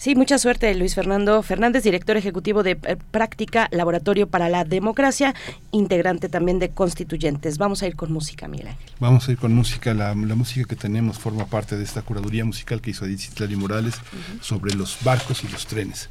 Sí, 0.03 0.15
mucha 0.15 0.38
suerte, 0.38 0.75
Luis 0.75 0.95
Fernando 0.95 1.41
Fernández, 1.43 1.81
director 1.81 2.17
ejecutivo 2.17 2.61
de 2.61 2.71
eh, 2.71 2.97
Práctica 3.11 3.69
Laboratorio 3.71 4.27
para 4.27 4.49
la 4.49 4.65
Democracia, 4.65 5.34
integrante 5.71 6.27
también 6.27 6.59
de 6.59 6.71
Constituyentes. 6.71 7.57
Vamos 7.57 7.84
a 7.84 7.88
ir 7.88 7.95
con 7.95 8.11
música, 8.11 8.49
Miguel 8.49 8.67
Ángel. 8.67 8.91
Vamos 8.99 9.30
a 9.30 9.31
ir 9.31 9.38
con 9.38 9.55
música. 9.55 9.93
La, 9.93 10.13
música 10.13 10.67
que 10.67 10.75
tenemos 10.75 11.19
forma 11.19 11.45
parte 11.45 11.77
de 11.77 11.85
esta 11.85 12.01
curaduría 12.01 12.43
musical 12.43 12.81
que 12.81 12.91
hizo 12.91 13.05
Edith 13.05 13.21
Citlali 13.21 13.55
Morales 13.55 13.95
sobre 14.41 14.73
los 14.73 14.97
barcos 15.05 15.45
y 15.45 15.47
los 15.47 15.67
trenes. 15.67 16.09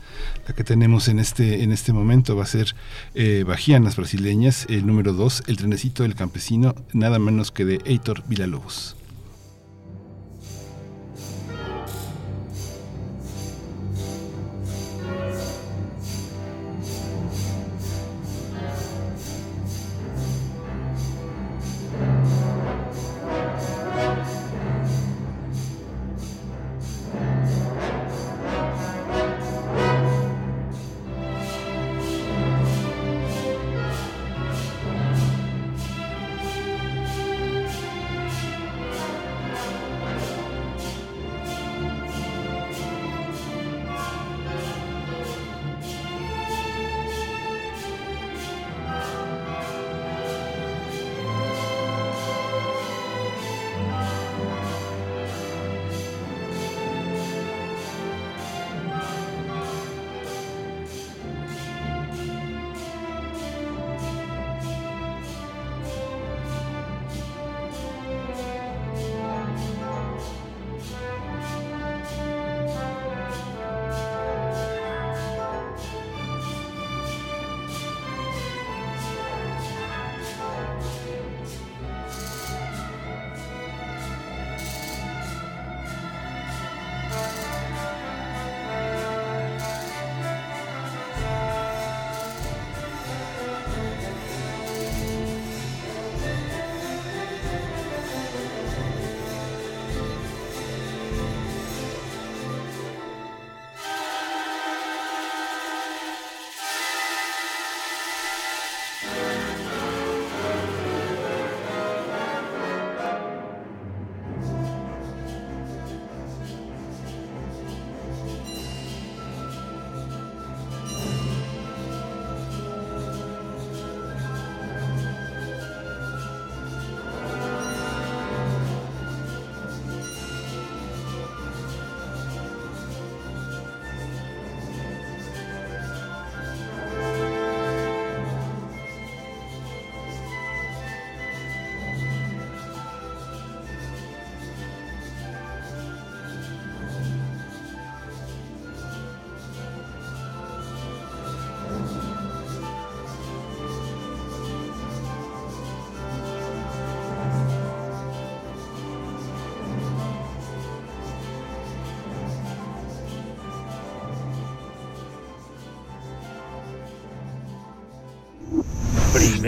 La 0.48 0.54
que 0.54 0.64
tenemos 0.64 1.08
en 1.08 1.18
este, 1.18 1.62
en 1.62 1.70
este 1.70 1.92
momento 1.92 2.34
va 2.34 2.44
a 2.44 2.46
ser 2.46 2.74
eh, 3.14 3.44
Bajianas 3.46 3.96
Brasileñas, 3.96 4.64
el 4.70 4.86
número 4.86 5.12
2, 5.12 5.42
El 5.48 5.58
trenecito 5.58 6.04
del 6.04 6.14
campesino, 6.14 6.74
nada 6.94 7.18
menos 7.18 7.50
que 7.50 7.66
de 7.66 7.82
Heitor 7.84 8.22
Villalobos. 8.26 8.96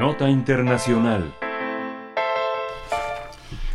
Nota 0.00 0.28
Internacional. 0.28 1.32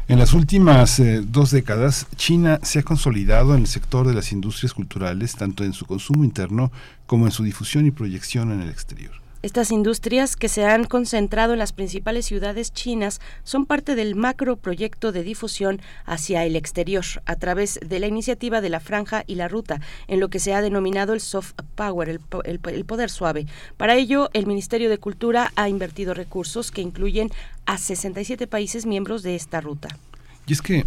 En 0.10 0.20
las 0.20 0.34
últimas 0.34 1.00
eh, 1.00 1.22
dos 1.26 1.52
décadas, 1.52 2.08
China 2.18 2.60
se 2.64 2.80
ha 2.80 2.84
consolidado 2.84 3.56
en 3.56 3.62
el 3.62 3.68
sector 3.68 4.06
de 4.06 4.14
las 4.14 4.34
industrias 4.34 4.74
culturales, 4.74 5.38
tanto 5.38 5.64
en 5.64 5.72
su 5.72 5.86
consumo 5.86 6.26
interno 6.26 6.70
como 7.06 7.28
en 7.28 7.32
su 7.32 7.46
difusión 7.46 7.86
y 7.86 7.92
proyección 7.92 8.52
en 8.52 8.60
el 8.60 8.70
exterior. 8.70 9.23
Estas 9.44 9.72
industrias 9.72 10.38
que 10.38 10.48
se 10.48 10.64
han 10.64 10.86
concentrado 10.86 11.52
en 11.52 11.60
las 11.60 11.74
principales 11.74 12.26
ciudades 12.26 12.72
chinas 12.72 13.20
son 13.44 13.66
parte 13.66 13.94
del 13.94 14.16
macro 14.16 14.56
proyecto 14.56 15.12
de 15.12 15.22
difusión 15.22 15.82
hacia 16.06 16.46
el 16.46 16.56
exterior 16.56 17.04
a 17.26 17.36
través 17.36 17.78
de 17.86 18.00
la 18.00 18.08
iniciativa 18.08 18.62
de 18.62 18.70
la 18.70 18.80
franja 18.80 19.26
y 19.28 19.36
la 19.36 19.50
ruta, 19.50 19.82
en 20.08 20.22
lo 20.22 20.30
que 20.30 20.40
se 20.40 20.54
ha 20.54 20.62
denominado 20.62 21.14
el 21.14 21.20
soft 21.20 21.56
power, 21.76 22.08
el, 22.08 22.22
el 22.46 22.86
poder 22.86 23.10
suave. 23.10 23.46
Para 23.76 23.96
ello, 23.96 24.30
el 24.32 24.48
Ministerio 24.48 24.90
de 24.90 24.98
Cultura 24.98 25.52
ha 25.58 25.68
invertido 25.68 26.14
recursos 26.14 26.72
que 26.72 26.82
incluyen 26.82 27.30
a 27.66 27.78
67 27.78 28.48
países 28.48 28.86
miembros 28.86 29.24
de 29.24 29.36
esta 29.36 29.60
ruta. 29.60 29.90
Y 30.48 30.54
es 30.54 30.62
que 30.62 30.86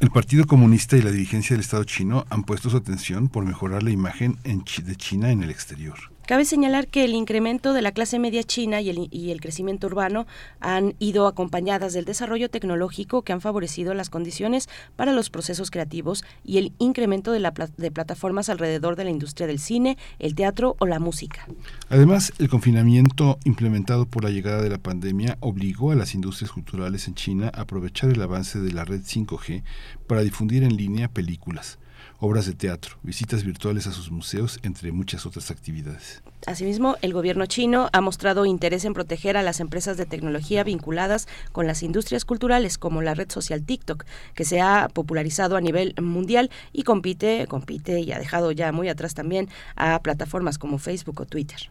el 0.00 0.10
Partido 0.10 0.44
Comunista 0.44 0.96
y 0.96 1.02
la 1.02 1.12
dirigencia 1.12 1.54
del 1.54 1.60
Estado 1.60 1.84
chino 1.84 2.26
han 2.30 2.42
puesto 2.42 2.68
su 2.68 2.78
atención 2.78 3.28
por 3.28 3.44
mejorar 3.44 3.84
la 3.84 3.90
imagen 3.92 4.38
de 4.42 4.96
China 4.96 5.30
en 5.30 5.44
el 5.44 5.50
exterior. 5.50 6.10
Cabe 6.30 6.44
señalar 6.44 6.86
que 6.86 7.02
el 7.02 7.14
incremento 7.14 7.72
de 7.72 7.82
la 7.82 7.90
clase 7.90 8.20
media 8.20 8.44
china 8.44 8.80
y 8.80 8.88
el, 9.32 9.40
crecimiento 9.40 9.88
urbano 9.88 10.28
han 10.60 10.94
ido 11.00 11.26
acompañadas 11.26 11.92
del 11.92 12.04
desarrollo 12.04 12.48
tecnológico 12.48 13.22
que 13.22 13.32
han 13.32 13.40
favorecido 13.40 13.94
las 13.94 14.10
condiciones 14.10 14.68
para 14.94 15.12
los 15.12 15.28
procesos 15.28 15.72
creativos 15.72 16.22
y 16.44 16.58
el 16.58 16.72
incremento 16.78 17.32
de, 17.32 17.40
la, 17.40 17.50
de 17.50 17.90
plataformas 17.90 18.48
alrededor 18.48 18.94
de 18.94 19.02
la 19.02 19.10
industria 19.10 19.48
del 19.48 19.58
cine, 19.58 19.98
el 20.20 20.36
teatro 20.36 20.76
o 20.78 20.86
la 20.86 21.00
música. 21.00 21.48
Además, 21.88 22.32
el 22.38 22.48
confinamiento 22.48 23.40
implementado 23.42 24.06
por 24.06 24.22
la 24.22 24.30
llegada 24.30 24.62
de 24.62 24.70
la 24.70 24.78
pandemia 24.78 25.36
obligó 25.40 25.90
a 25.90 25.96
las 25.96 26.14
industrias 26.14 26.52
culturales 26.52 27.08
en 27.08 27.16
China 27.16 27.50
a 27.52 27.62
aprovechar 27.62 28.08
el 28.08 28.22
avance 28.22 28.60
de 28.60 28.72
la 28.72 28.84
red 28.84 29.00
5G 29.00 29.64
para 30.06 30.20
difundir 30.20 30.62
en 30.62 30.76
línea 30.76 31.08
películas 31.08 31.80
obras 32.20 32.46
de 32.46 32.52
teatro, 32.52 32.96
visitas 33.02 33.42
virtuales 33.44 33.86
a 33.86 33.92
sus 33.92 34.10
museos, 34.10 34.60
entre 34.62 34.92
muchas 34.92 35.26
otras 35.26 35.50
actividades. 35.50 36.22
Asimismo, 36.46 36.96
el 37.02 37.12
gobierno 37.12 37.46
chino 37.46 37.88
ha 37.92 38.00
mostrado 38.00 38.44
interés 38.44 38.84
en 38.84 38.94
proteger 38.94 39.36
a 39.36 39.42
las 39.42 39.60
empresas 39.60 39.96
de 39.96 40.06
tecnología 40.06 40.62
vinculadas 40.62 41.26
con 41.52 41.66
las 41.66 41.82
industrias 41.82 42.24
culturales, 42.24 42.78
como 42.78 43.02
la 43.02 43.14
red 43.14 43.30
social 43.30 43.64
TikTok, 43.64 44.04
que 44.34 44.44
se 44.44 44.60
ha 44.60 44.88
popularizado 44.92 45.56
a 45.56 45.60
nivel 45.60 45.94
mundial 46.00 46.50
y 46.72 46.82
compite, 46.82 47.46
compite 47.48 48.00
y 48.00 48.12
ha 48.12 48.18
dejado 48.18 48.52
ya 48.52 48.70
muy 48.72 48.88
atrás 48.88 49.14
también 49.14 49.48
a 49.76 50.00
plataformas 50.02 50.58
como 50.58 50.78
Facebook 50.78 51.20
o 51.20 51.26
Twitter. 51.26 51.70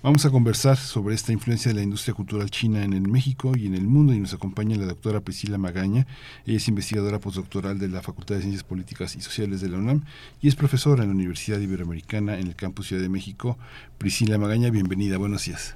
Vamos 0.00 0.24
a 0.24 0.30
conversar 0.30 0.76
sobre 0.76 1.16
esta 1.16 1.32
influencia 1.32 1.70
de 1.72 1.74
la 1.74 1.82
industria 1.82 2.14
cultural 2.14 2.48
china 2.50 2.84
en 2.84 2.92
el 2.92 3.08
México 3.08 3.54
y 3.56 3.66
en 3.66 3.74
el 3.74 3.82
mundo 3.82 4.14
y 4.14 4.20
nos 4.20 4.32
acompaña 4.32 4.76
la 4.76 4.86
doctora 4.86 5.18
Priscila 5.18 5.58
Magaña. 5.58 6.06
Ella 6.46 6.58
es 6.58 6.68
investigadora 6.68 7.18
postdoctoral 7.18 7.80
de 7.80 7.88
la 7.88 8.00
Facultad 8.00 8.36
de 8.36 8.42
Ciencias 8.42 8.62
Políticas 8.62 9.16
y 9.16 9.20
Sociales 9.20 9.60
de 9.60 9.70
la 9.70 9.78
UNAM 9.78 10.04
y 10.40 10.46
es 10.46 10.54
profesora 10.54 11.02
en 11.02 11.08
la 11.08 11.16
Universidad 11.16 11.58
Iberoamericana 11.58 12.38
en 12.38 12.46
el 12.46 12.54
Campus 12.54 12.86
Ciudad 12.86 13.02
de 13.02 13.08
México. 13.08 13.58
Priscila 13.98 14.38
Magaña, 14.38 14.70
bienvenida, 14.70 15.18
buenos 15.18 15.46
días. 15.46 15.74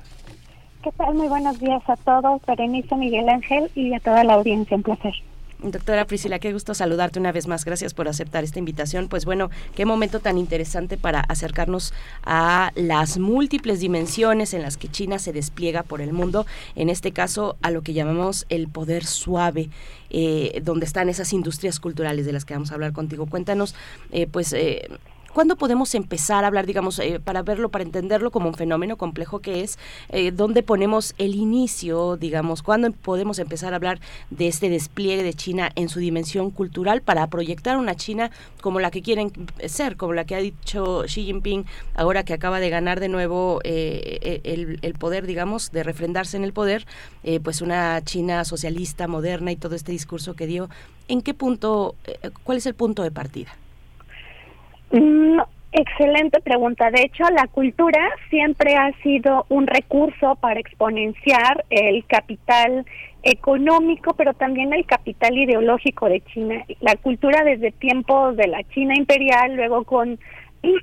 ¿Qué 0.85 0.93
tal? 0.93 1.17
Muy 1.17 1.27
buenos 1.27 1.59
días 1.59 1.83
a 1.89 1.97
todos, 1.97 2.41
Berenice, 2.47 2.95
Miguel 2.95 3.29
Ángel 3.29 3.73
y 3.75 3.93
a 3.93 3.99
toda 3.99 4.23
la 4.23 4.35
audiencia. 4.35 4.77
Un 4.77 4.85
placer. 4.85 5.15
Doctora 5.63 6.07
Priscila, 6.07 6.41
qué 6.41 6.53
gusto 6.53 6.75
saludarte 6.75 7.21
una 7.21 7.31
vez 7.31 7.47
más. 7.47 7.65
Gracias 7.65 7.95
por 7.95 8.09
aceptar 8.09 8.43
esta 8.43 8.59
invitación. 8.59 9.09
Pues 9.09 9.25
bueno, 9.25 9.49
qué 9.77 9.87
momento 9.87 10.19
tan 10.19 10.37
interesante 10.37 10.97
para 10.97 11.21
acercarnos 11.21 11.95
a 12.25 12.73
las 12.75 13.19
múltiples 13.19 13.79
dimensiones 13.79 14.55
en 14.55 14.63
las 14.63 14.77
que 14.77 14.89
China 14.89 15.21
se 15.21 15.33
despliega 15.33 15.85
por 15.85 16.01
el 16.01 16.13
mundo, 16.13 16.47
en 16.75 16.89
este 16.89 17.13
caso 17.13 17.57
a 17.63 17.71
lo 17.71 17.83
que 17.83 17.93
llamamos 17.93 18.45
el 18.49 18.67
poder 18.67 19.05
suave, 19.05 19.71
eh, 20.11 20.61
donde 20.65 20.85
están 20.85 21.09
esas 21.09 21.33
industrias 21.33 21.79
culturales 21.79 22.27
de 22.27 22.33
las 22.33 22.45
que 22.45 22.55
vamos 22.55 22.73
a 22.73 22.75
hablar 22.75 22.93
contigo. 22.93 23.27
Cuéntanos, 23.27 23.75
eh, 24.11 24.27
pues... 24.27 24.53
Eh, 24.53 24.89
¿Cuándo 25.33 25.57
podemos 25.57 25.95
empezar 25.95 26.45
a 26.45 26.47
hablar, 26.47 26.67
digamos, 26.67 26.99
eh, 26.99 27.21
para 27.23 27.43
verlo, 27.43 27.71
para 27.71 27.85
entenderlo 27.85 28.31
como 28.31 28.49
un 28.49 28.55
fenómeno 28.55 28.97
complejo 28.97 29.41
que 29.41 29.63
es, 29.63 29.79
eh, 30.11 30.31
dónde 30.31 30.63
ponemos 30.63 31.15
el 31.19 31.35
inicio, 31.35 32.17
digamos, 32.17 32.63
cuándo 32.63 32.93
podemos 32.93 33.39
empezar 33.39 33.73
a 33.73 33.77
hablar 33.77 34.01
de 34.31 34.49
este 34.49 34.69
despliegue 34.69 35.23
de 35.23 35.35
China 35.35 35.71
en 35.75 35.89
su 35.89 36.01
dimensión 36.01 36.51
cultural 36.51 37.03
para 37.03 37.27
proyectar 37.29 37.79
una 37.79 37.95
China 37.95 38.31
como 38.61 38.79
la 38.81 38.91
que 38.91 39.03
quieren 39.03 39.33
ser, 39.67 39.97
como 39.97 40.13
la 40.13 40.25
que 40.25 40.35
ha 40.35 40.39
dicho 40.39 41.05
Xi 41.07 41.25
Jinping 41.25 41.65
ahora 41.95 42.25
que 42.25 42.35
acaba 42.35 42.61
de 42.61 42.71
ganar 42.71 43.01
de 43.01 43.09
nuevo 43.09 43.61
eh, 43.65 44.41
el, 44.45 44.79
el, 44.83 44.95
poder, 44.95 45.27
digamos, 45.27 45.73
de 45.73 45.83
refrendarse 45.83 46.37
en 46.37 46.45
el 46.45 46.53
poder, 46.53 46.87
eh, 47.25 47.41
pues 47.41 47.63
una 47.63 48.03
China 48.05 48.45
socialista, 48.45 49.09
moderna 49.09 49.53
y 49.53 49.57
todo 49.57 49.75
este 49.75 49.93
discurso 49.93 50.35
que 50.35 50.47
dio. 50.47 50.69
¿En 51.09 51.23
qué 51.23 51.35
punto, 51.35 51.95
eh, 52.05 52.31
cuál 52.45 52.59
es 52.59 52.67
el 52.67 52.75
punto 52.75 53.03
de 53.03 53.11
partida? 53.11 53.57
No, 54.93 55.47
excelente 55.73 56.41
pregunta. 56.41 56.91
De 56.91 57.03
hecho, 57.03 57.25
la 57.31 57.47
cultura 57.47 58.11
siempre 58.29 58.77
ha 58.77 58.93
sido 59.03 59.47
un 59.49 59.67
recurso 59.67 60.37
para 60.37 60.61
exponenciar 60.61 61.65
el 61.71 62.05
capital 62.07 62.85
económico, 63.23 64.15
pero 64.15 64.35
también 64.35 64.73
el 64.73 64.85
capital 64.85 65.37
ideológico 65.39 66.09
de 66.09 66.21
China. 66.21 66.65
La 66.81 66.97
cultura 66.97 67.43
desde 67.45 67.73
tiempos 67.73 68.37
de 68.37 68.49
la 68.49 68.63
China 68.65 68.95
imperial, 68.97 69.57
luego 69.57 69.85
con 69.85 70.19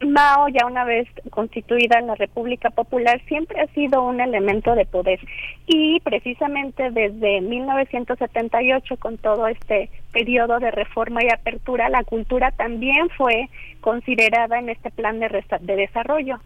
Mao, 0.06 0.50
ya 0.50 0.66
una 0.66 0.84
vez 0.84 1.08
constituida 1.30 2.00
en 2.00 2.08
la 2.08 2.16
República 2.16 2.70
Popular, 2.70 3.22
siempre 3.28 3.62
ha 3.62 3.68
sido 3.68 4.04
un 4.04 4.20
elemento 4.20 4.76
de 4.76 4.86
poder. 4.86 5.20
Y 5.68 6.00
precisamente 6.02 6.92
desde 6.92 7.42
1978, 7.42 8.98
con 8.98 9.18
todo 9.18 9.48
este 9.48 9.90
periodo 10.12 10.60
de 10.60 10.72
reforma 10.72 11.24
y 11.24 11.30
apertura, 11.30 11.88
la 11.90 12.04
cultura 12.04 12.52
también 12.52 13.10
fue 13.18 13.50
considerada 13.80 14.60
en 14.60 14.70
este 14.70 14.92
plan 14.92 15.20
de, 15.20 15.44
de 15.62 15.76
desarrollo. 15.76 16.40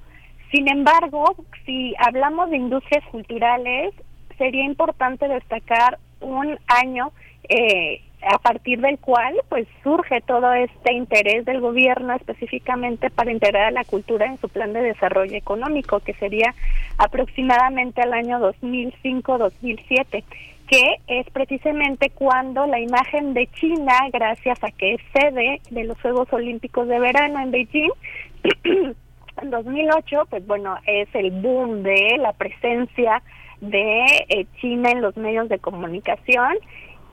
Sin 0.52 0.70
embargo, 0.70 1.36
si 1.66 1.96
hablamos 1.98 2.52
de 2.52 2.58
industrias 2.58 3.04
culturales, 3.06 3.96
sería 4.38 4.64
importante 4.64 5.28
destacar 5.28 5.98
un 6.22 6.60
año 6.68 7.12
eh, 7.50 8.02
a 8.26 8.38
partir 8.38 8.80
del 8.82 8.98
cual 9.00 9.36
pues 9.50 9.68
surge 9.84 10.22
todo 10.22 10.54
este 10.54 10.94
interés 10.94 11.46
del 11.46 11.60
gobierno 11.60 12.14
específicamente 12.14 13.10
para 13.10 13.32
integrar 13.32 13.66
a 13.66 13.72
la 13.72 13.84
cultura 13.84 14.26
en 14.26 14.38
su 14.38 14.50
plan 14.50 14.74
de 14.74 14.82
desarrollo 14.82 15.36
económico 15.36 16.00
que 16.00 16.14
sería 16.16 16.54
aproximadamente 16.98 18.02
al 18.02 18.14
año 18.14 18.40
2005-2007 18.40 20.24
que 20.68 20.96
es 21.08 21.30
precisamente 21.32 22.10
cuando 22.10 22.66
la 22.66 22.80
imagen 22.80 23.34
de 23.34 23.48
China 23.48 23.94
gracias 24.12 24.64
a 24.64 24.72
que 24.72 24.96
es 24.96 25.02
sede 25.14 25.62
de 25.70 25.84
los 25.84 26.00
Juegos 26.02 26.32
Olímpicos 26.32 26.88
de 26.88 27.00
Verano 27.00 27.40
en 27.40 27.52
Beijing 27.52 27.92
en 29.42 29.50
2008 29.50 30.28
pues 30.30 30.48
bueno 30.48 30.78
es 30.86 31.10
el 31.14 31.32
boom 31.32 31.84
de 31.84 32.18
la 32.20 32.34
presencia 32.34 33.22
de 33.62 34.26
eh, 34.30 34.46
China 34.60 34.92
en 34.92 35.02
los 35.02 35.16
medios 35.18 35.50
de 35.50 35.60
comunicación 35.60 36.58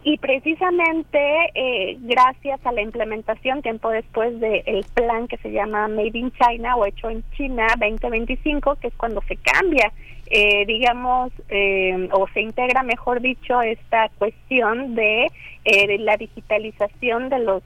y 0.03 0.17
precisamente 0.19 1.21
eh, 1.55 1.99
gracias 2.01 2.65
a 2.65 2.73
la 2.73 2.81
implementación 2.81 3.61
tiempo 3.63 3.91
después 3.91 4.39
del 4.41 4.85
plan 4.95 5.29
que 5.29 5.37
se 5.39 5.53
llama 5.53 5.89
Made 5.89 6.19
in 6.19 6.33
China 6.33 6.77
o 6.77 6.87
hecho 6.87 7.11
en 7.11 7.23
China 7.37 7.67
2025, 7.79 8.77
que 8.77 8.89
es 8.89 8.95
cuando 8.95 9.21
se 9.29 9.37
cambia, 9.37 9.93
eh, 10.27 10.65
digamos, 10.67 11.33
eh, 11.49 12.09
o 12.13 12.27
se 12.29 12.41
integra, 12.41 12.83
mejor 12.83 13.21
dicho, 13.21 13.61
esta 13.61 14.09
cuestión 14.19 14.95
de, 14.95 15.27
de 15.65 15.99
la 15.99 16.17
digitalización 16.17 17.29
de 17.29 17.39
los 17.41 17.63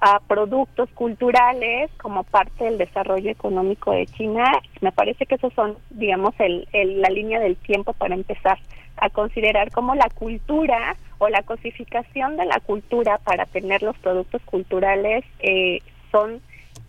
a 0.00 0.20
productos 0.20 0.90
culturales 0.90 1.90
como 1.96 2.24
parte 2.24 2.64
del 2.64 2.78
desarrollo 2.78 3.30
económico 3.30 3.92
de 3.92 4.06
China. 4.06 4.44
Me 4.80 4.92
parece 4.92 5.26
que 5.26 5.36
esos 5.36 5.52
son, 5.54 5.76
digamos, 5.90 6.34
el, 6.38 6.66
la 7.00 7.08
línea 7.08 7.40
del 7.40 7.56
tiempo 7.56 7.92
para 7.94 8.14
empezar 8.14 8.58
a 8.96 9.10
considerar 9.10 9.70
cómo 9.70 9.94
la 9.94 10.08
cultura 10.10 10.96
o 11.18 11.28
la 11.28 11.42
cosificación 11.42 12.36
de 12.36 12.46
la 12.46 12.60
cultura 12.60 13.18
para 13.18 13.46
tener 13.46 13.82
los 13.82 13.96
productos 13.98 14.42
culturales 14.42 15.24
eh, 15.40 15.80
son 16.10 16.40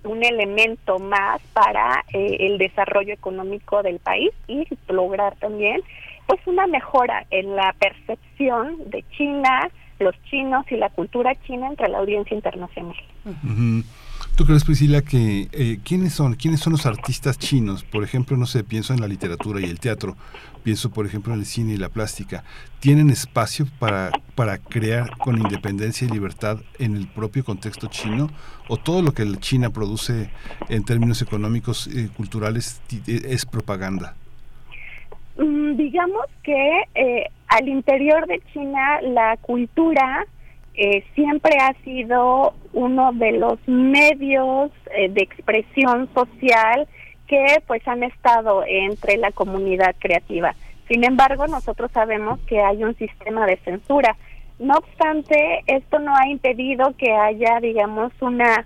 un 0.03 0.23
elemento 0.23 0.99
más 0.99 1.41
para 1.53 2.03
eh, 2.13 2.37
el 2.41 2.57
desarrollo 2.57 3.13
económico 3.13 3.83
del 3.83 3.99
país 3.99 4.31
y 4.47 4.65
lograr 4.87 5.35
también 5.37 5.81
pues 6.25 6.39
una 6.45 6.67
mejora 6.67 7.25
en 7.31 7.55
la 7.55 7.73
percepción 7.79 8.89
de 8.89 9.03
China, 9.17 9.69
los 9.99 10.13
chinos 10.23 10.65
y 10.69 10.75
la 10.75 10.89
cultura 10.89 11.33
china 11.45 11.67
entre 11.67 11.87
la 11.87 11.99
audiencia 11.99 12.35
internacional. 12.35 12.97
¿Tú 14.37 14.45
crees, 14.45 14.63
Priscila, 14.63 15.01
que 15.01 15.47
eh, 15.51 15.79
quiénes 15.83 16.13
son 16.13 16.35
quiénes 16.35 16.59
son 16.59 16.73
los 16.73 16.85
artistas 16.85 17.39
chinos? 17.39 17.83
Por 17.83 18.03
ejemplo, 18.03 18.37
no 18.37 18.45
sé, 18.45 18.63
pienso 18.63 18.93
en 18.93 19.01
la 19.01 19.07
literatura 19.07 19.59
y 19.59 19.63
el 19.63 19.79
teatro, 19.79 20.15
pienso, 20.61 20.91
por 20.91 21.07
ejemplo, 21.07 21.33
en 21.33 21.39
el 21.39 21.47
cine 21.47 21.73
y 21.73 21.77
la 21.77 21.89
plástica. 21.89 22.43
¿Tienen 22.79 23.09
espacio 23.09 23.65
para, 23.79 24.11
para 24.35 24.59
crear 24.59 25.17
con 25.17 25.39
independencia 25.39 26.07
y 26.07 26.11
libertad 26.11 26.59
en 26.77 26.95
el 26.95 27.07
propio 27.07 27.43
contexto 27.43 27.87
chino? 27.87 28.29
¿O 28.67 28.77
todo 28.77 29.01
lo 29.01 29.11
que 29.11 29.25
China 29.39 29.71
produce 29.71 30.29
en 30.69 30.85
términos 30.85 31.23
económicos 31.23 31.87
y 31.87 32.07
culturales 32.09 32.79
es 33.07 33.43
propaganda? 33.43 34.13
Mm, 35.39 35.77
digamos 35.77 36.27
que 36.43 36.83
eh, 36.93 37.25
al 37.47 37.67
interior 37.67 38.27
de 38.27 38.39
China 38.53 39.01
la 39.01 39.35
cultura 39.37 40.27
eh, 40.75 41.03
siempre 41.15 41.57
ha 41.59 41.73
sido 41.83 42.53
uno 42.77 43.11
de 43.11 43.31
los 43.31 43.57
medios 43.67 44.71
eh, 44.95 45.09
de 45.09 45.23
expresión 45.23 46.07
social 46.13 46.87
que 47.27 47.61
pues 47.65 47.85
han 47.87 48.03
estado 48.03 48.63
entre 48.67 49.17
la 49.17 49.31
comunidad 49.31 49.95
creativa. 49.97 50.53
Sin 50.87 51.03
embargo, 51.03 51.47
nosotros 51.47 51.91
sabemos 51.91 52.39
que 52.41 52.61
hay 52.61 52.83
un 52.83 52.95
sistema 52.95 53.47
de 53.47 53.57
censura. 53.57 54.15
No 54.59 54.75
obstante, 54.75 55.63
esto 55.65 55.97
no 55.97 56.15
ha 56.15 56.27
impedido 56.27 56.95
que 56.97 57.11
haya, 57.11 57.59
digamos, 57.59 58.13
una 58.21 58.65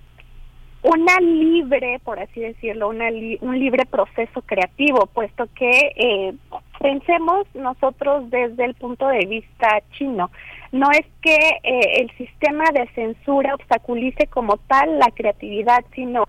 una 0.83 1.19
libre, 1.19 1.99
por 2.03 2.19
así 2.19 2.39
decirlo, 2.39 2.89
una 2.89 3.05
un 3.41 3.59
libre 3.59 3.85
proceso 3.85 4.41
creativo, 4.41 5.05
puesto 5.05 5.47
que 5.55 5.93
eh, 5.95 6.33
pensemos 6.79 7.45
nosotros 7.53 8.29
desde 8.29 8.65
el 8.65 8.73
punto 8.73 9.07
de 9.07 9.25
vista 9.25 9.81
chino. 9.91 10.31
No 10.71 10.89
es 10.91 11.05
que 11.21 11.35
eh, 11.63 12.01
el 12.01 12.11
sistema 12.17 12.65
de 12.71 12.87
censura 12.95 13.55
obstaculice 13.55 14.27
como 14.27 14.57
tal 14.57 14.99
la 14.99 15.11
creatividad, 15.11 15.83
sino 15.93 16.23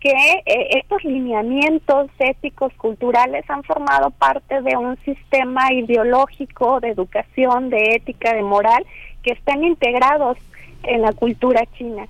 que 0.00 0.12
eh, 0.46 0.78
estos 0.78 1.04
lineamientos 1.04 2.10
éticos 2.18 2.72
culturales 2.74 3.44
han 3.48 3.62
formado 3.64 4.10
parte 4.10 4.62
de 4.62 4.76
un 4.76 4.96
sistema 5.04 5.72
ideológico 5.72 6.80
de 6.80 6.88
educación, 6.88 7.68
de 7.68 7.96
ética, 7.96 8.34
de 8.34 8.42
moral, 8.42 8.84
que 9.22 9.32
están 9.32 9.62
integrados 9.62 10.38
en 10.84 11.02
la 11.02 11.12
cultura 11.12 11.66
china. 11.76 12.08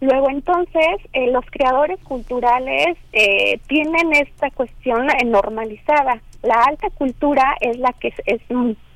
Luego 0.00 0.30
entonces 0.30 0.98
eh, 1.12 1.30
los 1.30 1.44
creadores 1.50 1.98
culturales 2.00 2.96
eh, 3.12 3.58
tienen 3.66 4.12
esta 4.12 4.50
cuestión 4.50 5.06
normalizada. 5.26 6.20
La 6.42 6.62
alta 6.62 6.90
cultura 6.90 7.56
es 7.60 7.78
la 7.78 7.92
que 7.94 8.12
es, 8.26 8.40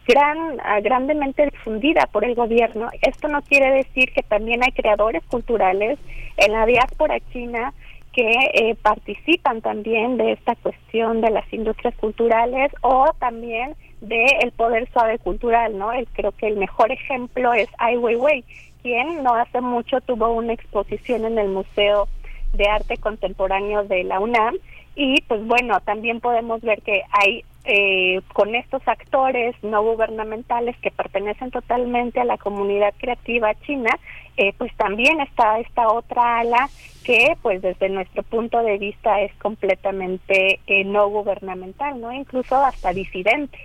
gran, 0.08 0.58
ah, 0.64 0.80
grandemente 0.80 1.44
difundida 1.44 2.08
por 2.10 2.24
el 2.24 2.34
gobierno. 2.34 2.88
Esto 3.02 3.28
no 3.28 3.42
quiere 3.42 3.70
decir 3.70 4.10
que 4.12 4.22
también 4.22 4.64
hay 4.64 4.72
creadores 4.72 5.22
culturales 5.26 5.98
en 6.38 6.52
la 6.52 6.64
diáspora 6.64 7.18
china 7.32 7.74
que 8.12 8.76
participan 8.82 9.60
también 9.60 10.16
de 10.16 10.32
esta 10.32 10.56
cuestión 10.56 11.20
de 11.20 11.30
las 11.30 11.52
industrias 11.52 11.94
culturales 11.96 12.72
o 12.80 13.12
también 13.20 13.76
del 14.00 14.50
poder 14.56 14.88
suave 14.92 15.18
cultural, 15.18 15.76
¿no? 15.78 15.92
El, 15.92 16.06
creo 16.08 16.32
que 16.32 16.48
el 16.48 16.56
mejor 16.56 16.90
ejemplo 16.90 17.52
es 17.52 17.68
Ai 17.78 17.96
Weiwei, 17.96 18.44
quien 18.82 19.22
no 19.22 19.34
hace 19.34 19.60
mucho 19.60 20.00
tuvo 20.00 20.32
una 20.32 20.54
exposición 20.54 21.26
en 21.26 21.38
el 21.38 21.48
Museo 21.48 22.08
de 22.54 22.66
Arte 22.66 22.96
Contemporáneo 22.96 23.84
de 23.84 24.04
la 24.04 24.20
UNAM 24.20 24.56
y 24.96 25.20
pues 25.22 25.44
bueno, 25.46 25.78
también 25.80 26.20
podemos 26.20 26.60
ver 26.62 26.82
que 26.82 27.02
hay 27.12 27.44
eh, 27.64 28.20
con 28.32 28.54
estos 28.54 28.86
actores 28.86 29.54
no 29.62 29.82
gubernamentales 29.82 30.76
que 30.78 30.90
pertenecen 30.90 31.50
totalmente 31.50 32.20
a 32.20 32.24
la 32.24 32.38
comunidad 32.38 32.94
creativa 32.98 33.54
china, 33.66 33.90
eh, 34.36 34.54
pues 34.56 34.74
también 34.76 35.20
está 35.20 35.58
esta 35.58 35.88
otra 35.88 36.38
ala 36.38 36.70
que 37.04 37.36
pues 37.42 37.60
desde 37.60 37.88
nuestro 37.88 38.22
punto 38.22 38.62
de 38.62 38.78
vista 38.78 39.20
es 39.20 39.34
completamente 39.36 40.60
eh, 40.66 40.84
no 40.84 41.08
gubernamental, 41.08 42.00
no 42.00 42.12
incluso 42.12 42.56
hasta 42.56 42.92
disidente. 42.92 43.58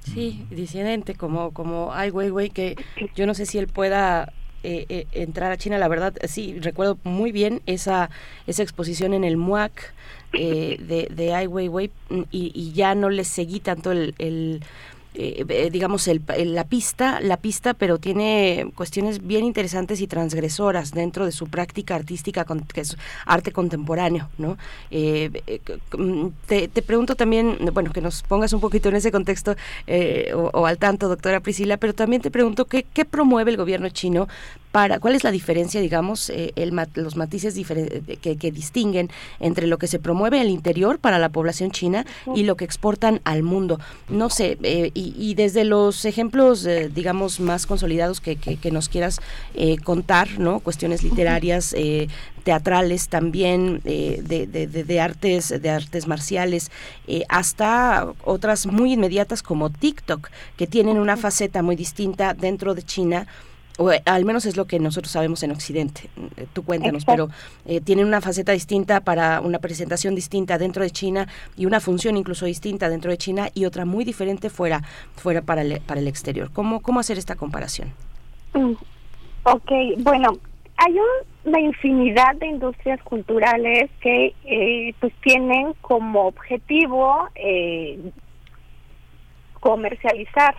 Sí, 0.00 0.46
disidente 0.50 1.14
como 1.14 1.52
como 1.52 1.92
Ai 1.92 2.10
Weiwei 2.10 2.50
que 2.50 2.76
yo 3.14 3.26
no 3.26 3.34
sé 3.34 3.46
si 3.46 3.58
él 3.58 3.68
pueda 3.68 4.32
eh, 4.66 4.86
eh, 4.88 5.06
entrar 5.12 5.52
a 5.52 5.58
China, 5.58 5.76
la 5.76 5.88
verdad, 5.88 6.14
sí, 6.26 6.58
recuerdo 6.58 6.96
muy 7.04 7.32
bien 7.32 7.60
esa, 7.66 8.08
esa 8.46 8.62
exposición 8.62 9.12
en 9.12 9.22
el 9.22 9.36
MUAC 9.36 9.92
eh, 10.38 10.76
de, 10.80 11.08
de 11.14 11.34
Ai 11.34 11.46
Weiwei 11.46 11.90
y, 12.30 12.52
y, 12.54 12.72
ya 12.72 12.94
no 12.94 13.10
les 13.10 13.28
seguí 13.28 13.60
tanto 13.60 13.92
el 13.92 14.62
eh, 15.16 15.44
eh, 15.48 15.70
digamos, 15.70 16.08
el, 16.08 16.22
la 16.54 16.64
pista, 16.64 17.20
la 17.20 17.36
pista, 17.36 17.72
pero 17.74 17.98
tiene 17.98 18.72
cuestiones 18.74 19.24
bien 19.24 19.44
interesantes 19.44 20.00
y 20.00 20.08
transgresoras 20.08 20.90
dentro 20.90 21.24
de 21.24 21.30
su 21.30 21.46
práctica 21.46 21.94
artística, 21.94 22.44
que 22.72 22.80
es 22.80 22.96
arte 23.24 23.52
contemporáneo, 23.52 24.28
¿no? 24.38 24.58
Eh, 24.90 25.30
mm, 25.96 26.26
te, 26.46 26.68
pregunto 26.82 27.14
también, 27.14 27.58
bueno, 27.72 27.92
que 27.92 28.00
nos 28.00 28.24
pongas 28.24 28.52
un 28.54 28.60
poquito 28.60 28.88
en 28.88 28.96
ese 28.96 29.12
contexto 29.12 29.54
o, 30.34 30.66
al 30.66 30.78
tanto, 30.78 31.08
doctora 31.08 31.38
Priscila, 31.38 31.76
pero 31.76 31.94
también 31.94 32.20
te 32.20 32.32
pregunto 32.32 32.64
qué 32.64 33.04
promueve 33.04 33.52
el 33.52 33.56
gobierno 33.56 33.88
chino 33.90 34.26
para, 34.74 34.98
cuál 34.98 35.14
es 35.14 35.22
la 35.22 35.30
diferencia, 35.30 35.80
digamos, 35.80 36.30
el, 36.30 36.74
los 36.94 37.14
matices 37.14 37.54
que, 37.54 38.36
que 38.36 38.50
distinguen 38.50 39.08
entre 39.38 39.68
lo 39.68 39.78
que 39.78 39.86
se 39.86 40.00
promueve 40.00 40.38
en 40.38 40.42
el 40.42 40.50
interior 40.50 40.98
para 40.98 41.20
la 41.20 41.28
población 41.28 41.70
china 41.70 42.04
y 42.34 42.42
lo 42.42 42.56
que 42.56 42.64
exportan 42.64 43.20
al 43.22 43.44
mundo. 43.44 43.78
No 44.08 44.30
sé, 44.30 44.58
y 44.92 45.04
y, 45.16 45.34
desde 45.34 45.64
los 45.64 46.04
ejemplos, 46.04 46.66
eh, 46.66 46.90
digamos, 46.92 47.40
más 47.40 47.66
consolidados 47.66 48.20
que, 48.20 48.36
que, 48.36 48.70
nos 48.70 48.88
quieras 48.88 49.20
eh, 49.54 49.78
contar, 49.78 50.38
¿no? 50.38 50.60
Cuestiones 50.60 51.02
literarias, 51.02 51.74
eh, 51.76 52.08
teatrales 52.42 53.08
también, 53.08 53.80
de, 53.84 54.22
de, 54.46 54.66
de, 54.66 55.00
artes, 55.00 55.48
de 55.48 55.70
artes 55.70 56.06
marciales, 56.06 56.70
hasta 57.30 58.12
otras 58.22 58.66
muy 58.66 58.92
inmediatas 58.92 59.42
como 59.42 59.70
TikTok, 59.70 60.28
que 60.56 60.66
tienen 60.66 60.98
una 60.98 61.16
faceta 61.16 61.62
muy 61.62 61.74
distinta 61.74 62.34
dentro 62.34 62.74
de 62.74 62.82
China 62.82 63.26
o 63.78 63.90
eh, 63.92 64.02
al 64.04 64.24
menos 64.24 64.46
es 64.46 64.56
lo 64.56 64.66
que 64.66 64.78
nosotros 64.78 65.12
sabemos 65.12 65.42
en 65.42 65.50
Occidente. 65.50 66.02
Eh, 66.36 66.46
tú 66.52 66.64
cuéntanos, 66.64 67.04
pero 67.04 67.28
eh, 67.66 67.80
tienen 67.80 68.06
una 68.06 68.20
faceta 68.20 68.52
distinta 68.52 69.00
para 69.00 69.40
una 69.40 69.58
presentación 69.58 70.14
distinta 70.14 70.58
dentro 70.58 70.82
de 70.82 70.90
China 70.90 71.26
y 71.56 71.66
una 71.66 71.80
función 71.80 72.16
incluso 72.16 72.46
distinta 72.46 72.88
dentro 72.88 73.10
de 73.10 73.18
China 73.18 73.48
y 73.54 73.64
otra 73.64 73.84
muy 73.84 74.04
diferente 74.04 74.50
fuera, 74.50 74.82
fuera 75.16 75.42
para, 75.42 75.62
el, 75.62 75.80
para 75.80 76.00
el 76.00 76.08
exterior. 76.08 76.50
¿Cómo, 76.52 76.80
¿Cómo 76.82 77.00
hacer 77.00 77.18
esta 77.18 77.34
comparación? 77.34 77.92
Mm, 78.54 78.72
ok, 79.44 79.72
bueno, 79.98 80.38
hay 80.76 80.96
una 81.44 81.60
infinidad 81.60 82.36
de 82.36 82.46
industrias 82.46 83.02
culturales 83.02 83.90
que 84.00 84.34
pues 85.00 85.12
tienen 85.22 85.72
como 85.80 86.26
objetivo 86.26 87.28
comercializar 89.60 90.54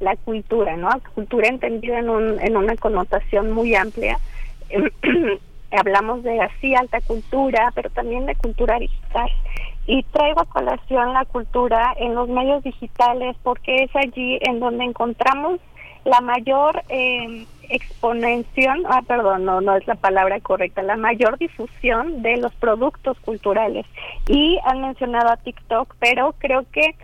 la 0.00 0.16
cultura, 0.16 0.76
¿no? 0.76 0.88
Cultura 1.14 1.48
entendida 1.48 1.98
en, 1.98 2.08
un, 2.10 2.40
en 2.40 2.56
una 2.56 2.76
connotación 2.76 3.52
muy 3.52 3.74
amplia. 3.74 4.18
Hablamos 5.70 6.22
de 6.22 6.40
así 6.40 6.74
alta 6.74 7.00
cultura, 7.00 7.72
pero 7.74 7.90
también 7.90 8.26
de 8.26 8.34
cultura 8.34 8.78
digital. 8.78 9.30
Y 9.86 10.02
traigo 10.04 10.40
a 10.40 10.46
colación 10.46 11.12
la 11.12 11.24
cultura 11.24 11.94
en 11.98 12.14
los 12.14 12.28
medios 12.28 12.62
digitales 12.62 13.36
porque 13.42 13.84
es 13.84 13.96
allí 13.96 14.38
en 14.42 14.60
donde 14.60 14.84
encontramos 14.84 15.60
la 16.04 16.20
mayor 16.20 16.82
eh, 16.88 17.46
ah, 18.88 19.02
perdón, 19.06 19.44
no, 19.44 19.60
no 19.60 19.76
es 19.76 19.86
la 19.86 19.94
palabra 19.94 20.40
correcta, 20.40 20.82
la 20.82 20.96
mayor 20.96 21.38
difusión 21.38 22.22
de 22.22 22.36
los 22.38 22.54
productos 22.54 23.18
culturales. 23.20 23.86
Y 24.26 24.58
han 24.64 24.80
mencionado 24.82 25.30
a 25.30 25.36
TikTok, 25.36 25.94
pero 25.98 26.34
creo 26.38 26.64
que 26.72 26.94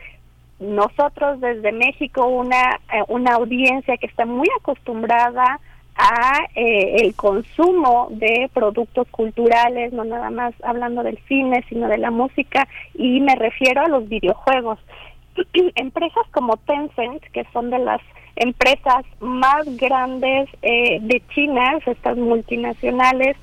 nosotros 0.61 1.41
desde 1.41 1.73
México 1.73 2.27
una 2.27 2.81
eh, 2.93 3.03
una 3.09 3.35
audiencia 3.35 3.97
que 3.97 4.07
está 4.07 4.25
muy 4.25 4.49
acostumbrada 4.61 5.61
a 5.97 6.39
eh, 6.55 6.97
el 7.03 7.15
consumo 7.15 8.09
de 8.11 8.51
productos 8.53 9.07
culturales, 9.11 9.93
no 9.93 10.05
nada 10.05 10.31
más 10.31 10.55
hablando 10.63 11.03
del 11.03 11.19
cine, 11.29 11.65
sino 11.69 11.89
de 11.89 11.99
la 11.99 12.11
música 12.11 12.67
y 12.95 13.21
me 13.21 13.35
refiero 13.37 13.83
a 13.83 13.89
los 13.89 14.09
videojuegos. 14.09 14.79
Empresas 15.77 16.27
como 16.33 16.57
Tencent, 16.57 17.23
que 17.33 17.45
son 17.53 17.71
de 17.71 17.79
las 17.79 18.01
empresas 18.37 19.05
más 19.21 19.65
grandes 19.77 20.49
eh, 20.63 20.99
de 21.01 21.23
China, 21.35 21.79
estas 21.87 22.17
multinacionales, 22.17 23.37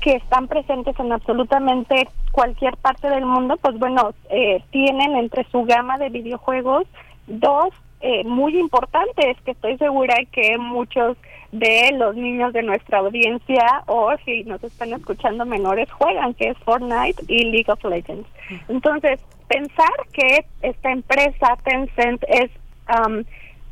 que 0.00 0.12
están 0.12 0.48
presentes 0.48 0.98
en 0.98 1.12
absolutamente 1.12 2.08
cualquier 2.32 2.76
parte 2.76 3.08
del 3.08 3.24
mundo, 3.24 3.56
pues 3.60 3.78
bueno, 3.78 4.12
eh, 4.30 4.62
tienen 4.70 5.16
entre 5.16 5.44
su 5.50 5.64
gama 5.64 5.98
de 5.98 6.10
videojuegos 6.10 6.86
dos 7.26 7.72
eh, 8.00 8.24
muy 8.24 8.58
importantes 8.58 9.36
que 9.44 9.52
estoy 9.52 9.78
segura 9.78 10.14
que 10.30 10.58
muchos 10.58 11.16
de 11.50 11.92
los 11.92 12.14
niños 12.14 12.52
de 12.52 12.62
nuestra 12.62 12.98
audiencia 12.98 13.82
o 13.86 14.14
si 14.24 14.44
nos 14.44 14.62
están 14.62 14.92
escuchando 14.92 15.46
menores 15.46 15.90
juegan, 15.90 16.34
que 16.34 16.50
es 16.50 16.58
Fortnite 16.58 17.24
y 17.28 17.44
League 17.44 17.72
of 17.72 17.82
Legends. 17.84 18.28
Entonces, 18.68 19.20
pensar 19.48 19.90
que 20.12 20.44
esta 20.62 20.90
empresa 20.90 21.56
Tencent 21.64 22.22
es 22.28 22.50
um, 22.88 23.24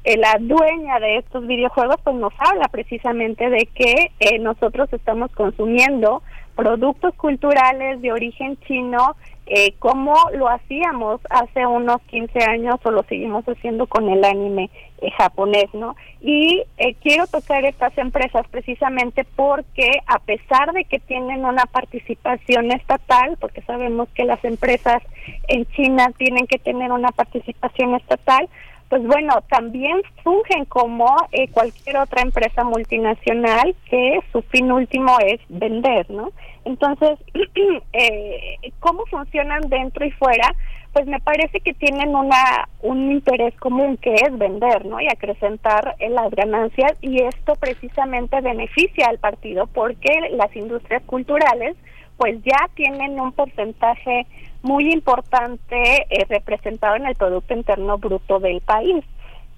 eh, 0.05 0.16
la 0.16 0.36
dueña 0.40 1.01
de 1.01 1.18
estos 1.18 1.47
videojuegos 1.47 1.97
pues 2.05 2.16
nos 2.16 2.32
habla 2.39 2.68
precisamente 2.68 3.48
de 3.51 3.66
que 3.74 4.12
eh, 4.20 4.39
nosotros 4.39 4.93
estamos 4.93 5.31
consumiendo 5.32 6.22
productos 6.55 7.14
culturales 7.14 8.01
de 8.01 8.12
origen 8.12 8.56
chino 8.66 9.16
eh, 9.47 9.74
como 9.78 10.14
lo 10.32 10.48
hacíamos 10.48 11.20
hace 11.28 11.66
unos 11.66 12.01
15 12.06 12.44
años 12.44 12.76
o 12.82 12.90
lo 12.90 13.02
seguimos 13.02 13.44
haciendo 13.44 13.86
con 13.86 14.09
el 14.09 14.24
anime 14.24 14.70
eh, 15.02 15.10
japonés, 15.18 15.66
¿no? 15.74 15.97
Y 16.22 16.62
eh, 16.78 16.94
quiero 17.02 17.26
tocar 17.26 17.62
estas 17.66 17.97
empresas 17.98 18.47
precisamente 18.48 19.26
porque 19.36 19.90
a 20.06 20.18
pesar 20.20 20.72
de 20.72 20.86
que 20.86 20.98
tienen 20.98 21.44
una 21.44 21.66
participación 21.66 22.72
estatal, 22.72 23.36
porque 23.39 23.60
sabemos 23.62 24.09
que 24.14 24.24
las 24.24 24.43
empresas 24.47 25.02
en 25.48 25.66
China 25.72 26.10
tienen 26.16 26.47
que 26.47 26.59
tener 26.59 26.90
una 26.90 27.10
participación 27.10 27.97
estatal, 27.97 28.48
pues 28.89 29.02
bueno, 29.02 29.43
también 29.48 30.02
fungen 30.23 30.65
como 30.66 31.06
eh, 31.32 31.48
cualquier 31.48 31.97
otra 31.98 32.23
empresa 32.23 32.65
multinacional 32.65 33.74
que 33.89 34.20
su 34.32 34.43
fin 34.43 34.70
último 34.70 35.16
es 35.20 35.40
vender, 35.48 36.11
¿no? 36.11 36.31
Entonces, 36.65 37.19
eh, 37.93 38.59
¿cómo 38.81 39.05
funcionan 39.06 39.62
dentro 39.69 40.05
y 40.05 40.11
fuera? 40.12 40.55
Pues 40.93 41.06
me 41.06 41.19
parece 41.19 41.61
que 41.61 41.74
tienen 41.74 42.15
una 42.15 42.69
un 42.82 43.11
interés 43.11 43.55
común 43.56 43.97
que 43.97 44.15
es 44.15 44.39
vender, 44.39 44.86
¿no? 44.86 45.01
Y 45.01 45.09
acrecentar 45.09 45.97
eh, 45.98 46.09
las 46.11 46.31
ganancias 46.31 46.93
y 47.01 47.23
esto 47.23 47.55
precisamente 47.56 48.40
beneficia 48.40 49.06
al 49.09 49.19
partido 49.19 49.66
porque 49.66 50.12
las 50.32 50.55
industrias 50.55 51.02
culturales 51.05 51.77
pues 52.16 52.43
ya 52.45 52.69
tienen 52.74 53.20
un 53.20 53.32
porcentaje 53.32 54.27
muy 54.62 54.91
importante 54.93 56.07
eh, 56.09 56.24
representado 56.28 56.97
en 56.97 57.07
el 57.07 57.15
Producto 57.15 57.55
Interno 57.55 57.99
Bruto 57.99 58.41
del 58.41 58.61
país. 58.62 59.05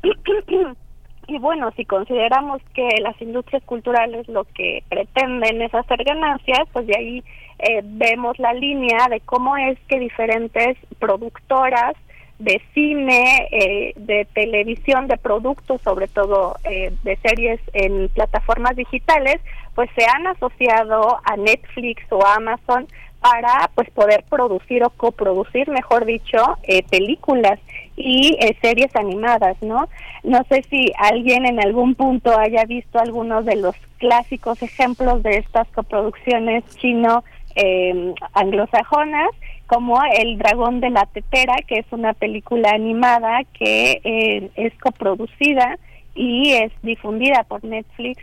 y 1.28 1.38
bueno, 1.38 1.70
si 1.76 1.84
consideramos 1.84 2.60
que 2.74 2.88
las 3.00 3.20
industrias 3.22 3.62
culturales 3.64 4.26
lo 4.28 4.44
que 4.44 4.82
pretenden 4.88 5.62
es 5.62 5.74
hacer 5.74 6.02
ganancias, 6.04 6.60
pues 6.72 6.86
de 6.88 6.96
ahí 6.96 7.24
eh, 7.60 7.82
vemos 7.84 8.38
la 8.38 8.52
línea 8.52 9.06
de 9.08 9.20
cómo 9.20 9.56
es 9.56 9.78
que 9.88 10.00
diferentes 10.00 10.76
productoras 10.98 11.94
de 12.40 12.60
cine, 12.74 13.48
eh, 13.50 13.92
de 13.96 14.26
televisión, 14.34 15.06
de 15.06 15.16
productos, 15.16 15.80
sobre 15.82 16.06
todo 16.06 16.56
de 16.64 17.16
series 17.22 17.60
en 17.72 18.10
plataformas 18.10 18.76
digitales, 18.76 19.40
pues 19.76 19.88
se 19.96 20.04
han 20.04 20.26
asociado 20.26 21.18
a 21.22 21.36
Netflix 21.36 22.02
o 22.10 22.26
Amazon 22.26 22.88
para 23.20 23.70
pues 23.74 23.88
poder 23.90 24.24
producir 24.28 24.82
o 24.82 24.90
coproducir, 24.90 25.68
mejor 25.68 26.04
dicho, 26.06 26.38
eh, 26.64 26.82
películas 26.90 27.60
y 27.96 28.36
eh, 28.40 28.56
series 28.60 28.94
animadas, 28.96 29.56
¿no? 29.62 29.88
No 30.24 30.42
sé 30.48 30.62
si 30.68 30.92
alguien 30.98 31.46
en 31.46 31.60
algún 31.60 31.94
punto 31.94 32.36
haya 32.38 32.64
visto 32.64 32.98
algunos 32.98 33.44
de 33.44 33.56
los 33.56 33.76
clásicos 33.98 34.62
ejemplos 34.62 35.22
de 35.22 35.38
estas 35.38 35.68
coproducciones 35.68 36.64
chino 36.76 37.22
eh, 37.54 38.14
anglosajonas, 38.34 39.30
como 39.66 39.98
El 40.18 40.38
Dragón 40.38 40.80
de 40.80 40.90
la 40.90 41.06
Tetera, 41.06 41.56
que 41.66 41.78
es 41.78 41.86
una 41.90 42.12
película 42.14 42.70
animada 42.70 43.40
que 43.58 44.00
eh, 44.04 44.50
es 44.54 44.72
coproducida 44.78 45.78
y 46.14 46.52
es 46.52 46.72
difundida 46.82 47.44
por 47.44 47.64
Netflix 47.64 48.22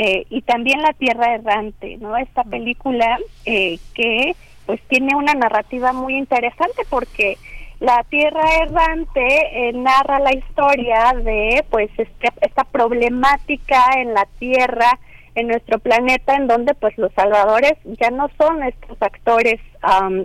eh, 0.00 0.26
y 0.30 0.42
también 0.42 0.80
La 0.80 0.92
Tierra 0.92 1.34
Errante, 1.34 1.96
¿no? 1.98 2.16
Esta 2.16 2.44
película 2.44 3.18
eh, 3.44 3.80
que 3.94 4.36
pues 4.64 4.80
tiene 4.86 5.16
una 5.16 5.34
narrativa 5.34 5.92
muy 5.92 6.16
interesante 6.16 6.82
porque 6.88 7.36
La 7.80 8.04
Tierra 8.08 8.44
Errante 8.62 9.26
eh, 9.26 9.72
narra 9.72 10.20
la 10.20 10.32
historia 10.32 11.14
de 11.14 11.64
pues 11.68 11.90
este, 11.98 12.28
esta 12.42 12.62
problemática 12.62 13.86
en 13.96 14.14
la 14.14 14.28
Tierra, 14.38 15.00
en 15.34 15.48
nuestro 15.48 15.80
planeta, 15.80 16.36
en 16.36 16.46
donde 16.46 16.74
pues 16.74 16.96
los 16.96 17.12
salvadores 17.14 17.72
ya 18.00 18.10
no 18.10 18.30
son 18.38 18.62
estos 18.62 19.02
actores 19.02 19.60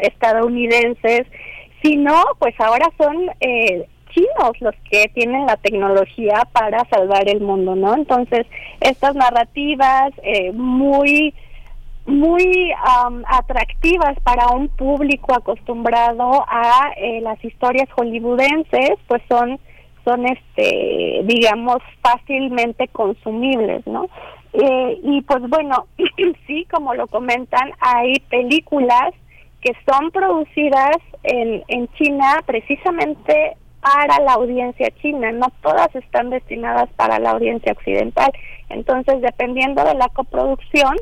estadounidenses, 0.02 1.26
sino 1.82 2.14
pues 2.38 2.54
ahora 2.60 2.92
son 2.98 3.26
eh, 3.40 3.88
chinos 4.14 4.60
los 4.60 4.76
que 4.90 5.10
tienen 5.14 5.46
la 5.46 5.58
tecnología 5.58 6.48
para 6.52 6.86
salvar 6.90 7.28
el 7.28 7.42
mundo, 7.42 7.76
¿no? 7.76 7.94
Entonces, 7.96 8.46
estas 8.80 9.16
narrativas 9.16 10.12
eh, 10.24 10.52
muy 10.52 11.34
muy 12.06 12.74
atractivas 13.28 14.20
para 14.24 14.50
un 14.50 14.68
público 14.68 15.34
acostumbrado 15.34 16.44
a 16.50 16.92
eh, 16.98 17.22
las 17.22 17.42
historias 17.44 17.88
hollywoodenses, 17.96 18.98
pues 19.08 19.22
son 19.30 19.60
son 20.04 20.26
este 20.26 21.22
digamos 21.24 21.78
fácilmente 22.02 22.90
consumibles, 22.90 23.88
¿no? 23.88 24.08
Eh, 24.54 25.00
y 25.02 25.22
pues 25.22 25.42
bueno, 25.50 25.88
sí, 26.48 26.68
como 26.72 26.94
lo 26.94 27.08
comentan, 27.08 27.72
hay 27.80 28.20
películas 28.30 29.14
que 29.62 29.72
son 29.88 30.12
producidas 30.12 30.98
en, 31.24 31.64
en 31.70 31.88
China 31.94 32.42
precisamente 32.46 33.56
para 33.84 34.20
la 34.22 34.34
audiencia 34.34 34.90
china, 35.02 35.32
no 35.34 35.48
todas 35.62 35.94
están 35.94 36.30
destinadas 36.30 36.90
para 36.96 37.20
la 37.20 37.32
audiencia 37.32 37.74
occidental. 37.74 38.32
Entonces, 38.70 39.22
dependiendo 39.22 39.84
de 39.84 39.94
la 39.96 40.08
coproducción 40.08 40.96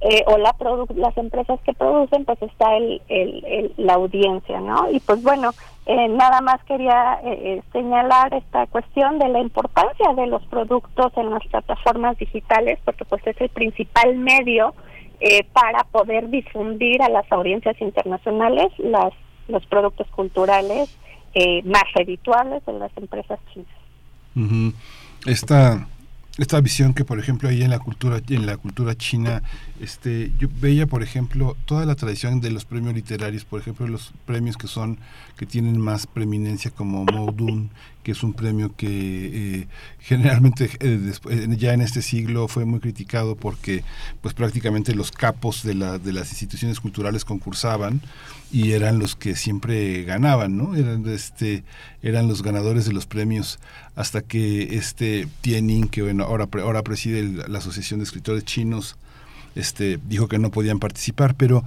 eh, 0.00 0.22
o 0.26 0.38
la 0.38 0.54
las 0.94 1.16
empresas 1.16 1.58
que 1.64 1.72
producen, 1.72 2.24
pues 2.24 2.40
está 2.42 2.76
el, 2.76 3.72
la 3.76 3.94
audiencia, 3.94 4.60
¿no? 4.60 4.88
Y 4.90 5.00
pues 5.00 5.20
bueno, 5.22 5.50
eh, 5.86 6.08
nada 6.08 6.40
más 6.40 6.62
quería 6.64 7.18
eh, 7.24 7.60
señalar 7.72 8.32
esta 8.34 8.68
cuestión 8.68 9.18
de 9.18 9.28
la 9.28 9.40
importancia 9.40 10.14
de 10.14 10.28
los 10.28 10.44
productos 10.46 11.12
en 11.16 11.30
las 11.30 11.44
plataformas 11.48 12.16
digitales, 12.18 12.78
porque 12.84 13.04
pues 13.04 13.26
es 13.26 13.40
el 13.40 13.48
principal 13.48 14.16
medio 14.16 14.74
para 15.52 15.84
poder 15.84 16.30
difundir 16.30 17.00
a 17.00 17.08
las 17.08 17.30
audiencias 17.30 17.80
internacionales 17.80 18.72
las 18.78 19.12
los 19.48 19.64
productos 19.66 20.08
culturales 20.08 20.98
eh, 21.34 21.62
más 21.64 21.84
redituables 21.94 22.62
en 22.66 22.78
las 22.78 22.90
empresas 22.96 23.38
chinas. 23.52 24.74
Esta 25.26 25.86
esta 26.38 26.60
visión 26.60 26.94
que 26.94 27.04
por 27.04 27.18
ejemplo 27.18 27.48
hay 27.48 27.62
en 27.62 27.70
la 27.70 27.78
cultura 27.78 28.20
en 28.28 28.46
la 28.46 28.56
cultura 28.56 28.94
china 28.94 29.42
este 29.80 30.32
yo 30.38 30.48
veía 30.60 30.86
por 30.86 31.02
ejemplo 31.02 31.56
toda 31.66 31.84
la 31.84 31.94
tradición 31.94 32.40
de 32.40 32.50
los 32.50 32.64
premios 32.64 32.94
literarios 32.94 33.44
por 33.44 33.60
ejemplo 33.60 33.86
los 33.86 34.12
premios 34.24 34.56
que 34.56 34.66
son 34.66 34.98
que 35.36 35.44
tienen 35.44 35.78
más 35.78 36.06
preeminencia 36.06 36.70
como 36.70 37.04
Moudun 37.04 37.70
que 38.02 38.12
es 38.12 38.22
un 38.22 38.32
premio 38.32 38.74
que 38.76 39.60
eh, 39.60 39.68
generalmente 40.00 40.70
eh, 40.80 41.12
ya 41.56 41.72
en 41.72 41.80
este 41.80 42.02
siglo 42.02 42.48
fue 42.48 42.64
muy 42.64 42.80
criticado 42.80 43.36
porque 43.36 43.84
pues 44.20 44.34
prácticamente 44.34 44.94
los 44.94 45.12
capos 45.12 45.62
de 45.62 45.74
la 45.74 45.98
de 45.98 46.12
las 46.12 46.30
instituciones 46.30 46.80
culturales 46.80 47.24
concursaban 47.24 48.00
y 48.52 48.72
eran 48.72 48.98
los 48.98 49.16
que 49.16 49.34
siempre 49.34 50.04
ganaban, 50.04 50.56
¿no? 50.56 50.76
Eran 50.76 51.08
este 51.08 51.64
eran 52.02 52.28
los 52.28 52.42
ganadores 52.42 52.84
de 52.84 52.92
los 52.92 53.06
premios 53.06 53.58
hasta 53.96 54.20
que 54.20 54.76
este 54.76 55.28
Tienin, 55.40 55.88
que 55.88 56.02
bueno, 56.02 56.24
ahora 56.24 56.48
ahora 56.62 56.82
preside 56.82 57.22
la 57.48 57.58
Asociación 57.58 58.00
de 58.00 58.04
Escritores 58.04 58.44
Chinos, 58.44 58.96
este 59.54 59.98
dijo 60.08 60.28
que 60.28 60.38
no 60.38 60.50
podían 60.50 60.78
participar, 60.78 61.34
pero 61.34 61.64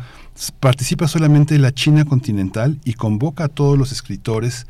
participa 0.59 1.07
solamente 1.07 1.57
la 1.59 1.73
China 1.73 2.05
continental 2.05 2.79
y 2.83 2.93
convoca 2.93 3.45
a 3.45 3.49
todos 3.49 3.77
los 3.77 3.91
escritores 3.91 4.65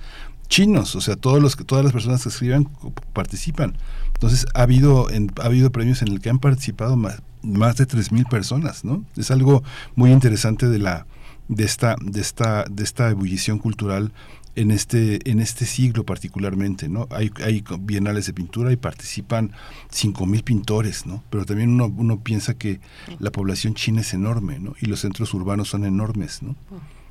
chinos, 0.48 0.96
o 0.96 1.02
sea, 1.02 1.16
todos 1.16 1.42
los 1.42 1.56
todas 1.58 1.84
las 1.84 1.94
personas 1.94 2.24
que 2.24 2.30
escriban 2.30 2.70
participan. 3.14 3.78
Entonces 4.14 4.46
ha 4.54 4.62
habido 4.62 5.08
ha 5.08 5.46
habido 5.46 5.72
premios 5.72 6.02
en 6.02 6.10
el 6.10 6.22
que 6.22 6.30
han 6.30 6.40
participado 6.40 6.96
más, 6.96 7.22
más 7.42 7.78
de 7.78 7.86
3000 7.86 8.26
personas, 8.26 8.86
¿no? 8.86 9.04
Es 9.18 9.32
algo 9.32 9.64
muy 9.96 10.12
interesante 10.12 10.68
de 10.68 10.80
la 10.80 11.06
de 11.48 11.64
esta, 11.64 11.96
de 12.02 12.22
esta, 12.22 12.66
de 12.70 12.84
esta 12.84 13.10
ebullición 13.10 13.60
cultural 13.60 14.12
en 14.56 14.72
este, 14.72 15.30
en 15.30 15.40
este 15.40 15.66
siglo 15.66 16.06
particularmente, 16.06 16.88
¿no? 16.88 17.08
Hay, 17.12 17.30
hay 17.44 17.64
bienales 17.80 18.26
de 18.26 18.34
pintura 18.34 18.72
y 18.72 18.78
participan 18.78 19.52
5.000 19.92 20.44
pintores, 20.44 21.06
¿no? 21.06 21.24
Pero 21.30 21.46
también 21.46 21.70
uno, 21.70 21.94
uno 21.96 22.22
piensa 22.22 22.54
que 22.54 22.80
la 23.20 23.32
población 23.32 23.74
china 23.74 24.02
es 24.02 24.14
enorme, 24.14 24.60
¿no? 24.60 24.74
Y 24.80 24.86
los 24.86 25.02
centros 25.02 25.34
urbanos 25.34 25.70
son 25.70 25.86
enormes, 25.86 26.42
¿no? 26.42 26.56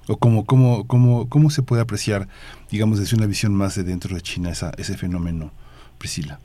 O 0.08 0.16
cómo, 0.16 0.44
cómo, 0.44 0.86
cómo, 0.86 1.28
cómo 1.28 1.50
se 1.50 1.62
puede 1.62 1.82
apreciar, 1.82 2.28
digamos, 2.70 2.98
desde 2.98 3.16
una 3.16 3.26
visión 3.26 3.54
más 3.54 3.74
de 3.74 3.84
dentro 3.84 4.14
de 4.14 4.20
China 4.20 4.50
esa, 4.50 4.72
ese 4.76 4.96
fenómeno, 4.96 5.50
Priscila. 5.98 6.38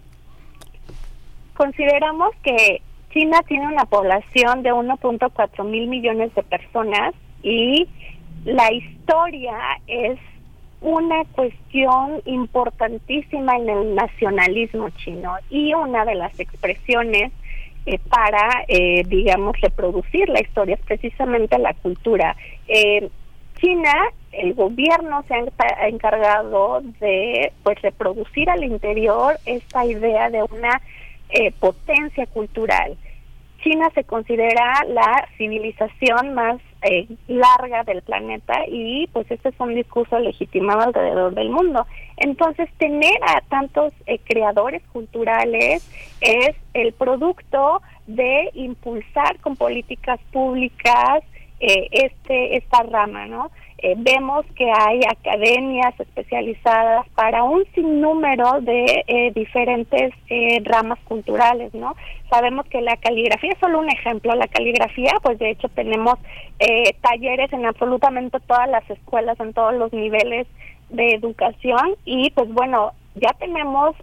Consideramos 1.56 2.30
que 2.42 2.82
China 3.12 3.42
tiene 3.48 3.68
una 3.68 3.86
población 3.86 4.64
de 4.64 4.72
1.4 4.72 5.66
mil 5.66 5.88
millones 5.88 6.34
de 6.36 6.44
personas 6.44 7.14
y 7.44 7.88
la 8.46 8.72
historia 8.72 9.58
es 9.88 10.18
una 10.82 11.26
cuestión 11.34 12.22
importantísima 12.26 13.58
en 13.58 13.70
el 13.70 13.96
nacionalismo 13.96 14.90
chino 14.92 15.36
y 15.50 15.74
una 15.74 16.06
de 16.06 16.16
las 16.16 16.40
expresiones 16.40 17.34
eh, 17.86 18.00
para, 18.10 18.64
eh, 18.68 19.04
digamos, 19.08 19.60
reproducir 19.60 20.30
la 20.30 20.42
historia 20.42 20.76
es 20.76 20.82
precisamente 20.82 21.58
la 21.58 21.74
cultura. 21.74 22.36
Eh, 22.68 23.10
China, 23.60 23.94
el 24.32 24.54
gobierno 24.54 25.24
se 25.28 25.34
ha 25.34 25.88
encargado 25.88 26.82
de 27.00 27.52
pues 27.64 27.82
reproducir 27.82 28.50
al 28.50 28.64
interior 28.64 29.38
esta 29.46 29.86
idea 29.86 30.30
de 30.30 30.44
una 30.44 30.82
potencia 31.60 32.26
cultural 32.26 32.98
China 33.64 33.90
se 33.94 34.04
considera 34.04 34.84
la 34.88 35.28
civilización 35.38 36.34
más 36.34 36.58
eh, 36.82 37.08
larga 37.28 37.84
del 37.84 38.02
planeta 38.02 38.66
y 38.68 39.08
pues 39.08 39.30
este 39.30 39.50
es 39.50 39.56
un 39.60 39.76
discurso 39.76 40.18
legitimado 40.20 40.82
alrededor 40.82 41.34
del 41.34 41.50
mundo. 41.50 41.86
Entonces 42.18 42.70
tener 42.78 43.16
a 43.22 43.42
tantos 43.42 43.94
eh, 44.06 44.20
creadores 44.24 44.82
culturales 44.94 45.88
es 46.22 46.56
el 46.74 46.94
producto 46.94 47.82
de 48.08 48.50
impulsar 48.54 49.40
con 49.40 49.56
políticas 49.56 50.20
públicas 50.32 51.24
eh, 51.60 51.88
este 51.92 52.58
esta 52.58 52.84
rama, 52.84 53.26
¿no? 53.28 53.52
Eh, 53.82 53.96
vemos 53.98 54.46
que 54.58 54.70
hay 54.70 55.00
academias 55.10 55.98
especializadas 55.98 57.08
para 57.16 57.44
un 57.44 57.64
sinnúmero 57.74 58.60
de 58.60 59.06
eh, 59.08 59.32
diferentes 59.34 60.12
eh, 60.30 60.62
ramas 60.66 61.00
culturales, 61.06 61.74
¿no? 61.74 61.96
Sabemos 62.30 62.66
que 62.66 62.82
la 62.82 62.98
caligrafía 62.98 63.54
es 63.54 63.60
solo 63.60 63.80
un 63.80 63.90
ejemplo. 63.90 64.36
La 64.36 64.48
caligrafía, 64.48 65.14
pues 65.24 65.40
de 65.40 65.52
hecho 65.52 65.70
tenemos 65.70 66.16
talleres 67.02 67.54
en 67.54 67.66
absolutamente 67.66 68.38
todas 68.42 68.70
las 68.70 68.88
escuelas, 68.90 69.40
en 69.40 69.54
todos 69.54 69.74
los 69.74 69.94
niveles 69.94 70.46
de 70.90 71.14
educación 71.14 71.96
y 72.04 72.32
pues 72.32 72.52
bueno, 72.52 72.92
ya 73.16 73.32
tenemos 73.40 73.96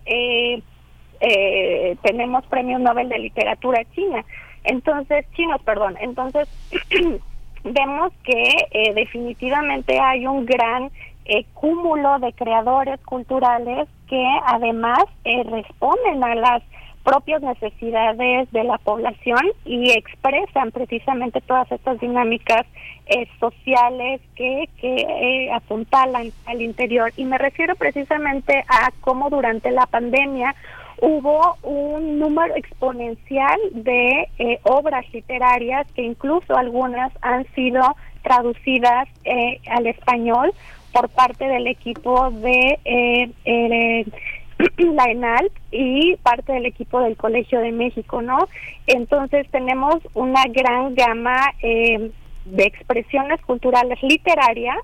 tenemos 2.02 2.46
premios 2.46 2.80
Nobel 2.80 3.10
de 3.10 3.18
literatura 3.18 3.84
china. 3.94 4.24
Entonces, 4.64 5.26
chinos, 5.36 5.60
perdón. 5.62 5.96
Entonces 6.00 6.48
vemos 7.72 8.12
que 8.24 8.42
eh, 8.70 8.94
definitivamente 8.94 9.98
hay 9.98 10.26
un 10.26 10.46
gran 10.46 10.90
eh, 11.24 11.44
cúmulo 11.54 12.18
de 12.20 12.32
creadores 12.32 13.00
culturales 13.00 13.88
que 14.08 14.24
además 14.46 15.04
eh, 15.24 15.42
responden 15.44 16.22
a 16.22 16.34
las 16.36 16.62
propias 17.02 17.40
necesidades 17.42 18.50
de 18.50 18.64
la 18.64 18.78
población 18.78 19.40
y 19.64 19.90
expresan 19.90 20.72
precisamente 20.72 21.40
todas 21.40 21.70
estas 21.70 22.00
dinámicas 22.00 22.66
sociales 23.38 24.20
que, 24.34 24.68
que 24.80 25.48
apuntalan 25.54 26.32
al 26.46 26.62
interior. 26.62 27.12
Y 27.16 27.24
me 27.24 27.38
refiero 27.38 27.76
precisamente 27.76 28.64
a 28.68 28.90
cómo 29.00 29.30
durante 29.30 29.70
la 29.70 29.86
pandemia 29.86 30.56
hubo 31.00 31.56
un 31.62 32.18
número 32.18 32.54
exponencial 32.56 33.58
de 33.72 34.28
eh, 34.38 34.60
obras 34.64 35.04
literarias 35.12 35.86
que 35.92 36.02
incluso 36.02 36.56
algunas 36.56 37.12
han 37.22 37.46
sido 37.54 37.82
traducidas 38.22 39.08
eh, 39.24 39.60
al 39.68 39.86
español 39.86 40.52
por 40.92 41.08
parte 41.10 41.46
del 41.46 41.66
equipo 41.66 42.30
de 42.30 42.78
eh, 42.84 44.06
la 44.78 45.04
ENAL 45.04 45.50
y 45.70 46.16
parte 46.16 46.52
del 46.52 46.66
equipo 46.66 47.00
del 47.00 47.16
Colegio 47.16 47.60
de 47.60 47.72
México, 47.72 48.22
¿no? 48.22 48.48
Entonces 48.86 49.46
tenemos 49.50 49.96
una 50.14 50.44
gran 50.48 50.94
gama 50.94 51.52
de 51.60 52.64
expresiones 52.64 53.40
culturales 53.42 54.02
literarias 54.02 54.78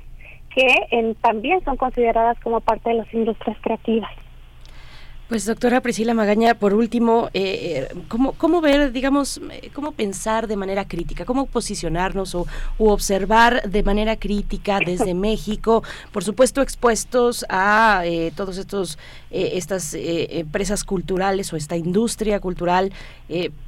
que 0.54 1.14
también 1.22 1.64
son 1.64 1.78
consideradas 1.78 2.38
como 2.40 2.60
parte 2.60 2.90
de 2.90 2.96
las 2.96 3.14
industrias 3.14 3.56
creativas. 3.62 4.12
Pues 5.32 5.46
doctora 5.46 5.80
Priscila 5.80 6.12
Magaña, 6.12 6.52
por 6.52 6.74
último, 6.74 7.30
eh, 7.32 7.88
eh, 7.90 7.96
¿cómo, 8.08 8.32
¿cómo, 8.32 8.60
ver, 8.60 8.92
digamos, 8.92 9.40
eh, 9.50 9.70
cómo 9.72 9.92
pensar 9.92 10.46
de 10.46 10.58
manera 10.58 10.86
crítica, 10.86 11.24
cómo 11.24 11.46
posicionarnos 11.46 12.34
o 12.34 12.46
observar 12.76 13.66
de 13.66 13.82
manera 13.82 14.16
crítica 14.16 14.78
desde 14.84 15.14
México, 15.28 15.84
por 16.12 16.22
supuesto 16.22 16.60
expuestos 16.60 17.46
a 17.48 18.02
todos 18.36 18.58
estos 18.58 18.98
estas 19.30 19.94
empresas 19.94 20.84
culturales 20.84 21.50
o 21.54 21.56
esta 21.56 21.78
industria 21.78 22.38
cultural? 22.38 22.92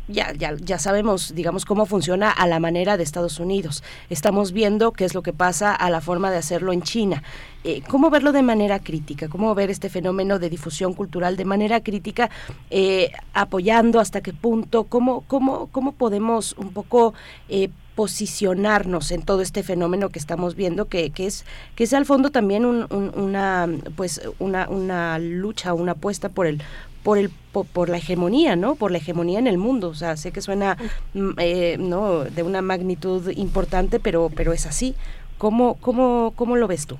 ya, 0.07 0.35
ya, 0.35 0.55
ya 0.61 0.79
sabemos, 0.79 1.35
digamos, 1.35 1.65
cómo 1.65 1.87
funciona 1.87 2.31
a 2.31 2.47
la 2.47 2.61
manera 2.61 2.99
de 2.99 3.05
Estados 3.05 3.41
Unidos. 3.41 3.83
Estamos 4.11 4.53
viendo 4.53 4.93
qué 4.93 5.07
es 5.07 5.15
lo 5.15 5.23
que 5.23 5.33
pasa 5.33 5.75
a 5.75 5.89
la 5.89 6.03
forma 6.03 6.31
de 6.31 6.37
hacerlo 6.37 6.75
en 6.75 6.83
China. 6.83 7.23
Eh, 7.65 7.83
¿Cómo 7.89 8.11
verlo 8.11 8.33
de 8.33 8.43
manera 8.43 8.79
crítica? 8.79 9.29
¿Cómo 9.29 9.55
ver 9.55 9.71
este 9.71 9.89
fenómeno 9.89 10.39
de 10.39 10.51
difusión 10.51 10.93
cultural 10.93 11.39
de 11.39 11.47
manera 11.47 11.81
crítica, 11.81 12.29
eh, 12.71 13.11
apoyando 13.33 14.01
hasta 14.01 14.21
qué 14.21 14.35
punto? 14.35 14.85
¿Cómo, 14.85 15.25
cómo, 15.27 15.69
cómo 15.73 15.93
podemos 15.93 16.55
un 16.59 16.75
poco 16.75 17.15
eh, 17.49 17.71
posicionarnos 17.95 19.11
en 19.13 19.23
todo 19.23 19.41
este 19.41 19.63
fenómeno 19.63 20.11
que 20.11 20.19
estamos 20.19 20.57
viendo 20.57 20.87
que, 20.87 21.11
que 21.11 21.27
es 21.27 21.47
que 21.75 21.85
es 21.85 21.95
al 21.95 22.05
fondo 22.05 22.31
también 22.31 22.67
una 22.67 23.69
pues 23.97 24.21
una, 24.41 24.69
una 24.69 25.19
lucha 25.21 25.75
una 25.75 25.93
apuesta 25.93 26.29
por 26.29 26.47
el 26.47 26.61
por 27.05 27.19
el 27.19 27.31
por, 27.53 27.89
la 27.89 27.99
hegemonía 27.99 28.57
no 28.57 28.75
por 28.75 28.91
la 28.91 28.99
hegemonía 28.99 29.39
en 29.39 29.47
el 29.47 29.59
mundo. 29.59 29.89
O 29.89 29.95
sea 29.95 30.17
sé 30.17 30.33
que 30.33 30.43
suena 30.43 30.77
mm, 31.15 31.31
no 31.79 32.25
de 32.25 32.43
una 32.43 32.61
magnitud 32.63 33.31
importante 33.31 34.01
pero 34.01 34.31
pero 34.35 34.53
es 34.53 34.67
así. 34.67 34.95
Cómo 35.39 35.75
cómo 35.81 36.33
cómo 36.37 36.57
lo 36.57 36.67
ves 36.67 36.87
tú 36.87 36.99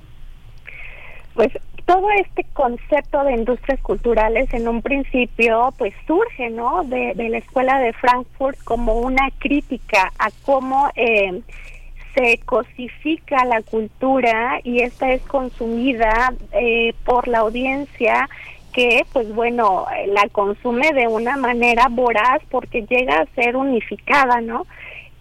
pues 1.35 1.51
todo 1.85 2.09
este 2.11 2.45
concepto 2.53 3.23
de 3.23 3.33
industrias 3.33 3.79
culturales 3.81 4.51
en 4.53 4.67
un 4.67 4.81
principio 4.81 5.73
pues 5.77 5.93
surge 6.07 6.49
no 6.49 6.83
de, 6.83 7.13
la 7.15 7.37
escuela 7.37 7.79
de 7.79 7.93
Frankfurt 7.93 8.57
como 8.63 8.93
una 8.93 9.29
crítica 9.37 10.11
a 10.17 10.29
cómo 10.43 10.89
eh, 10.95 11.41
se 12.15 12.39
cosifica 12.45 13.45
la 13.45 13.61
cultura 13.61 14.59
y 14.63 14.81
esta 14.81 15.11
es 15.11 15.21
consumida 15.23 16.33
eh, 16.53 16.93
por 17.03 17.27
la 17.27 17.39
audiencia 17.39 18.29
que 18.73 19.05
pues 19.13 19.33
bueno 19.33 19.85
la 20.07 20.27
consume 20.29 20.91
de 20.93 21.07
una 21.07 21.37
manera 21.37 21.87
voraz 21.89 22.41
porque 22.49 22.85
llega 22.89 23.19
a 23.19 23.35
ser 23.35 23.55
unificada 23.55 24.41
no 24.41 24.65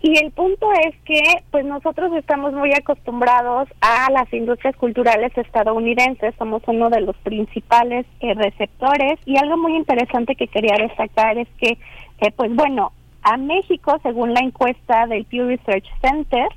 y 0.04 0.16
el 0.18 0.30
punto 0.32 0.70
es 0.86 0.94
que 1.06 1.22
pues 1.50 1.64
nosotros 1.64 2.12
estamos 2.14 2.52
muy 2.52 2.70
acostumbrados 2.74 3.70
a 3.80 4.10
las 4.12 4.30
industrias 4.34 4.76
culturales 4.76 5.32
estadounidenses, 5.34 6.34
somos 6.36 6.62
uno 6.66 6.90
de 6.90 7.00
los 7.00 7.16
principales 7.16 8.04
eh, 8.20 8.34
receptores. 8.34 9.18
Y 9.24 9.38
algo 9.38 9.56
muy 9.56 9.74
interesante 9.74 10.36
que 10.36 10.46
quería 10.46 10.76
destacar 10.76 11.38
es 11.38 11.48
que 11.58 11.78
eh, 12.18 12.30
pues 12.36 12.54
bueno, 12.54 12.92
a 13.22 13.38
México, 13.38 13.98
según 14.02 14.34
la 14.34 14.40
encuesta 14.40 15.06
del 15.06 15.24
Pew 15.24 15.48
Research 15.48 15.86
Center 16.02 16.48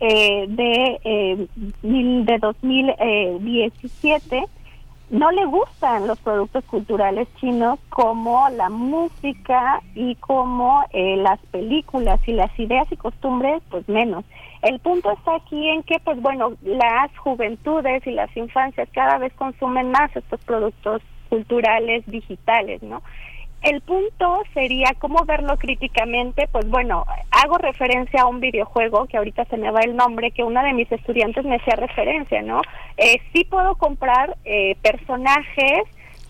eh, 0.00 0.44
de, 0.48 1.48
de 1.82 2.38
2017, 2.38 4.44
no 5.10 5.30
le 5.32 5.44
gustan 5.44 6.06
los 6.06 6.18
productos 6.20 6.64
culturales 6.66 7.26
chinos 7.40 7.80
como 7.88 8.48
la 8.50 8.70
música 8.70 9.82
y 9.94 10.14
como 10.16 10.84
eh, 10.92 11.16
las 11.16 11.40
películas 11.50 12.20
y 12.26 12.32
las 12.32 12.56
ideas 12.58 12.86
y 12.92 12.96
costumbres, 12.96 13.60
pues 13.70 13.88
menos. 13.88 14.24
El 14.62 14.78
punto 14.78 15.10
está 15.10 15.34
aquí 15.34 15.68
en 15.68 15.82
que, 15.82 15.98
pues 16.04 16.20
bueno, 16.22 16.52
las 16.62 17.10
juventudes 17.18 18.06
y 18.06 18.12
las 18.12 18.34
infancias 18.36 18.88
cada 18.92 19.18
vez 19.18 19.32
consumen 19.34 19.90
más 19.90 20.14
estos 20.14 20.40
productos 20.44 21.02
culturales 21.28 22.04
digitales, 22.06 22.82
¿no? 22.82 23.02
El 23.62 23.82
punto 23.82 24.42
sería 24.54 24.94
cómo 24.98 25.24
verlo 25.26 25.56
críticamente, 25.58 26.48
pues 26.50 26.66
bueno, 26.68 27.04
hago 27.30 27.58
referencia 27.58 28.22
a 28.22 28.26
un 28.26 28.40
videojuego 28.40 29.06
que 29.06 29.18
ahorita 29.18 29.44
se 29.46 29.58
me 29.58 29.70
va 29.70 29.80
el 29.80 29.96
nombre, 29.96 30.30
que 30.30 30.42
una 30.42 30.62
de 30.64 30.72
mis 30.72 30.90
estudiantes 30.90 31.44
me 31.44 31.56
hacía 31.56 31.76
referencia, 31.76 32.40
¿no? 32.40 32.62
Eh, 32.96 33.20
sí 33.32 33.44
puedo 33.44 33.74
comprar 33.74 34.36
eh, 34.46 34.76
personajes, 34.80 35.82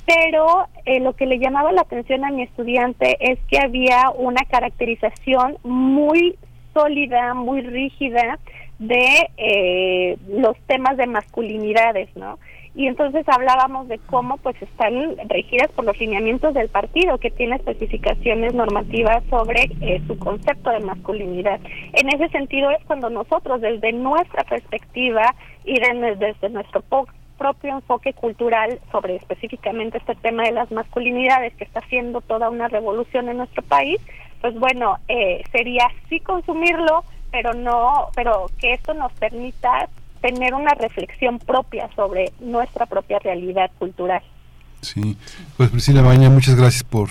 pero 0.04 0.66
eh, 0.86 0.98
lo 0.98 1.14
que 1.14 1.26
le 1.26 1.38
llamaba 1.38 1.70
la 1.70 1.82
atención 1.82 2.24
a 2.24 2.30
mi 2.30 2.42
estudiante 2.42 3.16
es 3.20 3.38
que 3.48 3.60
había 3.60 4.10
una 4.10 4.44
caracterización 4.46 5.58
muy 5.62 6.36
sólida, 6.74 7.34
muy 7.34 7.60
rígida 7.60 8.40
de 8.80 9.30
eh, 9.36 10.16
los 10.28 10.56
temas 10.66 10.96
de 10.96 11.06
masculinidades, 11.06 12.08
¿no? 12.16 12.38
Y 12.74 12.86
entonces 12.86 13.28
hablábamos 13.28 13.88
de 13.88 13.98
cómo 13.98 14.36
pues 14.38 14.60
están 14.62 15.16
regidas 15.28 15.70
por 15.72 15.84
los 15.84 15.98
lineamientos 15.98 16.54
del 16.54 16.68
partido 16.68 17.18
que 17.18 17.30
tiene 17.30 17.56
especificaciones 17.56 18.54
normativas 18.54 19.24
sobre 19.28 19.64
eh, 19.80 20.00
su 20.06 20.18
concepto 20.18 20.70
de 20.70 20.80
masculinidad. 20.80 21.60
En 21.94 22.08
ese 22.08 22.28
sentido 22.28 22.70
es 22.70 22.84
cuando 22.84 23.10
nosotros 23.10 23.60
desde 23.60 23.92
nuestra 23.92 24.44
perspectiva 24.44 25.34
y 25.64 25.78
desde 25.80 26.48
nuestro 26.48 26.82
propio 27.38 27.70
enfoque 27.70 28.12
cultural 28.12 28.78
sobre 28.92 29.16
específicamente 29.16 29.98
este 29.98 30.14
tema 30.14 30.44
de 30.44 30.52
las 30.52 30.70
masculinidades 30.70 31.54
que 31.54 31.64
está 31.64 31.80
haciendo 31.80 32.20
toda 32.20 32.50
una 32.50 32.68
revolución 32.68 33.28
en 33.28 33.38
nuestro 33.38 33.62
país, 33.62 34.00
pues 34.40 34.54
bueno, 34.58 34.98
eh, 35.08 35.42
sería 35.50 35.88
sí 36.08 36.20
consumirlo, 36.20 37.02
pero 37.32 37.54
no, 37.54 38.08
pero 38.14 38.46
que 38.60 38.74
esto 38.74 38.94
nos 38.94 39.12
permita 39.14 39.88
tener 40.20 40.54
una 40.54 40.74
reflexión 40.74 41.38
propia 41.38 41.88
sobre 41.94 42.32
nuestra 42.40 42.86
propia 42.86 43.18
realidad 43.18 43.70
cultural. 43.78 44.22
Sí, 44.82 45.16
pues 45.56 45.70
Priscila 45.70 46.02
Baña, 46.02 46.30
muchas 46.30 46.56
gracias 46.56 46.84
por, 46.84 47.10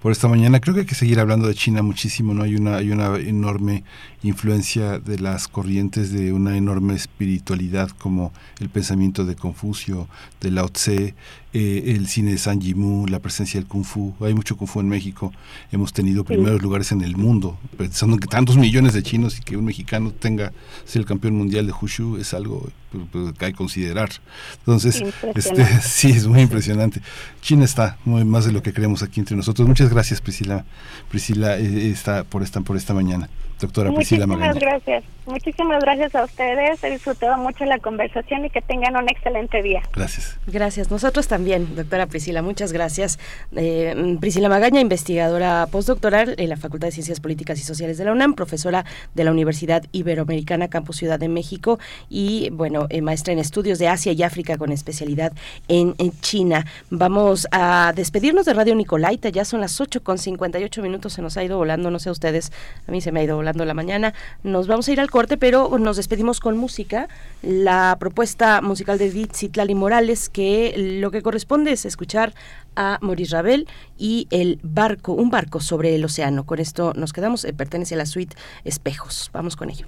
por 0.00 0.12
esta 0.12 0.28
mañana. 0.28 0.60
Creo 0.60 0.74
que 0.74 0.80
hay 0.80 0.86
que 0.86 0.94
seguir 0.94 1.18
hablando 1.18 1.48
de 1.48 1.54
China 1.54 1.82
muchísimo, 1.82 2.32
¿no? 2.32 2.44
Hay 2.44 2.54
una, 2.54 2.76
hay 2.76 2.90
una 2.92 3.16
enorme 3.16 3.82
influencia 4.22 4.98
de 4.98 5.18
las 5.18 5.48
corrientes 5.48 6.12
de 6.12 6.32
una 6.32 6.56
enorme 6.56 6.94
espiritualidad 6.94 7.90
como 7.90 8.32
el 8.60 8.68
pensamiento 8.68 9.24
de 9.24 9.34
Confucio, 9.34 10.08
de 10.40 10.50
Lao 10.52 10.68
Tse, 10.68 11.14
eh, 11.54 11.94
el 11.96 12.08
cine 12.08 12.32
de 12.32 12.38
San 12.38 12.60
Jimu, 12.60 13.06
la 13.06 13.20
presencia 13.20 13.58
del 13.58 13.66
Kung 13.66 13.84
Fu. 13.84 14.14
Hay 14.20 14.34
mucho 14.34 14.56
Kung 14.56 14.68
Fu 14.68 14.80
en 14.80 14.88
México. 14.88 15.32
Hemos 15.72 15.92
tenido 15.92 16.24
primeros 16.24 16.60
lugares 16.60 16.92
en 16.92 17.00
el 17.00 17.16
mundo. 17.16 17.58
Pensando 17.76 18.18
que 18.18 18.26
tantos 18.26 18.58
millones 18.58 18.92
de 18.92 19.02
chinos 19.02 19.38
y 19.38 19.42
que 19.42 19.56
un 19.56 19.64
mexicano 19.64 20.10
tenga 20.10 20.52
ser 20.84 21.00
el 21.00 21.06
campeón 21.06 21.36
mundial 21.36 21.66
de 21.66 21.72
Wushu 21.72 22.18
es 22.18 22.34
algo 22.34 22.68
pues, 22.92 23.04
pues, 23.10 23.32
que 23.32 23.44
hay 23.46 23.52
que 23.52 23.56
considerar. 23.56 24.10
Entonces, 24.58 25.02
este, 25.34 25.66
sí, 25.82 26.10
es 26.10 26.26
muy 26.26 26.40
impresionante. 26.42 27.00
China 27.40 27.64
está 27.64 27.96
muy 28.04 28.24
más 28.24 28.44
de 28.44 28.52
lo 28.52 28.62
que 28.62 28.74
creemos 28.74 29.02
aquí 29.02 29.20
entre 29.20 29.36
nosotros. 29.36 29.66
Muchas 29.66 29.88
gracias, 29.88 30.20
Priscila. 30.20 30.66
Priscila 31.10 31.58
eh, 31.58 31.90
está 31.90 32.24
por 32.24 32.42
esta, 32.42 32.60
por 32.60 32.76
esta 32.76 32.92
mañana 32.92 33.28
doctora 33.60 33.92
Priscila 33.92 34.26
Muchísimas 34.26 34.58
gracias. 34.58 35.04
Muchísimas 35.26 35.82
gracias 35.82 36.14
a 36.14 36.24
ustedes. 36.24 36.82
He 36.82 36.90
disfrutado 36.90 37.36
mucho 37.36 37.66
la 37.66 37.78
conversación 37.78 38.46
y 38.46 38.50
que 38.50 38.62
tengan 38.62 38.96
un 38.96 39.10
excelente 39.10 39.62
día. 39.62 39.82
Gracias. 39.92 40.38
Gracias. 40.46 40.90
Nosotros 40.90 41.28
también, 41.28 41.76
doctora 41.76 42.06
Priscila. 42.06 42.40
Muchas 42.40 42.72
gracias. 42.72 43.18
Eh, 43.54 44.16
Priscila 44.20 44.48
Magaña, 44.48 44.80
investigadora 44.80 45.66
postdoctoral 45.70 46.34
en 46.38 46.48
la 46.48 46.56
Facultad 46.56 46.88
de 46.88 46.92
Ciencias 46.92 47.20
Políticas 47.20 47.58
y 47.58 47.62
Sociales 47.62 47.98
de 47.98 48.06
la 48.06 48.12
UNAM, 48.12 48.34
profesora 48.34 48.86
de 49.14 49.24
la 49.24 49.30
Universidad 49.30 49.84
Iberoamericana 49.92 50.68
Campus 50.68 50.96
Ciudad 50.96 51.18
de 51.18 51.28
México 51.28 51.78
y, 52.08 52.48
bueno, 52.50 52.86
eh, 52.88 53.02
maestra 53.02 53.34
en 53.34 53.38
estudios 53.38 53.78
de 53.78 53.88
Asia 53.88 54.12
y 54.12 54.22
África 54.22 54.56
con 54.56 54.72
especialidad 54.72 55.32
en, 55.68 55.94
China. 56.20 56.64
Vamos 56.90 57.46
a 57.50 57.92
despedirnos 57.94 58.46
de 58.46 58.54
Radio 58.54 58.74
Nicolaita. 58.74 59.28
Ya 59.28 59.44
son 59.44 59.60
las 59.60 59.78
8 59.78 60.02
con 60.02 60.16
58 60.16 60.80
minutos. 60.80 61.12
Se 61.12 61.22
nos 61.22 61.36
ha 61.36 61.44
ido 61.44 61.58
volando, 61.58 61.90
no 61.90 61.98
sé 61.98 62.08
a 62.08 62.12
ustedes. 62.12 62.50
A 62.86 62.92
mí 62.92 63.02
se 63.02 63.12
me 63.12 63.20
ha 63.20 63.24
ido 63.24 63.36
volando 63.36 63.47
la 63.56 63.74
mañana. 63.74 64.14
Nos 64.42 64.66
vamos 64.66 64.88
a 64.88 64.92
ir 64.92 65.00
al 65.00 65.10
corte, 65.10 65.36
pero 65.36 65.78
nos 65.78 65.96
despedimos 65.96 66.40
con 66.40 66.56
música. 66.56 67.08
La 67.42 67.96
propuesta 67.98 68.60
musical 68.60 68.98
de 68.98 69.28
Citlali 69.32 69.74
Morales, 69.74 70.28
que 70.28 70.74
lo 70.76 71.10
que 71.10 71.22
corresponde 71.22 71.72
es 71.72 71.84
escuchar 71.84 72.34
a 72.76 72.98
Maurice 73.00 73.34
Ravel 73.34 73.66
y 73.98 74.28
el 74.30 74.60
barco, 74.62 75.12
un 75.12 75.30
barco 75.30 75.60
sobre 75.60 75.94
el 75.94 76.04
océano. 76.04 76.44
Con 76.44 76.58
esto 76.60 76.92
nos 76.94 77.12
quedamos, 77.12 77.44
eh, 77.44 77.52
pertenece 77.52 77.94
a 77.94 77.98
la 77.98 78.06
suite 78.06 78.36
Espejos. 78.64 79.30
Vamos 79.32 79.56
con 79.56 79.70
ello. 79.70 79.86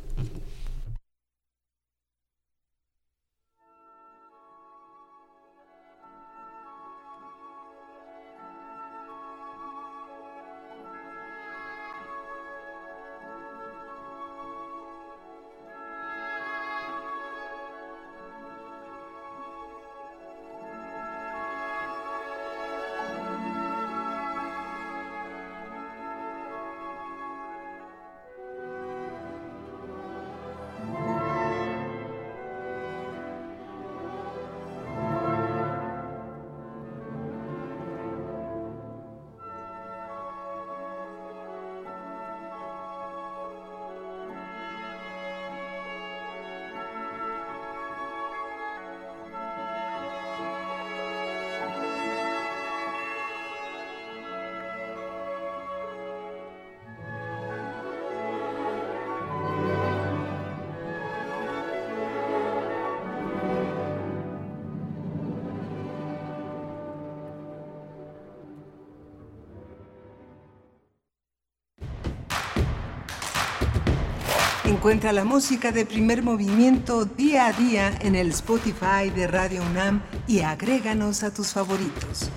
Encuentra 74.81 75.13
la 75.13 75.27
música 75.27 75.73
de 75.73 75.85
primer 75.85 76.23
movimiento 76.23 77.05
día 77.05 77.49
a 77.49 77.53
día 77.53 77.93
en 78.01 78.15
el 78.15 78.29
Spotify 78.29 79.11
de 79.15 79.27
Radio 79.27 79.61
UNAM 79.61 80.01
y 80.27 80.41
agréganos 80.41 81.23
a 81.23 81.35
tus 81.35 81.53
favoritos. 81.53 82.31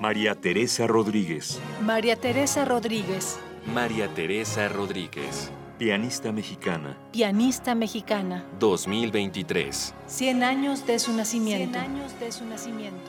María 0.00 0.34
Teresa 0.34 0.88
Rodríguez. 0.88 1.60
María 1.80 2.16
Teresa 2.16 2.64
Rodríguez. 2.64 3.38
María 3.72 4.12
Teresa 4.12 4.68
Rodríguez. 4.68 5.52
Pianista 5.78 6.32
mexicana. 6.32 6.98
Pianista 7.12 7.76
mexicana. 7.76 8.44
2023. 8.58 9.94
100 10.08 10.42
años 10.42 10.84
de 10.84 10.98
su 10.98 11.12
nacimiento. 11.12 11.78
100 11.78 11.90
años 11.92 12.18
de 12.18 12.32
su 12.32 12.44
nacimiento. 12.46 13.08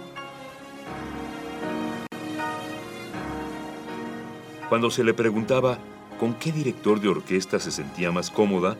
Cuando 4.70 4.92
se 4.92 5.04
le 5.04 5.16
preguntaba 5.16 5.80
con 6.20 6.36
qué 6.36 6.52
director 6.52 7.02
de 7.02 7.08
orquesta 7.08 7.60
se 7.60 7.72
sentía 7.72 8.12
más 8.12 8.30
cómoda, 8.30 8.78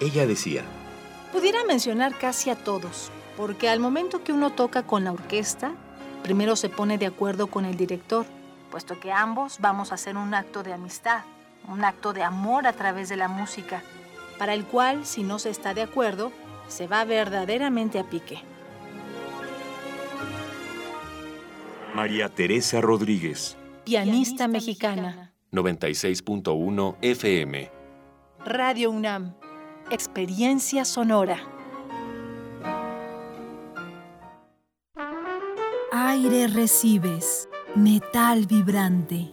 ella 0.00 0.24
decía, 0.24 0.62
Pudiera 1.32 1.64
mencionar 1.64 2.16
casi 2.16 2.48
a 2.48 2.54
todos, 2.54 3.10
porque 3.36 3.68
al 3.68 3.80
momento 3.80 4.22
que 4.22 4.32
uno 4.32 4.50
toca 4.50 4.84
con 4.84 5.02
la 5.02 5.10
orquesta, 5.10 5.72
primero 6.22 6.54
se 6.54 6.68
pone 6.68 6.96
de 6.96 7.06
acuerdo 7.06 7.48
con 7.48 7.64
el 7.64 7.76
director, 7.76 8.24
puesto 8.70 9.00
que 9.00 9.10
ambos 9.10 9.58
vamos 9.58 9.90
a 9.90 9.96
hacer 9.96 10.16
un 10.16 10.32
acto 10.32 10.62
de 10.62 10.74
amistad 10.74 11.24
un 11.68 11.84
acto 11.84 12.12
de 12.12 12.22
amor 12.22 12.66
a 12.66 12.72
través 12.72 13.08
de 13.08 13.16
la 13.16 13.28
música, 13.28 13.82
para 14.38 14.54
el 14.54 14.64
cual, 14.64 15.06
si 15.06 15.22
no 15.22 15.38
se 15.38 15.50
está 15.50 15.74
de 15.74 15.82
acuerdo, 15.82 16.32
se 16.68 16.86
va 16.86 17.04
verdaderamente 17.04 17.98
a 17.98 18.04
pique. 18.04 18.42
María 21.94 22.28
Teresa 22.28 22.80
Rodríguez. 22.80 23.56
Pianista 23.84 24.48
mexicana. 24.48 25.32
96.1 25.52 26.96
FM. 27.02 27.70
Radio 28.44 28.90
UNAM. 28.90 29.34
Experiencia 29.90 30.84
sonora. 30.84 31.38
Aire 35.92 36.48
recibes. 36.48 37.48
Metal 37.74 38.46
vibrante 38.46 39.32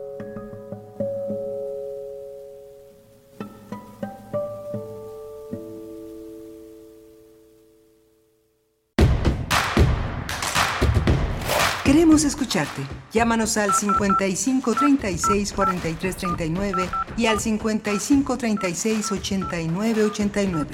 Escucharte. 12.23 12.83
Llámanos 13.11 13.57
al 13.57 13.73
55 13.73 14.75
36 14.75 15.53
43 15.53 16.15
39 16.17 16.89
y 17.17 17.25
al 17.25 17.39
55 17.39 18.37
36 18.37 19.11
89 19.11 20.03
89. 20.03 20.69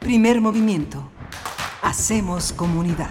Primer 0.00 0.40
movimiento. 0.40 1.10
Hacemos 1.82 2.52
comunidad. 2.52 3.10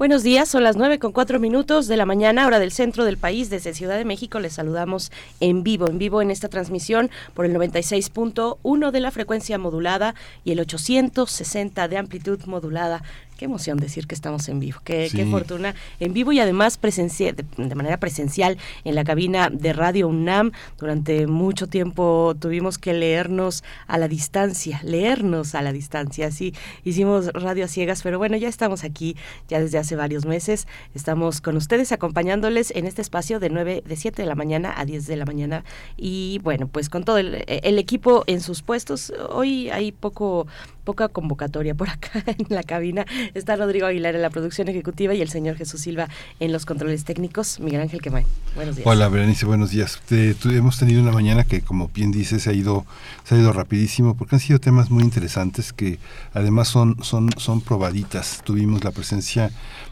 Buenos 0.00 0.22
días, 0.22 0.48
son 0.48 0.64
las 0.64 0.76
9 0.76 0.98
con 0.98 1.12
4 1.12 1.38
minutos 1.38 1.86
de 1.86 1.98
la 1.98 2.06
mañana, 2.06 2.46
hora 2.46 2.58
del 2.58 2.72
centro 2.72 3.04
del 3.04 3.18
país, 3.18 3.50
desde 3.50 3.74
Ciudad 3.74 3.98
de 3.98 4.06
México. 4.06 4.40
Les 4.40 4.54
saludamos 4.54 5.12
en 5.40 5.62
vivo, 5.62 5.90
en 5.90 5.98
vivo 5.98 6.22
en 6.22 6.30
esta 6.30 6.48
transmisión 6.48 7.10
por 7.34 7.44
el 7.44 7.54
96.1 7.54 8.90
de 8.92 9.00
la 9.00 9.10
frecuencia 9.10 9.58
modulada 9.58 10.14
y 10.42 10.52
el 10.52 10.60
860 10.60 11.86
de 11.88 11.98
amplitud 11.98 12.40
modulada 12.46 13.02
qué 13.40 13.46
emoción 13.46 13.78
decir 13.78 14.06
que 14.06 14.14
estamos 14.14 14.50
en 14.50 14.60
vivo, 14.60 14.80
qué, 14.84 15.08
qué 15.10 15.24
fortuna 15.24 15.74
en 15.98 16.12
vivo 16.12 16.30
y 16.30 16.40
además 16.40 16.76
presencial, 16.76 17.34
de, 17.34 17.74
manera 17.74 17.98
presencial 17.98 18.58
en 18.84 18.94
la 18.94 19.02
cabina 19.02 19.48
de 19.48 19.72
Radio 19.72 20.08
UNAM. 20.08 20.52
Durante 20.76 21.26
mucho 21.26 21.66
tiempo 21.66 22.36
tuvimos 22.38 22.76
que 22.76 22.92
leernos 22.92 23.64
a 23.86 23.96
la 23.96 24.08
distancia, 24.08 24.82
leernos 24.84 25.54
a 25.54 25.62
la 25.62 25.72
distancia. 25.72 26.26
Así 26.26 26.52
hicimos 26.84 27.28
radio 27.28 27.64
a 27.64 27.68
ciegas, 27.68 28.02
pero 28.02 28.18
bueno, 28.18 28.36
ya 28.36 28.48
estamos 28.48 28.84
aquí 28.84 29.16
ya 29.48 29.58
desde 29.58 29.78
hace 29.78 29.96
varios 29.96 30.26
meses. 30.26 30.68
Estamos 30.94 31.40
con 31.40 31.56
ustedes 31.56 31.92
acompañándoles 31.92 32.70
en 32.72 32.84
este 32.84 33.00
espacio 33.00 33.40
de 33.40 33.48
9, 33.48 33.84
de 33.86 33.96
7 33.96 34.20
de 34.20 34.28
la 34.28 34.34
mañana 34.34 34.74
a 34.76 34.84
10 34.84 35.06
de 35.06 35.16
la 35.16 35.24
mañana 35.24 35.64
y 35.96 36.40
bueno, 36.42 36.68
pues 36.68 36.90
con 36.90 37.04
todo 37.04 37.16
el, 37.16 37.42
el 37.46 37.78
equipo 37.78 38.22
en 38.26 38.42
sus 38.42 38.60
puestos. 38.60 39.14
Hoy 39.30 39.70
hay 39.70 39.92
poco 39.92 40.46
poca 40.90 41.08
convocatoria 41.08 41.74
por 41.74 41.88
acá 41.88 42.24
en 42.26 42.46
la 42.48 42.62
cabina. 42.62 43.06
Está 43.34 43.56
Rodrigo 43.56 43.86
Aguilar 43.86 44.14
en 44.14 44.22
la 44.22 44.30
producción 44.30 44.68
ejecutiva 44.68 45.14
y 45.14 45.22
el 45.22 45.28
señor 45.28 45.56
Jesús 45.56 45.80
Silva 45.82 46.08
en 46.40 46.52
los 46.52 46.66
controles 46.66 47.04
técnicos. 47.04 47.60
Miguel 47.60 47.80
Ángel 47.80 48.00
Quemay. 48.00 48.24
Buenos 48.54 48.76
días. 48.76 48.86
Hola, 48.86 49.08
Berenice, 49.08 49.46
buenos 49.46 49.70
días. 49.70 50.00
hemos 50.10 50.78
tenido 50.78 51.00
una 51.02 51.12
mañana 51.12 51.44
que, 51.44 51.60
como 51.60 51.88
bien 51.88 52.10
dices, 52.10 52.42
se 52.42 52.50
ha 52.50 52.52
ido, 52.52 52.84
se 53.24 53.34
ha 53.34 53.38
ido 53.38 53.52
rapidísimo 53.52 54.16
porque 54.16 54.36
han 54.36 54.40
sido 54.40 54.58
temas 54.58 54.90
muy 54.90 55.04
interesantes 55.04 55.72
que 55.72 55.98
además 56.32 56.68
son, 56.68 57.02
son, 57.02 57.30
son 57.36 57.60
probaditas. 57.60 58.42
Tuvimos 58.44 58.82
la 58.84 58.90
presencia 58.90 59.50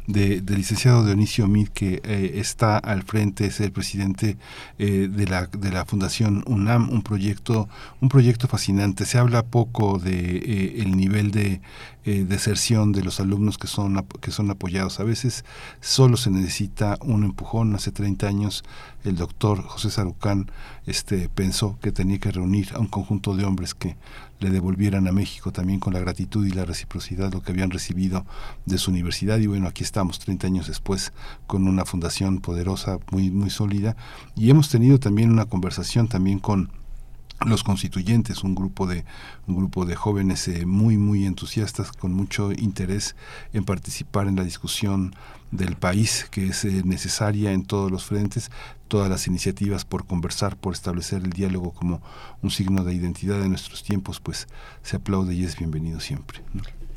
de, 0.08 0.40
del 0.40 0.56
licenciado 0.56 1.04
Dionisio 1.04 1.46
Mid, 1.46 1.68
que 1.68 2.00
eh, 2.02 2.32
está 2.36 2.78
al 2.78 3.02
frente, 3.02 3.46
es 3.46 3.60
el 3.60 3.72
presidente 3.72 4.36
eh, 4.78 5.08
de, 5.10 5.26
la, 5.26 5.46
de 5.46 5.70
la 5.70 5.84
Fundación 5.84 6.42
UNAM, 6.46 6.90
un 6.90 7.02
proyecto, 7.02 7.68
un 8.00 8.08
proyecto 8.08 8.48
fascinante. 8.48 9.04
Se 9.04 9.18
habla 9.18 9.44
poco 9.44 9.98
de 9.98 10.38
eh, 10.38 10.74
el 10.78 10.96
nivel 10.96 11.30
de 11.30 11.60
deserción 12.24 12.92
de 12.92 13.02
los 13.02 13.20
alumnos 13.20 13.58
que 13.58 13.66
son, 13.66 14.04
que 14.20 14.30
son 14.30 14.50
apoyados. 14.50 15.00
A 15.00 15.04
veces 15.04 15.44
solo 15.80 16.16
se 16.16 16.30
necesita 16.30 16.98
un 17.00 17.24
empujón. 17.24 17.74
Hace 17.74 17.92
30 17.92 18.26
años 18.26 18.64
el 19.04 19.16
doctor 19.16 19.62
José 19.62 19.90
Sarucán 19.90 20.50
este, 20.86 21.28
pensó 21.28 21.78
que 21.80 21.92
tenía 21.92 22.18
que 22.18 22.30
reunir 22.30 22.70
a 22.74 22.78
un 22.78 22.86
conjunto 22.86 23.36
de 23.36 23.44
hombres 23.44 23.74
que 23.74 23.96
le 24.40 24.50
devolvieran 24.50 25.08
a 25.08 25.12
México 25.12 25.52
también 25.52 25.80
con 25.80 25.94
la 25.94 26.00
gratitud 26.00 26.46
y 26.46 26.50
la 26.50 26.64
reciprocidad 26.64 27.32
lo 27.32 27.42
que 27.42 27.52
habían 27.52 27.70
recibido 27.70 28.24
de 28.66 28.78
su 28.78 28.90
universidad 28.90 29.38
y 29.38 29.46
bueno 29.48 29.66
aquí 29.66 29.82
estamos 29.82 30.20
30 30.20 30.46
años 30.46 30.66
después 30.68 31.12
con 31.46 31.66
una 31.66 31.84
fundación 31.84 32.38
poderosa 32.38 32.98
muy 33.10 33.30
muy 33.30 33.50
sólida 33.50 33.96
y 34.36 34.50
hemos 34.50 34.68
tenido 34.68 35.00
también 35.00 35.32
una 35.32 35.46
conversación 35.46 36.06
también 36.06 36.38
con 36.38 36.70
los 37.46 37.62
constituyentes, 37.62 38.42
un 38.42 38.54
grupo 38.54 38.86
de 38.86 39.04
un 39.46 39.56
grupo 39.56 39.84
de 39.84 39.94
jóvenes 39.94 40.48
eh, 40.48 40.66
muy 40.66 40.96
muy 40.96 41.24
entusiastas 41.24 41.92
con 41.92 42.12
mucho 42.12 42.52
interés 42.52 43.14
en 43.52 43.64
participar 43.64 44.26
en 44.26 44.36
la 44.36 44.44
discusión 44.44 45.14
del 45.50 45.76
país 45.76 46.26
que 46.30 46.48
es 46.48 46.64
eh, 46.64 46.82
necesaria 46.84 47.52
en 47.52 47.64
todos 47.64 47.90
los 47.90 48.04
frentes, 48.04 48.50
todas 48.88 49.08
las 49.08 49.26
iniciativas 49.26 49.84
por 49.84 50.04
conversar, 50.04 50.56
por 50.56 50.74
establecer 50.74 51.22
el 51.22 51.30
diálogo 51.30 51.72
como 51.72 52.02
un 52.42 52.50
signo 52.50 52.84
de 52.84 52.94
identidad 52.94 53.40
de 53.40 53.48
nuestros 53.48 53.82
tiempos, 53.82 54.20
pues 54.20 54.48
se 54.82 54.96
aplaude 54.96 55.34
y 55.34 55.44
es 55.44 55.56
bienvenido 55.56 56.00
siempre. 56.00 56.40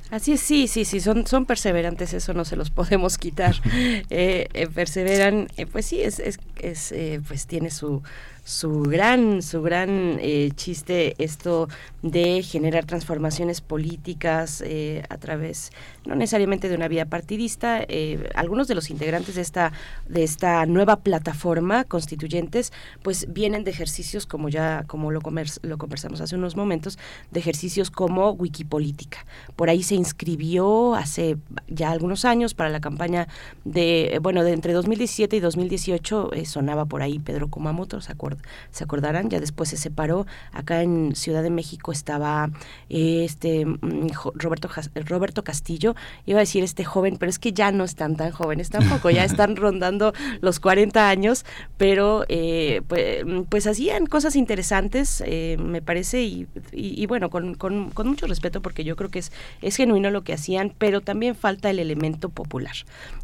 Así 0.09 0.33
es, 0.33 0.41
sí, 0.41 0.67
sí, 0.67 0.83
sí, 0.83 0.99
son, 0.99 1.25
son 1.25 1.45
perseverantes, 1.45 2.13
eso 2.13 2.33
no 2.33 2.43
se 2.43 2.57
los 2.57 2.69
podemos 2.71 3.17
quitar. 3.17 3.55
Eh, 4.13 4.69
perseveran, 4.73 5.47
pues 5.71 5.85
sí, 5.85 6.01
es, 6.01 6.19
es, 6.19 6.37
es 6.59 6.93
pues 7.25 7.47
tiene 7.47 7.71
su, 7.71 8.03
su 8.43 8.81
gran, 8.83 9.41
su 9.43 9.61
gran 9.61 10.17
eh, 10.19 10.51
chiste 10.55 11.15
esto 11.23 11.69
de 12.01 12.41
generar 12.41 12.85
transformaciones 12.85 13.61
políticas 13.61 14.63
eh, 14.65 15.03
a 15.09 15.17
través, 15.17 15.71
no 16.05 16.15
necesariamente 16.15 16.67
de 16.67 16.75
una 16.75 16.87
vía 16.87 17.05
partidista. 17.05 17.81
Eh, 17.87 18.29
algunos 18.33 18.67
de 18.67 18.73
los 18.73 18.89
integrantes 18.89 19.35
de 19.35 19.41
esta, 19.41 19.71
de 20.09 20.23
esta 20.23 20.65
nueva 20.65 20.97
plataforma 20.97 21.83
constituyentes, 21.83 22.73
pues 23.03 23.31
vienen 23.31 23.63
de 23.63 23.71
ejercicios 23.71 24.25
como 24.25 24.49
ya, 24.49 24.85
como 24.87 25.11
lo, 25.11 25.21
lo 25.61 25.77
conversamos 25.77 26.21
hace 26.21 26.35
unos 26.35 26.55
momentos, 26.55 26.97
de 27.29 27.39
ejercicios 27.39 27.91
como 27.91 28.31
Wikipolítica. 28.31 29.25
Por 29.55 29.69
ahí 29.69 29.83
se 29.83 29.93
inscribió 29.95 30.95
hace 30.95 31.37
ya 31.67 31.91
algunos 31.91 32.25
años 32.25 32.55
para 32.55 32.71
la 32.71 32.81
campaña 32.81 33.27
de, 33.65 34.19
bueno, 34.21 34.43
de 34.43 34.53
entre 34.53 34.73
2017 34.73 35.35
y 35.35 35.39
2018 35.39 36.31
sonaba 36.45 36.85
por 36.85 37.03
ahí 37.03 37.19
Pedro 37.19 37.47
Kumamoto, 37.49 38.01
¿se 38.01 38.11
acuerdan? 38.11 38.30
Se 38.71 38.83
acordarán, 38.83 39.29
ya 39.29 39.39
después 39.39 39.69
se 39.69 39.77
separó. 39.77 40.25
Acá 40.51 40.81
en 40.81 41.15
Ciudad 41.15 41.43
de 41.43 41.49
México 41.49 41.91
estaba 41.91 42.49
este 42.89 43.65
mm, 43.65 44.09
Roberto, 44.35 44.69
Roberto 45.05 45.43
Castillo, 45.43 45.95
iba 46.25 46.39
a 46.39 46.41
decir 46.41 46.63
este 46.63 46.83
joven, 46.83 47.17
pero 47.17 47.29
es 47.29 47.39
que 47.39 47.53
ya 47.53 47.71
no 47.71 47.83
están 47.83 48.15
tan 48.15 48.31
jóvenes 48.31 48.69
tampoco, 48.69 49.09
ya 49.09 49.23
están 49.31 49.55
rondando 49.55 50.13
los 50.41 50.59
40 50.59 51.09
años, 51.09 51.45
pero 51.77 52.25
eh, 52.29 52.81
pues, 52.87 53.23
pues, 53.49 53.67
hacían 53.67 54.05
cosas 54.05 54.35
interesantes, 54.35 55.23
eh, 55.25 55.57
me 55.59 55.81
parece, 55.81 56.21
y, 56.23 57.05
bueno, 57.07 57.29
con, 57.29 57.55
con, 57.55 57.91
mucho 58.03 58.27
respeto, 58.27 58.61
porque 58.61 58.83
yo 58.83 58.95
creo 58.95 59.09
que 59.09 59.19
es, 59.19 59.31
es 59.61 59.75
genuino 59.75 60.09
lo 60.11 60.23
que 60.23 60.33
hacían, 60.33 60.73
pero 60.77 61.01
también 61.01 61.35
falta 61.35 61.69
el 61.69 61.79
elemento 61.79 62.29
popular. 62.29 62.75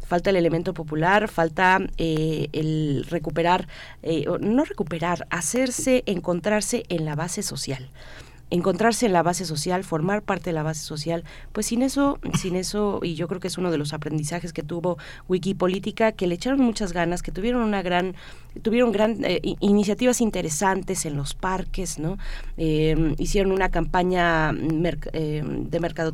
Falta 0.06 0.30
el 0.30 0.36
elemento 0.36 0.72
popular, 0.72 1.28
falta 1.28 1.80
eh, 1.98 2.48
el 2.52 3.04
recuperar, 3.10 3.68
no 4.40 4.64
recuperar, 4.64 4.88
hacerse, 5.04 6.02
encontrarse 6.06 6.84
en 6.88 7.04
la 7.04 7.14
base 7.14 7.42
social. 7.42 7.88
Encontrarse 8.50 9.04
en 9.04 9.12
la 9.12 9.22
base 9.22 9.44
social, 9.44 9.84
formar 9.84 10.22
parte 10.22 10.50
de 10.50 10.54
la 10.54 10.62
base 10.62 10.80
social, 10.80 11.22
pues 11.52 11.66
sin 11.66 11.82
eso, 11.82 12.18
sin 12.34 12.56
eso, 12.56 13.00
y 13.02 13.14
yo 13.14 13.28
creo 13.28 13.40
que 13.40 13.48
es 13.48 13.58
uno 13.58 13.70
de 13.70 13.76
los 13.76 13.92
aprendizajes 13.92 14.54
que 14.54 14.62
tuvo 14.62 14.96
Wikipolítica, 15.28 16.12
que 16.12 16.26
le 16.26 16.36
echaron 16.36 16.60
muchas 16.60 16.94
ganas, 16.94 17.22
que 17.22 17.30
tuvieron 17.30 17.60
una 17.60 17.82
gran 17.82 18.14
tuvieron 18.62 18.92
gran, 18.92 19.24
eh, 19.24 19.40
iniciativas 19.60 20.20
interesantes 20.20 21.06
en 21.06 21.16
los 21.16 21.34
parques, 21.34 21.98
¿no? 21.98 22.18
Em, 22.56 23.14
hicieron 23.18 23.52
una 23.52 23.68
campaña 23.70 24.52
eh, 25.12 25.42
de 25.44 25.80
mercado 25.80 26.12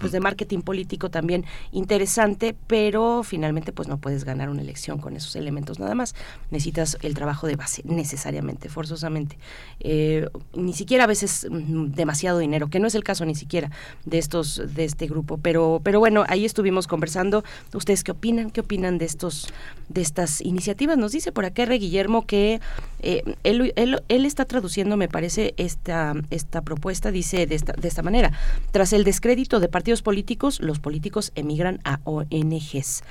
pues 0.00 0.12
de 0.12 0.20
marketing 0.20 0.60
político 0.60 1.10
también 1.10 1.44
interesante, 1.72 2.54
pero 2.66 3.22
finalmente 3.22 3.72
pues 3.72 3.88
no 3.88 3.98
puedes 3.98 4.24
ganar 4.24 4.48
una 4.48 4.62
elección 4.62 4.98
con 4.98 5.16
esos 5.16 5.36
elementos 5.36 5.78
nada 5.78 5.94
más. 5.94 6.14
Necesitas 6.50 6.98
el 7.02 7.14
trabajo 7.14 7.46
de 7.46 7.56
base 7.56 7.82
necesariamente, 7.84 8.68
forzosamente. 8.68 9.38
Eh, 9.80 10.28
ni 10.54 10.72
siquiera 10.72 11.04
a 11.04 11.06
veces 11.06 11.46
mm, 11.50 11.92
demasiado 11.92 12.38
dinero, 12.38 12.68
que 12.68 12.80
no 12.80 12.86
es 12.86 12.94
el 12.94 13.04
caso 13.04 13.24
ni 13.24 13.34
siquiera 13.34 13.70
de 14.04 14.18
estos 14.18 14.62
de 14.74 14.84
este 14.84 15.06
grupo, 15.06 15.38
pero 15.38 15.80
pero 15.82 16.00
bueno, 16.00 16.24
ahí 16.28 16.44
estuvimos 16.44 16.86
conversando. 16.86 17.44
¿Ustedes 17.72 18.04
qué 18.04 18.12
opinan? 18.12 18.50
¿Qué 18.50 18.60
opinan 18.60 18.98
de 18.98 19.04
estos 19.04 19.48
de 19.88 20.00
estas 20.00 20.40
iniciativas? 20.40 20.96
Nos 20.98 21.12
dice 21.12 21.32
por 21.32 21.44
acá 21.44 21.64
Guillermo 21.78 22.26
que 22.26 22.60
eh, 23.00 23.22
él, 23.44 24.26
está 24.26 24.44
traduciendo, 24.44 24.96
me 24.96 25.08
parece, 25.08 25.54
esta, 25.56 26.14
esta 26.30 26.62
propuesta, 26.62 27.10
dice 27.10 27.46
de 27.46 27.54
esta, 27.54 27.72
de 27.74 27.88
esta 27.88 28.02
manera. 28.02 28.32
Tras 28.70 28.92
el 28.92 29.04
descrédito 29.04 29.60
de 29.60 29.68
partidos 29.68 30.02
políticos, 30.02 30.60
los 30.60 30.78
políticos 30.78 31.32
emigran 31.34 31.80
a 31.84 32.00
ONGs 32.04 33.02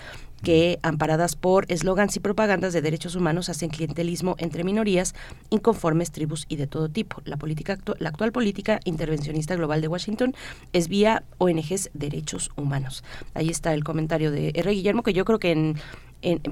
que, 0.43 0.77
amparadas 0.83 1.35
por 1.35 1.65
eslogans 1.71 2.15
y 2.17 2.19
propagandas 2.19 2.73
de 2.73 2.81
derechos 2.81 3.15
humanos, 3.15 3.49
hacen 3.49 3.69
clientelismo 3.69 4.35
entre 4.37 4.63
minorías, 4.63 5.15
inconformes, 5.49 6.11
tribus 6.11 6.45
y 6.49 6.57
de 6.57 6.67
todo 6.67 6.89
tipo. 6.89 7.21
La, 7.25 7.37
política 7.37 7.79
la 7.97 8.09
actual 8.09 8.31
política 8.31 8.79
intervencionista 8.83 9.55
global 9.55 9.81
de 9.81 9.87
Washington 9.87 10.35
es 10.73 10.89
vía 10.89 11.23
ONGs 11.39 11.89
derechos 11.93 12.51
humanos. 12.57 13.03
Ahí 13.33 13.49
está 13.49 13.73
el 13.73 13.83
comentario 13.83 14.31
de 14.31 14.51
R. 14.53 14.71
Guillermo, 14.71 15.01
que 15.01 15.13
yo 15.13 15.25
creo 15.25 15.39
que 15.39 15.51
en, 15.51 15.75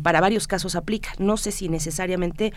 para 0.01 0.21
varios 0.21 0.47
casos 0.47 0.75
aplica. 0.75 1.11
No 1.17 1.37
sé 1.37 1.51
si 1.51 1.69
necesariamente 1.69 2.53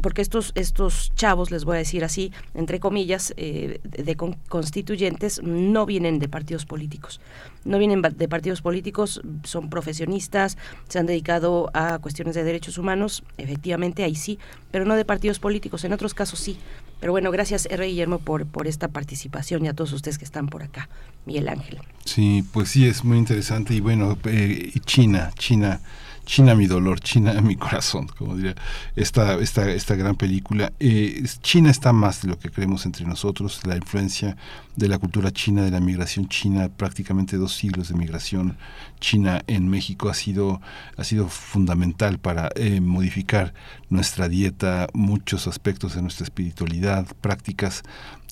porque 0.00 0.22
estos 0.22 0.52
estos 0.54 1.12
chavos 1.14 1.50
les 1.50 1.64
voy 1.64 1.76
a 1.76 1.78
decir 1.78 2.04
así 2.04 2.32
entre 2.54 2.80
comillas 2.80 3.34
eh, 3.36 3.80
de, 3.82 4.16
constituyentes 4.48 5.42
no 5.42 5.84
vienen 5.86 6.18
de 6.18 6.28
partidos 6.28 6.64
políticos. 6.64 7.20
No 7.64 7.78
vienen 7.78 8.02
de 8.02 8.28
partidos 8.28 8.62
políticos 8.62 9.20
son 9.42 9.68
profesionistas 9.68 10.56
se 10.88 10.98
han 10.98 11.06
dedicado 11.06 11.70
a 11.74 11.98
cuestiones 11.98 12.34
de 12.34 12.44
derechos 12.44 12.78
humanos 12.78 13.24
efectivamente 13.36 14.04
ahí 14.04 14.14
sí 14.14 14.38
pero 14.70 14.84
no 14.84 14.94
de 14.94 15.04
partidos 15.04 15.38
políticos 15.38 15.84
en 15.84 15.92
otros 15.92 16.14
casos 16.14 16.38
sí. 16.38 16.58
Pero 17.00 17.12
bueno 17.12 17.30
gracias 17.30 17.66
R. 17.70 17.86
Guillermo 17.86 18.18
por 18.20 18.46
por 18.46 18.66
esta 18.66 18.88
participación 18.88 19.66
y 19.66 19.68
a 19.68 19.74
todos 19.74 19.92
ustedes 19.92 20.16
que 20.16 20.24
están 20.24 20.46
por 20.46 20.62
acá. 20.62 20.88
Miguel 21.26 21.48
Ángel. 21.48 21.80
Sí 22.06 22.42
pues 22.52 22.70
sí 22.70 22.86
es 22.86 23.04
muy 23.04 23.18
interesante 23.18 23.74
y 23.74 23.80
bueno 23.80 24.16
eh, 24.24 24.72
China 24.86 25.30
China 25.36 25.80
China 26.24 26.54
mi 26.54 26.66
dolor, 26.66 27.00
China 27.00 27.32
mi 27.42 27.56
corazón, 27.56 28.06
como 28.06 28.36
diría 28.36 28.54
esta, 28.96 29.34
esta, 29.34 29.70
esta 29.70 29.94
gran 29.94 30.16
película. 30.16 30.72
Eh, 30.80 31.22
China 31.42 31.70
está 31.70 31.92
más 31.92 32.22
de 32.22 32.28
lo 32.28 32.38
que 32.38 32.50
creemos 32.50 32.86
entre 32.86 33.06
nosotros, 33.06 33.60
la 33.66 33.76
influencia 33.76 34.36
de 34.76 34.88
la 34.88 34.98
cultura 34.98 35.30
china, 35.30 35.62
de 35.62 35.70
la 35.70 35.80
migración 35.80 36.28
china, 36.28 36.68
prácticamente 36.68 37.36
dos 37.36 37.54
siglos 37.54 37.88
de 37.88 37.94
migración 37.94 38.56
china 39.00 39.42
en 39.46 39.68
México 39.68 40.08
ha 40.08 40.14
sido, 40.14 40.60
ha 40.96 41.04
sido 41.04 41.28
fundamental 41.28 42.18
para 42.18 42.50
eh, 42.56 42.80
modificar 42.80 43.54
nuestra 43.88 44.28
dieta, 44.28 44.88
muchos 44.92 45.46
aspectos 45.46 45.94
de 45.94 46.02
nuestra 46.02 46.24
espiritualidad, 46.24 47.06
prácticas 47.20 47.82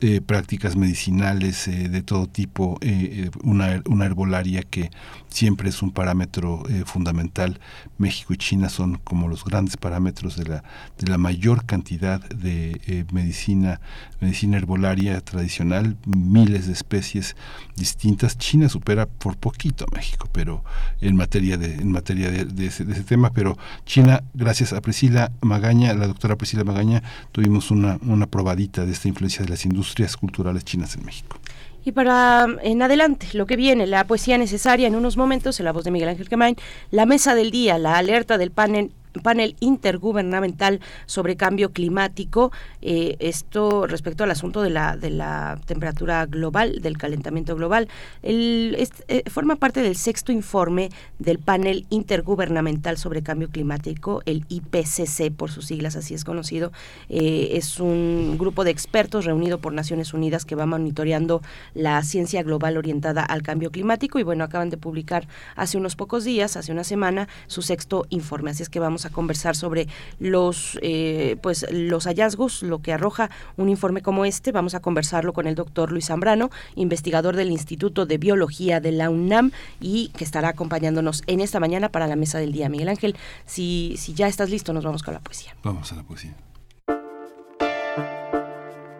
eh, 0.04 0.20
prácticas 0.20 0.74
medicinales 0.74 1.68
eh, 1.68 1.88
de 1.88 2.02
todo 2.02 2.26
tipo, 2.26 2.76
eh, 2.80 3.30
una, 3.44 3.80
una, 3.86 4.06
herbolaria 4.06 4.62
que 4.64 4.90
siempre 5.28 5.68
es 5.68 5.80
un 5.80 5.92
parámetro 5.92 6.64
fundamental. 6.86 7.60
México 7.98 8.34
y 8.34 8.36
China 8.36 8.68
son 8.68 8.96
como 8.96 9.28
los 9.28 9.44
grandes 9.44 9.76
parámetros 9.76 10.36
de 10.36 10.44
la, 10.46 10.64
de 10.98 11.06
la 11.06 11.18
mayor 11.18 11.66
cantidad 11.66 12.20
de 12.20 13.06
medicina, 13.12 13.80
medicina 14.20 14.56
herbolaria 14.56 15.20
tradicional, 15.20 15.96
miles 16.04 16.66
de 16.66 16.72
especies 16.72 17.36
distintas. 17.76 18.36
China 18.36 18.68
supera 18.68 19.06
por 19.06 19.36
poquito 19.36 19.86
a 19.88 19.94
México, 19.94 20.28
pero 20.32 20.64
en 21.00 21.14
materia 21.14 21.56
de, 21.56 21.76
en 21.76 21.92
materia 21.92 22.28
de, 22.28 22.66
ese, 22.66 22.84
de 22.84 22.92
ese 22.92 23.04
tema, 23.04 23.30
pero 23.32 23.56
China, 23.86 24.24
gracias 24.34 24.72
a 24.72 24.80
Priscila 24.80 25.30
Magaña, 25.42 25.94
la 25.94 26.08
doctora 26.08 26.36
Priscila 26.36 26.64
Magaña, 26.64 27.04
tuvimos 27.30 27.70
una, 27.70 27.98
una 28.02 28.26
probadita 28.26 28.84
de 28.84 28.92
esta 28.92 29.06
influencia 29.08 29.44
de 29.44 29.50
las 29.50 29.64
industrias 29.64 29.91
culturales 30.16 30.64
chinas 30.64 30.96
en 30.96 31.04
México. 31.04 31.38
Y 31.84 31.92
para 31.92 32.46
en 32.62 32.80
adelante, 32.82 33.26
lo 33.32 33.46
que 33.46 33.56
viene, 33.56 33.86
la 33.86 34.06
poesía 34.06 34.38
necesaria 34.38 34.86
en 34.86 34.94
unos 34.94 35.16
momentos, 35.16 35.58
en 35.58 35.64
la 35.64 35.72
voz 35.72 35.84
de 35.84 35.90
Miguel 35.90 36.10
Ángel 36.10 36.28
Quemain, 36.28 36.56
la 36.90 37.06
mesa 37.06 37.34
del 37.34 37.50
día, 37.50 37.78
la 37.78 37.98
alerta 37.98 38.38
del 38.38 38.52
panel 38.52 38.92
panel 39.20 39.56
intergubernamental 39.60 40.80
sobre 41.06 41.36
cambio 41.36 41.72
climático. 41.72 42.52
Eh, 42.80 43.16
esto 43.20 43.86
respecto 43.86 44.24
al 44.24 44.30
asunto 44.30 44.62
de 44.62 44.70
la, 44.70 44.96
de 44.96 45.10
la 45.10 45.58
temperatura 45.66 46.26
global, 46.26 46.80
del 46.80 46.98
calentamiento 46.98 47.56
global. 47.56 47.88
El, 48.22 48.76
eh, 49.08 49.22
forma 49.30 49.56
parte 49.56 49.82
del 49.82 49.96
sexto 49.96 50.32
informe 50.32 50.90
del 51.18 51.38
panel 51.38 51.86
intergubernamental 51.90 52.96
sobre 52.98 53.22
cambio 53.22 53.48
climático, 53.48 54.22
el 54.26 54.44
IPCC 54.48 55.32
por 55.34 55.50
sus 55.50 55.66
siglas, 55.66 55.96
así 55.96 56.14
es 56.14 56.24
conocido. 56.24 56.72
Eh, 57.08 57.50
es 57.52 57.80
un 57.80 58.36
grupo 58.38 58.64
de 58.64 58.70
expertos 58.70 59.24
reunido 59.24 59.58
por 59.58 59.72
Naciones 59.72 60.14
Unidas 60.14 60.44
que 60.44 60.54
va 60.54 60.66
monitoreando 60.66 61.42
la 61.74 62.02
ciencia 62.02 62.42
global 62.42 62.76
orientada 62.76 63.22
al 63.22 63.42
cambio 63.42 63.70
climático 63.70 64.18
y 64.18 64.22
bueno, 64.22 64.44
acaban 64.44 64.70
de 64.70 64.76
publicar 64.76 65.26
hace 65.56 65.76
unos 65.76 65.96
pocos 65.96 66.24
días, 66.24 66.56
hace 66.56 66.72
una 66.72 66.84
semana, 66.84 67.28
su 67.46 67.62
sexto 67.62 68.06
informe. 68.08 68.50
Así 68.50 68.62
es 68.62 68.68
que 68.68 68.80
vamos 68.80 69.01
a 69.04 69.10
conversar 69.10 69.56
sobre 69.56 69.88
los, 70.18 70.78
eh, 70.82 71.36
pues, 71.42 71.66
los 71.70 72.06
hallazgos, 72.06 72.62
lo 72.62 72.80
que 72.80 72.92
arroja 72.92 73.30
un 73.56 73.68
informe 73.68 74.02
como 74.02 74.24
este. 74.24 74.52
Vamos 74.52 74.74
a 74.74 74.80
conversarlo 74.80 75.32
con 75.32 75.46
el 75.46 75.54
doctor 75.54 75.92
Luis 75.92 76.06
Zambrano, 76.06 76.50
investigador 76.74 77.36
del 77.36 77.50
Instituto 77.50 78.06
de 78.06 78.18
Biología 78.18 78.80
de 78.80 78.92
la 78.92 79.10
UNAM 79.10 79.52
y 79.80 80.08
que 80.16 80.24
estará 80.24 80.48
acompañándonos 80.48 81.22
en 81.26 81.40
esta 81.40 81.60
mañana 81.60 81.88
para 81.88 82.06
la 82.06 82.16
mesa 82.16 82.38
del 82.38 82.52
día. 82.52 82.68
Miguel 82.68 82.88
Ángel, 82.88 83.16
si, 83.46 83.94
si 83.98 84.14
ya 84.14 84.28
estás 84.28 84.50
listo, 84.50 84.72
nos 84.72 84.84
vamos 84.84 85.02
con 85.02 85.14
la 85.14 85.20
poesía. 85.20 85.54
Vamos 85.62 85.92
a 85.92 85.96
la 85.96 86.02
poesía. 86.02 86.34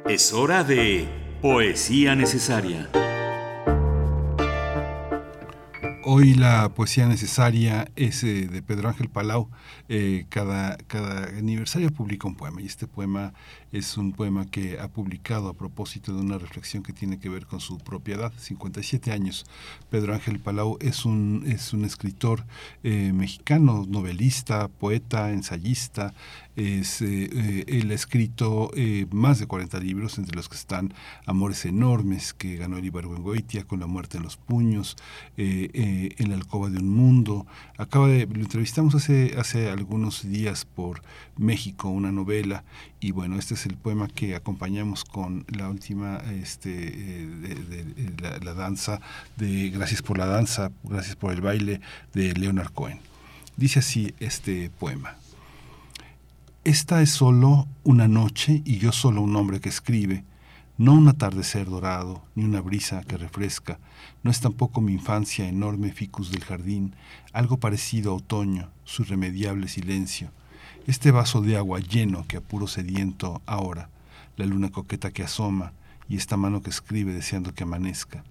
Es 0.08 0.32
hora 0.32 0.64
de 0.64 1.08
Poesía 1.40 2.14
Necesaria. 2.14 2.90
Hoy 6.04 6.34
la 6.34 6.70
poesía 6.74 7.06
necesaria 7.06 7.88
es 7.94 8.24
eh, 8.24 8.48
de 8.48 8.60
Pedro 8.62 8.88
Ángel 8.88 9.08
Palau. 9.08 9.50
Eh, 9.88 10.26
cada, 10.30 10.76
cada 10.88 11.26
aniversario 11.38 11.90
publica 11.92 12.26
un 12.26 12.34
poema 12.34 12.60
y 12.60 12.66
este 12.66 12.88
poema 12.88 13.34
es 13.72 13.96
un 13.96 14.12
poema 14.12 14.46
que 14.46 14.78
ha 14.78 14.88
publicado 14.88 15.48
a 15.48 15.54
propósito 15.54 16.14
de 16.14 16.20
una 16.20 16.38
reflexión 16.38 16.82
que 16.82 16.92
tiene 16.92 17.18
que 17.18 17.28
ver 17.28 17.46
con 17.46 17.60
su 17.60 17.78
propiedad, 17.78 18.32
57 18.36 19.10
años. 19.10 19.46
Pedro 19.90 20.14
Ángel 20.14 20.38
Palau 20.38 20.76
es 20.80 21.04
un, 21.04 21.44
es 21.46 21.72
un 21.72 21.84
escritor 21.84 22.44
eh, 22.82 23.12
mexicano, 23.14 23.86
novelista, 23.88 24.68
poeta, 24.68 25.30
ensayista, 25.30 26.14
es, 26.54 27.00
eh, 27.00 27.30
eh, 27.32 27.64
él 27.66 27.90
ha 27.90 27.94
escrito 27.94 28.70
eh, 28.76 29.06
más 29.10 29.38
de 29.38 29.46
40 29.46 29.80
libros, 29.80 30.18
entre 30.18 30.36
los 30.36 30.50
que 30.50 30.56
están 30.56 30.92
Amores 31.24 31.64
Enormes, 31.64 32.34
que 32.34 32.56
ganó 32.56 32.76
el 32.76 32.84
Ibargüengoitia, 32.84 33.64
Con 33.64 33.80
la 33.80 33.86
muerte 33.86 34.18
en 34.18 34.22
los 34.22 34.36
puños, 34.36 34.96
En 35.36 36.28
la 36.28 36.34
alcoba 36.34 36.68
de 36.68 36.78
un 36.78 36.90
mundo. 36.90 37.46
Acaba 37.78 38.08
de, 38.08 38.26
lo 38.26 38.40
entrevistamos 38.40 38.94
hace, 38.94 39.34
hace 39.38 39.70
algunos 39.70 40.28
días 40.28 40.66
por 40.66 41.02
México, 41.36 41.88
una 41.88 42.12
novela, 42.12 42.64
y 43.00 43.10
bueno, 43.10 43.38
este 43.38 43.54
es 43.54 43.66
el 43.66 43.76
poema 43.76 44.08
que 44.08 44.34
acompañamos 44.34 45.04
con 45.04 45.44
la 45.48 45.68
última, 45.68 46.18
este, 46.18 46.70
de, 46.70 48.14
la, 48.20 48.38
la 48.38 48.54
danza, 48.54 49.00
de 49.36 49.70
Gracias 49.70 50.02
por 50.02 50.18
la 50.18 50.26
danza, 50.26 50.70
Gracias 50.84 51.16
por 51.16 51.32
el 51.32 51.40
baile, 51.40 51.80
de 52.14 52.34
Leonard 52.34 52.72
Cohen. 52.72 53.00
Dice 53.56 53.80
así 53.80 54.14
este 54.18 54.70
poema. 54.70 55.16
Esta 56.64 57.02
es 57.02 57.10
solo 57.10 57.66
una 57.82 58.06
noche 58.06 58.62
y 58.64 58.78
yo 58.78 58.92
solo 58.92 59.20
un 59.20 59.34
hombre 59.34 59.60
que 59.60 59.68
escribe, 59.68 60.24
no 60.78 60.94
un 60.94 61.08
atardecer 61.08 61.68
dorado, 61.68 62.22
ni 62.34 62.44
una 62.44 62.60
brisa 62.60 63.02
que 63.02 63.16
refresca, 63.16 63.78
no 64.22 64.30
es 64.30 64.40
tampoco 64.40 64.80
mi 64.80 64.92
infancia 64.92 65.48
enorme 65.48 65.92
ficus 65.92 66.30
del 66.30 66.44
jardín, 66.44 66.94
algo 67.32 67.56
parecido 67.58 68.12
a 68.12 68.16
otoño, 68.16 68.70
su 68.84 69.02
irremediable 69.02 69.68
silencio, 69.68 70.30
este 70.86 71.10
vaso 71.10 71.40
de 71.40 71.56
agua 71.56 71.80
lleno 71.80 72.26
que 72.26 72.38
apuro 72.38 72.66
sediento 72.66 73.40
ahora, 73.46 73.88
la 74.36 74.46
luna 74.46 74.70
coqueta 74.70 75.10
que 75.10 75.22
asoma 75.22 75.72
y 76.08 76.16
esta 76.16 76.36
mano 76.36 76.62
que 76.62 76.70
escribe 76.70 77.12
deseando 77.12 77.54
que 77.54 77.62
amanezca. 77.62 78.24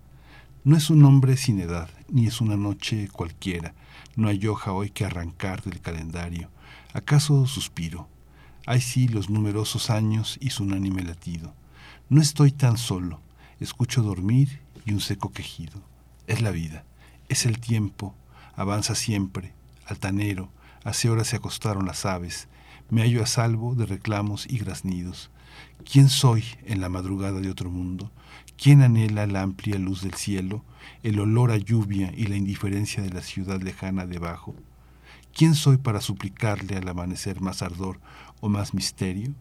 No 0.64 0.76
es 0.76 0.90
un 0.90 1.04
hombre 1.06 1.38
sin 1.38 1.60
edad, 1.60 1.90
ni 2.10 2.28
es 2.28 2.42
una 2.42 2.58
noche 2.58 3.08
cualquiera, 3.12 3.74
no 4.16 4.28
hay 4.28 4.46
hoja 4.46 4.74
hoy 4.74 4.90
que 4.90 5.06
arrancar 5.06 5.64
del 5.64 5.80
calendario. 5.80 6.50
¿Acaso 6.94 7.48
suspiro? 7.48 8.10
Hay 8.66 8.82
sí 8.82 9.08
los 9.08 9.30
numerosos 9.30 9.90
años 9.90 10.38
y 10.42 10.50
su 10.50 10.64
unánime 10.64 11.04
latido. 11.04 11.54
No 12.10 12.22
estoy 12.22 12.52
tan 12.52 12.78
solo, 12.78 13.22
escucho 13.60 14.04
dormir 14.04 14.60
y 14.86 14.92
un 14.92 15.00
seco 15.00 15.32
quejido. 15.32 15.82
Es 16.28 16.42
la 16.42 16.52
vida, 16.52 16.84
es 17.30 17.46
el 17.46 17.60
tiempo, 17.60 18.14
avanza 18.56 18.94
siempre, 18.94 19.54
altanero, 19.86 20.50
hace 20.84 21.10
horas 21.10 21.28
se 21.28 21.38
acostaron 21.38 21.86
las 21.86 22.06
aves, 22.06 22.48
me 22.90 23.02
hallo 23.02 23.24
a 23.24 23.26
salvo 23.26 23.76
de 23.76 23.86
reclamos 23.86 24.46
y 24.50 24.58
graznidos. 24.58 25.32
¿Quién 25.90 26.10
soy 26.10 26.44
en 26.66 26.82
la 26.82 26.90
madrugada 26.90 27.40
de 27.40 27.50
otro 27.50 27.70
mundo? 27.70 28.12
¿Quién 28.58 28.82
anhela 28.82 29.26
la 29.28 29.42
amplia 29.42 29.80
luz 29.80 30.02
del 30.02 30.14
cielo, 30.14 30.64
el 31.04 31.20
olor 31.20 31.52
a 31.52 31.58
lluvia 31.58 32.12
y 32.16 32.28
la 32.28 32.36
indiferencia 32.36 33.02
de 33.02 33.10
la 33.10 33.22
ciudad 33.22 33.62
lejana 33.62 34.06
debajo? 34.06 34.56
¿Quién 35.34 35.56
soy 35.56 35.78
para 35.78 36.02
suplicarle 36.02 36.76
al 36.76 36.88
amanecer 36.88 37.42
más 37.42 37.62
ardor 37.62 38.00
o 38.42 38.50
más 38.50 38.74
misterio? 38.74 39.34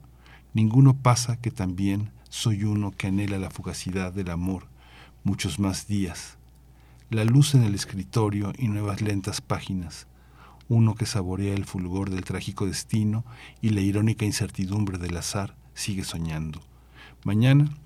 Ninguno 0.55 0.95
pasa 0.95 1.37
que 1.37 1.51
también 1.51 2.11
soy 2.29 2.65
uno 2.65 2.93
que 2.93 3.09
anhela 3.09 3.39
la 3.39 3.51
fugacidad 3.51 4.13
del 4.13 4.31
amor, 4.31 4.69
muchos 5.25 5.59
más 5.59 5.87
días. 5.89 6.39
La 7.11 7.25
luz 7.25 7.55
en 7.55 7.65
el 7.65 7.75
escritorio 7.75 8.53
y 8.57 8.69
nuevas 8.69 9.01
lentas 9.01 9.41
páginas, 9.41 10.07
uno 10.71 10.95
que 10.95 11.05
saborea 11.05 11.53
el 11.53 11.65
fulgor 11.65 12.11
del 12.11 12.25
trágico 12.25 12.65
destino 12.65 13.25
y 13.61 13.71
la 13.71 13.81
irónica 13.81 14.25
incertidumbre 14.25 14.99
del 14.99 15.17
azar, 15.17 15.57
sigue 15.75 16.05
soñando. 16.05 16.63
Mañana, 17.25 17.77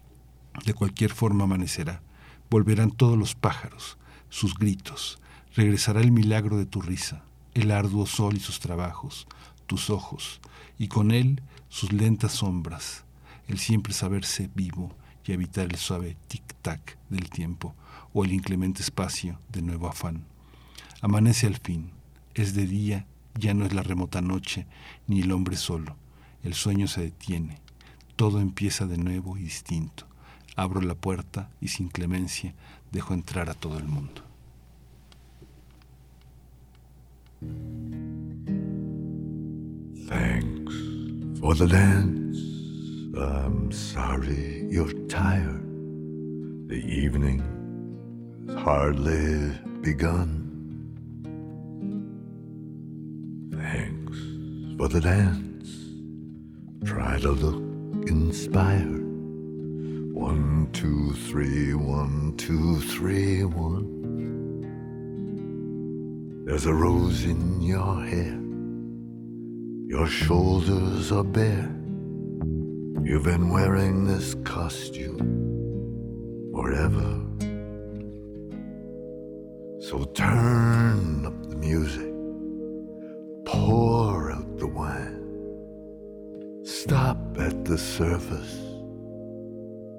de 0.66 0.74
cualquier 0.74 1.10
forma 1.10 1.44
amanecerá, 1.44 2.02
volverán 2.50 2.90
todos 2.90 3.16
los 3.16 3.34
pájaros, 3.34 3.96
sus 4.28 4.54
gritos, 4.54 5.18
regresará 5.56 6.02
el 6.02 6.12
milagro 6.12 6.58
de 6.58 6.66
tu 6.66 6.82
risa, 6.82 7.24
el 7.54 7.70
arduo 7.70 8.04
sol 8.04 8.36
y 8.36 8.40
sus 8.40 8.60
trabajos, 8.60 9.26
tus 9.66 9.88
ojos, 9.88 10.42
y 10.78 10.88
con 10.88 11.10
él 11.10 11.40
sus 11.70 11.90
lentas 11.90 12.32
sombras, 12.32 13.06
el 13.48 13.58
siempre 13.58 13.94
saberse 13.94 14.50
vivo 14.54 14.94
y 15.24 15.32
evitar 15.32 15.64
el 15.64 15.76
suave 15.76 16.18
tic-tac 16.28 16.98
del 17.08 17.30
tiempo 17.30 17.74
o 18.12 18.24
el 18.24 18.32
inclemente 18.32 18.82
espacio 18.82 19.40
de 19.48 19.62
nuevo 19.62 19.88
afán. 19.88 20.26
Amanece 21.00 21.46
al 21.46 21.56
fin, 21.56 21.92
es 22.34 22.54
de 22.54 22.66
día, 22.66 23.06
ya 23.38 23.54
no 23.54 23.64
es 23.64 23.72
la 23.72 23.82
remota 23.82 24.20
noche, 24.20 24.66
ni 25.06 25.22
el 25.22 25.32
hombre 25.32 25.56
solo, 25.56 25.96
el 26.42 26.54
sueño 26.54 26.86
se 26.88 27.02
detiene, 27.02 27.60
todo 28.16 28.40
empieza 28.40 28.86
de 28.86 28.98
nuevo 28.98 29.36
y 29.36 29.42
distinto. 29.42 30.06
Abro 30.56 30.80
la 30.80 30.94
puerta 30.94 31.50
y 31.60 31.68
sin 31.68 31.88
clemencia 31.88 32.54
dejo 32.92 33.12
entrar 33.12 33.50
a 33.50 33.54
todo 33.54 33.78
el 33.78 33.86
mundo. 33.86 34.22
Thanks 40.08 40.74
for 41.40 41.56
the 41.56 41.66
dance. 41.66 42.38
I'm 43.16 43.72
sorry 43.72 44.66
you're 44.70 44.92
tired. 45.08 45.62
The 46.68 46.76
evening 46.76 47.42
hardly 48.64 49.58
begun. 49.82 50.43
Thanks 53.52 54.18
for 54.76 54.88
the 54.88 55.00
dance. 55.00 55.70
Try 56.84 57.18
to 57.20 57.30
look 57.30 58.08
inspired. 58.08 59.02
One, 60.14 60.68
two, 60.72 61.12
three, 61.12 61.74
one, 61.74 62.34
two, 62.36 62.80
three, 62.80 63.44
one. 63.44 63.90
There's 66.46 66.66
a 66.66 66.74
rose 66.74 67.24
in 67.24 67.62
your 67.62 68.04
hair. 68.04 68.38
Your 69.88 70.06
shoulders 70.06 71.10
are 71.10 71.24
bare. 71.24 71.70
You've 73.02 73.24
been 73.24 73.50
wearing 73.50 74.06
this 74.06 74.34
costume 74.44 75.18
forever. 76.54 77.20
So 79.80 80.04
turn 80.14 81.26
up 81.26 81.48
the 81.50 81.56
music, 81.56 82.13
pour 83.54 84.32
out 84.32 84.58
the 84.58 84.66
wine, 84.66 85.20
stop 86.64 87.18
at 87.38 87.64
the 87.64 87.78
surface. 87.78 88.54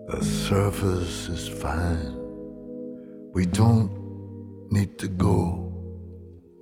The 0.07 0.23
surface 0.23 1.29
is 1.29 1.47
fine. 1.47 2.13
We 3.33 3.45
don't 3.45 3.91
need 4.71 4.99
to 4.99 5.07
go 5.07 5.73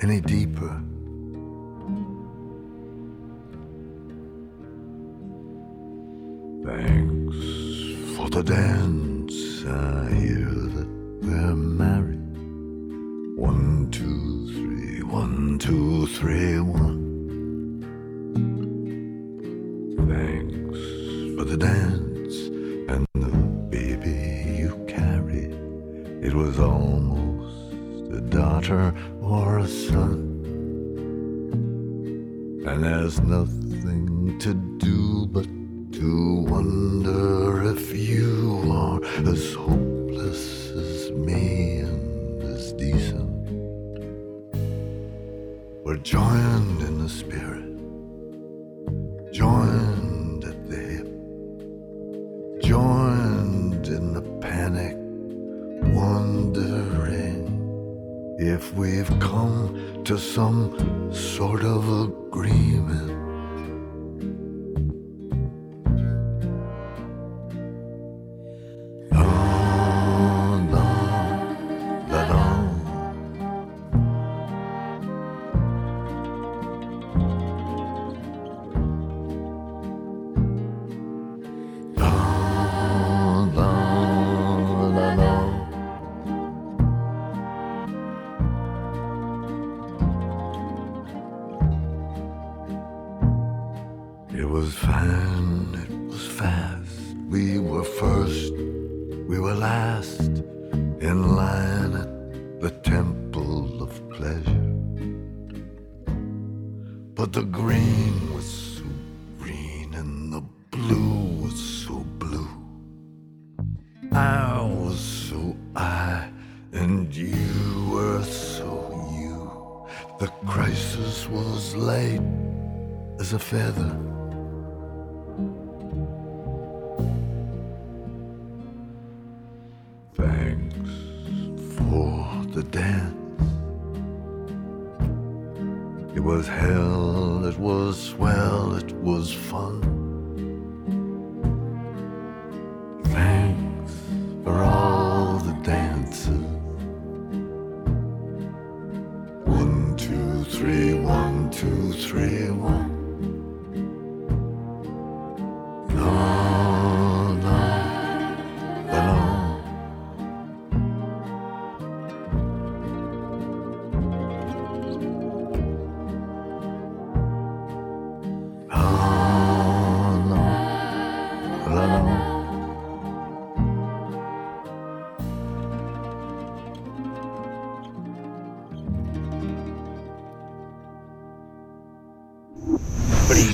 any 0.02 0.22
deeper. 0.22 0.74
Thanks 6.66 7.38
for 8.16 8.30
the 8.30 8.44
dance. 8.44 9.36
I 9.66 10.14
hear 10.14 10.50
that 10.76 10.90
we're 11.22 11.56
married. 11.56 12.20
One, 13.38 13.90
two, 13.92 14.48
three, 14.54 14.63
one, 15.14 15.60
two, 15.60 16.08
three, 16.08 16.60
one. 16.60 17.00
Thanks 20.10 20.80
for 21.36 21.46
the 21.46 21.56
dance 21.56 22.36
and 22.90 23.06
the 23.14 23.30
baby 23.70 24.58
you 24.58 24.72
carried. 24.88 25.54
It 26.28 26.34
was 26.34 26.60
almost 26.60 28.12
a 28.12 28.22
daughter 28.22 28.92
or 29.22 29.60
a 29.60 29.68
son. 29.68 30.18
And 32.66 32.84
there's 32.84 33.22
nothing 33.22 34.40
to 34.40 34.56
do 34.56 34.73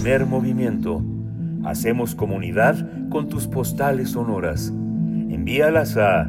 Primer 0.10 0.26
movimiento. 0.26 1.04
Hacemos 1.66 2.16
comunidad 2.16 2.84
con 3.12 3.30
tus 3.30 3.46
postales 3.46 4.10
sonoras. 4.10 4.70
Envíalas 4.70 5.98
a 5.98 6.28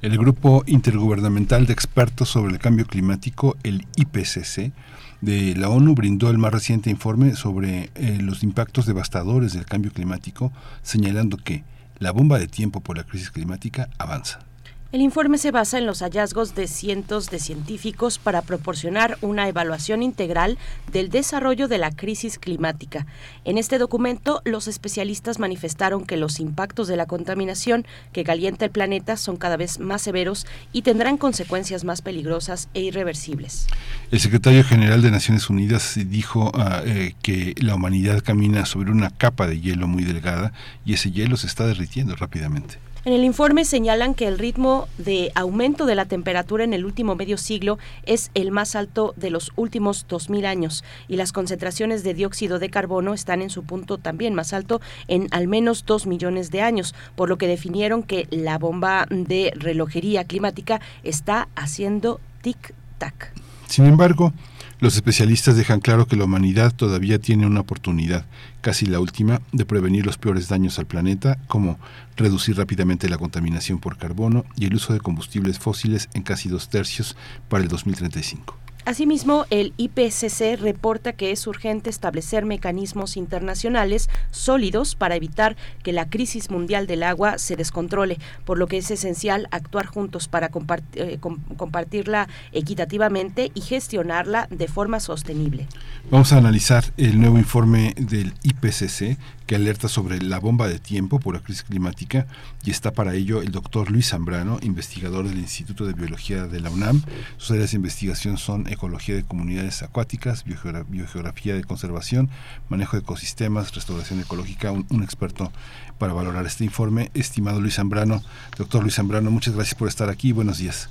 El 0.00 0.16
Grupo 0.16 0.62
Intergubernamental 0.66 1.66
de 1.66 1.72
Expertos 1.72 2.28
sobre 2.28 2.52
el 2.52 2.60
Cambio 2.60 2.86
Climático, 2.86 3.56
el 3.64 3.84
IPCC, 3.96 4.72
de 5.20 5.54
la 5.56 5.68
ONU 5.68 5.94
brindó 5.94 6.30
el 6.30 6.38
más 6.38 6.52
reciente 6.52 6.90
informe 6.90 7.34
sobre 7.34 7.90
eh, 7.94 8.18
los 8.20 8.42
impactos 8.42 8.86
devastadores 8.86 9.52
del 9.52 9.66
cambio 9.66 9.92
climático, 9.92 10.52
señalando 10.82 11.36
que 11.36 11.64
la 11.98 12.12
bomba 12.12 12.38
de 12.38 12.46
tiempo 12.46 12.80
por 12.80 12.96
la 12.96 13.04
crisis 13.04 13.30
climática 13.30 13.88
avanza. 13.98 14.47
El 14.90 15.02
informe 15.02 15.36
se 15.36 15.50
basa 15.50 15.76
en 15.76 15.84
los 15.84 16.00
hallazgos 16.00 16.54
de 16.54 16.66
cientos 16.66 17.28
de 17.28 17.38
científicos 17.38 18.18
para 18.18 18.40
proporcionar 18.40 19.18
una 19.20 19.46
evaluación 19.46 20.02
integral 20.02 20.56
del 20.90 21.10
desarrollo 21.10 21.68
de 21.68 21.76
la 21.76 21.90
crisis 21.90 22.38
climática. 22.38 23.04
En 23.44 23.58
este 23.58 23.76
documento, 23.76 24.40
los 24.46 24.66
especialistas 24.66 25.38
manifestaron 25.38 26.06
que 26.06 26.16
los 26.16 26.40
impactos 26.40 26.88
de 26.88 26.96
la 26.96 27.04
contaminación 27.04 27.84
que 28.14 28.24
calienta 28.24 28.64
el 28.64 28.70
planeta 28.70 29.18
son 29.18 29.36
cada 29.36 29.58
vez 29.58 29.78
más 29.78 30.00
severos 30.00 30.46
y 30.72 30.80
tendrán 30.80 31.18
consecuencias 31.18 31.84
más 31.84 32.00
peligrosas 32.00 32.70
e 32.72 32.80
irreversibles. 32.80 33.66
El 34.10 34.20
secretario 34.20 34.64
general 34.64 35.02
de 35.02 35.10
Naciones 35.10 35.50
Unidas 35.50 36.00
dijo 36.06 36.50
ah, 36.54 36.80
eh, 36.86 37.12
que 37.20 37.54
la 37.58 37.74
humanidad 37.74 38.22
camina 38.22 38.64
sobre 38.64 38.90
una 38.90 39.10
capa 39.10 39.48
de 39.48 39.60
hielo 39.60 39.86
muy 39.86 40.04
delgada 40.04 40.54
y 40.86 40.94
ese 40.94 41.10
hielo 41.10 41.36
se 41.36 41.46
está 41.46 41.66
derritiendo 41.66 42.16
rápidamente. 42.16 42.87
En 43.04 43.12
el 43.12 43.24
informe 43.24 43.64
señalan 43.64 44.12
que 44.14 44.26
el 44.26 44.38
ritmo 44.38 44.88
de 44.98 45.30
aumento 45.36 45.86
de 45.86 45.94
la 45.94 46.06
temperatura 46.06 46.64
en 46.64 46.74
el 46.74 46.84
último 46.84 47.14
medio 47.14 47.38
siglo 47.38 47.78
es 48.04 48.30
el 48.34 48.50
más 48.50 48.74
alto 48.74 49.14
de 49.16 49.30
los 49.30 49.52
últimos 49.54 50.06
2.000 50.08 50.46
años 50.46 50.84
y 51.06 51.16
las 51.16 51.32
concentraciones 51.32 52.02
de 52.02 52.14
dióxido 52.14 52.58
de 52.58 52.70
carbono 52.70 53.14
están 53.14 53.40
en 53.40 53.50
su 53.50 53.62
punto 53.62 53.98
también 53.98 54.34
más 54.34 54.52
alto 54.52 54.80
en 55.06 55.28
al 55.30 55.46
menos 55.46 55.86
2 55.86 56.06
millones 56.06 56.50
de 56.50 56.60
años, 56.60 56.94
por 57.14 57.28
lo 57.28 57.38
que 57.38 57.46
definieron 57.46 58.02
que 58.02 58.26
la 58.30 58.58
bomba 58.58 59.06
de 59.10 59.52
relojería 59.54 60.24
climática 60.24 60.80
está 61.04 61.48
haciendo 61.54 62.20
tic-tac. 62.42 63.30
Sin 63.68 63.86
embargo, 63.86 64.32
los 64.80 64.94
especialistas 64.94 65.56
dejan 65.56 65.80
claro 65.80 66.06
que 66.06 66.14
la 66.14 66.24
humanidad 66.24 66.72
todavía 66.72 67.18
tiene 67.18 67.46
una 67.46 67.60
oportunidad, 67.60 68.26
casi 68.60 68.86
la 68.86 69.00
última, 69.00 69.40
de 69.52 69.64
prevenir 69.64 70.06
los 70.06 70.18
peores 70.18 70.48
daños 70.48 70.78
al 70.78 70.86
planeta, 70.86 71.36
como 71.48 71.78
reducir 72.16 72.56
rápidamente 72.56 73.08
la 73.08 73.18
contaminación 73.18 73.80
por 73.80 73.96
carbono 73.96 74.44
y 74.56 74.66
el 74.66 74.74
uso 74.74 74.92
de 74.92 75.00
combustibles 75.00 75.58
fósiles 75.58 76.08
en 76.14 76.22
casi 76.22 76.48
dos 76.48 76.68
tercios 76.68 77.16
para 77.48 77.64
el 77.64 77.68
2035. 77.68 78.67
Asimismo, 78.84 79.44
el 79.50 79.74
IPCC 79.76 80.58
reporta 80.58 81.12
que 81.12 81.30
es 81.30 81.46
urgente 81.46 81.90
establecer 81.90 82.46
mecanismos 82.46 83.16
internacionales 83.16 84.08
sólidos 84.30 84.94
para 84.94 85.16
evitar 85.16 85.56
que 85.82 85.92
la 85.92 86.08
crisis 86.08 86.50
mundial 86.50 86.86
del 86.86 87.02
agua 87.02 87.38
se 87.38 87.56
descontrole, 87.56 88.18
por 88.44 88.58
lo 88.58 88.66
que 88.66 88.78
es 88.78 88.90
esencial 88.90 89.46
actuar 89.50 89.86
juntos 89.86 90.28
para 90.28 90.50
eh, 90.94 91.18
com 91.20 91.38
compartirla 91.56 92.28
equitativamente 92.52 93.50
y 93.54 93.60
gestionarla 93.60 94.46
de 94.50 94.68
forma 94.68 95.00
sostenible. 95.00 95.66
Vamos 96.10 96.32
a 96.32 96.38
analizar 96.38 96.84
el 96.96 97.20
nuevo 97.20 97.38
informe 97.38 97.94
del 97.96 98.32
IPCC 98.42 99.18
que 99.48 99.56
alerta 99.56 99.88
sobre 99.88 100.20
la 100.20 100.38
bomba 100.38 100.68
de 100.68 100.78
tiempo 100.78 101.18
por 101.20 101.34
la 101.34 101.40
crisis 101.40 101.62
climática 101.62 102.26
y 102.64 102.70
está 102.70 102.92
para 102.92 103.14
ello 103.14 103.40
el 103.40 103.50
doctor 103.50 103.90
Luis 103.90 104.10
Zambrano, 104.10 104.58
investigador 104.60 105.26
del 105.26 105.38
Instituto 105.38 105.86
de 105.86 105.94
Biología 105.94 106.46
de 106.46 106.60
la 106.60 106.68
UNAM. 106.68 107.02
Sus 107.38 107.52
áreas 107.52 107.70
de 107.70 107.78
investigación 107.78 108.36
son 108.36 108.68
ecología 108.68 109.14
de 109.14 109.24
comunidades 109.24 109.82
acuáticas, 109.82 110.44
biogeogra 110.44 110.82
biogeografía 110.82 111.54
de 111.54 111.64
conservación, 111.64 112.28
manejo 112.68 112.98
de 112.98 113.02
ecosistemas, 113.02 113.74
restauración 113.74 114.20
ecológica, 114.20 114.70
un 114.70 115.02
experto 115.02 115.50
para 115.96 116.12
valorar 116.12 116.44
este 116.44 116.64
informe. 116.64 117.10
Estimado 117.14 117.58
Luis 117.58 117.76
Zambrano, 117.76 118.22
doctor 118.58 118.82
Luis 118.82 118.96
Zambrano, 118.96 119.30
muchas 119.30 119.54
gracias 119.54 119.76
por 119.76 119.88
estar 119.88 120.10
aquí. 120.10 120.32
Buenos 120.32 120.58
días. 120.58 120.90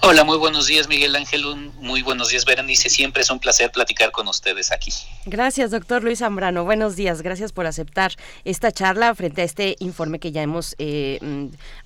Hola, 0.00 0.22
muy 0.22 0.38
buenos 0.38 0.68
días 0.68 0.88
Miguel 0.88 1.16
Ángel, 1.16 1.44
muy 1.80 2.02
buenos 2.02 2.28
días 2.28 2.44
Berenice, 2.44 2.88
siempre 2.88 3.22
es 3.22 3.30
un 3.30 3.40
placer 3.40 3.72
platicar 3.72 4.12
con 4.12 4.28
ustedes 4.28 4.70
aquí. 4.70 4.92
Gracias, 5.26 5.72
doctor 5.72 6.04
Luis 6.04 6.20
Zambrano, 6.20 6.64
buenos 6.64 6.94
días, 6.94 7.20
gracias 7.20 7.50
por 7.50 7.66
aceptar 7.66 8.12
esta 8.44 8.70
charla 8.70 9.12
frente 9.16 9.42
a 9.42 9.44
este 9.44 9.74
informe 9.80 10.20
que 10.20 10.30
ya 10.30 10.42
hemos 10.42 10.76
eh, 10.78 11.18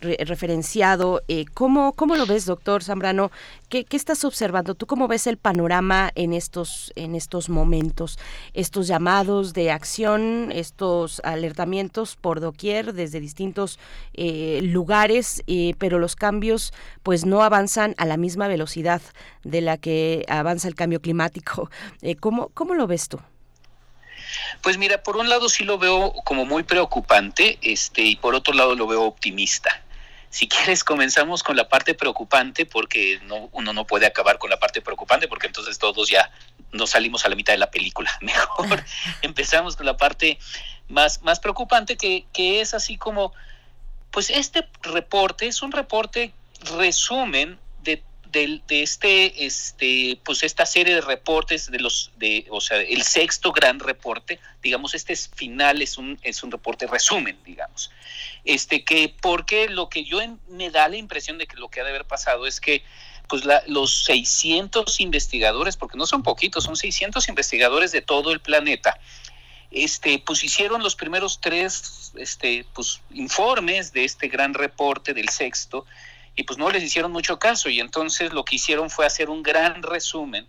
re 0.00 0.18
referenciado. 0.26 1.22
Eh, 1.26 1.46
¿cómo, 1.54 1.94
¿Cómo 1.94 2.14
lo 2.14 2.26
ves, 2.26 2.44
doctor 2.44 2.84
Zambrano? 2.84 3.32
¿Qué, 3.72 3.86
¿Qué, 3.86 3.96
estás 3.96 4.22
observando? 4.26 4.74
¿Tú 4.74 4.86
cómo 4.86 5.08
ves 5.08 5.26
el 5.26 5.38
panorama 5.38 6.10
en 6.14 6.34
estos, 6.34 6.92
en 6.94 7.14
estos 7.14 7.48
momentos? 7.48 8.18
Estos 8.52 8.86
llamados 8.86 9.54
de 9.54 9.70
acción, 9.70 10.52
estos 10.52 11.22
alertamientos 11.24 12.16
por 12.16 12.40
doquier 12.40 12.92
desde 12.92 13.18
distintos 13.18 13.78
eh, 14.12 14.60
lugares, 14.62 15.42
pero 15.78 15.98
los 15.98 16.16
cambios 16.16 16.74
pues 17.02 17.24
no 17.24 17.42
avanzan 17.42 17.94
a 17.96 18.04
la 18.04 18.18
misma 18.18 18.46
velocidad 18.46 19.00
de 19.42 19.62
la 19.62 19.78
que 19.78 20.26
avanza 20.28 20.68
el 20.68 20.74
cambio 20.74 21.00
climático. 21.00 21.70
Eh, 22.02 22.16
¿cómo, 22.16 22.48
¿Cómo 22.48 22.74
lo 22.74 22.86
ves 22.86 23.08
tú? 23.08 23.20
Pues 24.60 24.76
mira, 24.76 25.02
por 25.02 25.16
un 25.16 25.28
lado 25.28 25.48
sí 25.48 25.64
lo 25.64 25.78
veo 25.78 26.12
como 26.24 26.44
muy 26.44 26.62
preocupante, 26.62 27.58
este, 27.62 28.02
y 28.02 28.16
por 28.16 28.34
otro 28.34 28.54
lado 28.54 28.74
lo 28.74 28.86
veo 28.86 29.02
optimista. 29.02 29.81
Si 30.32 30.48
quieres, 30.48 30.82
comenzamos 30.82 31.42
con 31.42 31.56
la 31.56 31.68
parte 31.68 31.92
preocupante, 31.92 32.64
porque 32.64 33.20
no, 33.24 33.50
uno 33.52 33.74
no 33.74 33.86
puede 33.86 34.06
acabar 34.06 34.38
con 34.38 34.48
la 34.48 34.58
parte 34.58 34.80
preocupante, 34.80 35.28
porque 35.28 35.46
entonces 35.46 35.78
todos 35.78 36.08
ya 36.08 36.30
nos 36.72 36.88
salimos 36.88 37.26
a 37.26 37.28
la 37.28 37.36
mitad 37.36 37.52
de 37.52 37.58
la 37.58 37.70
película. 37.70 38.10
Mejor 38.22 38.82
empezamos 39.20 39.76
con 39.76 39.84
la 39.84 39.98
parte 39.98 40.38
más, 40.88 41.20
más 41.20 41.38
preocupante, 41.38 41.98
que, 41.98 42.24
que 42.32 42.62
es 42.62 42.72
así 42.72 42.96
como, 42.96 43.34
pues 44.10 44.30
este 44.30 44.66
reporte 44.80 45.48
es 45.48 45.60
un 45.60 45.70
reporte 45.70 46.32
resumen 46.78 47.58
de, 47.82 48.02
de, 48.30 48.62
de, 48.66 48.82
este, 48.82 49.44
este, 49.44 50.18
pues 50.24 50.44
esta 50.44 50.64
serie 50.64 50.94
de 50.94 51.02
reportes 51.02 51.70
de 51.70 51.78
los, 51.78 52.10
de, 52.16 52.46
o 52.48 52.62
sea, 52.62 52.78
el 52.78 53.02
sexto 53.02 53.52
gran 53.52 53.80
reporte, 53.80 54.40
digamos, 54.62 54.94
este 54.94 55.12
es 55.12 55.28
final 55.34 55.82
es 55.82 55.98
un, 55.98 56.18
es 56.22 56.42
un 56.42 56.50
reporte 56.50 56.86
resumen, 56.86 57.38
digamos. 57.44 57.90
Este, 58.44 58.84
que 58.84 59.14
porque 59.20 59.68
lo 59.68 59.88
que 59.88 60.04
yo 60.04 60.18
me 60.48 60.70
da 60.70 60.88
la 60.88 60.96
impresión 60.96 61.38
de 61.38 61.46
que 61.46 61.56
lo 61.56 61.68
que 61.68 61.80
ha 61.80 61.84
de 61.84 61.90
haber 61.90 62.06
pasado 62.06 62.46
es 62.46 62.60
que 62.60 62.82
pues 63.28 63.44
la, 63.44 63.62
los 63.66 64.04
600 64.04 65.00
investigadores, 65.00 65.76
porque 65.76 65.96
no 65.96 66.06
son 66.06 66.22
poquitos, 66.22 66.64
son 66.64 66.76
600 66.76 67.28
investigadores 67.28 67.92
de 67.92 68.02
todo 68.02 68.32
el 68.32 68.40
planeta, 68.40 68.98
este, 69.70 70.18
pues 70.18 70.44
hicieron 70.44 70.82
los 70.82 70.96
primeros 70.96 71.40
tres 71.40 72.12
este, 72.16 72.66
pues, 72.74 73.00
informes 73.10 73.92
de 73.92 74.04
este 74.04 74.28
gran 74.28 74.54
reporte 74.54 75.14
del 75.14 75.28
sexto, 75.30 75.86
y 76.34 76.44
pues 76.44 76.58
no 76.58 76.70
les 76.70 76.82
hicieron 76.82 77.12
mucho 77.12 77.38
caso 77.38 77.68
y 77.68 77.80
entonces 77.80 78.32
lo 78.32 78.44
que 78.44 78.56
hicieron 78.56 78.90
fue 78.90 79.06
hacer 79.06 79.28
un 79.28 79.42
gran 79.42 79.82
resumen 79.82 80.46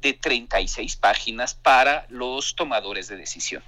de 0.00 0.12
36 0.12 0.96
páginas 0.96 1.54
para 1.54 2.06
los 2.08 2.54
tomadores 2.54 3.08
de 3.08 3.16
decisión. 3.16 3.62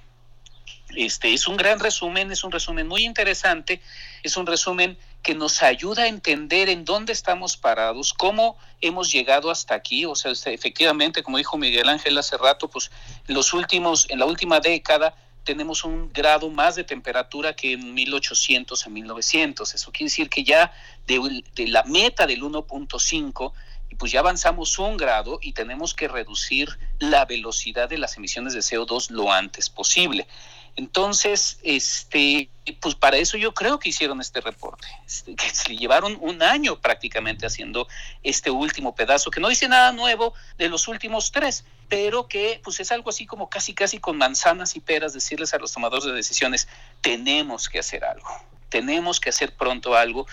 Este 0.97 1.33
es 1.33 1.47
un 1.47 1.57
gran 1.57 1.79
resumen, 1.79 2.31
es 2.31 2.45
un 2.45 2.53
resumen 2.53 2.87
muy 2.89 3.05
interesante, 3.05 3.81
es 4.23 4.37
un 4.37 4.47
resumen 4.47 4.99
que 5.23 5.35
nos 5.35 5.63
ayuda 5.63 6.05
a 6.05 6.09
entender 6.09 6.69
en 6.69 6.85
dónde 6.85 7.13
estamos 7.13 7.57
parados, 7.57 8.15
cómo 8.15 8.57
hemos 8.81 9.13
llegado 9.13 9.51
hasta 9.51 9.75
aquí, 9.75 10.05
o 10.05 10.15
sea, 10.15 10.33
este, 10.33 10.55
efectivamente, 10.55 11.23
como 11.23 11.39
dijo 11.39 11.59
Miguel 11.59 11.89
Ángel 11.89 12.17
hace 12.19 12.37
rato, 12.37 12.69
pues 12.69 12.91
los 13.27 13.53
últimos 13.53 14.09
en 14.09 14.19
la 14.19 14.27
última 14.27 14.61
década 14.61 15.15
tenemos 15.45 15.85
un 15.85 16.13
grado 16.13 16.49
más 16.51 16.77
de 16.77 16.85
temperatura 16.85 17.55
que 17.55 17.73
en 17.73 17.95
1800 17.95 18.87
a 18.87 18.91
1900. 18.91 19.75
Eso 19.75 19.91
quiere 19.91 20.11
decir 20.11 20.29
que 20.29 20.45
ya 20.45 20.73
de, 21.07 21.43
de 21.55 21.69
la 21.69 21.83
meta 21.85 22.27
del 22.27 22.43
1.5 22.43 23.53
y 23.91 23.97
pues 23.97 24.13
ya 24.13 24.21
avanzamos 24.21 24.79
un 24.79 24.97
grado 24.97 25.39
y 25.43 25.53
tenemos 25.53 25.95
que 25.95 26.09
reducir 26.09 26.79
la 26.99 27.25
velocidad 27.25 27.89
de 27.89 27.99
las 27.99 28.17
emisiones 28.17 28.55
de 28.55 28.61
CO2 28.61 29.11
lo 29.11 29.33
antes 29.33 29.69
posible. 29.69 30.29
Entonces, 30.77 31.59
este, 31.63 32.49
pues 32.81 32.95
para 32.95 33.17
eso 33.17 33.37
yo 33.37 33.53
creo 33.53 33.79
que 33.79 33.89
hicieron 33.89 34.21
este 34.21 34.41
reporte, 34.41 34.87
este, 35.07 35.35
que 35.35 35.77
llevaron 35.77 36.17
un 36.21 36.43
año 36.43 36.81
prácticamente 36.81 37.47
haciendo 37.47 37.89
este 38.23 38.51
último 38.51 38.95
pedazo, 38.95 39.31
que 39.31 39.41
no 39.41 39.49
dice 39.49 39.69
nada 39.69 39.93
nuevo 39.93 40.33
de 40.59 40.69
los 40.69 40.89
últimos 40.89 41.33
tres, 41.33 41.65
pero 41.89 42.29
que 42.29 42.61
pues 42.63 42.81
es 42.81 42.93
algo 42.93 43.11
así 43.11 43.27
como 43.27 43.51
casi 43.51 43.75
casi 43.75 43.99
con 43.99 44.17
manzanas 44.17 44.77
y 44.77 44.81
peras 44.81 45.13
decirles 45.13 45.53
a 45.55 45.59
los 45.59 45.73
tomadores 45.73 46.05
de 46.05 46.13
decisiones, 46.13 46.69
tenemos 47.01 47.69
que 47.69 47.81
hacer 47.81 48.05
algo, 48.05 48.29
tenemos 48.69 49.21
que 49.21 49.31
hacer 49.31 49.55
pronto 49.55 49.97
algo. 49.97 50.27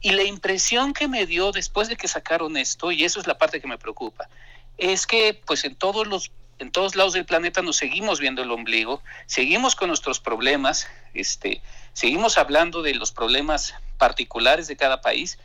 Y 0.00 0.10
la 0.10 0.24
impresión 0.24 0.92
que 0.92 1.08
me 1.08 1.24
dio 1.24 1.52
después 1.52 1.88
de 1.88 1.96
que 1.96 2.08
sacaron 2.08 2.56
esto, 2.56 2.92
y 2.92 3.04
eso 3.04 3.20
es 3.20 3.26
la 3.26 3.38
parte 3.38 3.60
que 3.60 3.66
me 3.66 3.78
preocupa, 3.78 4.28
es 4.76 5.06
que 5.06 5.40
pues 5.46 5.64
en 5.64 5.76
todos 5.76 6.06
los 6.06 6.30
en 6.58 6.70
todos 6.70 6.94
lados 6.96 7.12
del 7.12 7.24
planeta 7.24 7.62
nos 7.62 7.76
seguimos 7.76 8.20
viendo 8.20 8.42
el 8.42 8.50
ombligo, 8.50 9.02
seguimos 9.26 9.74
con 9.74 9.88
nuestros 9.88 10.20
problemas, 10.20 10.86
este, 11.12 11.60
seguimos 11.92 12.38
hablando 12.38 12.82
de 12.82 12.94
los 12.94 13.12
problemas 13.12 13.74
particulares 13.98 14.66
de 14.66 14.76
cada 14.76 15.00
país, 15.00 15.38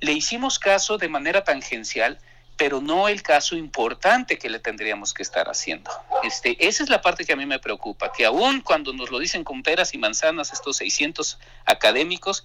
le 0.00 0.12
hicimos 0.12 0.58
caso 0.58 0.98
de 0.98 1.08
manera 1.08 1.44
tangencial, 1.44 2.18
pero 2.56 2.80
no 2.80 3.08
el 3.08 3.22
caso 3.22 3.56
importante 3.56 4.38
que 4.38 4.50
le 4.50 4.58
tendríamos 4.58 5.14
que 5.14 5.22
estar 5.22 5.48
haciendo. 5.48 5.90
Este, 6.22 6.56
esa 6.66 6.82
es 6.82 6.90
la 6.90 7.00
parte 7.00 7.24
que 7.24 7.32
a 7.32 7.36
mí 7.36 7.46
me 7.46 7.58
preocupa, 7.58 8.12
que 8.12 8.24
aún 8.24 8.60
cuando 8.60 8.92
nos 8.92 9.10
lo 9.10 9.18
dicen 9.18 9.42
con 9.42 9.62
peras 9.62 9.94
y 9.94 9.98
manzanas 9.98 10.52
estos 10.52 10.76
600 10.76 11.38
académicos 11.64 12.44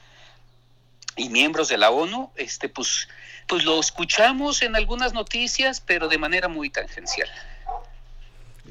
y 1.16 1.30
miembros 1.30 1.68
de 1.68 1.78
la 1.78 1.90
ONU, 1.90 2.32
este, 2.36 2.70
pues, 2.70 3.08
pues 3.48 3.64
lo 3.64 3.80
escuchamos 3.80 4.62
en 4.62 4.76
algunas 4.76 5.14
noticias, 5.14 5.82
pero 5.82 6.08
de 6.08 6.18
manera 6.18 6.48
muy 6.48 6.70
tangencial. 6.70 7.30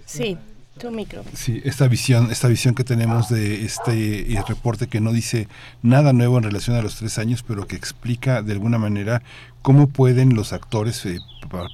Sí, 0.04 0.36
tu 0.78 0.90
micro. 0.90 1.24
Sí, 1.34 1.62
esta 1.64 1.88
visión, 1.88 2.30
esta 2.30 2.48
visión 2.48 2.74
que 2.74 2.84
tenemos 2.84 3.28
de 3.28 3.64
este 3.64 4.32
eh, 4.32 4.42
reporte 4.46 4.88
que 4.88 5.00
no 5.00 5.12
dice 5.12 5.48
nada 5.82 6.12
nuevo 6.12 6.36
en 6.38 6.44
relación 6.44 6.76
a 6.76 6.82
los 6.82 6.96
tres 6.96 7.18
años, 7.18 7.42
pero 7.42 7.66
que 7.66 7.76
explica 7.76 8.42
de 8.42 8.52
alguna 8.52 8.78
manera 8.78 9.22
cómo 9.62 9.88
pueden 9.88 10.34
los 10.34 10.52
actores 10.52 11.04
eh, 11.06 11.18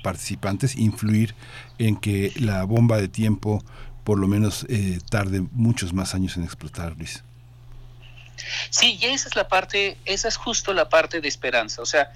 participantes 0.02 0.76
influir 0.76 1.34
en 1.78 1.96
que 1.96 2.32
la 2.36 2.64
bomba 2.64 2.98
de 2.98 3.08
tiempo 3.08 3.64
por 4.04 4.18
lo 4.18 4.26
menos 4.26 4.66
eh, 4.68 4.98
tarde 5.10 5.44
muchos 5.52 5.92
más 5.92 6.14
años 6.14 6.36
en 6.36 6.44
explotar, 6.44 6.94
Luis. 6.96 7.22
Sí, 8.70 8.98
y 9.00 9.06
esa 9.06 9.28
es 9.28 9.36
la 9.36 9.48
parte, 9.48 9.96
esa 10.04 10.28
es 10.28 10.36
justo 10.36 10.72
la 10.72 10.88
parte 10.88 11.20
de 11.20 11.28
esperanza. 11.28 11.82
O 11.82 11.86
sea, 11.86 12.12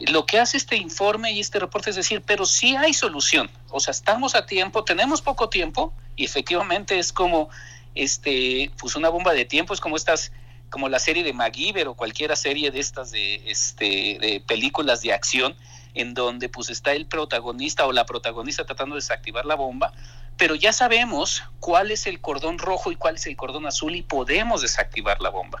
lo 0.00 0.24
que 0.24 0.38
hace 0.38 0.56
este 0.56 0.76
informe 0.76 1.32
y 1.32 1.40
este 1.40 1.58
reporte 1.58 1.90
es 1.90 1.96
decir, 1.96 2.22
pero 2.24 2.46
sí 2.46 2.74
hay 2.76 2.94
solución. 2.94 3.50
O 3.68 3.80
sea, 3.80 3.92
estamos 3.92 4.34
a 4.34 4.46
tiempo, 4.46 4.84
tenemos 4.84 5.20
poco 5.20 5.48
tiempo 5.48 5.92
y 6.16 6.24
efectivamente 6.24 6.98
es 6.98 7.12
como 7.12 7.50
este, 7.94 8.70
pues 8.78 8.96
una 8.96 9.10
bomba 9.10 9.32
de 9.32 9.44
tiempo, 9.44 9.74
es 9.74 9.80
como 9.80 9.96
estas, 9.96 10.32
como 10.70 10.88
la 10.88 10.98
serie 10.98 11.22
de 11.22 11.32
MacGyver 11.32 11.88
o 11.88 11.94
cualquiera 11.94 12.34
serie 12.34 12.70
de 12.70 12.80
estas 12.80 13.10
de, 13.10 13.50
este, 13.50 14.18
de 14.20 14.42
películas 14.46 15.02
de 15.02 15.12
acción 15.12 15.54
en 15.94 16.14
donde 16.14 16.48
pues 16.48 16.70
está 16.70 16.92
el 16.92 17.06
protagonista 17.06 17.86
o 17.86 17.92
la 17.92 18.06
protagonista 18.06 18.64
tratando 18.64 18.94
de 18.94 19.00
desactivar 19.00 19.44
la 19.44 19.56
bomba, 19.56 19.92
pero 20.36 20.54
ya 20.54 20.72
sabemos 20.72 21.42
cuál 21.58 21.90
es 21.90 22.06
el 22.06 22.20
cordón 22.20 22.58
rojo 22.58 22.92
y 22.92 22.96
cuál 22.96 23.16
es 23.16 23.26
el 23.26 23.36
cordón 23.36 23.66
azul 23.66 23.94
y 23.96 24.02
podemos 24.02 24.62
desactivar 24.62 25.20
la 25.20 25.30
bomba. 25.30 25.60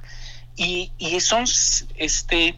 Y, 0.56 0.92
y 0.98 1.18
son, 1.20 1.44
este, 1.96 2.56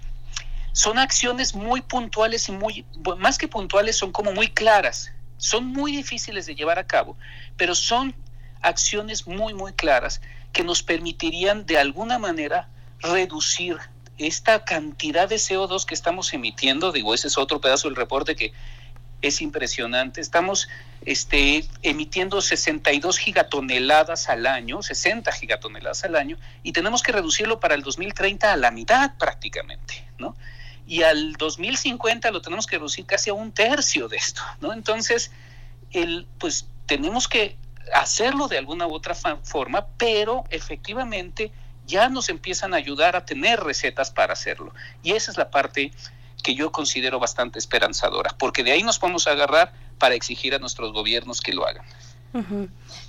son 0.73 0.99
acciones 0.99 1.55
muy 1.55 1.83
puntuales 1.83 2.49
y 2.49 2.52
muy, 2.52 2.86
más 3.18 3.39
que 3.39 3.49
puntuales, 3.49 3.97
son 3.97 4.12
como 4.12 4.33
muy 4.33 4.49
claras. 4.49 5.12
Son 5.36 5.67
muy 5.67 5.92
difíciles 5.92 6.47
de 6.47 6.55
llevar 6.55 6.78
a 6.78 6.86
cabo, 6.86 7.17
pero 7.57 7.75
son 7.75 8.15
acciones 8.60 9.26
muy, 9.26 9.55
muy 9.55 9.73
claras 9.73 10.20
que 10.52 10.62
nos 10.62 10.83
permitirían 10.83 11.67
de 11.67 11.78
alguna 11.78 12.18
manera 12.18 12.68
reducir 13.01 13.78
esta 14.18 14.65
cantidad 14.65 15.28
de 15.28 15.36
CO2 15.36 15.84
que 15.84 15.94
estamos 15.94 16.33
emitiendo. 16.33 16.92
Digo, 16.92 17.12
ese 17.12 17.28
es 17.28 17.39
otro 17.39 17.60
pedazo 17.60 17.89
del 17.89 17.97
reporte 17.97 18.36
que 18.36 18.52
es 19.20 19.41
impresionante. 19.41 20.20
Estamos 20.20 20.68
este, 21.05 21.65
emitiendo 21.83 22.41
62 22.41 23.18
gigatoneladas 23.18 24.28
al 24.28 24.47
año, 24.47 24.83
60 24.83 25.33
gigatoneladas 25.33 26.05
al 26.05 26.17
año, 26.17 26.36
y 26.62 26.73
tenemos 26.73 27.02
que 27.02 27.12
reducirlo 27.12 27.60
para 27.60 27.75
el 27.75 27.83
2030 27.83 28.52
a 28.52 28.57
la 28.57 28.70
mitad 28.70 29.17
prácticamente, 29.18 30.05
¿no? 30.18 30.36
Y 30.93 31.05
al 31.05 31.33
2050 31.39 32.31
lo 32.33 32.43
tenemos 32.43 32.67
que 32.67 32.77
reducir 32.77 33.07
casi 33.07 33.31
a 33.31 33.33
un 33.33 33.51
tercio 33.51 34.09
de 34.09 34.19
esto, 34.19 34.43
¿no? 34.61 34.75
Entonces, 34.75 35.31
el, 35.91 36.27
pues 36.37 36.67
tenemos 36.85 37.29
que 37.29 37.57
hacerlo 37.95 38.47
de 38.47 38.59
alguna 38.59 38.87
u 38.87 38.93
otra 38.93 39.15
forma, 39.15 39.87
pero 39.97 40.45
efectivamente 40.51 41.51
ya 41.87 42.11
nos 42.11 42.29
empiezan 42.29 42.75
a 42.75 42.77
ayudar 42.77 43.17
a 43.17 43.25
tener 43.25 43.61
recetas 43.61 44.11
para 44.11 44.35
hacerlo. 44.35 44.75
Y 45.03 45.12
esa 45.12 45.31
es 45.31 45.39
la 45.39 45.51
parte 45.51 45.93
que 46.43 46.55
yo 46.55 46.73
considero 46.73 47.19
bastante 47.19 47.59
esperanzadora, 47.59 48.37
porque 48.39 48.62
de 48.62 48.73
ahí 48.73 48.83
nos 48.83 48.99
podemos 48.99 49.27
agarrar 49.27 49.73
para 49.97 50.15
exigir 50.15 50.55
a 50.55 50.59
nuestros 50.59 50.93
gobiernos 50.93 51.41
que 51.41 51.55
lo 51.55 51.67
hagan. 51.67 51.87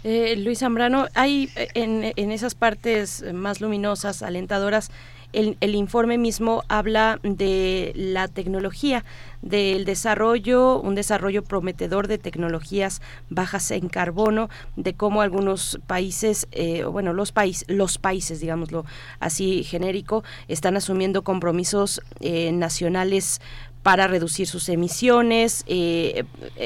Eh, 0.06 0.36
Luis 0.38 0.60
Zambrano, 0.60 1.10
hay 1.16 1.52
eh, 1.58 1.68
en, 1.74 2.14
en 2.16 2.32
esas 2.32 2.56
partes 2.56 3.26
más 3.34 3.60
luminosas, 3.60 4.24
alentadoras, 4.24 4.90
el, 5.34 5.76
informe 5.76 6.18
mismo 6.18 6.64
habla 6.70 7.20
de 7.24 7.92
la 7.96 8.28
tecnología, 8.28 9.04
del 9.42 9.84
desarrollo, 9.84 10.80
un 10.80 10.96
desarrollo 10.96 11.44
prometedor 11.44 12.08
de 12.08 12.18
tecnologías 12.18 13.02
bajas 13.30 13.72
en 13.72 13.90
carbono, 13.90 14.50
de 14.78 14.94
cómo 14.94 15.22
algunos 15.22 15.80
países, 15.86 16.48
eh, 16.52 16.84
bueno, 16.86 17.14
los, 17.14 17.32
países 17.32 17.66
los 17.68 17.98
países, 17.98 18.40
digámoslo 18.40 18.86
así 19.20 19.64
genérico, 19.64 20.24
están 20.48 20.78
asumiendo 20.78 21.24
compromisos 21.24 22.02
eh, 22.22 22.52
nacionales 22.52 23.42
para 23.84 24.08
reducir 24.08 24.48
sus 24.48 24.70
emisiones, 24.70 25.64
eh, 25.68 26.24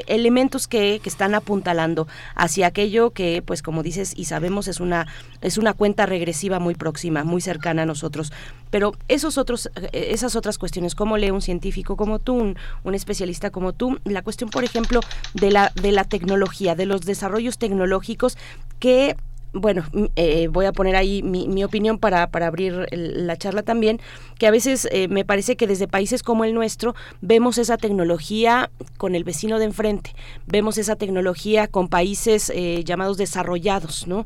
elementos 0.08 0.68
que, 0.68 1.00
que, 1.02 1.10
están 1.10 1.34
apuntalando 1.34 2.08
hacia 2.36 2.68
aquello 2.68 3.10
que, 3.10 3.42
pues 3.44 3.64
como 3.64 3.82
dices 3.82 4.14
y 4.16 4.26
sabemos, 4.26 4.68
es 4.68 4.80
una, 4.80 5.08
es 5.42 5.58
una 5.58 5.74
cuenta 5.74 6.06
regresiva 6.06 6.60
muy 6.60 6.76
próxima, 6.76 7.24
muy 7.24 7.42
cercana 7.42 7.82
a 7.82 7.86
nosotros. 7.86 8.32
Pero 8.70 8.94
esos 9.08 9.38
otros, 9.38 9.70
eh, 9.76 10.08
esas 10.12 10.36
otras 10.36 10.58
cuestiones, 10.58 10.94
¿cómo 10.94 11.18
lee 11.18 11.32
un 11.32 11.42
científico 11.42 11.98
como 11.98 12.20
tú, 12.20 12.36
un, 12.36 12.58
un, 12.84 12.96
especialista 12.96 13.50
como 13.50 13.74
tú? 13.74 14.00
La 14.04 14.22
cuestión, 14.22 14.50
por 14.50 14.64
ejemplo, 14.64 15.00
de 15.34 15.52
la, 15.52 15.72
de 15.82 15.92
la 15.92 16.04
tecnología, 16.04 16.76
de 16.76 16.86
los 16.86 17.02
desarrollos 17.02 17.58
tecnológicos 17.58 18.38
que 18.80 19.16
bueno, 19.54 19.84
eh, 20.16 20.48
voy 20.50 20.66
a 20.66 20.72
poner 20.72 20.96
ahí 20.96 21.24
mi, 21.24 21.64
opinión 21.64 21.98
para, 21.98 22.28
para 22.30 22.48
abrir 22.48 22.88
la 22.92 23.38
charla 23.38 23.64
también, 23.64 24.00
que 24.38 24.48
a 24.48 24.52
veces 24.52 24.88
eh, 24.92 25.08
me 25.08 25.26
parece 25.26 25.56
que 25.56 25.68
desde 25.68 25.88
países 25.88 26.24
como 26.24 26.46
el 26.46 26.54
nuestro 26.54 26.96
vemos 27.22 27.58
esa 27.58 27.78
tecnología 27.78 28.70
con 28.98 29.16
el 29.16 29.24
vecino 29.24 29.60
de 29.60 29.66
enfrente, 29.66 30.14
vemos 30.46 30.78
esa 30.78 30.96
tecnología 30.96 31.68
con 31.68 31.88
países 31.88 32.52
eh, 32.54 32.84
llamados 32.84 33.18
desarrollados, 33.18 34.08
¿no? 34.08 34.26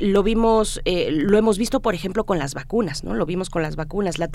Lo 0.00 0.22
vimos, 0.22 0.80
lo 0.84 1.38
hemos 1.38 1.58
visto, 1.58 1.80
por 1.80 1.94
ejemplo, 1.94 2.24
con 2.24 2.38
las 2.38 2.54
vacunas, 2.54 3.04
¿no? 3.04 3.14
Lo 3.14 3.26
vimos 3.26 3.50
con 3.50 3.62
las 3.62 3.76
vacunas, 3.76 4.18
la 4.18 4.28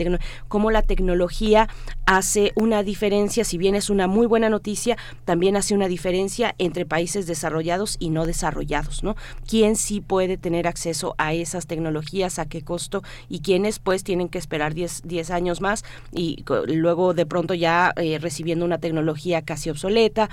cómo 0.48 0.72
la 0.72 0.82
tecnología 0.82 1.70
hace 2.06 2.52
una 2.56 2.84
diferencia, 2.84 3.44
si 3.44 3.58
bien 3.58 3.76
es 3.76 3.90
una 3.90 4.08
muy 4.08 4.28
buena 4.28 4.50
noticia, 4.50 4.98
también 5.26 5.58
hace 5.58 5.74
una 5.74 5.88
diferencia 5.88 6.56
entre 6.58 6.86
países 6.86 7.28
desarrollados 7.28 7.98
y 8.00 8.10
no 8.10 8.26
desarrollados, 8.26 9.04
¿no? 9.04 9.16
¿Quién 9.48 9.76
sí 9.76 10.02
puede 10.02 10.38
tener 10.38 10.68
acceso 10.68 11.16
a 11.18 11.34
esas 11.34 11.68
tecnologías, 11.68 12.40
a 12.40 12.46
qué 12.46 12.62
costo 12.62 13.04
y 13.30 13.40
quiénes 13.40 13.80
pues 13.80 14.04
tienen 14.04 14.30
que 14.30 14.38
esperar 14.38 14.74
10, 14.74 15.04
años 15.32 15.60
más 15.60 15.84
y 16.12 16.44
luego 16.68 17.14
de 17.14 17.26
pronto 17.26 17.54
ya 17.54 17.94
eh, 17.96 18.20
recibiendo 18.20 18.66
una 18.66 18.78
tecnología 18.78 19.42
casi 19.42 19.70
obsoleta. 19.70 20.30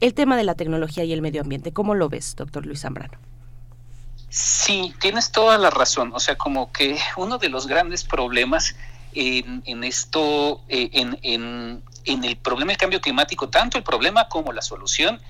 El 0.00 0.14
tema 0.14 0.36
de 0.36 0.44
la 0.44 0.54
tecnología 0.54 1.04
y 1.04 1.12
el 1.12 1.20
medio 1.20 1.42
ambiente, 1.42 1.72
¿cómo 1.72 1.94
lo 1.94 2.08
ves, 2.08 2.34
doctor 2.36 2.64
Luis 2.64 2.80
Zambrano? 2.80 3.29
Sí, 4.30 4.94
tienes 5.00 5.32
toda 5.32 5.58
la 5.58 5.70
razón. 5.70 6.12
O 6.14 6.20
sea, 6.20 6.36
como 6.36 6.72
que 6.72 6.96
uno 7.16 7.38
de 7.38 7.48
los 7.48 7.66
grandes 7.66 8.04
problemas 8.04 8.76
en, 9.12 9.62
en 9.66 9.84
esto, 9.84 10.62
eh, 10.68 10.88
en, 10.92 11.18
en, 11.22 11.82
en 12.04 12.24
el 12.24 12.36
problema 12.36 12.70
del 12.70 12.78
cambio 12.78 13.00
climático, 13.00 13.48
tanto 13.48 13.76
el 13.76 13.82
problema 13.84 14.28
como 14.28 14.52
la 14.52 14.62
solución, 14.62 15.20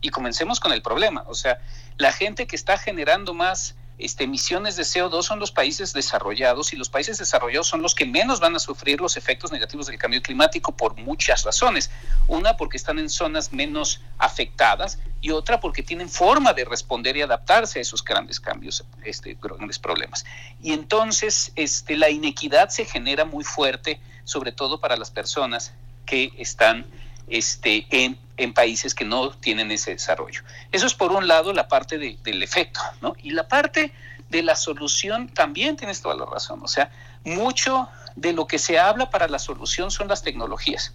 y 0.00 0.10
comencemos 0.10 0.60
con 0.60 0.72
el 0.72 0.82
problema. 0.82 1.24
O 1.28 1.34
sea, 1.34 1.58
la 1.96 2.12
gente 2.12 2.46
que 2.46 2.56
está 2.56 2.78
generando 2.78 3.32
más 3.32 3.76
este, 3.98 4.24
emisiones 4.24 4.76
de 4.76 4.84
CO2 4.84 5.22
son 5.24 5.40
los 5.40 5.50
países 5.50 5.92
desarrollados 5.92 6.72
y 6.72 6.76
los 6.76 6.88
países 6.88 7.18
desarrollados 7.18 7.66
son 7.66 7.82
los 7.82 7.96
que 7.96 8.06
menos 8.06 8.38
van 8.38 8.54
a 8.54 8.60
sufrir 8.60 9.00
los 9.00 9.16
efectos 9.16 9.50
negativos 9.50 9.86
del 9.88 9.98
cambio 9.98 10.22
climático 10.22 10.76
por 10.76 10.94
muchas 10.96 11.44
razones. 11.44 11.90
Una 12.28 12.56
porque 12.56 12.76
están 12.76 13.00
en 13.00 13.10
zonas 13.10 13.52
menos 13.52 14.00
afectadas 14.18 14.98
y 15.20 15.30
otra 15.30 15.58
porque 15.58 15.82
tienen 15.82 16.08
forma 16.08 16.52
de 16.52 16.64
responder 16.64 17.16
y 17.16 17.22
adaptarse 17.22 17.80
a 17.80 17.82
esos 17.82 18.04
grandes 18.04 18.38
cambios, 18.38 18.84
este, 19.04 19.36
grandes 19.40 19.80
problemas. 19.80 20.24
Y 20.62 20.72
entonces 20.72 21.52
este, 21.56 21.96
la 21.96 22.08
inequidad 22.08 22.68
se 22.68 22.84
genera 22.84 23.24
muy 23.24 23.42
fuerte, 23.42 24.00
sobre 24.22 24.52
todo 24.52 24.80
para 24.80 24.96
las 24.96 25.10
personas 25.10 25.72
que 26.06 26.32
están 26.38 26.86
este, 27.30 27.86
en, 27.90 28.18
países 28.54 28.94
que 28.94 29.04
no 29.04 29.30
tienen 29.30 29.70
ese 29.70 29.92
desarrollo. 29.92 30.42
Eso 30.70 30.86
es 30.86 30.94
por 30.94 31.12
un 31.12 31.26
lado 31.26 31.52
la 31.52 31.66
parte 31.66 31.98
del 31.98 32.42
efecto, 32.42 32.80
¿no? 33.02 33.14
Y 33.20 33.30
la 33.30 33.48
parte 33.48 33.92
de 34.28 34.42
la 34.42 34.54
solución 34.54 35.28
también 35.28 35.76
tienes 35.76 36.00
toda 36.00 36.14
la 36.14 36.24
razón. 36.24 36.60
O 36.62 36.68
sea, 36.68 36.90
mucho 37.24 37.88
de 38.14 38.32
lo 38.32 38.46
que 38.46 38.58
se 38.58 38.78
habla 38.78 39.10
para 39.10 39.28
la 39.28 39.38
solución 39.38 39.90
son 39.90 40.08
las 40.08 40.22
tecnologías. 40.22 40.94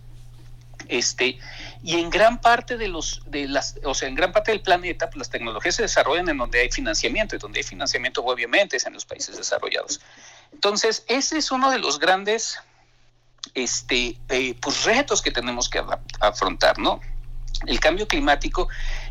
Este, 0.88 1.40
y 1.84 2.00
en 2.00 2.10
gran 2.10 2.40
parte 2.42 2.78
de 2.78 2.88
los, 2.88 3.22
de 3.28 3.48
las, 3.48 3.76
o 3.84 3.94
sea, 3.94 4.08
en 4.08 4.16
gran 4.16 4.32
parte 4.32 4.52
del 4.52 4.62
planeta, 4.62 5.08
pues 5.08 5.18
las 5.18 5.30
tecnologías 5.30 5.76
se 5.76 5.84
desarrollan 5.84 6.30
en 6.30 6.38
donde 6.38 6.60
hay 6.60 6.72
financiamiento, 6.72 7.36
y 7.36 7.40
donde 7.40 7.60
hay 7.60 7.64
financiamiento 7.64 8.24
obviamente 8.24 8.78
es 8.78 8.86
en 8.86 8.94
los 8.94 9.06
países 9.06 9.38
desarrollados. 9.38 10.02
Entonces, 10.52 11.06
ese 11.08 11.38
es 11.38 11.52
uno 11.52 11.72
de 11.72 11.80
los 11.80 12.00
grandes 12.00 12.60
este, 13.54 14.18
eh, 14.30 14.56
pues 14.62 14.84
retos 14.84 15.22
que 15.22 15.32
tenemos 15.32 15.70
que 15.70 15.84
afrontar, 16.20 16.80
¿no? 16.80 17.02
El 17.66 17.80
cambio 17.80 18.08
climático 18.08 18.68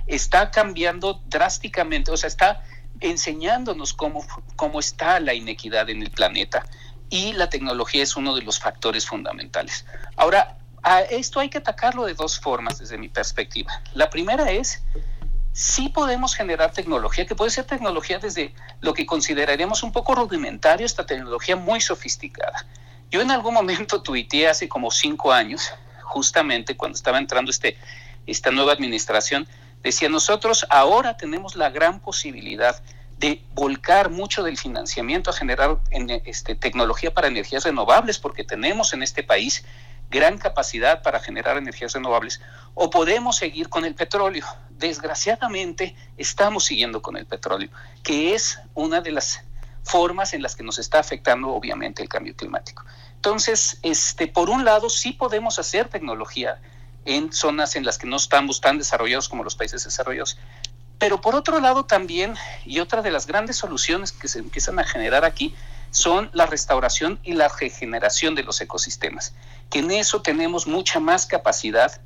está 0.07 0.51
cambiando 0.51 1.23
drásticamente, 1.27 2.11
o 2.11 2.17
sea, 2.17 2.29
está 2.29 2.63
enseñándonos 3.01 3.95
cómo, 3.95 4.25
cómo 4.57 4.81
está 4.81 5.21
la 5.21 5.35
inequidad 5.35 5.89
en 5.91 6.03
el 6.03 6.11
planeta 6.11 6.65
y 7.09 7.33
la 7.35 7.49
tecnología 7.49 8.03
es 8.03 8.17
uno 8.17 8.35
de 8.35 8.43
los 8.43 8.59
factores 8.59 9.07
fundamentales. 9.07 9.85
Ahora, 10.17 10.57
a 10.83 11.03
esto 11.03 11.41
hay 11.41 11.49
que 11.49 11.59
atacarlo 11.59 12.05
de 12.05 12.15
dos 12.15 12.41
formas 12.41 12.79
desde 12.79 12.99
mi 12.99 13.09
perspectiva. 13.09 13.83
La 13.95 14.11
primera 14.11 14.51
es, 14.51 14.83
sí 15.53 15.89
podemos 15.91 16.35
generar 16.35 16.73
tecnología, 16.73 17.27
que 17.27 17.35
puede 17.35 17.51
ser 17.51 17.67
tecnología 17.67 18.19
desde 18.19 18.55
lo 18.81 18.95
que 18.95 19.07
consideraríamos 19.07 19.83
un 19.83 19.93
poco 19.93 20.15
rudimentario, 20.15 20.87
esta 20.87 21.07
tecnología 21.07 21.57
muy 21.57 21.81
sofisticada. 21.81 22.67
Yo 23.13 23.21
en 23.21 23.31
algún 23.31 23.53
momento 23.53 24.01
tuiteé 24.01 24.49
hace 24.49 24.71
como 24.71 24.91
cinco 24.91 25.35
años, 25.35 25.71
justamente 26.01 26.79
cuando 26.79 26.97
estaba 26.97 27.19
entrando 27.19 27.51
este, 27.51 27.77
esta 28.27 28.51
nueva 28.51 28.73
administración, 28.73 29.47
decía, 29.83 30.09
nosotros 30.09 30.67
ahora 30.71 31.19
tenemos 31.19 31.55
la 31.55 31.69
gran 31.69 32.01
posibilidad 32.01 32.83
de 33.19 33.45
volcar 33.53 34.09
mucho 34.09 34.43
del 34.43 34.57
financiamiento 34.57 35.29
a 35.29 35.35
generar 35.35 35.79
en, 35.91 36.09
este, 36.25 36.55
tecnología 36.55 37.13
para 37.13 37.29
energías 37.29 37.65
renovables, 37.65 38.19
porque 38.19 38.45
tenemos 38.45 38.95
en 38.95 39.03
este 39.03 39.23
país 39.23 39.63
gran 40.09 40.39
capacidad 40.39 41.03
para 41.03 41.21
generar 41.21 41.59
energías 41.59 41.93
renovables, 41.93 42.41
o 42.73 42.89
podemos 42.89 43.37
seguir 43.37 43.69
con 43.69 43.85
el 43.85 43.95
petróleo. 43.95 44.47
Desgraciadamente, 44.71 45.95
estamos 46.17 46.65
siguiendo 46.65 47.03
con 47.03 47.19
el 47.19 47.27
petróleo, 47.27 47.69
que 48.03 48.35
es 48.35 48.59
una 48.73 49.03
de 49.03 49.11
las 49.11 49.45
formas 49.85 50.33
en 50.33 50.43
las 50.43 50.57
que 50.57 50.63
nos 50.63 50.79
está 50.79 50.99
afectando 50.99 51.51
obviamente 51.51 52.03
el 52.03 52.09
cambio 52.09 52.35
climático. 52.35 52.85
Entonces, 53.25 53.79
este, 53.83 54.27
por 54.27 54.51
un 54.51 54.65
lado, 54.65 54.91
sí 54.91 55.13
podemos 55.13 55.61
hacer 55.61 55.89
tecnología 55.89 56.61
en 57.05 57.33
zonas 57.33 57.77
en 57.77 57.85
las 57.85 57.97
que 57.97 58.09
no 58.09 58.17
estamos 58.17 58.61
tan 58.61 58.79
desarrollados 58.79 59.29
como 59.29 59.45
los 59.45 59.55
países 59.55 59.85
desarrollados. 59.85 60.39
Pero 60.99 61.21
por 61.21 61.37
otro 61.37 61.61
lado 61.61 61.85
también, 61.85 62.35
y 62.65 62.81
otra 62.81 63.01
de 63.01 63.13
las 63.13 63.29
grandes 63.29 63.59
soluciones 63.59 64.11
que 64.11 64.27
se 64.27 64.41
empiezan 64.41 64.81
a 64.81 64.85
generar 64.85 65.25
aquí, 65.25 65.55
son 65.93 66.31
la 66.33 66.47
restauración 66.47 67.21
y 67.23 67.35
la 67.35 67.47
regeneración 67.47 68.35
de 68.35 68.43
los 68.43 68.61
ecosistemas, 68.61 69.35
que 69.71 69.79
en 69.79 69.93
eso 69.93 70.21
tenemos 70.21 70.67
mucha 70.67 70.99
más 70.99 71.25
capacidad 71.27 72.01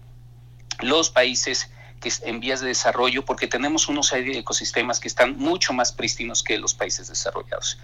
los 0.80 1.08
países 1.08 1.70
que 1.98 2.12
en 2.24 2.40
vías 2.40 2.60
de 2.60 2.66
desarrollo, 2.66 3.24
porque 3.24 3.46
tenemos 3.46 3.88
unos 3.88 4.12
ecosistemas 4.12 5.00
que 5.00 5.08
están 5.08 5.38
mucho 5.38 5.72
más 5.72 5.92
prístinos 5.92 6.42
que 6.42 6.58
los 6.58 6.74
países 6.74 7.08
desarrollados. 7.08 7.78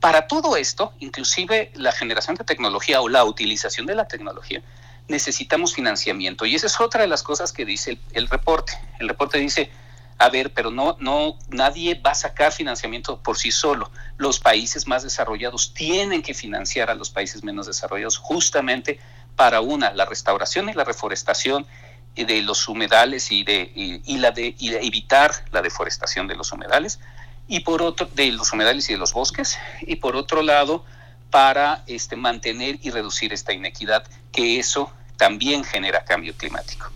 Para 0.00 0.26
todo 0.26 0.56
esto, 0.56 0.92
inclusive 1.00 1.72
la 1.74 1.92
generación 1.92 2.36
de 2.36 2.44
tecnología 2.44 3.00
o 3.00 3.08
la 3.08 3.24
utilización 3.24 3.86
de 3.86 3.94
la 3.94 4.06
tecnología, 4.06 4.62
necesitamos 5.08 5.74
financiamiento. 5.74 6.46
Y 6.46 6.54
esa 6.54 6.66
es 6.66 6.80
otra 6.80 7.02
de 7.02 7.08
las 7.08 7.22
cosas 7.22 7.52
que 7.52 7.64
dice 7.64 7.98
el, 8.12 8.28
reporte. 8.28 8.72
El 8.98 9.08
reporte 9.08 9.38
dice, 9.38 9.70
a 10.18 10.28
ver, 10.28 10.52
pero 10.52 10.70
no, 10.70 10.96
no, 11.00 11.38
nadie 11.48 11.94
va 11.94 12.10
a 12.10 12.14
sacar 12.14 12.52
financiamiento 12.52 13.22
por 13.22 13.38
sí 13.38 13.50
solo. 13.50 13.90
Los 14.16 14.40
países 14.40 14.86
más 14.86 15.02
desarrollados 15.02 15.74
tienen 15.74 16.22
que 16.22 16.34
financiar 16.34 16.90
a 16.90 16.94
los 16.94 17.10
países 17.10 17.44
menos 17.44 17.66
desarrollados 17.66 18.18
justamente 18.18 18.98
para 19.36 19.60
una, 19.60 19.92
la 19.92 20.06
restauración 20.06 20.68
y 20.68 20.72
la 20.72 20.84
reforestación 20.84 21.66
de 22.14 22.42
los 22.42 22.66
humedales 22.68 23.30
y 23.30 23.44
de, 23.44 24.00
la 24.06 24.30
de, 24.30 24.54
y 24.58 24.74
evitar 24.74 25.32
la 25.52 25.60
deforestación 25.60 26.26
de 26.26 26.34
los 26.34 26.50
humedales 26.50 26.98
y 27.48 27.60
por 27.60 27.82
otro, 27.82 28.08
de 28.14 28.32
los 28.32 28.52
humedales 28.52 28.88
y 28.90 28.94
de 28.94 28.98
los 28.98 29.12
bosques, 29.12 29.58
y 29.82 29.96
por 29.96 30.16
otro 30.16 30.42
lado, 30.42 30.84
para 31.30 31.82
este, 31.86 32.16
mantener 32.16 32.78
y 32.82 32.90
reducir 32.90 33.32
esta 33.32 33.52
inequidad, 33.52 34.04
que 34.32 34.58
eso 34.58 34.92
también 35.16 35.64
genera 35.64 36.04
cambio 36.04 36.34
climático. 36.36 36.90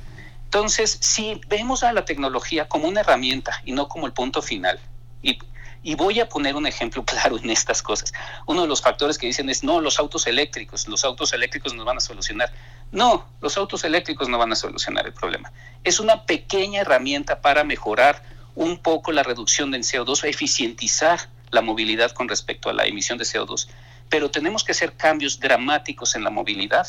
Entonces, 0.45 0.99
si 1.01 1.41
vemos 1.47 1.85
a 1.85 1.93
la 1.93 2.05
tecnología 2.05 2.69
como 2.69 2.89
una 2.89 3.01
herramienta 3.01 3.63
y 3.65 3.73
no 3.73 3.89
como 3.89 4.07
el 4.07 4.13
punto 4.13 4.43
final, 4.43 4.81
y, 5.23 5.39
y 5.83 5.95
voy 5.95 6.19
a 6.19 6.29
poner 6.29 6.57
un 6.57 6.67
ejemplo 6.67 7.05
claro 7.07 7.39
en 7.39 7.51
estas 7.51 7.83
cosas, 7.83 8.13
uno 8.47 8.63
de 8.63 8.69
los 8.69 8.83
factores 8.83 9.17
que 9.17 9.27
dicen 9.27 9.49
es, 9.49 9.63
no, 9.63 9.81
los 9.81 9.99
autos 9.99 10.27
eléctricos, 10.27 10.89
los 10.89 11.05
autos 11.05 11.33
eléctricos 11.33 11.75
nos 11.75 11.87
van 11.87 11.99
a 11.99 12.01
solucionar. 12.01 12.53
No, 12.91 13.27
los 13.41 13.57
autos 13.57 13.85
eléctricos 13.85 14.29
no 14.29 14.39
van 14.39 14.53
a 14.53 14.57
solucionar 14.57 15.07
el 15.07 15.13
problema. 15.13 15.53
Es 15.85 16.01
una 16.01 16.25
pequeña 16.25 16.81
herramienta 16.81 17.41
para 17.41 17.63
mejorar 17.63 18.23
un 18.61 18.77
poco 18.77 19.11
la 19.11 19.23
reducción 19.23 19.71
del 19.71 19.85
CO2, 19.85 20.29
eficientizar 20.29 21.19
la 21.51 21.63
movilidad 21.63 22.11
con 22.11 22.29
respecto 22.29 22.69
a 22.69 22.75
la 22.75 22.85
emisión 22.85 23.17
de 23.17 23.25
CO2, 23.25 23.69
pero 24.11 24.31
tenemos 24.31 24.65
que 24.65 24.73
hacer 24.73 24.93
cambios 24.99 25.41
dramáticos 25.41 26.15
en 26.15 26.25
la 26.25 26.31
movilidad 26.31 26.87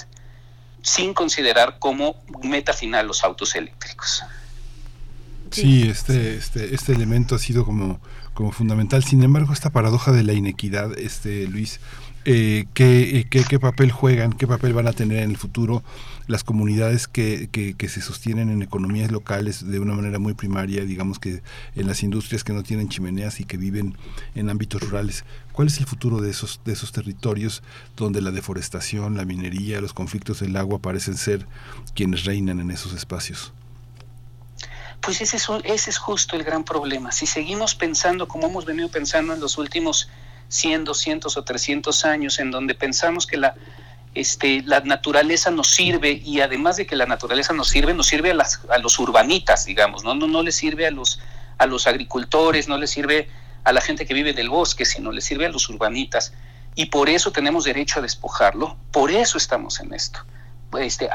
sin 0.82 1.14
considerar 1.14 1.80
como 1.80 2.22
meta 2.44 2.74
final 2.74 3.08
los 3.08 3.24
autos 3.24 3.56
eléctricos. 3.56 4.22
Sí, 5.52 5.88
este, 5.88 6.36
este, 6.36 6.76
este 6.76 6.92
elemento 6.92 7.36
ha 7.36 7.40
sido 7.40 7.64
como, 7.64 8.02
como 8.34 8.52
fundamental. 8.52 9.06
Sin 9.06 9.24
embargo, 9.24 9.54
esta 9.54 9.70
paradoja 9.70 10.12
de 10.12 10.24
la 10.24 10.34
inequidad, 10.34 10.98
este 11.00 11.48
Luis, 11.48 11.80
eh, 12.26 12.66
¿qué, 12.74 13.28
qué, 13.30 13.46
qué 13.46 13.60
papel 13.60 13.92
juegan, 13.92 14.34
qué 14.34 14.46
papel 14.46 14.74
van 14.74 14.88
a 14.88 14.94
tener 14.94 15.20
en 15.20 15.32
el 15.32 15.38
futuro 15.38 15.84
las 16.32 16.46
comunidades 16.46 17.10
que, 17.10 17.50
que, 17.52 17.90
se 17.90 18.02
sostienen 18.02 18.50
en 18.50 18.62
economías 18.62 19.12
locales 19.12 19.70
de 19.70 19.80
una 19.82 19.94
manera 19.94 20.18
muy 20.18 20.34
primaria, 20.34 20.86
digamos 20.86 21.20
que 21.20 21.44
en 21.76 21.88
las 21.88 22.04
industrias 22.04 22.46
que 22.46 22.54
no 22.54 22.64
tienen 22.64 22.88
chimeneas 22.88 23.42
y 23.42 23.44
que 23.44 23.58
viven 23.58 23.98
en 24.34 24.50
ámbitos 24.50 24.82
rurales. 24.82 25.26
¿Cuál 25.52 25.68
es 25.68 25.78
el 25.80 25.86
futuro 25.86 26.22
de 26.22 26.32
esos, 26.32 26.62
de 26.64 26.72
esos 26.72 26.94
territorios 26.94 27.64
donde 27.98 28.22
la 28.22 28.32
deforestación, 28.32 29.18
la 29.18 29.26
minería, 29.26 29.82
los 29.82 29.92
conflictos 29.92 30.40
del 30.40 30.56
agua 30.56 30.80
parecen 30.80 31.18
ser 31.18 31.46
quienes 31.96 32.24
reinan 32.24 32.62
en 32.62 32.72
esos 32.72 32.94
espacios? 32.94 33.52
Pues 35.02 35.20
ese 35.20 35.36
es, 35.36 35.48
ese 35.66 35.90
es 35.90 35.98
justo 35.98 36.38
el 36.38 36.46
gran 36.46 36.64
problema. 36.64 37.12
Si 37.12 37.26
seguimos 37.26 37.76
pensando 37.76 38.30
como 38.30 38.48
hemos 38.48 38.64
venido 38.64 38.88
pensando 38.88 39.34
en 39.34 39.42
los 39.42 39.58
últimos 39.58 40.08
100, 40.48 40.86
200 40.86 41.36
o 41.36 41.44
300 41.44 42.06
años, 42.06 42.40
en 42.40 42.52
donde 42.52 42.74
pensamos 42.74 43.28
que 43.28 43.36
la, 43.36 43.56
este, 44.14 44.62
la 44.64 44.82
naturaleza 44.82 45.52
nos 45.52 45.70
sirve 45.70 46.22
y 46.24 46.42
además 46.42 46.78
de 46.78 46.86
que 46.86 46.96
la 46.96 47.06
naturaleza 47.06 47.54
nos 47.54 47.70
sirve, 47.70 47.94
nos 47.94 48.08
sirve 48.08 48.32
a, 48.32 48.34
las, 48.34 48.62
a 48.70 48.78
los 48.78 49.00
urbanitas, 49.00 49.66
digamos, 49.66 50.04
¿no? 50.04 50.14
No, 50.16 50.28
no 50.28 50.44
le 50.44 50.52
sirve 50.52 50.88
a 50.88 50.92
los, 50.92 51.20
a 51.58 51.66
los 51.66 51.88
agricultores, 51.88 52.68
no 52.68 52.78
le 52.78 52.88
sirve 52.88 53.30
a 53.64 53.72
la 53.72 53.82
gente 53.82 54.06
que 54.06 54.14
vive 54.14 54.34
del 54.34 54.50
bosque, 54.50 54.86
sino 54.86 55.12
le 55.12 55.22
sirve 55.22 55.46
a 55.46 55.50
los 55.50 55.70
urbanitas. 55.70 56.34
Y 56.76 56.88
por 56.88 57.10
eso 57.10 57.32
tenemos 57.32 57.66
derecho 57.66 58.00
a 58.00 58.02
despojarlo, 58.02 58.78
por 58.92 59.12
eso 59.12 59.38
estamos 59.38 59.80
en 59.80 59.94
esto. 59.94 60.20
Este, 60.80 61.10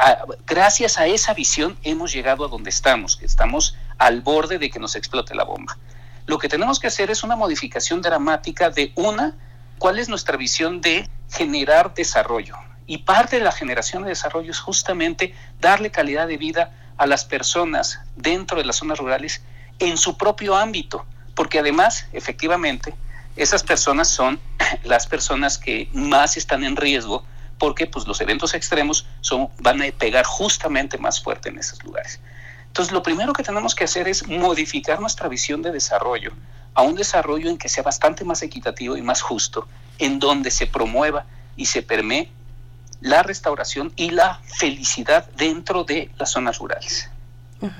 gracias 0.46 0.98
a 0.98 1.06
esa 1.06 1.32
visión 1.32 1.78
hemos 1.82 2.12
llegado 2.12 2.44
a 2.44 2.48
donde 2.48 2.68
estamos, 2.68 3.16
que 3.16 3.24
estamos 3.24 3.74
al 3.96 4.20
borde 4.20 4.58
de 4.58 4.68
que 4.70 4.78
nos 4.78 4.96
explote 4.96 5.34
la 5.34 5.44
bomba. 5.44 5.78
Lo 6.26 6.38
que 6.38 6.48
tenemos 6.48 6.78
que 6.78 6.88
hacer 6.88 7.10
es 7.10 7.22
una 7.22 7.36
modificación 7.36 8.02
dramática 8.02 8.68
de 8.68 8.92
una, 8.96 9.34
cuál 9.78 9.98
es 9.98 10.08
nuestra 10.08 10.36
visión 10.36 10.80
de 10.80 11.08
generar 11.30 11.94
desarrollo, 11.94 12.56
y 12.86 12.98
parte 12.98 13.36
de 13.36 13.44
la 13.44 13.52
generación 13.52 14.02
de 14.02 14.10
desarrollo 14.10 14.50
es 14.50 14.60
justamente 14.60 15.34
darle 15.60 15.90
calidad 15.90 16.28
de 16.28 16.36
vida 16.36 16.72
a 16.96 17.06
las 17.06 17.24
personas 17.24 18.00
dentro 18.16 18.58
de 18.58 18.64
las 18.64 18.76
zonas 18.76 18.98
rurales 18.98 19.42
en 19.78 19.96
su 19.96 20.16
propio 20.16 20.56
ámbito, 20.56 21.04
porque 21.34 21.58
además, 21.58 22.06
efectivamente, 22.12 22.94
esas 23.36 23.62
personas 23.62 24.08
son 24.08 24.40
las 24.84 25.06
personas 25.06 25.58
que 25.58 25.88
más 25.92 26.36
están 26.36 26.64
en 26.64 26.76
riesgo 26.76 27.24
porque 27.58 27.86
pues, 27.86 28.06
los 28.06 28.20
eventos 28.20 28.54
extremos 28.54 29.06
son, 29.20 29.48
van 29.60 29.82
a 29.82 29.86
pegar 29.92 30.24
justamente 30.24 30.98
más 30.98 31.22
fuerte 31.22 31.48
en 31.48 31.58
esos 31.58 31.82
lugares. 31.84 32.20
Entonces, 32.66 32.92
lo 32.92 33.02
primero 33.02 33.32
que 33.32 33.42
tenemos 33.42 33.74
que 33.74 33.84
hacer 33.84 34.06
es 34.08 34.26
modificar 34.28 35.00
nuestra 35.00 35.28
visión 35.28 35.62
de 35.62 35.72
desarrollo 35.72 36.32
a 36.74 36.82
un 36.82 36.94
desarrollo 36.94 37.48
en 37.48 37.56
que 37.56 37.70
sea 37.70 37.82
bastante 37.82 38.22
más 38.24 38.42
equitativo 38.42 38.98
y 38.98 39.02
más 39.02 39.22
justo, 39.22 39.66
en 39.98 40.18
donde 40.18 40.50
se 40.50 40.66
promueva 40.66 41.24
y 41.56 41.66
se 41.66 41.80
permee 41.80 42.30
la 43.00 43.22
restauración 43.22 43.92
y 43.96 44.10
la 44.10 44.40
felicidad 44.58 45.28
dentro 45.36 45.84
de 45.84 46.10
las 46.18 46.30
zonas 46.30 46.58
rurales. 46.58 47.10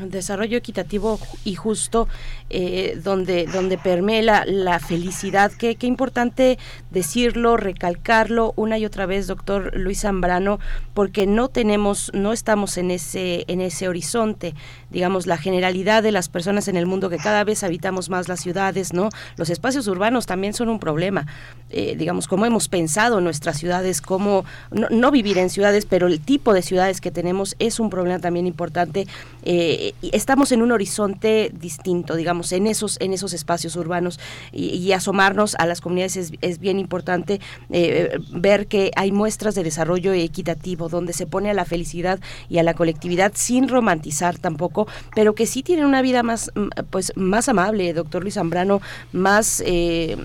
Desarrollo 0.01 0.57
equitativo 0.57 1.21
y 1.45 1.55
justo, 1.55 2.09
eh, 2.49 2.99
donde, 3.03 3.47
donde 3.47 3.77
permea 3.77 4.45
la, 4.47 4.79
felicidad. 4.81 5.53
Qué, 5.53 5.77
qué, 5.77 5.87
importante 5.87 6.59
decirlo, 6.91 7.57
recalcarlo 7.57 8.53
una 8.57 8.79
y 8.79 8.87
otra 8.87 9.07
vez, 9.07 9.27
doctor 9.27 9.77
Luis 9.77 10.01
Zambrano, 10.01 10.59
porque 10.95 11.27
no 11.27 11.49
tenemos, 11.49 12.11
no 12.15 12.33
estamos 12.33 12.79
en 12.79 12.91
ese, 12.91 13.45
en 13.49 13.61
ese 13.61 13.89
horizonte 13.89 14.55
digamos, 14.91 15.27
la 15.27 15.37
generalidad 15.37 16.03
de 16.03 16.13
las 16.13 16.29
personas 16.29 16.69
en 16.69 16.77
el 16.77 16.87
mundo 16.87 17.11
que 17.11 17.19
cada 17.19 17.45
vez 17.45 17.63
habitamos 17.65 18.09
más 18.09 18.29
las 18.29 18.41
ciudades, 18.41 18.93
¿no? 18.93 19.11
Los 19.37 19.51
espacios 19.51 19.87
urbanos 19.89 20.27
también 20.27 20.55
son 20.55 20.69
un 20.69 20.79
problema, 20.79 21.27
eh, 21.71 21.97
digamos, 21.99 22.29
cómo 22.29 22.47
hemos 22.47 22.69
pensado 22.69 23.21
nuestras 23.21 23.59
ciudades, 23.59 24.01
cómo, 24.01 24.45
no, 24.71 25.11
vivir 25.11 25.39
en 25.39 25.51
ciudades, 25.51 25.87
pero 25.87 26.07
el 26.07 26.21
tipo 26.21 26.55
de 26.55 26.63
ciudades 26.63 27.01
que 27.01 27.11
tenemos 27.11 27.57
es 27.59 27.81
un 27.81 27.91
problema 27.91 28.21
también 28.21 28.47
importante. 28.47 29.07
Eh, 29.43 29.66
estamos 30.13 30.53
en 30.53 30.63
un 30.63 30.73
horizonte 30.73 31.53
distinto, 31.55 32.17
digamos, 32.17 32.53
en 32.53 32.67
esos, 32.67 32.97
en 33.01 33.13
esos 33.13 33.33
espacios 33.33 33.77
urbanos. 33.77 34.19
Y, 34.53 34.87
asomarnos 34.97 35.57
a 35.57 35.67
las 35.67 35.81
comunidades 35.81 36.33
es, 36.41 36.59
bien 36.59 36.79
importante 36.79 37.41
eh, 37.71 38.19
ver 38.31 38.67
que 38.67 38.93
hay 38.97 39.13
muestras 39.13 39.55
de 39.55 39.63
desarrollo 39.63 40.13
equitativo 40.13 40.89
donde 40.89 41.13
se 41.13 41.27
pone 41.27 41.51
a 41.51 41.55
la 41.55 41.67
felicidad 41.67 42.19
y 42.49 42.59
a 42.59 42.63
la 42.63 42.73
colectividad 42.73 43.33
sin 43.35 43.69
romantizar 43.69 44.39
tampoco 44.39 44.87
pero 45.15 45.35
que 45.35 45.47
sí 45.47 45.63
tienen 45.63 45.87
una 45.87 46.03
vida 46.03 46.23
más, 46.23 46.51
mm, 46.55 46.69
pues, 46.91 47.13
más 47.17 47.49
amable, 47.49 47.93
doctor 47.93 48.23
Luis 48.23 48.35
Zambrano, 48.35 48.81
más, 49.13 49.63
eh, 49.65 50.17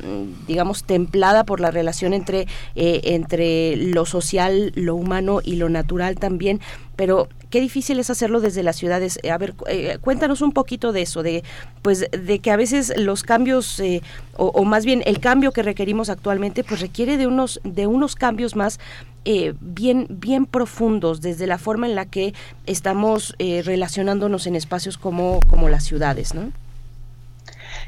digamos, 0.47 0.83
templada 0.83 1.45
por 1.45 1.59
la 1.59 1.71
relación 1.71 2.13
entre, 2.13 2.47
eh, 2.75 3.01
entre 3.05 3.75
lo 3.77 4.05
social, 4.05 4.71
lo 4.75 4.95
humano 4.95 5.39
y 5.43 5.55
lo 5.55 5.69
natural 5.69 6.15
también, 6.15 6.59
pero 6.95 7.27
qué 7.51 7.61
difícil 7.61 7.99
es 7.99 8.09
hacerlo 8.09 8.41
desde 8.41 8.63
las 8.63 8.77
ciudades. 8.77 9.19
A 9.31 9.37
ver, 9.37 9.53
eh, 9.67 9.99
cuéntanos 10.01 10.41
un 10.41 10.51
poquito 10.51 10.91
de 10.91 11.03
eso, 11.03 11.21
de 11.21 11.43
pues 11.83 12.05
de 12.11 12.39
que 12.39 12.49
a 12.49 12.55
veces 12.55 12.91
los 12.97 13.21
cambios 13.21 13.79
o, 14.37 14.63
más 14.63 14.85
bien 14.85 15.03
el 15.05 15.19
cambio 15.19 15.51
que 15.51 15.61
requerimos 15.61 16.09
actualmente, 16.09 16.63
pues 16.63 16.79
requiere 16.79 17.17
de 17.17 17.27
unos 17.27 17.59
de 17.63 17.85
unos 17.85 18.15
cambios 18.15 18.55
más 18.55 18.79
eh, 19.23 19.53
bien, 19.59 20.07
bien 20.09 20.47
profundos 20.47 21.21
desde 21.21 21.45
la 21.45 21.59
forma 21.59 21.85
en 21.85 21.93
la 21.93 22.07
que 22.07 22.33
estamos 22.65 23.35
eh, 23.37 23.61
relacionándonos 23.63 24.47
en 24.47 24.55
espacios 24.55 24.97
como, 24.97 25.39
como 25.47 25.69
las 25.69 25.83
ciudades, 25.83 26.33
¿no? 26.33 26.51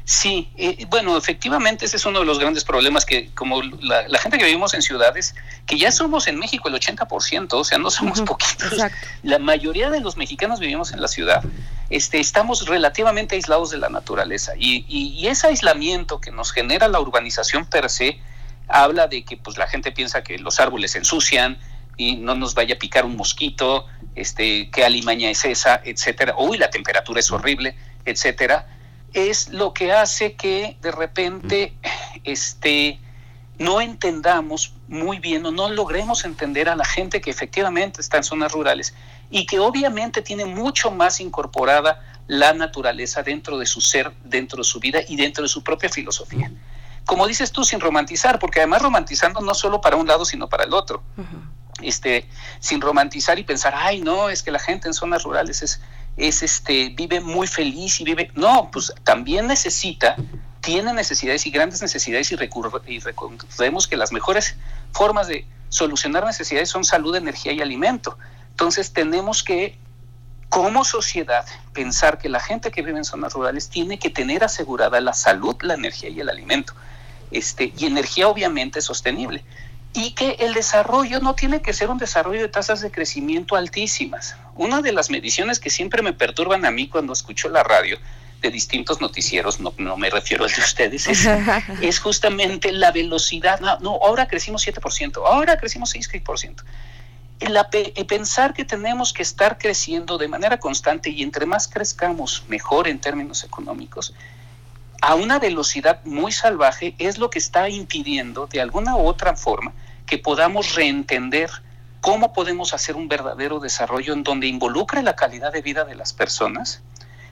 Sí, 0.06 0.50
eh, 0.56 0.84
bueno, 0.90 1.16
efectivamente 1.16 1.86
ese 1.86 1.96
es 1.96 2.04
uno 2.04 2.20
de 2.20 2.26
los 2.26 2.38
grandes 2.38 2.62
problemas 2.62 3.06
que 3.06 3.30
como 3.30 3.62
la, 3.62 4.18
gente 4.18 4.36
que 4.36 4.44
vivimos 4.44 4.74
en 4.74 4.82
ciudades, 4.82 5.34
que 5.64 5.78
ya 5.78 5.90
somos 5.90 6.26
en 6.28 6.38
México 6.38 6.68
el 6.68 6.74
80%, 6.74 7.54
o 7.54 7.64
sea, 7.64 7.78
no 7.78 7.90
somos 7.90 8.20
poquitos, 8.20 8.74
la 9.22 9.38
mayoría 9.38 9.88
de 9.88 10.00
los 10.00 10.18
mexicanos 10.18 10.60
vivimos 10.60 10.92
en 10.92 11.00
la 11.00 11.08
ciudad, 11.08 11.42
este, 11.88 12.20
estamos 12.20 12.66
relativamente 12.66 13.34
aislados 13.34 13.70
de 13.70 13.78
la 13.78 13.88
naturaleza 13.88 14.52
y, 14.58 14.84
y 14.88 15.26
ese 15.26 15.46
aislamiento 15.46 16.20
que 16.20 16.30
nos 16.30 16.52
genera 16.52 16.86
la 16.88 17.00
urbanización 17.00 17.64
per 17.64 17.88
se, 17.88 18.20
habla 18.68 19.06
de 19.06 19.24
que 19.24 19.38
pues 19.38 19.56
la 19.56 19.66
gente 19.66 19.90
piensa 19.90 20.22
que 20.22 20.38
los 20.38 20.60
árboles 20.60 20.92
se 20.92 20.98
ensucian 20.98 21.58
y 21.96 22.16
no 22.16 22.34
nos 22.34 22.54
vaya 22.54 22.74
a 22.74 22.78
picar 22.78 23.04
un 23.04 23.16
mosquito, 23.16 23.86
este, 24.14 24.70
qué 24.70 24.84
alimaña 24.84 25.30
es 25.30 25.44
esa, 25.44 25.80
etcétera, 25.84 26.34
uy, 26.36 26.58
la 26.58 26.70
temperatura 26.70 27.20
es 27.20 27.30
horrible, 27.30 27.76
etcétera, 28.04 28.66
es 29.14 29.48
lo 29.48 29.72
que 29.72 29.92
hace 29.92 30.34
que 30.34 30.76
de 30.82 30.90
repente 30.90 31.74
este, 32.24 32.98
no 33.58 33.80
entendamos 33.80 34.74
muy 34.88 35.18
bien 35.20 35.46
o 35.46 35.52
no 35.52 35.70
logremos 35.70 36.24
entender 36.24 36.68
a 36.68 36.76
la 36.76 36.84
gente 36.84 37.20
que 37.20 37.30
efectivamente 37.30 38.00
está 38.00 38.18
en 38.18 38.24
zonas 38.24 38.52
rurales 38.52 38.94
y 39.30 39.46
que 39.46 39.60
obviamente 39.60 40.20
tiene 40.20 40.44
mucho 40.44 40.90
más 40.90 41.20
incorporada 41.20 42.02
la 42.26 42.52
naturaleza 42.52 43.22
dentro 43.22 43.58
de 43.58 43.66
su 43.66 43.80
ser, 43.80 44.12
dentro 44.24 44.58
de 44.58 44.64
su 44.64 44.80
vida 44.80 45.00
y 45.06 45.16
dentro 45.16 45.42
de 45.42 45.48
su 45.48 45.62
propia 45.62 45.88
filosofía. 45.88 46.50
Como 47.04 47.26
dices 47.26 47.52
tú, 47.52 47.64
sin 47.64 47.80
romantizar, 47.80 48.38
porque 48.38 48.60
además 48.60 48.82
romantizando 48.82 49.40
no 49.40 49.54
solo 49.54 49.80
para 49.80 49.96
un 49.96 50.06
lado, 50.06 50.24
sino 50.24 50.48
para 50.48 50.64
el 50.64 50.72
otro. 50.72 51.02
Este, 51.82 52.26
sin 52.60 52.80
romantizar 52.80 53.38
y 53.38 53.44
pensar, 53.44 53.74
ay, 53.76 54.00
no, 54.00 54.30
es 54.30 54.42
que 54.42 54.50
la 54.50 54.58
gente 54.58 54.88
en 54.88 54.94
zonas 54.94 55.22
rurales 55.22 55.62
es, 55.62 55.80
es 56.16 56.42
este, 56.42 56.90
vive 56.90 57.20
muy 57.20 57.46
feliz 57.46 58.00
y 58.00 58.04
vive. 58.04 58.30
No, 58.34 58.70
pues 58.70 58.92
también 59.04 59.46
necesita, 59.46 60.16
tiene 60.60 60.92
necesidades 60.92 61.46
y 61.46 61.50
grandes 61.50 61.82
necesidades, 61.82 62.30
y, 62.32 62.34
y 62.34 62.98
recordemos 63.00 63.88
que 63.88 63.96
las 63.96 64.12
mejores 64.12 64.56
formas 64.92 65.28
de 65.28 65.46
solucionar 65.68 66.24
necesidades 66.24 66.68
son 66.68 66.84
salud, 66.84 67.16
energía 67.16 67.52
y 67.52 67.60
alimento. 67.60 68.16
Entonces 68.50 68.92
tenemos 68.92 69.42
que 69.42 69.76
como 70.48 70.84
sociedad 70.84 71.44
pensar 71.72 72.18
que 72.18 72.28
la 72.28 72.38
gente 72.38 72.70
que 72.70 72.82
vive 72.82 72.98
en 72.98 73.04
zonas 73.04 73.32
rurales 73.32 73.68
tiene 73.68 73.98
que 73.98 74.08
tener 74.08 74.44
asegurada 74.44 75.00
la 75.00 75.12
salud, 75.12 75.56
la 75.62 75.74
energía 75.74 76.10
y 76.10 76.20
el 76.20 76.28
alimento 76.28 76.74
este, 77.32 77.72
y 77.76 77.86
energía 77.86 78.28
obviamente 78.28 78.80
sostenible. 78.80 79.44
Y 79.92 80.12
que 80.12 80.36
el 80.40 80.54
desarrollo 80.54 81.20
no 81.20 81.34
tiene 81.34 81.60
que 81.60 81.72
ser 81.72 81.90
un 81.90 81.98
desarrollo 81.98 82.40
de 82.40 82.48
tasas 82.48 82.80
de 82.80 82.90
crecimiento 82.90 83.56
altísimas. 83.56 84.36
Una 84.56 84.82
de 84.82 84.92
las 84.92 85.10
mediciones 85.10 85.58
que 85.58 85.70
siempre 85.70 86.02
me 86.02 86.12
perturban 86.12 86.64
a 86.64 86.70
mí 86.70 86.88
cuando 86.88 87.12
escucho 87.12 87.48
la 87.48 87.62
radio 87.62 87.98
de 88.40 88.50
distintos 88.50 89.00
noticieros, 89.00 89.58
no, 89.58 89.74
no 89.78 89.96
me 89.96 90.10
refiero 90.10 90.44
al 90.44 90.50
de 90.50 90.60
ustedes, 90.60 91.06
es, 91.80 91.98
justamente 92.00 92.72
la 92.72 92.92
velocidad. 92.92 93.60
No, 93.80 93.98
ahora 94.02 94.28
crecimos 94.28 94.66
7%, 94.66 95.22
ahora 95.26 95.56
crecimos 95.56 95.94
6%. 95.94 96.62
El, 97.40 97.58
el, 97.96 98.06
pensar 98.06 98.54
que 98.54 98.64
tenemos 98.64 99.12
que 99.12 99.22
estar 99.22 99.58
creciendo 99.58 100.18
de 100.18 100.28
manera 100.28 100.58
constante 100.58 101.10
y 101.10 101.22
entre 101.22 101.46
más 101.46 101.66
crezcamos, 101.66 102.44
mejor 102.48 102.86
en 102.86 103.00
términos 103.00 103.42
económicos, 103.44 104.14
a 105.00 105.16
una 105.16 105.38
velocidad 105.38 106.02
muy 106.04 106.32
salvaje 106.32 106.94
es 106.98 107.18
lo 107.18 107.28
que 107.30 107.38
está 107.38 107.68
impidiendo 107.68 108.46
de 108.46 108.60
alguna 108.60 108.96
u 108.96 109.06
otra 109.06 109.36
forma 109.36 109.72
que 110.06 110.18
podamos 110.18 110.74
reentender 110.74 111.50
cómo 112.04 112.34
podemos 112.34 112.74
hacer 112.74 112.96
un 112.96 113.08
verdadero 113.08 113.60
desarrollo 113.60 114.12
en 114.12 114.24
donde 114.24 114.46
involucre 114.46 115.02
la 115.02 115.16
calidad 115.16 115.54
de 115.54 115.62
vida 115.62 115.86
de 115.86 115.94
las 115.94 116.12
personas 116.12 116.82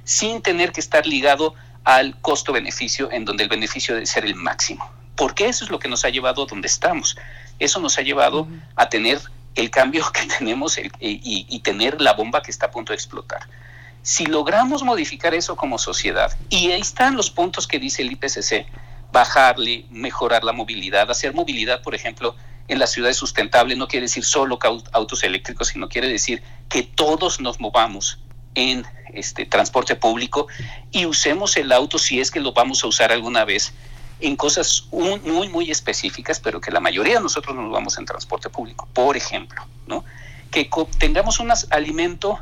sin 0.03 0.41
tener 0.41 0.73
que 0.73 0.81
estar 0.81 1.07
ligado 1.07 1.55
al 1.85 2.19
costo-beneficio 2.23 3.13
en 3.13 3.27
donde 3.27 3.43
el 3.43 3.51
beneficio 3.51 3.93
debe 3.93 4.07
ser 4.07 4.25
el 4.25 4.35
máximo. 4.35 4.91
Porque 5.15 5.47
eso 5.47 5.67
es 5.67 5.71
lo 5.71 5.79
que 5.79 5.91
nos 5.91 6.07
ha 6.07 6.09
llevado 6.09 6.45
a 6.45 6.47
donde 6.47 6.69
estamos. 6.69 7.19
Eso 7.59 7.81
nos 7.81 7.99
ha 7.99 8.01
llevado 8.01 8.49
a 8.75 8.89
tener 8.89 9.21
el 9.57 9.69
cambio 9.69 10.11
que 10.11 10.25
tenemos 10.39 10.79
y, 10.79 10.91
y 10.99 11.61
tener 11.61 12.01
la 12.01 12.15
bomba 12.15 12.43
que 12.43 12.51
está 12.51 12.67
a 12.67 12.71
punto 12.71 12.95
de 12.95 12.97
explotar. 12.97 13.47
Si 14.01 14.25
logramos 14.25 14.83
modificar 14.85 15.35
eso 15.35 15.55
como 15.55 15.77
sociedad, 15.77 16.35
y 16.49 16.71
ahí 16.71 16.81
están 16.81 17.15
los 17.15 17.31
puntos 17.31 17.69
que 17.69 17.79
dice 17.79 18.01
el 18.01 18.13
IPCC, 18.13 18.65
bajarle, 19.13 19.85
mejorar 19.91 20.45
la 20.45 20.53
movilidad, 20.55 21.11
hacer 21.11 21.35
movilidad, 21.35 21.83
por 21.83 21.95
ejemplo, 21.95 22.35
en 22.69 22.79
las 22.79 22.93
ciudades 22.93 23.17
sustentable, 23.17 23.77
no 23.77 23.89
quiere 23.89 24.05
decir 24.05 24.25
solo 24.25 24.59
autos 24.93 25.23
eléctricos, 25.25 25.69
sino 25.69 25.89
quiere 25.89 26.09
decir 26.09 26.43
que 26.69 26.83
todos 26.83 27.41
nos 27.41 27.61
movamos 27.61 28.19
en 28.55 28.85
este 29.13 29.45
transporte 29.47 29.97
público 29.97 30.47
y 30.91 31.07
usemos 31.07 31.57
el 31.57 31.73
auto 31.73 31.99
si 31.99 32.21
es 32.21 32.31
que 32.31 32.41
lo 32.41 32.53
vamos 32.53 32.83
a 32.85 32.87
usar 32.87 33.13
alguna 33.13 33.45
vez 33.45 33.73
en 34.21 34.37
cosas 34.37 34.85
muy, 34.93 35.49
muy 35.49 35.71
específicas, 35.71 36.39
pero 36.41 36.61
que 36.61 36.71
la 36.71 36.81
mayoría 36.81 37.15
de 37.15 37.21
nosotros 37.21 37.57
nos 37.57 37.71
vamos 37.71 37.99
en 37.99 38.07
transporte 38.07 38.49
público. 38.49 38.89
Por 38.93 39.17
ejemplo, 39.17 39.67
¿no? 39.87 40.05
que 40.53 40.69
tengamos 40.99 41.41
un 41.41 41.51
alimento 41.71 42.39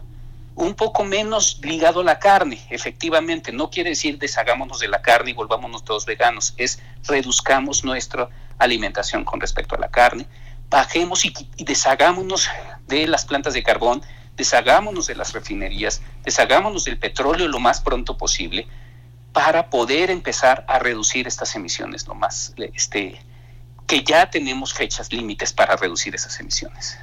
un 0.60 0.74
poco 0.74 1.04
menos 1.04 1.58
ligado 1.62 2.00
a 2.00 2.04
la 2.04 2.18
carne, 2.18 2.60
efectivamente. 2.68 3.50
No 3.50 3.70
quiere 3.70 3.90
decir 3.90 4.18
deshagámonos 4.18 4.80
de 4.80 4.88
la 4.88 5.00
carne 5.00 5.30
y 5.30 5.34
volvámonos 5.34 5.84
todos 5.84 6.04
veganos, 6.04 6.54
es 6.58 6.80
reduzcamos 7.06 7.82
nuestra 7.82 8.28
alimentación 8.58 9.24
con 9.24 9.40
respecto 9.40 9.74
a 9.74 9.78
la 9.78 9.88
carne, 9.88 10.26
bajemos 10.68 11.24
y, 11.24 11.32
deshagámonos 11.56 12.48
de 12.86 13.06
las 13.06 13.24
plantas 13.24 13.54
de 13.54 13.62
carbón, 13.62 14.02
deshagámonos 14.36 15.06
de 15.06 15.14
las 15.14 15.32
refinerías, 15.32 16.02
deshagámonos 16.24 16.84
del 16.84 16.98
petróleo 16.98 17.48
lo 17.48 17.58
más 17.58 17.80
pronto 17.80 18.18
posible 18.18 18.68
para 19.32 19.70
poder 19.70 20.10
empezar 20.10 20.64
a 20.68 20.78
reducir 20.78 21.26
estas 21.26 21.54
emisiones 21.54 22.06
lo 22.06 22.14
más, 22.14 22.52
este, 22.74 23.18
que 23.86 24.04
ya 24.04 24.28
tenemos 24.28 24.74
fechas 24.74 25.10
límites 25.10 25.54
para 25.54 25.76
reducir 25.76 26.14
esas 26.14 26.38
emisiones. 26.38 26.98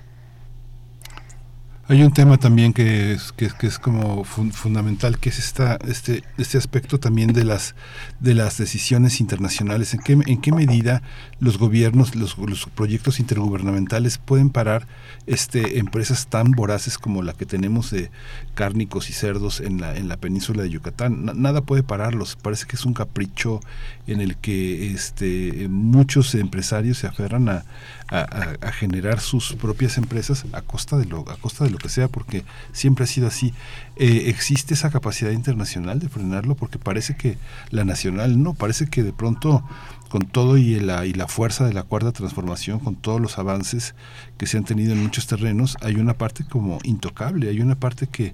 Hay 1.89 2.03
un 2.03 2.11
tema 2.11 2.37
también 2.37 2.73
que 2.73 3.13
es, 3.13 3.31
que, 3.31 3.47
es 3.61 3.79
como 3.79 4.25
fundamental, 4.25 5.19
que 5.19 5.29
es 5.29 5.39
esta, 5.39 5.77
este, 5.87 6.21
este 6.37 6.57
aspecto 6.57 6.99
también 6.99 7.31
de 7.31 7.45
las, 7.45 7.75
de 8.19 8.33
las 8.33 8.57
decisiones 8.57 9.21
internacionales. 9.21 9.93
¿En 9.93 10.01
qué, 10.01 10.19
en 10.25 10.41
qué 10.41 10.51
medida 10.51 11.01
los 11.39 11.57
gobiernos, 11.57 12.13
los, 12.13 12.37
los 12.39 12.65
proyectos 12.65 13.21
intergubernamentales 13.21 14.17
pueden 14.17 14.49
parar 14.49 14.85
este, 15.27 15.79
empresas 15.79 16.27
tan 16.27 16.51
voraces 16.51 16.97
como 16.97 17.23
la 17.23 17.31
que 17.31 17.45
tenemos 17.45 17.89
de 17.91 18.11
cárnicos 18.53 19.09
y 19.09 19.13
cerdos 19.13 19.61
en 19.61 19.79
la, 19.79 19.95
en 19.95 20.09
la 20.09 20.17
península 20.17 20.63
de 20.63 20.69
Yucatán? 20.69 21.31
nada 21.35 21.61
puede 21.61 21.83
pararlos. 21.83 22.35
Parece 22.35 22.65
que 22.65 22.75
es 22.75 22.83
un 22.83 22.93
capricho 22.93 23.61
en 24.07 24.21
el 24.21 24.37
que 24.37 24.93
este, 24.93 25.67
muchos 25.69 26.33
empresarios 26.35 26.97
se 26.97 27.07
aferran 27.07 27.49
a, 27.49 27.65
a, 28.09 28.71
generar 28.71 29.19
sus 29.19 29.53
propias 29.53 29.97
empresas 29.97 30.45
a 30.53 30.61
costa 30.61 30.97
de 30.97 31.05
lo 31.05 31.29
a 31.29 31.35
costa 31.35 31.65
de 31.65 31.71
lo 31.71 31.77
que 31.77 31.89
sea 31.89 32.07
porque 32.07 32.43
siempre 32.71 33.03
ha 33.03 33.07
sido 33.07 33.27
así. 33.27 33.53
Eh, 33.97 34.23
existe 34.27 34.73
esa 34.73 34.89
capacidad 34.91 35.31
internacional 35.31 35.99
de 35.99 36.07
frenarlo 36.07 36.55
porque 36.55 36.79
parece 36.79 37.15
que 37.15 37.37
la 37.69 37.83
nacional 37.83 38.41
no 38.41 38.53
parece 38.53 38.87
que 38.87 39.03
de 39.03 39.11
pronto 39.11 39.63
con 40.07 40.23
todo 40.23 40.57
y 40.57 40.79
la, 40.79 41.05
y 41.05 41.13
la 41.13 41.27
fuerza 41.27 41.65
de 41.65 41.73
la 41.73 41.83
cuarta 41.83 42.11
transformación, 42.11 42.79
con 42.79 42.95
todos 42.95 43.19
los 43.21 43.37
avances 43.37 43.95
que 44.37 44.47
se 44.47 44.57
han 44.57 44.65
tenido 44.65 44.93
en 44.93 45.03
muchos 45.03 45.27
terrenos, 45.27 45.77
hay 45.81 45.95
una 45.95 46.15
parte 46.15 46.45
como 46.47 46.79
intocable, 46.83 47.49
hay 47.49 47.61
una 47.61 47.75
parte 47.75 48.07
que, 48.07 48.33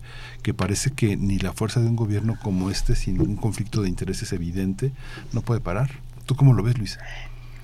parece 0.54 0.92
que 0.92 1.18
ni 1.18 1.40
la 1.40 1.54
fuerza 1.54 1.80
de 1.80 1.88
un 1.88 1.96
gobierno 1.96 2.38
como 2.42 2.70
este, 2.70 2.96
sin 2.96 3.22
un 3.22 3.36
conflicto 3.36 3.82
de 3.82 3.90
intereses 3.90 4.34
evidente, 4.34 4.92
no 5.32 5.42
puede 5.42 5.62
parar. 5.62 5.92
¿Tú 6.26 6.36
cómo 6.36 6.54
lo 6.54 6.64
ves, 6.64 6.78
Luisa? 6.78 7.00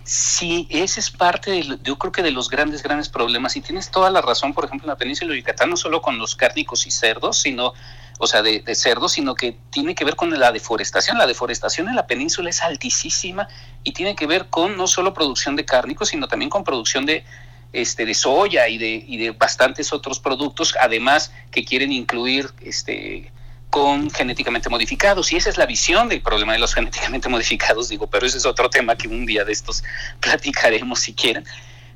Sí, 0.03 0.67
ese 0.71 0.99
es 0.99 1.11
parte, 1.11 1.51
de, 1.51 1.79
yo 1.83 1.97
creo 1.99 2.11
que 2.11 2.23
de 2.23 2.31
los 2.31 2.49
grandes, 2.49 2.81
grandes 2.81 3.09
problemas. 3.09 3.55
Y 3.55 3.61
tienes 3.61 3.91
toda 3.91 4.09
la 4.09 4.21
razón, 4.21 4.53
por 4.53 4.65
ejemplo, 4.65 4.85
en 4.85 4.89
la 4.89 4.97
península 4.97 5.31
de 5.31 5.39
Yucatán, 5.39 5.69
no 5.69 5.77
solo 5.77 6.01
con 6.01 6.17
los 6.17 6.35
cárnicos 6.35 6.87
y 6.87 6.91
cerdos, 6.91 7.37
sino, 7.37 7.73
o 8.21 8.27
sea, 8.27 8.41
de, 8.41 8.61
cerdos, 8.75 9.13
sino 9.13 9.33
que 9.33 9.57
tiene 9.71 9.95
que 9.95 10.03
ver 10.03 10.17
con 10.17 10.37
la 10.37 10.51
deforestación. 10.51 11.17
La 11.17 11.25
deforestación 11.25 11.87
en 11.87 11.95
la 11.95 12.05
península 12.05 12.49
es 12.49 12.61
altísima 12.61 13.47
y 13.83 13.93
tiene 13.93 14.13
que 14.13 14.27
ver 14.27 14.47
con 14.49 14.75
no 14.75 14.87
solo 14.87 15.13
producción 15.13 15.55
de 15.55 15.63
cárnicos, 15.63 16.09
sino 16.09 16.27
también 16.27 16.49
con 16.49 16.65
producción 16.65 17.05
de, 17.05 17.23
este, 17.71 18.05
de 18.05 18.13
soya 18.13 18.67
y 18.67 18.77
de, 18.77 19.05
y 19.07 19.17
de 19.17 19.31
bastantes 19.31 19.93
otros 19.93 20.19
productos, 20.19 20.75
además 20.81 21.31
que 21.49 21.63
quieren 21.63 21.93
incluir 21.93 22.51
este, 22.59 23.31
con 23.69 24.09
genéticamente 24.09 24.67
modificados. 24.67 25.31
Y 25.31 25.37
esa 25.37 25.49
es 25.49 25.57
la 25.57 25.65
visión 25.65 26.09
del 26.09 26.21
problema 26.21 26.51
de 26.51 26.59
los 26.59 26.73
genéticamente 26.75 27.29
modificados, 27.29 27.87
digo, 27.87 28.07
pero 28.07 28.25
ese 28.25 28.37
es 28.37 28.45
otro 28.45 28.69
tema 28.69 28.97
que 28.97 29.07
un 29.07 29.25
día 29.25 29.45
de 29.45 29.53
estos 29.53 29.81
platicaremos 30.19 30.99
si 30.99 31.13
quieren. 31.13 31.45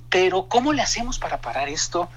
Pero 0.09 0.47
¿cómo 0.47 0.71
le 0.71 0.81
hacemos 0.81 1.19
para 1.19 1.41
parar 1.41 1.67
esto? 1.67 2.09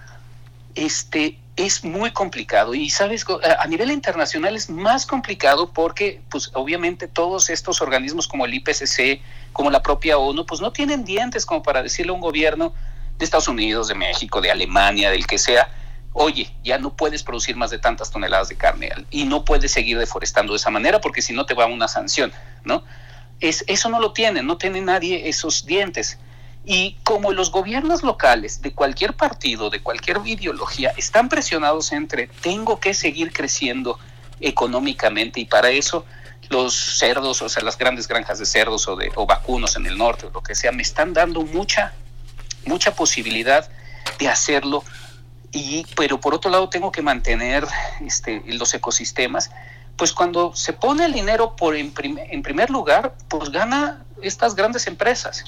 Este 0.76 1.38
es 1.56 1.84
muy 1.84 2.10
complicado 2.10 2.74
y 2.74 2.90
sabes 2.90 3.24
a 3.58 3.66
nivel 3.66 3.90
internacional 3.90 4.54
es 4.54 4.68
más 4.68 5.06
complicado 5.06 5.72
porque 5.72 6.20
pues 6.28 6.50
obviamente 6.52 7.08
todos 7.08 7.48
estos 7.48 7.80
organismos 7.80 8.28
como 8.28 8.44
el 8.44 8.52
IPCC, 8.54 9.22
como 9.54 9.70
la 9.70 9.82
propia 9.82 10.18
ONU, 10.18 10.44
pues 10.44 10.60
no 10.60 10.70
tienen 10.70 11.04
dientes 11.04 11.46
como 11.46 11.62
para 11.62 11.82
decirle 11.82 12.12
a 12.12 12.14
un 12.14 12.20
gobierno 12.20 12.74
de 13.18 13.24
Estados 13.24 13.48
Unidos, 13.48 13.88
de 13.88 13.94
México, 13.94 14.42
de 14.42 14.50
Alemania, 14.50 15.10
del 15.10 15.26
que 15.26 15.38
sea, 15.38 15.70
oye, 16.12 16.50
ya 16.62 16.76
no 16.76 16.94
puedes 16.94 17.22
producir 17.22 17.56
más 17.56 17.70
de 17.70 17.78
tantas 17.78 18.10
toneladas 18.10 18.50
de 18.50 18.56
carne 18.56 18.90
y 19.10 19.24
no 19.24 19.44
puedes 19.46 19.72
seguir 19.72 19.98
deforestando 19.98 20.52
de 20.52 20.58
esa 20.58 20.68
manera 20.68 21.00
porque 21.00 21.22
si 21.22 21.32
no 21.32 21.46
te 21.46 21.54
va 21.54 21.64
una 21.64 21.88
sanción, 21.88 22.32
¿no? 22.64 22.84
Es, 23.40 23.64
eso 23.66 23.88
no 23.88 23.98
lo 23.98 24.12
tiene, 24.12 24.42
no 24.42 24.58
tiene 24.58 24.82
nadie 24.82 25.28
esos 25.28 25.64
dientes. 25.64 26.18
Y 26.68 26.96
como 27.04 27.32
los 27.32 27.52
gobiernos 27.52 28.02
locales 28.02 28.60
de 28.60 28.72
cualquier 28.72 29.14
partido, 29.14 29.70
de 29.70 29.80
cualquier 29.80 30.18
ideología, 30.24 30.92
están 30.96 31.28
presionados 31.28 31.92
entre 31.92 32.26
tengo 32.26 32.80
que 32.80 32.92
seguir 32.92 33.32
creciendo 33.32 34.00
económicamente 34.40 35.40
y 35.40 35.44
para 35.44 35.70
eso 35.70 36.04
los 36.50 36.74
cerdos, 36.98 37.40
o 37.40 37.48
sea, 37.48 37.62
las 37.62 37.78
grandes 37.78 38.08
granjas 38.08 38.40
de 38.40 38.46
cerdos 38.46 38.88
o, 38.88 38.96
de, 38.96 39.12
o 39.14 39.26
vacunos 39.26 39.76
en 39.76 39.86
el 39.86 39.96
norte 39.96 40.26
o 40.26 40.30
lo 40.30 40.42
que 40.42 40.56
sea, 40.56 40.72
me 40.72 40.82
están 40.82 41.12
dando 41.12 41.42
mucha, 41.42 41.92
mucha 42.66 42.94
posibilidad 42.94 43.68
de 44.18 44.28
hacerlo 44.28 44.82
y, 45.52 45.86
pero 45.96 46.20
por 46.20 46.34
otro 46.34 46.50
lado 46.50 46.68
tengo 46.68 46.90
que 46.92 47.00
mantener 47.00 47.64
este, 48.04 48.42
los 48.46 48.74
ecosistemas, 48.74 49.50
pues 49.96 50.12
cuando 50.12 50.54
se 50.54 50.72
pone 50.72 51.04
el 51.04 51.12
dinero 51.12 51.56
por 51.56 51.76
en, 51.76 51.92
en 52.02 52.42
primer 52.42 52.70
lugar, 52.70 53.14
pues 53.28 53.50
gana 53.50 54.04
estas 54.20 54.54
grandes 54.54 54.86
empresas. 54.86 55.44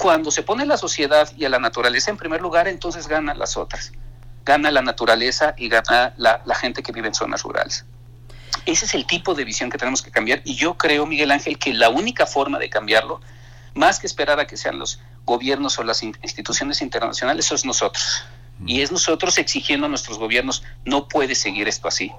Cuando 0.00 0.30
se 0.30 0.42
pone 0.42 0.64
la 0.64 0.78
sociedad 0.78 1.30
y 1.36 1.44
a 1.44 1.50
la 1.50 1.58
naturaleza 1.58 2.10
en 2.10 2.16
primer 2.16 2.40
lugar, 2.40 2.66
entonces 2.68 3.06
ganan 3.06 3.38
las 3.38 3.58
otras. 3.58 3.92
Gana 4.46 4.70
la 4.70 4.80
naturaleza 4.80 5.54
y 5.58 5.68
gana 5.68 6.14
la, 6.16 6.40
la 6.46 6.54
gente 6.54 6.82
que 6.82 6.90
vive 6.90 7.08
en 7.08 7.12
zonas 7.12 7.42
rurales. 7.42 7.84
Ese 8.64 8.86
es 8.86 8.94
el 8.94 9.06
tipo 9.06 9.34
de 9.34 9.44
visión 9.44 9.68
que 9.68 9.76
tenemos 9.76 10.00
que 10.00 10.10
cambiar 10.10 10.40
y 10.42 10.54
yo 10.54 10.78
creo, 10.78 11.04
Miguel 11.04 11.30
Ángel, 11.30 11.58
que 11.58 11.74
la 11.74 11.90
única 11.90 12.24
forma 12.24 12.58
de 12.58 12.70
cambiarlo, 12.70 13.20
más 13.74 13.98
que 13.98 14.06
esperar 14.06 14.40
a 14.40 14.46
que 14.46 14.56
sean 14.56 14.78
los 14.78 15.00
gobiernos 15.26 15.78
o 15.78 15.84
las 15.84 16.02
instituciones 16.02 16.80
internacionales, 16.80 17.44
eso 17.44 17.54
es 17.54 17.66
nosotros. 17.66 18.24
Y 18.64 18.80
es 18.80 18.90
nosotros 18.92 19.36
exigiendo 19.36 19.84
a 19.84 19.90
nuestros 19.90 20.16
gobiernos, 20.16 20.62
no 20.86 21.08
puede 21.08 21.34
seguir 21.34 21.68
esto 21.68 21.88
así, 21.88 22.10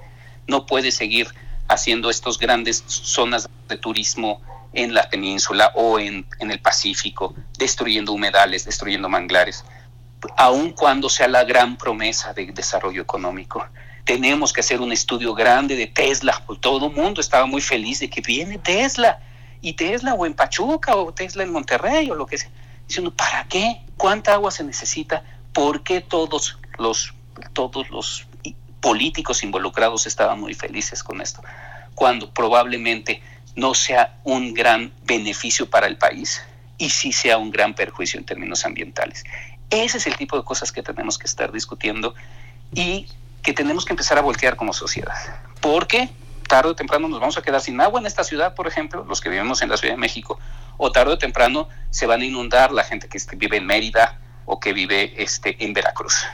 no 0.45 0.67
puede 0.67 0.91
seguir 0.91 1.33
haciendo 1.67 2.11
estas 2.11 2.37
grandes 2.37 2.83
zonas 2.85 3.49
de 3.67 3.77
turismo 3.77 4.39
en 4.73 4.93
la 4.93 5.09
península 5.09 5.71
o 5.75 5.99
en, 5.99 6.25
el 6.39 6.59
Pacífico, 6.59 7.35
destruyendo 7.57 8.13
humedales, 8.13 8.65
destruyendo 8.65 9.09
manglares, 9.09 9.65
aun 10.37 10.71
cuando 10.71 11.09
sea 11.09 11.27
la 11.27 11.43
gran 11.43 11.77
promesa 11.77 12.33
de 12.33 12.51
desarrollo 12.51 13.01
económico. 13.01 13.65
Tenemos 14.05 14.53
que 14.53 14.61
hacer 14.61 14.81
un 14.81 14.91
estudio 14.91 15.33
grande 15.35 15.75
de 15.75 15.87
Tesla, 15.87 16.43
todo 16.59 16.87
el 16.87 16.93
mundo 16.93 17.21
estaba 17.21 17.45
muy 17.45 17.61
feliz 17.61 17.99
de 17.99 18.09
que 18.09 18.21
viene 18.21 18.57
Tesla, 18.57 19.19
y 19.63 19.73
Tesla 19.73 20.15
o 20.15 20.25
en 20.25 20.33
Pachuca 20.33 20.95
o 20.95 21.13
Tesla 21.13 21.43
en 21.43 21.51
Monterrey 21.51 22.09
o 22.09 22.15
lo 22.15 22.25
que 22.25 22.39
sea. 22.39 22.49
Diciendo, 22.87 23.13
¿para 23.15 23.45
qué? 23.47 23.81
¿Cuánta 23.95 24.33
agua 24.33 24.49
se 24.49 24.63
necesita? 24.63 25.23
por 25.53 25.83
qué 25.83 26.01
todos 26.01 26.57
los, 26.77 27.13
todos 27.53 27.89
los 27.89 28.27
políticos 28.79 29.43
involucrados 29.43 30.07
estaban 30.07 30.39
muy 30.39 30.53
felices 30.53 31.03
con 31.03 31.21
esto, 31.21 31.41
cuando 31.95 32.33
probablemente 32.33 33.21
no 33.55 33.73
sea 33.73 34.17
un 34.23 34.53
gran 34.53 34.91
beneficio 35.03 35.69
para 35.69 35.87
el 35.87 35.97
país 35.97 36.41
y 36.77 36.89
sí 36.89 37.11
sea 37.11 37.37
un 37.37 37.51
gran 37.51 37.73
perjuicio 37.73 38.19
en 38.19 38.25
términos 38.25 38.65
ambientales. 38.65 39.23
Ese 39.69 39.97
es 39.97 40.07
el 40.07 40.15
tipo 40.15 40.37
de 40.37 40.43
cosas 40.43 40.71
que 40.71 40.83
tenemos 40.83 41.17
que 41.17 41.27
estar 41.27 41.51
discutiendo 41.51 42.13
y 42.73 43.07
que 43.43 43.53
tenemos 43.53 43.85
que 43.85 43.93
empezar 43.93 44.17
a 44.17 44.21
voltear 44.21 44.55
como 44.55 44.73
sociedad. 44.73 45.15
Porque 45.61 46.09
tarde 46.47 46.69
o 46.69 46.75
temprano 46.75 47.07
nos 47.07 47.19
vamos 47.19 47.37
a 47.37 47.41
quedar 47.41 47.61
sin 47.61 47.79
agua 47.79 47.99
en 47.99 48.05
esta 48.05 48.23
ciudad, 48.23 48.55
por 48.55 48.67
ejemplo, 48.67 49.05
los 49.07 49.21
que 49.21 49.29
vivimos 49.29 49.61
en 49.61 49.69
la 49.69 49.77
Ciudad 49.77 49.93
de 49.93 49.99
México, 49.99 50.37
o 50.77 50.91
tarde 50.91 51.13
o 51.13 51.17
temprano 51.17 51.69
se 51.91 52.07
van 52.07 52.21
a 52.21 52.25
inundar 52.25 52.71
la 52.71 52.83
gente 52.83 53.07
que 53.07 53.19
vive 53.37 53.57
en 53.57 53.65
Mérida, 53.65 54.19
o 54.45 54.59
que 54.59 54.73
vive 54.73 55.13
este, 55.21 55.63
en 55.63 55.73
Veracruz. 55.73 56.25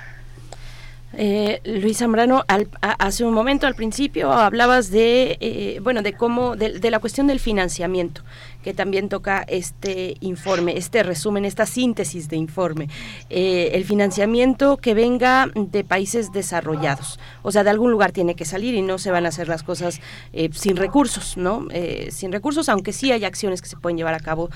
Eh, 1.13 1.61
Luis 1.63 1.97
Zambrano, 1.97 2.43
hace 2.81 3.23
un 3.23 3.33
momento 3.33 3.65
al 3.65 3.75
principio 3.75 4.31
hablabas 4.31 4.91
de, 4.91 5.37
eh, 5.39 5.79
bueno, 5.81 6.01
de 6.01 6.13
cómo, 6.13 6.55
de, 6.55 6.91
la 6.91 6.99
cuestión 6.99 7.27
del 7.27 7.39
financiamiento 7.39 8.23
que 8.67 8.73
también 8.73 9.07
toca 9.07 9.45
este 9.47 10.17
informe, 10.19 10.77
este 10.77 11.01
resumen, 11.01 11.45
esta 11.45 11.65
síntesis 11.65 12.27
de 12.27 12.35
informe. 12.35 12.89
Eh, 13.29 13.69
el 13.75 13.85
financiamiento 13.85 14.75
que 14.75 14.93
venga 14.93 15.49
de 15.55 15.85
países 15.85 16.33
desarrollados, 16.33 17.17
o 17.43 17.51
sea, 17.53 17.63
de 17.63 17.69
algún 17.69 17.91
lugar 17.91 18.11
tiene 18.11 18.35
que 18.35 18.43
salir 18.43 18.75
y 18.75 18.81
no 18.81 18.97
se 18.97 19.09
van 19.09 19.25
a 19.25 19.29
hacer 19.29 19.47
las 19.47 19.63
cosas 19.63 20.01
eh, 20.33 20.49
sin 20.51 20.75
recursos, 20.75 21.37
¿no? 21.37 21.65
Eh, 21.71 22.09
sin 22.11 22.33
recursos, 22.33 22.67
aunque 22.67 22.91
sí 22.91 23.09
hay 23.09 23.23
acciones 23.23 23.61
que 23.61 23.69
se 23.69 23.77
pueden 23.77 23.95
llevar 23.95 24.15
a 24.15 24.19
cabo, 24.19 24.49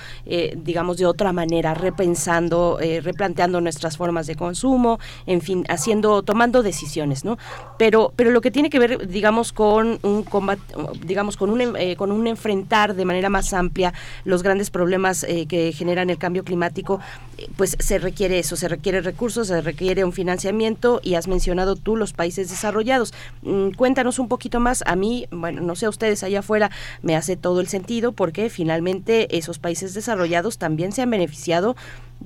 digamos, 0.56 0.98
de 0.98 1.06
otra 1.06 1.32
manera, 1.32 1.72
repensando, 1.72 2.78
replanteando 3.00 3.62
nuestras 3.62 3.96
formas 3.96 4.26
de 4.26 4.34
consumo, 4.34 4.98
en 5.24 5.40
fin, 5.40 5.64
haciendo, 5.70 6.22
tomando 6.22 6.62
decisiones, 6.62 7.24
¿no? 7.24 7.38
Pero, 7.78 8.12
pero 8.14 8.30
lo 8.30 8.42
que 8.42 8.50
tiene 8.50 8.68
que 8.68 8.78
ver, 8.78 9.08
digamos, 9.08 9.54
con 9.54 9.98
un 10.02 10.22
combate, 10.22 10.62
digamos, 11.06 11.38
con 11.38 11.48
un, 11.48 11.74
con 11.96 12.12
un 12.12 12.26
enfrentar 12.26 12.94
de 12.94 13.04
manera 13.06 13.30
más 13.30 13.54
amplia 13.54 13.94
los 14.24 14.42
grandes 14.42 14.70
problemas 14.70 15.24
eh, 15.24 15.46
que 15.46 15.72
generan 15.72 16.10
el 16.10 16.18
cambio 16.18 16.44
climático, 16.44 17.00
eh, 17.38 17.48
pues 17.56 17.76
se 17.78 17.98
requiere 17.98 18.38
eso, 18.38 18.56
se 18.56 18.68
requiere 18.68 19.00
recursos, 19.00 19.48
se 19.48 19.60
requiere 19.60 20.04
un 20.04 20.12
financiamiento 20.12 21.00
y 21.02 21.14
has 21.14 21.28
mencionado 21.28 21.76
tú 21.76 21.96
los 21.96 22.12
países 22.12 22.48
desarrollados. 22.48 23.12
Mm, 23.42 23.70
cuéntanos 23.70 24.18
un 24.18 24.28
poquito 24.28 24.60
más, 24.60 24.82
a 24.86 24.96
mí, 24.96 25.26
bueno, 25.30 25.60
no 25.60 25.74
sé 25.74 25.86
a 25.86 25.90
ustedes 25.90 26.22
allá 26.22 26.40
afuera, 26.40 26.70
me 27.02 27.16
hace 27.16 27.36
todo 27.36 27.60
el 27.60 27.68
sentido 27.68 28.12
porque 28.12 28.50
finalmente 28.50 29.36
esos 29.36 29.58
países 29.58 29.94
desarrollados 29.94 30.58
también 30.58 30.92
se 30.92 31.02
han 31.02 31.10
beneficiado 31.10 31.76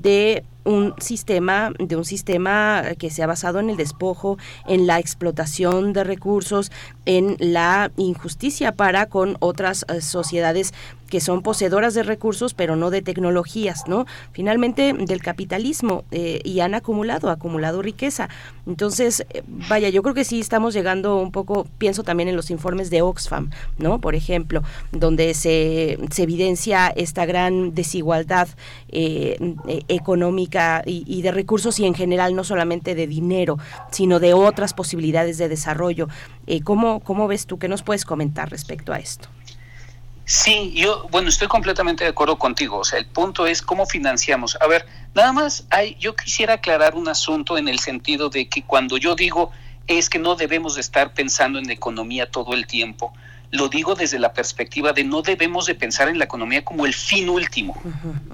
de 0.01 0.45
un 0.67 0.95
sistema 0.99 1.73
de 1.79 1.97
un 1.97 2.05
sistema 2.05 2.83
que 2.99 3.11
se 3.11 3.23
ha 3.23 3.27
basado 3.27 3.61
en 3.61 3.71
el 3.71 3.77
despojo, 3.77 4.37
en 4.67 4.87
la 4.87 4.99
explotación 4.99 5.93
de 5.93 6.05
recursos, 6.05 6.73
en 7.07 7.37
la 7.39 7.93
injusticia 7.97 8.73
para 8.73 9.07
con 9.07 9.37
otras 9.39 9.87
eh, 9.89 10.01
sociedades 10.01 10.75
que 11.09 11.21
son 11.21 11.43
poseedoras 11.43 11.95
de 11.95 12.03
recursos 12.03 12.53
pero 12.53 12.75
no 12.75 12.91
de 12.91 13.01
tecnologías, 13.01 13.85
¿no? 13.87 14.07
Finalmente 14.33 14.93
del 14.93 15.23
capitalismo 15.23 16.05
eh, 16.11 16.41
y 16.43 16.59
han 16.59 16.75
acumulado, 16.75 17.31
acumulado 17.31 17.81
riqueza. 17.81 18.29
Entonces, 18.67 19.25
eh, 19.31 19.43
vaya, 19.47 19.89
yo 19.89 20.03
creo 20.03 20.15
que 20.15 20.25
sí 20.25 20.41
estamos 20.41 20.75
llegando 20.75 21.19
un 21.19 21.31
poco, 21.31 21.69
pienso 21.79 22.03
también 22.03 22.29
en 22.29 22.35
los 22.35 22.51
informes 22.51 22.91
de 22.91 23.03
Oxfam, 23.03 23.51
¿no? 23.79 24.01
Por 24.01 24.17
ejemplo, 24.17 24.65
donde 24.91 25.33
se, 25.35 25.97
se 26.11 26.25
evidencia 26.25 26.89
esta 26.89 27.25
gran 27.25 27.73
desigualdad 27.73 28.49
económica 29.89 30.83
y, 30.85 31.05
y 31.07 31.23
de 31.23 31.33
recursos 31.33 31.79
y 31.79 31.87
en 31.87 31.95
general 31.95 32.35
no 32.35 32.45
solamente 32.45 32.95
de 32.95 33.07
dinero, 33.07 33.59
sino 33.91 34.21
de 34.21 34.35
otras 34.35 34.75
posibilidades 34.75 35.39
de 35.39 35.49
desarrollo. 35.49 36.09
¿cómo, 36.65 37.01
¿Cómo, 37.01 37.29
ves 37.29 37.47
tú? 37.47 37.59
¿Qué 37.59 37.69
nos 37.69 37.83
puedes 37.83 38.05
comentar 38.05 38.51
respecto 38.51 38.93
a 38.93 38.99
esto? 38.99 39.29
Sí, 40.25 40.73
yo, 40.75 41.07
bueno, 41.11 41.29
estoy 41.29 41.47
completamente 41.47 42.03
de 42.03 42.11
acuerdo 42.11 42.37
contigo. 42.37 42.79
O 42.79 42.85
sea, 42.85 42.99
el 42.99 43.07
punto 43.07 43.47
es 43.47 43.63
cómo 43.63 43.87
financiamos. 43.87 44.59
A 44.61 44.67
ver, 44.67 44.85
nada 45.15 45.33
más 45.33 45.67
hay, 45.71 45.97
yo 46.01 46.17
quisiera 46.17 46.55
aclarar 46.55 46.97
un 46.97 47.09
asunto 47.09 47.57
en 47.57 47.69
el 47.69 47.79
sentido 47.79 48.29
de 48.29 48.49
que 48.49 48.63
cuando 48.63 48.97
yo 48.97 49.15
digo 49.15 49.53
es 49.87 50.11
que 50.11 50.19
no 50.19 50.35
debemos 50.35 50.75
de 50.75 50.81
estar 50.81 51.15
pensando 51.15 51.61
en 51.61 51.71
economía 51.71 52.29
todo 52.29 52.55
el 52.55 52.67
tiempo, 52.67 53.13
lo 53.51 53.69
digo 53.69 53.95
desde 53.95 54.19
la 54.19 54.33
perspectiva 54.33 54.93
de 54.93 55.05
no 55.05 55.23
debemos 55.23 55.67
de 55.67 55.75
pensar 55.75 56.09
en 56.09 56.19
la 56.19 56.25
economía 56.25 56.65
como 56.65 56.87
el 56.87 56.95
fin 56.95 57.29
último. 57.29 57.81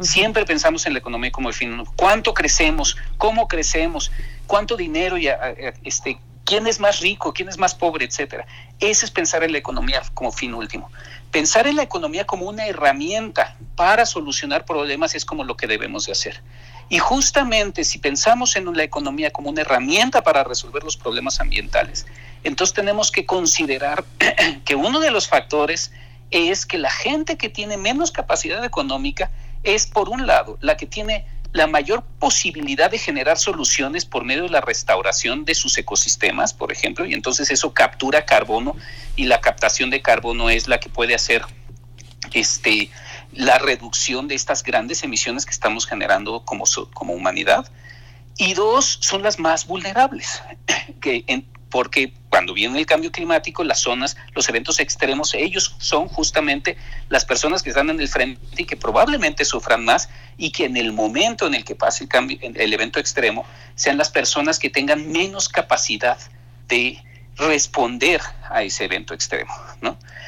Siempre 0.00 0.44
pensamos 0.44 0.86
en 0.86 0.94
la 0.94 0.98
economía 0.98 1.30
como 1.30 1.48
el 1.48 1.54
fin. 1.54 1.84
¿Cuánto 1.96 2.34
crecemos? 2.34 2.96
¿Cómo 3.18 3.48
crecemos? 3.48 4.10
¿Cuánto 4.46 4.76
dinero 4.76 5.18
ya, 5.18 5.54
este, 5.84 6.18
quién 6.44 6.66
es 6.66 6.80
más 6.80 7.00
rico, 7.00 7.32
quién 7.32 7.48
es 7.48 7.58
más 7.58 7.74
pobre, 7.74 8.04
etcétera. 8.04 8.46
Ese 8.80 9.04
es 9.04 9.10
pensar 9.10 9.42
en 9.44 9.52
la 9.52 9.58
economía 9.58 10.02
como 10.14 10.32
fin 10.32 10.54
último. 10.54 10.90
Pensar 11.30 11.66
en 11.66 11.76
la 11.76 11.82
economía 11.82 12.26
como 12.26 12.46
una 12.46 12.66
herramienta 12.66 13.56
para 13.76 14.04
solucionar 14.06 14.64
problemas 14.64 15.14
es 15.14 15.24
como 15.24 15.44
lo 15.44 15.56
que 15.56 15.66
debemos 15.66 16.06
de 16.06 16.12
hacer. 16.12 16.42
Y 16.88 16.98
justamente 16.98 17.84
si 17.84 17.98
pensamos 17.98 18.56
en 18.56 18.76
la 18.76 18.82
economía 18.82 19.30
como 19.30 19.48
una 19.48 19.62
herramienta 19.62 20.22
para 20.22 20.44
resolver 20.44 20.82
los 20.82 20.96
problemas 20.96 21.40
ambientales, 21.40 22.06
entonces 22.44 22.74
tenemos 22.74 23.10
que 23.10 23.26
considerar 23.26 24.04
que 24.64 24.74
uno 24.74 25.00
de 25.00 25.10
los 25.10 25.28
factores 25.28 25.92
es 26.30 26.66
que 26.66 26.78
la 26.78 26.90
gente 26.90 27.36
que 27.36 27.48
tiene 27.48 27.76
menos 27.76 28.10
capacidad 28.10 28.64
económica 28.64 29.30
es, 29.62 29.86
por 29.86 30.08
un 30.08 30.26
lado, 30.26 30.58
la 30.60 30.76
que 30.76 30.86
tiene 30.86 31.26
la 31.52 31.66
mayor 31.66 32.02
posibilidad 32.18 32.90
de 32.90 32.98
generar 32.98 33.38
soluciones 33.38 34.06
por 34.06 34.24
medio 34.24 34.44
de 34.44 34.48
la 34.48 34.62
restauración 34.62 35.44
de 35.44 35.54
sus 35.54 35.76
ecosistemas, 35.76 36.54
por 36.54 36.72
ejemplo, 36.72 37.04
y 37.04 37.12
entonces 37.12 37.50
eso 37.50 37.74
captura 37.74 38.24
carbono 38.24 38.74
y 39.16 39.24
la 39.24 39.40
captación 39.40 39.90
de 39.90 40.00
carbono 40.00 40.48
es 40.48 40.66
la 40.66 40.80
que 40.80 40.88
puede 40.88 41.14
hacer 41.14 41.42
este, 42.32 42.90
la 43.32 43.58
reducción 43.58 44.28
de 44.28 44.34
estas 44.34 44.62
grandes 44.62 45.02
emisiones 45.04 45.44
que 45.44 45.52
estamos 45.52 45.86
generando 45.86 46.42
como, 46.44 46.64
como 46.94 47.12
humanidad. 47.12 47.70
Y 48.38 48.54
dos, 48.54 48.98
son 49.02 49.22
las 49.22 49.38
más 49.38 49.66
vulnerables, 49.66 50.42
que 51.02 51.24
en, 51.26 51.46
porque 51.72 52.12
cuando 52.28 52.52
viene 52.52 52.78
el 52.78 52.84
cambio 52.84 53.10
climático, 53.10 53.64
las 53.64 53.80
zonas, 53.80 54.14
los 54.34 54.46
eventos 54.46 54.78
extremos, 54.78 55.32
ellos 55.32 55.74
son 55.78 56.06
justamente 56.06 56.76
las 57.08 57.24
personas 57.24 57.62
que 57.62 57.70
están 57.70 57.88
en 57.88 57.98
el 57.98 58.08
frente 58.08 58.40
y 58.58 58.66
que 58.66 58.76
probablemente 58.76 59.46
sufran 59.46 59.82
más 59.82 60.10
y 60.36 60.50
que 60.50 60.66
en 60.66 60.76
el 60.76 60.92
momento 60.92 61.46
en 61.46 61.54
el 61.54 61.64
que 61.64 61.74
pase 61.74 62.04
el 62.04 62.10
cambio, 62.10 62.38
el 62.42 62.72
evento 62.74 63.00
extremo, 63.00 63.46
sean 63.74 63.96
las 63.96 64.10
personas 64.10 64.58
que 64.58 64.68
tengan 64.68 65.10
menos 65.10 65.48
capacidad 65.48 66.18
de 66.68 67.02
responder 67.36 68.20
a 68.50 68.62
ese 68.62 68.84
evento 68.84 69.14
extremo. 69.14 69.52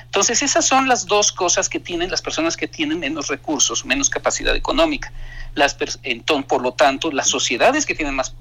Entonces, 0.05 0.43
esas 0.43 0.65
son 0.65 0.89
las 0.89 1.05
dos 1.05 1.31
cosas 1.31 1.69
que 1.69 1.79
tienen 1.79 2.11
las 2.11 2.23
personas 2.23 2.57
que 2.57 2.69
tienen 2.69 3.01
menos 3.01 3.29
recursos, 3.29 3.85
menos 3.85 4.09
capacidad 4.09 4.57
económica. 4.57 5.13
Entonces, 6.03 6.47
por 6.47 6.63
lo 6.63 6.73
tanto, 6.73 7.11
las 7.13 7.29
sociedades 7.29 7.87
que 7.87 7.95
tienen 7.95 8.15
más 8.15 8.35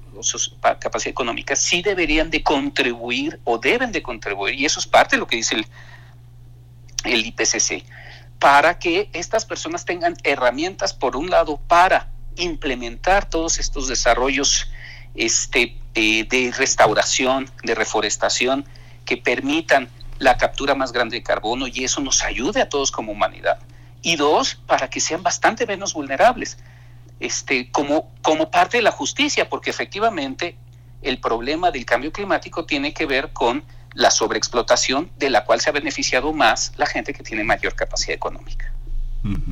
capacidad 0.80 1.10
económica 1.10 1.54
sí 1.54 1.82
deberían 1.82 2.30
de 2.30 2.42
contribuir 2.42 3.40
o 3.44 3.58
deben 3.58 3.92
de 3.92 4.02
contribuir, 4.02 4.54
y 4.54 4.64
eso 4.64 4.80
es 4.80 4.86
parte 4.86 5.16
de 5.16 5.20
lo 5.20 5.26
que 5.26 5.36
dice 5.36 5.54
el, 5.54 5.66
el 7.04 7.26
IPCC, 7.26 7.84
para 8.38 8.78
que 8.78 9.08
estas 9.12 9.44
personas 9.44 9.84
tengan 9.84 10.16
herramientas, 10.24 10.92
por 10.92 11.16
un 11.16 11.30
lado, 11.30 11.58
para 11.68 12.08
implementar 12.36 13.28
todos 13.28 13.58
estos 13.58 13.88
desarrollos 13.88 14.68
este, 15.14 15.76
eh, 15.94 16.26
de 16.28 16.52
restauración, 16.56 17.48
de 17.62 17.74
reforestación, 17.74 18.66
que 19.04 19.16
permitan 19.16 19.88
la 20.18 20.36
captura 20.36 20.74
más 20.74 20.92
grande 20.92 21.16
de 21.16 21.22
carbono 21.22 21.66
y 21.68 21.84
eso 21.84 22.00
nos 22.00 22.22
ayude 22.22 22.60
a 22.60 22.68
todos 22.68 22.90
como 22.90 23.12
humanidad. 23.12 23.58
Y 24.02 24.16
dos, 24.16 24.56
para 24.66 24.90
que 24.90 25.00
sean 25.00 25.22
bastante 25.22 25.66
menos 25.66 25.94
vulnerables 25.94 26.58
este, 27.20 27.70
como, 27.70 28.12
como 28.22 28.50
parte 28.50 28.78
de 28.78 28.82
la 28.82 28.90
justicia, 28.90 29.48
porque 29.48 29.70
efectivamente 29.70 30.56
el 31.02 31.20
problema 31.20 31.70
del 31.70 31.84
cambio 31.84 32.12
climático 32.12 32.64
tiene 32.64 32.92
que 32.94 33.06
ver 33.06 33.32
con 33.32 33.64
la 33.94 34.10
sobreexplotación 34.10 35.10
de 35.18 35.30
la 35.30 35.44
cual 35.44 35.60
se 35.60 35.70
ha 35.70 35.72
beneficiado 35.72 36.32
más 36.32 36.72
la 36.76 36.86
gente 36.86 37.12
que 37.12 37.22
tiene 37.22 37.44
mayor 37.44 37.74
capacidad 37.74 38.14
económica. 38.14 38.72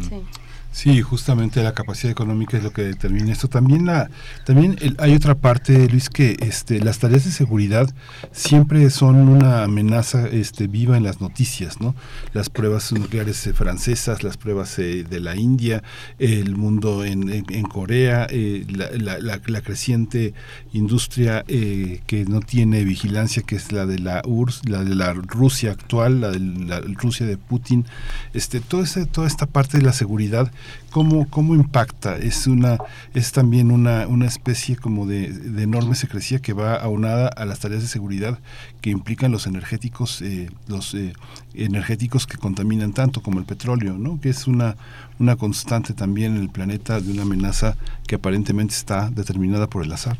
sí. 0.09 0.25
Sí, 0.73 1.03
justamente 1.03 1.63
la 1.63 1.75
capacidad 1.75 2.11
económica 2.11 2.57
es 2.57 2.65
lo 2.65 2.73
que 2.73 2.83
determina 2.83 3.31
esto. 3.31 3.47
También 3.47 3.85
la, 3.85 4.09
también 4.47 4.79
hay 4.99 5.15
otra 5.15 5.35
parte, 5.35 5.87
Luis, 5.89 6.09
que 6.09 6.39
este, 6.41 6.81
las 6.81 6.99
tareas 6.99 7.27
de 7.27 7.31
seguridad 7.31 7.95
siempre 8.33 8.89
son 8.89 9.29
una 9.29 9.65
amenaza 9.65 10.27
este, 10.29 10.69
viva 10.69 10.97
en 10.97 11.05
las 11.05 11.21
noticias, 11.21 11.79
¿no? 11.79 11.95
Las 12.33 12.49
pruebas 12.49 12.91
nucleares 12.93 13.47
eh, 13.47 13.53
francesas, 13.53 14.23
las 14.23 14.39
pruebas 14.39 14.79
eh, 14.79 15.05
de 15.05 15.21
la 15.21 15.37
India, 15.37 15.83
el 16.19 16.57
mundo 16.57 17.05
en, 17.05 17.43
Corea, 17.65 18.27
eh, 18.31 18.65
la, 18.69 19.19
la, 19.19 19.61
creciente 19.61 20.33
industria 20.73 21.45
que 21.47 22.25
no 22.27 22.41
tiene 22.41 22.85
vigilancia, 22.85 23.43
que 23.43 23.57
es 23.57 23.73
la 23.73 23.87
de 23.87 23.99
la 23.99 24.23
URSS, 24.27 24.69
la 24.69 24.83
de 24.83 24.95
la 24.95 25.13
Rusia 25.13 25.71
actual, 25.71 26.23
la 26.23 26.31
de 26.31 26.41
la 26.41 26.81
Rusia 26.81 27.27
de 27.27 27.37
Putin, 27.37 27.85
este, 28.33 28.61
toda, 28.61 28.85
esta, 28.85 29.05
toda 29.07 29.27
esta 29.27 29.47
parte 29.47 29.79
de 29.79 29.85
la 29.85 29.93
seguridad 29.93 30.51
¿Cómo, 30.91 31.29
cómo 31.31 31.55
impacta? 31.55 32.17
Es 32.17 32.47
una 32.47 32.79
es 33.15 33.33
también 33.33 33.71
una, 33.71 34.07
una 34.07 34.27
especie 34.27 34.77
como 34.77 35.07
de, 35.07 35.27
enorme 35.63 35.95
secrecía 35.95 36.41
que 36.41 36.53
va 36.53 36.75
aunada 36.75 37.29
a 37.29 37.45
las 37.45 37.61
tareas 37.61 37.83
de 37.83 37.89
seguridad 37.89 38.39
que 38.81 38.91
implican 38.91 39.33
los 39.33 39.47
energéticos 39.47 40.21
eh, 40.23 40.51
los 40.67 40.95
eh, 40.95 41.15
energéticos 41.55 42.27
que 42.27 42.37
contaminan 42.37 42.93
tanto 42.93 43.23
como 43.23 43.39
el 43.39 43.47
petróleo, 43.47 43.95
¿no? 43.95 44.21
Que 44.21 44.29
es 44.29 44.47
una 44.47 44.77
una 45.19 45.37
constante 45.37 45.95
también 45.95 46.37
en 46.37 46.43
el 46.43 46.51
planeta 46.51 47.01
de 47.01 47.11
una 47.11 47.23
amenaza 47.23 47.77
que 48.07 48.17
aparentemente 48.17 48.75
está 48.75 49.09
determinada 49.11 49.69
por 49.69 49.85
el 49.85 49.93
azar. 49.93 50.19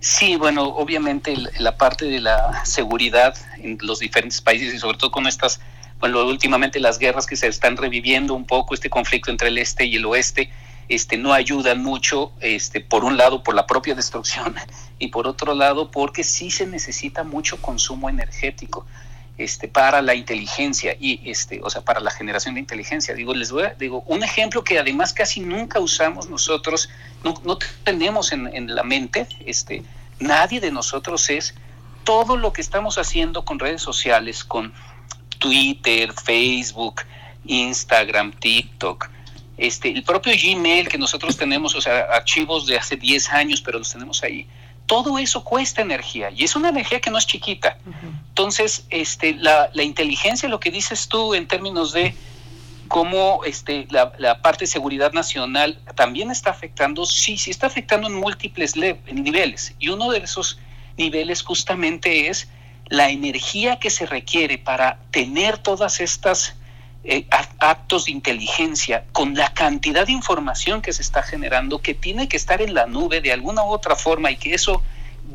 Sí, 0.00 0.36
bueno, 0.36 0.64
obviamente 0.64 1.34
la 1.58 1.76
parte 1.76 2.06
de 2.06 2.20
la 2.20 2.64
seguridad 2.64 3.36
en 3.58 3.76
los 3.82 3.98
diferentes 3.98 4.40
países 4.40 4.72
y 4.72 4.78
sobre 4.78 4.96
todo 4.96 5.10
con 5.10 5.26
estas 5.26 5.60
bueno, 6.00 6.24
últimamente 6.24 6.80
las 6.80 6.98
guerras 6.98 7.26
que 7.26 7.36
se 7.36 7.46
están 7.46 7.76
reviviendo 7.76 8.34
un 8.34 8.46
poco, 8.46 8.74
este 8.74 8.90
conflicto 8.90 9.30
entre 9.30 9.48
el 9.48 9.58
este 9.58 9.84
y 9.84 9.96
el 9.96 10.06
oeste, 10.06 10.50
este, 10.88 11.16
no 11.16 11.32
ayudan 11.32 11.82
mucho, 11.82 12.32
este, 12.40 12.80
por 12.80 13.04
un 13.04 13.16
lado 13.16 13.44
por 13.44 13.54
la 13.54 13.66
propia 13.66 13.94
destrucción 13.94 14.56
y 14.98 15.08
por 15.08 15.28
otro 15.28 15.54
lado 15.54 15.90
porque 15.90 16.24
sí 16.24 16.50
se 16.50 16.66
necesita 16.66 17.22
mucho 17.22 17.62
consumo 17.62 18.08
energético 18.08 18.84
este, 19.38 19.68
para 19.68 20.02
la 20.02 20.14
inteligencia 20.14 20.96
y 20.98 21.20
este, 21.30 21.60
o 21.62 21.70
sea, 21.70 21.82
para 21.82 22.00
la 22.00 22.10
generación 22.10 22.54
de 22.54 22.60
inteligencia. 22.60 23.14
Digo, 23.14 23.34
les 23.34 23.52
voy 23.52 23.62
a, 23.62 23.74
digo, 23.74 24.02
un 24.06 24.22
ejemplo 24.22 24.64
que 24.64 24.78
además 24.78 25.12
casi 25.12 25.40
nunca 25.40 25.80
usamos 25.80 26.28
nosotros, 26.28 26.90
no, 27.24 27.34
no 27.44 27.58
tenemos 27.84 28.32
en, 28.32 28.54
en, 28.54 28.74
la 28.74 28.82
mente, 28.82 29.26
este, 29.46 29.82
nadie 30.18 30.60
de 30.60 30.72
nosotros 30.72 31.30
es 31.30 31.54
todo 32.04 32.36
lo 32.36 32.52
que 32.52 32.60
estamos 32.60 32.98
haciendo 32.98 33.44
con 33.44 33.58
redes 33.58 33.80
sociales, 33.80 34.44
con 34.44 34.74
Twitter, 35.40 36.12
Facebook, 36.12 37.02
Instagram, 37.44 38.32
TikTok, 38.32 39.10
este, 39.56 39.90
el 39.90 40.04
propio 40.04 40.32
Gmail 40.32 40.88
que 40.88 40.96
nosotros 40.96 41.36
tenemos, 41.36 41.74
o 41.74 41.80
sea, 41.80 42.06
archivos 42.12 42.66
de 42.66 42.78
hace 42.78 42.96
10 42.96 43.30
años, 43.30 43.60
pero 43.60 43.78
los 43.78 43.92
tenemos 43.92 44.22
ahí. 44.22 44.46
Todo 44.86 45.18
eso 45.18 45.44
cuesta 45.44 45.82
energía 45.82 46.30
y 46.30 46.44
es 46.44 46.56
una 46.56 46.68
energía 46.68 47.00
que 47.00 47.10
no 47.10 47.18
es 47.18 47.26
chiquita. 47.26 47.78
Entonces, 48.28 48.86
este, 48.90 49.34
la, 49.34 49.70
la, 49.72 49.82
inteligencia, 49.82 50.48
lo 50.48 50.60
que 50.60 50.70
dices 50.70 51.08
tú 51.08 51.34
en 51.34 51.46
términos 51.46 51.92
de 51.92 52.14
cómo 52.88 53.42
este, 53.44 53.86
la, 53.90 54.12
la, 54.18 54.42
parte 54.42 54.64
de 54.64 54.66
seguridad 54.66 55.12
nacional 55.12 55.78
también 55.94 56.30
está 56.30 56.50
afectando, 56.50 57.06
sí, 57.06 57.38
sí 57.38 57.50
está 57.50 57.68
afectando 57.68 58.08
en 58.08 58.14
múltiples 58.14 58.74
niveles. 58.76 59.74
Y 59.78 59.90
uno 59.90 60.10
de 60.10 60.18
esos 60.18 60.58
niveles 60.96 61.42
justamente 61.42 62.28
es 62.28 62.48
la 62.90 63.08
energía 63.08 63.78
que 63.78 63.88
se 63.88 64.04
requiere 64.04 64.58
para 64.58 64.98
tener 65.12 65.56
todas 65.58 66.00
estas 66.00 66.56
eh, 67.04 67.26
actos 67.60 68.04
de 68.04 68.10
inteligencia, 68.10 69.04
con 69.12 69.34
la 69.34 69.54
cantidad 69.54 70.04
de 70.06 70.12
información 70.12 70.82
que 70.82 70.92
se 70.92 71.00
está 71.00 71.22
generando, 71.22 71.80
que 71.80 71.94
tiene 71.94 72.28
que 72.28 72.36
estar 72.36 72.60
en 72.60 72.74
la 72.74 72.86
nube 72.86 73.22
de 73.22 73.32
alguna 73.32 73.62
u 73.62 73.68
otra 73.68 73.96
forma 73.96 74.30
y 74.30 74.36
que 74.36 74.52
eso 74.52 74.82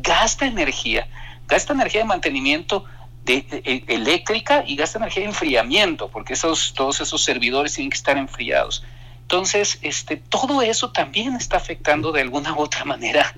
gasta 0.02 0.46
energía, 0.46 1.08
gasta 1.48 1.74
energía 1.74 2.02
de 2.02 2.08
mantenimiento 2.08 2.84
de, 3.24 3.46
e, 3.50 3.84
eléctrica 3.88 4.64
y 4.68 4.76
gasta 4.76 5.00
energía 5.00 5.24
de 5.24 5.30
enfriamiento, 5.30 6.10
porque 6.10 6.34
esos, 6.34 6.74
todos 6.76 7.00
esos 7.00 7.24
servidores 7.24 7.74
tienen 7.74 7.90
que 7.90 7.98
estar 7.98 8.18
enfriados. 8.18 8.84
Entonces, 9.22 9.80
este, 9.82 10.18
todo 10.18 10.62
eso 10.62 10.92
también 10.92 11.36
está 11.36 11.58
afectando 11.58 12.12
de 12.12 12.22
alguna 12.22 12.54
u 12.54 12.60
otra 12.60 12.84
manera 12.84 13.34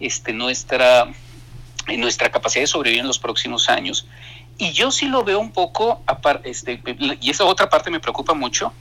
este, 0.00 0.32
nuestra, 0.32 1.08
nuestra 1.96 2.30
capacidad 2.30 2.62
de 2.62 2.66
sobrevivir 2.66 3.00
en 3.00 3.06
los 3.06 3.18
próximos 3.18 3.68
años. 3.68 4.06
Y 4.58 4.72
yo 4.72 4.90
sí 4.90 5.06
lo 5.06 5.24
veo 5.24 5.40
un 5.40 5.52
poco, 5.52 6.02
este, 6.44 6.82
y 7.20 7.30
esa 7.30 7.44
otra 7.44 7.70
parte 7.70 7.90
me 7.90 8.00
preocupa 8.00 8.34
mucho, 8.34 8.72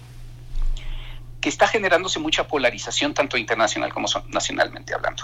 que 1.39 1.49
está 1.49 1.67
generándose 1.67 2.19
mucha 2.19 2.47
polarización, 2.47 3.13
tanto 3.13 3.37
internacional 3.37 3.93
como 3.93 4.07
nacionalmente 4.27 4.93
hablando. 4.93 5.23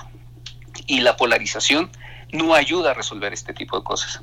Y 0.88 1.02
la 1.02 1.18
polarización 1.18 1.92
no 2.32 2.56
ayuda 2.56 2.92
a 2.92 2.94
resolver 2.94 3.34
este 3.34 3.54
tipo 3.54 3.78
de 3.78 3.84
cosas. 3.84 4.22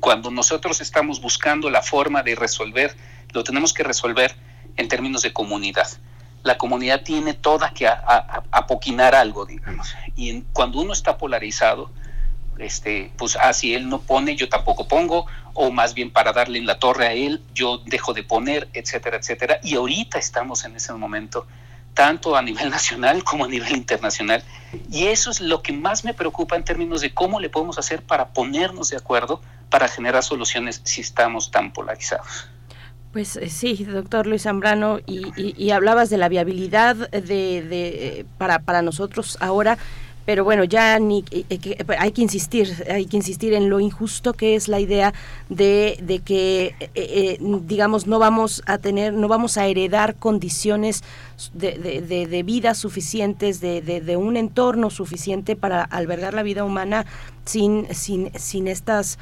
Cuando 0.00 0.30
nosotros 0.30 0.80
estamos 0.80 1.20
buscando 1.20 1.70
la 1.70 1.82
forma 1.82 2.22
de 2.22 2.34
resolver, 2.34 2.94
lo 3.32 3.42
tenemos 3.42 3.72
que 3.72 3.84
resolver 3.84 4.36
en 4.76 4.88
términos 4.88 5.22
de 5.22 5.32
comunidad. 5.32 5.88
La 6.42 6.58
comunidad 6.58 7.02
tiene 7.02 7.32
toda 7.32 7.70
que 7.70 7.88
apoquinar 7.88 9.14
algo, 9.14 9.46
digamos. 9.46 9.94
Y 10.14 10.42
cuando 10.52 10.80
uno 10.80 10.92
está 10.92 11.16
polarizado, 11.16 11.90
este, 12.58 13.10
pues, 13.16 13.36
ah, 13.40 13.52
si 13.52 13.74
él 13.74 13.88
no 13.88 14.00
pone, 14.00 14.36
yo 14.36 14.48
tampoco 14.48 14.86
pongo, 14.88 15.26
o 15.54 15.70
más 15.70 15.94
bien 15.94 16.10
para 16.10 16.32
darle 16.32 16.58
en 16.58 16.66
la 16.66 16.78
torre 16.78 17.06
a 17.06 17.12
él, 17.12 17.42
yo 17.54 17.78
dejo 17.78 18.12
de 18.12 18.22
poner, 18.22 18.68
etcétera, 18.72 19.16
etcétera. 19.16 19.60
Y 19.62 19.76
ahorita 19.76 20.18
estamos 20.18 20.64
en 20.64 20.76
ese 20.76 20.92
momento, 20.92 21.46
tanto 21.94 22.36
a 22.36 22.42
nivel 22.42 22.70
nacional 22.70 23.24
como 23.24 23.44
a 23.44 23.48
nivel 23.48 23.76
internacional. 23.76 24.42
Y 24.90 25.06
eso 25.06 25.30
es 25.30 25.40
lo 25.40 25.62
que 25.62 25.72
más 25.72 26.04
me 26.04 26.14
preocupa 26.14 26.56
en 26.56 26.64
términos 26.64 27.00
de 27.00 27.14
cómo 27.14 27.40
le 27.40 27.50
podemos 27.50 27.78
hacer 27.78 28.02
para 28.02 28.28
ponernos 28.28 28.90
de 28.90 28.96
acuerdo 28.96 29.40
para 29.70 29.88
generar 29.88 30.22
soluciones 30.22 30.80
si 30.84 31.00
estamos 31.00 31.50
tan 31.50 31.72
polarizados. 31.72 32.48
Pues 33.12 33.36
eh, 33.36 33.48
sí, 33.48 33.84
doctor 33.84 34.26
Luis 34.26 34.42
Zambrano, 34.42 34.98
y, 35.06 35.70
hablabas 35.70 36.10
de 36.10 36.18
la 36.18 36.28
viabilidad 36.28 36.96
de, 36.96 37.62
de, 37.62 37.62
eh, 38.20 38.26
para, 38.38 38.58
para 38.58 38.82
nosotros 38.82 39.38
ahora 39.40 39.78
pero 40.24 40.44
bueno, 40.44 40.64
ya 40.64 40.98
ni, 40.98 41.24
eh, 41.30 41.44
eh, 41.50 41.84
hay 41.98 42.12
que 42.12 42.22
insistir, 42.22 42.72
hay 42.90 43.06
que 43.06 43.16
insistir 43.16 43.52
en 43.52 43.68
lo 43.68 43.80
injusto 43.80 44.32
que 44.32 44.54
es 44.54 44.68
la 44.68 44.80
idea 44.80 45.12
de, 45.48 45.98
de 46.02 46.20
que, 46.20 46.74
eh, 46.94 47.38
digamos, 47.62 48.06
no 48.06 48.18
vamos 48.18 48.62
a 48.66 48.78
tener, 48.78 49.12
no 49.12 49.28
vamos 49.28 49.58
a 49.58 49.66
heredar 49.66 50.16
condiciones 50.16 51.04
de, 51.52 51.78
de, 51.78 52.26
de 52.26 52.42
vida 52.42 52.74
suficientes, 52.74 53.60
de, 53.60 53.80
de, 53.82 54.16
un 54.16 54.36
entorno 54.36 54.90
suficiente 54.90 55.56
para 55.56 55.82
albergar 55.82 56.32
la 56.32 56.42
vida 56.42 56.64
humana 56.64 57.06
sin, 57.44 57.86
sin, 57.94 58.30
sin 58.38 58.68
estas, 58.68 59.18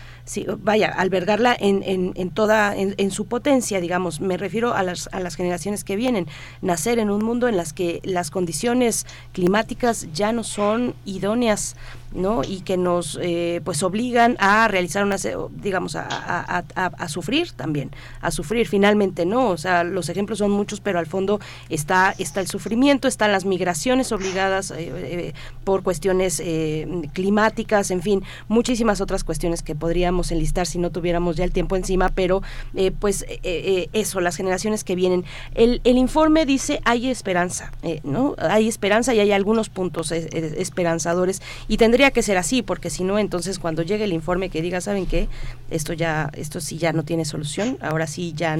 vaya, 0.59 0.89
albergarla 0.89 1.57
en, 1.59 1.83
en, 1.83 2.13
en 2.17 2.31
toda, 2.31 2.75
en, 2.77 3.11
su 3.11 3.27
potencia, 3.27 3.81
digamos, 3.81 4.21
me 4.21 4.37
refiero 4.37 4.75
a 4.75 4.83
las, 4.83 5.09
a 5.13 5.21
las 5.21 5.35
generaciones 5.35 5.85
que 5.85 5.97
vienen, 5.97 6.27
nacer 6.61 6.99
en 6.99 7.11
un 7.11 7.25
mundo 7.25 7.49
en 7.49 7.57
las 7.57 7.73
que 7.73 8.01
las 8.05 8.31
condiciones 8.31 9.07
climáticas 9.33 10.09
ya 10.13 10.33
no 10.33 10.45
son 10.45 10.95
idóneas 11.05 11.77
¿no? 12.15 12.43
y 12.45 12.61
que 12.61 12.77
nos 12.77 13.19
eh, 13.21 13.61
pues 13.65 13.83
obligan 13.83 14.37
a 14.39 14.69
realizar 14.69 15.05
una 15.05 15.17
digamos 15.51 15.97
a, 15.97 16.65
a, 16.75 17.09
sufrir 17.09 17.53
también 17.53 17.91
a 18.21 18.31
sufrir 18.31 18.67
finalmente 18.69 19.27
no 19.27 19.51
o 19.51 19.57
sea 19.57 19.85
los 19.85 20.09
ejemplos 20.09 20.39
son 20.39 20.51
muchos 20.51 20.81
pero 20.81 20.99
al 20.99 21.07
fondo 21.07 21.41
está 21.69 22.15
está 22.19 22.41
el 22.41 22.47
sufrimiento 22.47 23.09
están 23.09 23.33
las 23.33 23.45
migraciones 23.45 24.13
obligadas 24.13 24.71
eh, 24.71 24.75
eh, 24.79 25.33
por 25.65 25.83
cuestiones 25.83 26.43
climáticas 27.13 27.91
en 27.91 28.03
fin 28.03 28.23
muchísimas 28.49 29.01
otras 29.01 29.25
cuestiones 29.25 29.63
que 29.63 29.75
podríamos 29.75 30.33
enlistar 30.33 30.67
si 30.67 30.79
no 30.79 30.91
tuviéramos 30.91 31.37
ya 31.37 31.45
el 31.45 31.53
tiempo 31.53 31.77
encima 31.77 32.09
pero 32.09 32.43
pues 32.99 33.25
eso 33.93 34.21
las 34.21 34.37
generaciones 34.37 34.85
que 34.85 34.95
vienen. 34.95 35.25
El, 35.55 35.81
el 35.85 35.99
informe 35.99 36.47
dice 36.47 36.81
hay 36.85 37.09
esperanza 37.09 37.73
no 38.03 38.35
hay 38.39 38.69
esperanza 38.69 39.15
y 39.15 39.21
hay 39.21 39.33
algunos 39.33 39.69
puntos 39.69 40.13
esperanzadores 40.13 41.43
y 41.69 41.77
tendría 41.77 42.02
que 42.11 42.23
ser 42.23 42.37
así, 42.37 42.63
porque 42.63 42.91
si 42.91 43.05
no, 43.05 43.19
entonces 43.19 43.59
cuando 43.59 43.83
llegue 43.83 44.05
el 44.05 44.13
informe 44.13 44.51
que 44.51 44.63
diga, 44.63 44.81
¿saben 44.81 45.07
qué? 45.07 45.29
Esto 45.71 45.93
ya, 45.93 46.31
esto 46.35 46.61
sí 46.61 46.79
ya 46.79 46.93
no 46.93 47.05
tiene 47.05 47.25
solución, 47.25 47.79
ahora 47.81 48.07
sí 48.07 48.33
ya 48.35 48.59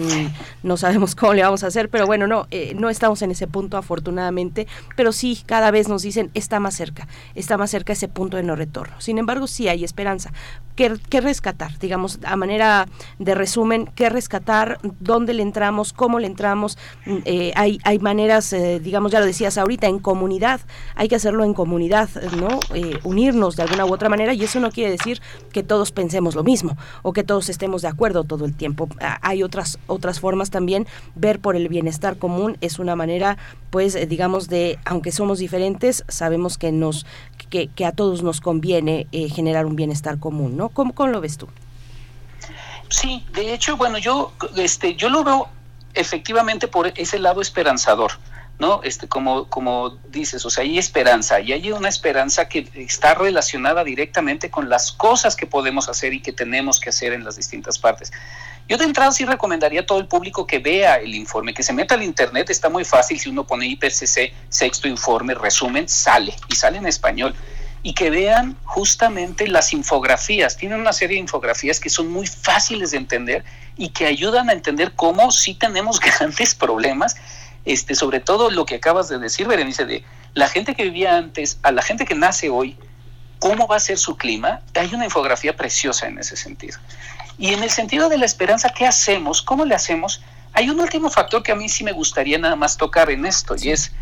no 0.63 0.77
sabemos 0.77 1.15
cómo 1.15 1.35
le 1.35 1.43
vamos 1.43 1.65
a 1.65 1.67
hacer, 1.67 1.89
pero 1.89 2.07
bueno, 2.07 2.27
no, 2.27 2.47
eh, 2.51 2.75
no 2.79 2.91
estamos 2.91 3.23
en 3.23 3.31
ese 3.31 3.47
punto 3.47 3.77
afortunadamente, 3.77 4.67
pero 4.97 5.13
sí 5.13 5.43
cada 5.47 5.71
vez 5.71 5.89
nos 5.89 6.03
dicen, 6.03 6.31
está 6.35 6.61
más 6.61 6.75
cerca, 6.75 7.09
está 7.35 7.57
más 7.57 7.71
cerca 7.71 7.93
ese 7.93 8.09
punto 8.09 8.37
de 8.37 8.43
no 8.43 8.57
retorno. 8.57 9.01
Sin 9.01 9.19
embargo, 9.19 9.47
sí 9.47 9.69
hay 9.69 9.85
esperanza. 9.85 10.33
¿Qué, 10.77 11.21
rescatar? 11.21 11.79
Digamos, 11.79 12.19
a 12.25 12.35
manera 12.37 12.89
de 13.19 13.35
resumen, 13.35 13.91
¿qué 13.95 14.09
rescatar? 14.09 14.79
¿Dónde 15.01 15.35
le 15.35 15.43
entramos? 15.43 15.93
¿Cómo 15.93 16.19
le 16.19 16.27
entramos? 16.27 16.79
Mm, 17.05 17.17
eh, 17.27 17.53
hay, 17.57 17.79
hay 17.85 17.99
maneras, 17.99 18.53
eh, 18.55 18.81
digamos, 18.81 19.13
ya 19.13 19.21
lo 19.21 19.27
decías 19.27 19.59
ahorita, 19.59 19.87
en 19.87 19.99
comunidad, 19.99 20.61
hay 20.95 21.09
que 21.09 21.17
hacerlo 21.17 21.45
en 21.45 21.53
comunidad, 21.53 22.09
¿no? 22.39 22.61
unir 23.05 23.32
de 23.33 23.63
alguna 23.63 23.87
u 23.87 23.93
otra 23.93 24.09
manera 24.09 24.35
y 24.35 24.45
eso 24.45 24.61
no 24.61 24.71
quiere 24.71 24.91
decir 24.91 25.23
que 25.53 25.63
todos 25.63 25.91
pensemos 25.91 26.35
lo 26.35 26.45
mismo 26.45 26.77
o 27.03 27.13
que 27.13 27.25
todos 27.25 27.49
estemos 27.49 27.83
de 27.83 27.89
acuerdo 27.89 28.25
todo 28.25 28.45
el 28.45 28.55
tiempo. 28.55 28.89
Ah, 29.01 29.19
hay 29.23 29.43
otras 29.43 29.79
otras 29.87 30.21
formas 30.21 30.51
también 30.51 30.87
ver 31.15 31.41
por 31.41 31.57
el 31.57 31.69
bienestar 31.69 32.19
común 32.19 32.59
es 32.61 32.79
una 32.79 32.95
manera 32.95 33.39
pues 33.71 33.95
eh, 33.95 34.07
digamos 34.07 34.49
de 34.49 34.79
aunque 34.85 35.13
somos 35.13 35.39
diferentes 35.39 36.05
sabemos 36.09 36.59
que 36.59 36.73
nos 36.73 37.07
que, 37.49 37.85
a 37.85 37.93
todos 37.93 38.23
nos 38.23 38.41
conviene 38.41 39.07
eh, 39.13 39.29
generar 39.29 39.67
un 39.67 39.77
bienestar 39.77 40.19
común, 40.19 40.57
¿no? 40.57 40.71
¿Cómo, 40.71 40.95
¿Cómo 40.95 41.11
lo 41.11 41.21
ves 41.21 41.37
tú? 41.37 41.49
Sí, 42.89 43.25
de 43.33 43.55
hecho, 43.55 43.77
bueno, 43.77 43.99
yo 43.99 44.33
este 44.57 44.95
yo 44.95 45.09
lo 45.09 45.25
veo 45.25 45.49
efectivamente 45.95 46.69
por 46.69 46.93
ese 46.97 47.19
lado 47.19 47.41
esperanzador. 47.41 48.13
¿No? 48.63 48.81
Este, 48.85 49.09
como, 49.09 49.49
como 49.49 49.99
dices, 50.09 50.47
o 50.47 50.51
sea, 50.51 50.63
hay 50.63 50.79
esperanza 50.79 51.41
y 51.41 51.53
hay 51.53 51.73
una 51.73 51.89
esperanza 51.89 52.49
que 52.49 52.71
está 52.77 53.13
relacionada 53.13 53.83
directamente 53.83 54.51
con 54.51 54.71
las 54.71 54.93
cosas 54.93 55.35
que 55.35 55.49
podemos 55.49 55.89
hacer 55.89 56.15
y 56.15 56.21
que 56.23 56.33
tenemos 56.33 56.79
que 56.79 56.91
hacer 56.91 57.13
en 57.13 57.25
las 57.25 57.35
distintas 57.35 57.81
partes. 57.81 58.13
Yo 58.69 58.77
de 58.77 58.85
entrada 58.85 59.11
sí 59.11 59.25
recomendaría 59.25 59.81
a 59.81 59.85
todo 59.85 59.99
el 59.99 60.07
público 60.07 60.47
que 60.47 60.61
vea 60.61 60.95
el 60.95 61.13
informe, 61.17 61.53
que 61.53 61.65
se 61.65 61.73
meta 61.73 61.97
al 61.97 62.05
internet, 62.05 62.51
está 62.51 62.69
muy 62.69 62.85
fácil, 62.85 63.19
si 63.19 63.29
uno 63.31 63.45
pone 63.45 63.67
IPCC, 63.67 64.33
sexto 64.49 64.87
informe, 64.87 65.35
resumen, 65.35 65.89
sale 65.89 66.33
y 66.49 66.55
sale 66.55 66.79
en 66.79 66.87
español. 66.87 67.35
Y 67.83 67.95
que 67.95 68.11
vean 68.11 68.57
justamente 68.63 69.49
las 69.49 69.73
infografías. 69.73 70.57
Tienen 70.57 70.79
una 70.79 70.93
serie 70.93 71.17
de 71.17 71.23
infografías 71.23 71.81
que 71.81 71.91
son 71.91 72.13
muy 72.13 72.29
fáciles 72.29 72.93
de 72.93 72.99
entender 72.99 73.45
y 73.77 73.89
que 73.89 74.07
ayudan 74.07 74.51
a 74.51 74.53
entender 74.53 74.93
cómo 74.95 75.33
sí 75.33 75.55
tenemos 75.55 75.99
grandes 76.19 76.55
problemas 76.55 77.17
este, 77.65 77.95
sobre 77.95 78.21
todo 78.21 78.51
lo 78.51 78.67
que 78.67 78.77
acabas 78.77 79.09
de 79.09 79.19
decir, 79.19 79.47
Berenice, 79.47 79.85
de 79.85 80.05
la 80.35 80.49
gente 80.49 80.75
que 80.75 80.85
vivía 80.85 81.17
antes 81.17 81.59
a 81.63 81.73
la 81.73 81.83
gente 81.83 82.05
que 82.05 82.15
nace 82.15 82.49
hoy, 82.49 82.77
cómo 83.39 83.67
va 83.67 83.77
a 83.77 83.81
ser 83.81 83.99
su 83.99 84.17
clima, 84.17 84.61
hay 84.75 84.95
una 84.95 85.05
infografía 85.05 85.57
preciosa 85.57 86.07
en 86.07 86.19
ese 86.19 86.37
sentido. 86.37 86.79
Y 87.39 87.53
en 87.53 87.63
el 87.63 87.71
sentido 87.71 88.09
de 88.09 88.19
la 88.19 88.25
esperanza, 88.25 88.71
¿qué 88.71 88.87
hacemos? 88.87 89.43
¿Cómo 89.43 89.65
le 89.65 89.75
hacemos? 89.75 90.23
Hay 90.53 90.71
un 90.71 90.79
último 90.79 91.11
factor 91.11 91.43
que 91.43 91.53
a 91.53 91.57
mí 91.57 91.69
sí 91.69 91.83
me 91.83 91.93
gustaría 91.93 92.39
nada 92.39 92.57
más 92.57 92.77
tocar 92.77 93.11
en 93.11 93.27
esto, 93.27 93.57
y 93.61 93.71
es, 93.71 93.93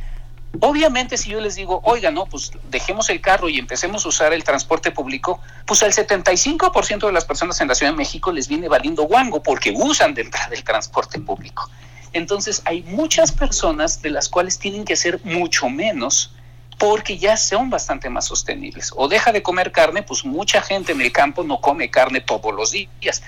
obviamente 0.61 1.17
si 1.17 1.31
yo 1.31 1.41
les 1.41 1.55
digo, 1.55 1.81
oiga, 1.85 2.11
no, 2.11 2.27
pues 2.27 2.53
dejemos 2.71 3.09
el 3.09 3.21
carro 3.21 3.49
y 3.49 3.59
empecemos 3.59 4.05
a 4.05 4.09
usar 4.09 4.33
el 4.33 4.45
transporte 4.45 4.91
público, 4.91 5.41
pues 5.65 5.83
al 5.83 5.93
75% 5.93 7.07
de 7.07 7.13
las 7.13 7.25
personas 7.25 7.61
en 7.61 7.69
la 7.69 7.75
Ciudad 7.75 7.93
de 7.93 7.97
México 7.97 8.33
les 8.33 8.49
viene 8.49 8.69
valiendo 8.69 9.05
guango 9.05 9.43
porque 9.43 9.73
usan 9.75 10.15
de 10.15 10.23
entrada 10.23 10.51
el 10.53 10.65
transporte 10.65 11.19
público. 11.21 11.71
Entonces 12.13 12.63
hay 12.65 12.83
muchas 12.83 13.33
personas 13.33 14.03
de 14.03 14.11
las 14.11 14.29
cuales 14.29 14.59
tienen 14.59 14.85
que 14.85 14.97
ser 14.97 15.21
mucho 15.25 15.69
menos 15.69 16.33
porque 16.79 17.19
ya 17.19 17.37
son 17.37 17.69
bastante 17.69 18.09
más 18.09 18.25
sostenibles. 18.25 18.93
O 18.97 19.07
deja 19.07 19.33
de 19.33 19.43
comer 19.43 19.71
carne, 19.71 20.03
pues 20.03 20.25
mucha 20.25 20.63
gente 20.63 20.93
en 20.93 21.01
el 21.01 21.13
campo 21.13 21.45
no 21.45 21.61
come 21.61 21.91
carne 21.91 22.21
todos 22.21 22.55
los 22.55 22.73
días. 22.73 23.23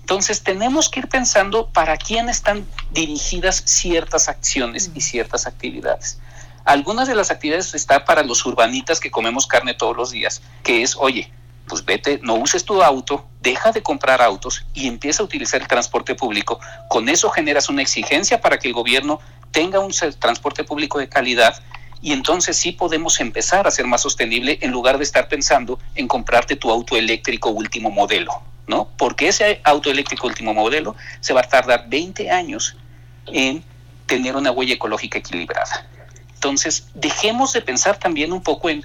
Entonces 0.00 0.42
tenemos 0.42 0.88
que 0.88 1.00
ir 1.00 1.08
pensando 1.08 1.68
para 1.68 1.96
quién 1.96 2.28
están 2.28 2.66
dirigidas 2.92 3.62
ciertas 3.66 4.28
acciones 4.28 4.90
y 4.94 5.00
ciertas 5.00 5.46
actividades. 5.46 6.18
Algunas 6.64 7.08
de 7.08 7.14
las 7.14 7.30
actividades 7.30 7.74
están 7.74 8.04
para 8.04 8.22
los 8.22 8.44
urbanitas 8.44 9.00
que 9.00 9.10
comemos 9.10 9.46
carne 9.46 9.72
todos 9.72 9.96
los 9.96 10.10
días, 10.10 10.42
que 10.62 10.82
es, 10.82 10.96
oye, 10.96 11.32
pues 11.68 11.84
vete, 11.84 12.18
no 12.22 12.34
uses 12.34 12.64
tu 12.64 12.82
auto, 12.82 13.28
deja 13.40 13.70
de 13.72 13.82
comprar 13.82 14.20
autos 14.20 14.64
y 14.74 14.88
empieza 14.88 15.22
a 15.22 15.26
utilizar 15.26 15.60
el 15.60 15.68
transporte 15.68 16.14
público. 16.14 16.58
Con 16.88 17.08
eso 17.08 17.30
generas 17.30 17.68
una 17.68 17.82
exigencia 17.82 18.40
para 18.40 18.58
que 18.58 18.68
el 18.68 18.74
gobierno 18.74 19.20
tenga 19.52 19.78
un 19.78 19.92
transporte 20.18 20.64
público 20.64 20.98
de 20.98 21.08
calidad 21.08 21.62
y 22.00 22.12
entonces 22.12 22.56
sí 22.56 22.72
podemos 22.72 23.20
empezar 23.20 23.66
a 23.66 23.70
ser 23.70 23.86
más 23.86 24.02
sostenible 24.02 24.58
en 24.62 24.70
lugar 24.70 24.98
de 24.98 25.04
estar 25.04 25.28
pensando 25.28 25.78
en 25.94 26.08
comprarte 26.08 26.56
tu 26.56 26.70
auto 26.70 26.96
eléctrico 26.96 27.50
último 27.50 27.90
modelo, 27.90 28.32
¿no? 28.66 28.88
Porque 28.96 29.28
ese 29.28 29.60
auto 29.64 29.90
eléctrico 29.90 30.26
último 30.26 30.54
modelo 30.54 30.94
se 31.20 31.32
va 31.32 31.40
a 31.40 31.44
tardar 31.44 31.88
20 31.88 32.30
años 32.30 32.76
en 33.26 33.64
tener 34.06 34.36
una 34.36 34.50
huella 34.52 34.74
ecológica 34.74 35.18
equilibrada. 35.18 35.86
Entonces, 36.34 36.86
dejemos 36.94 37.52
de 37.52 37.62
pensar 37.62 37.98
también 37.98 38.32
un 38.32 38.42
poco 38.42 38.70
en 38.70 38.84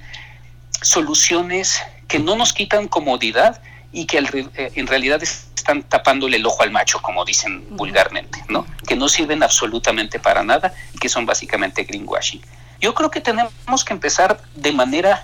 soluciones 0.83 1.81
que 2.07 2.19
no 2.19 2.35
nos 2.35 2.53
quitan 2.53 2.87
comodidad 2.87 3.61
y 3.91 4.05
que 4.05 4.17
eh, 4.17 4.71
en 4.75 4.87
realidad 4.87 5.21
están 5.23 5.83
tapándole 5.83 6.37
el 6.37 6.45
ojo 6.45 6.63
al 6.63 6.71
macho, 6.71 7.01
como 7.01 7.23
dicen 7.25 7.65
vulgarmente, 7.77 8.43
¿no? 8.49 8.65
Que 8.87 8.95
no 8.95 9.07
sirven 9.07 9.43
absolutamente 9.43 10.19
para 10.19 10.43
nada 10.43 10.73
y 10.93 10.97
que 10.97 11.09
son 11.09 11.25
básicamente 11.25 11.83
greenwashing. 11.83 12.41
Yo 12.81 12.93
creo 12.93 13.09
que 13.09 13.21
tenemos 13.21 13.85
que 13.85 13.93
empezar 13.93 14.41
de 14.55 14.71
manera, 14.73 15.23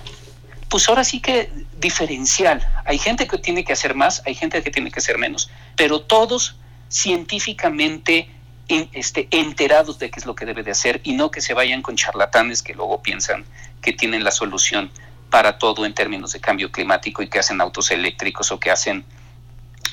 pues 0.69 0.87
ahora 0.87 1.03
sí 1.03 1.19
que 1.19 1.51
diferencial. 1.77 2.65
Hay 2.85 2.97
gente 2.97 3.27
que 3.27 3.37
tiene 3.37 3.65
que 3.65 3.73
hacer 3.73 3.95
más, 3.95 4.21
hay 4.25 4.33
gente 4.33 4.63
que 4.63 4.71
tiene 4.71 4.91
que 4.91 4.99
hacer 4.99 5.17
menos, 5.17 5.49
pero 5.75 6.01
todos 6.01 6.55
científicamente 6.87 8.29
este, 8.69 9.27
enterados 9.31 9.97
de 9.99 10.11
qué 10.11 10.19
es 10.19 10.25
lo 10.25 10.35
que 10.35 10.45
debe 10.45 10.63
de 10.63 10.71
hacer 10.71 11.01
y 11.03 11.13
no 11.13 11.31
que 11.31 11.41
se 11.41 11.53
vayan 11.53 11.81
con 11.81 11.95
charlatanes 11.95 12.61
que 12.61 12.75
luego 12.75 13.01
piensan 13.01 13.43
que 13.81 13.93
tienen 13.93 14.23
la 14.23 14.31
solución 14.31 14.91
para 15.29 15.57
todo 15.57 15.85
en 15.85 15.93
términos 15.93 16.33
de 16.33 16.39
cambio 16.39 16.71
climático 16.71 17.21
y 17.21 17.27
que 17.27 17.39
hacen 17.39 17.61
autos 17.61 17.91
eléctricos 17.91 18.51
o 18.51 18.59
que 18.59 18.71
hacen 18.71 19.05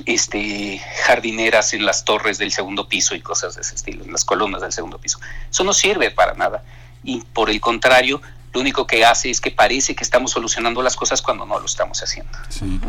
este, 0.04 0.80
jardineras 1.06 1.72
en 1.72 1.86
las 1.86 2.04
torres 2.04 2.38
del 2.38 2.52
segundo 2.52 2.88
piso 2.88 3.14
y 3.14 3.20
cosas 3.20 3.54
de 3.54 3.62
ese 3.62 3.74
estilo, 3.74 4.04
en 4.04 4.12
las 4.12 4.24
columnas 4.24 4.62
del 4.62 4.72
segundo 4.72 4.98
piso. 4.98 5.18
Eso 5.50 5.64
no 5.64 5.72
sirve 5.72 6.10
para 6.10 6.34
nada. 6.34 6.64
Y 7.02 7.22
por 7.32 7.50
el 7.50 7.60
contrario, 7.60 8.20
lo 8.52 8.60
único 8.60 8.86
que 8.86 9.04
hace 9.04 9.30
es 9.30 9.40
que 9.40 9.50
parece 9.50 9.94
que 9.94 10.02
estamos 10.02 10.32
solucionando 10.32 10.82
las 10.82 10.96
cosas 10.96 11.22
cuando 11.22 11.44
no 11.44 11.58
lo 11.58 11.66
estamos 11.66 12.02
haciendo. 12.02 12.32
Sí. 12.48 12.80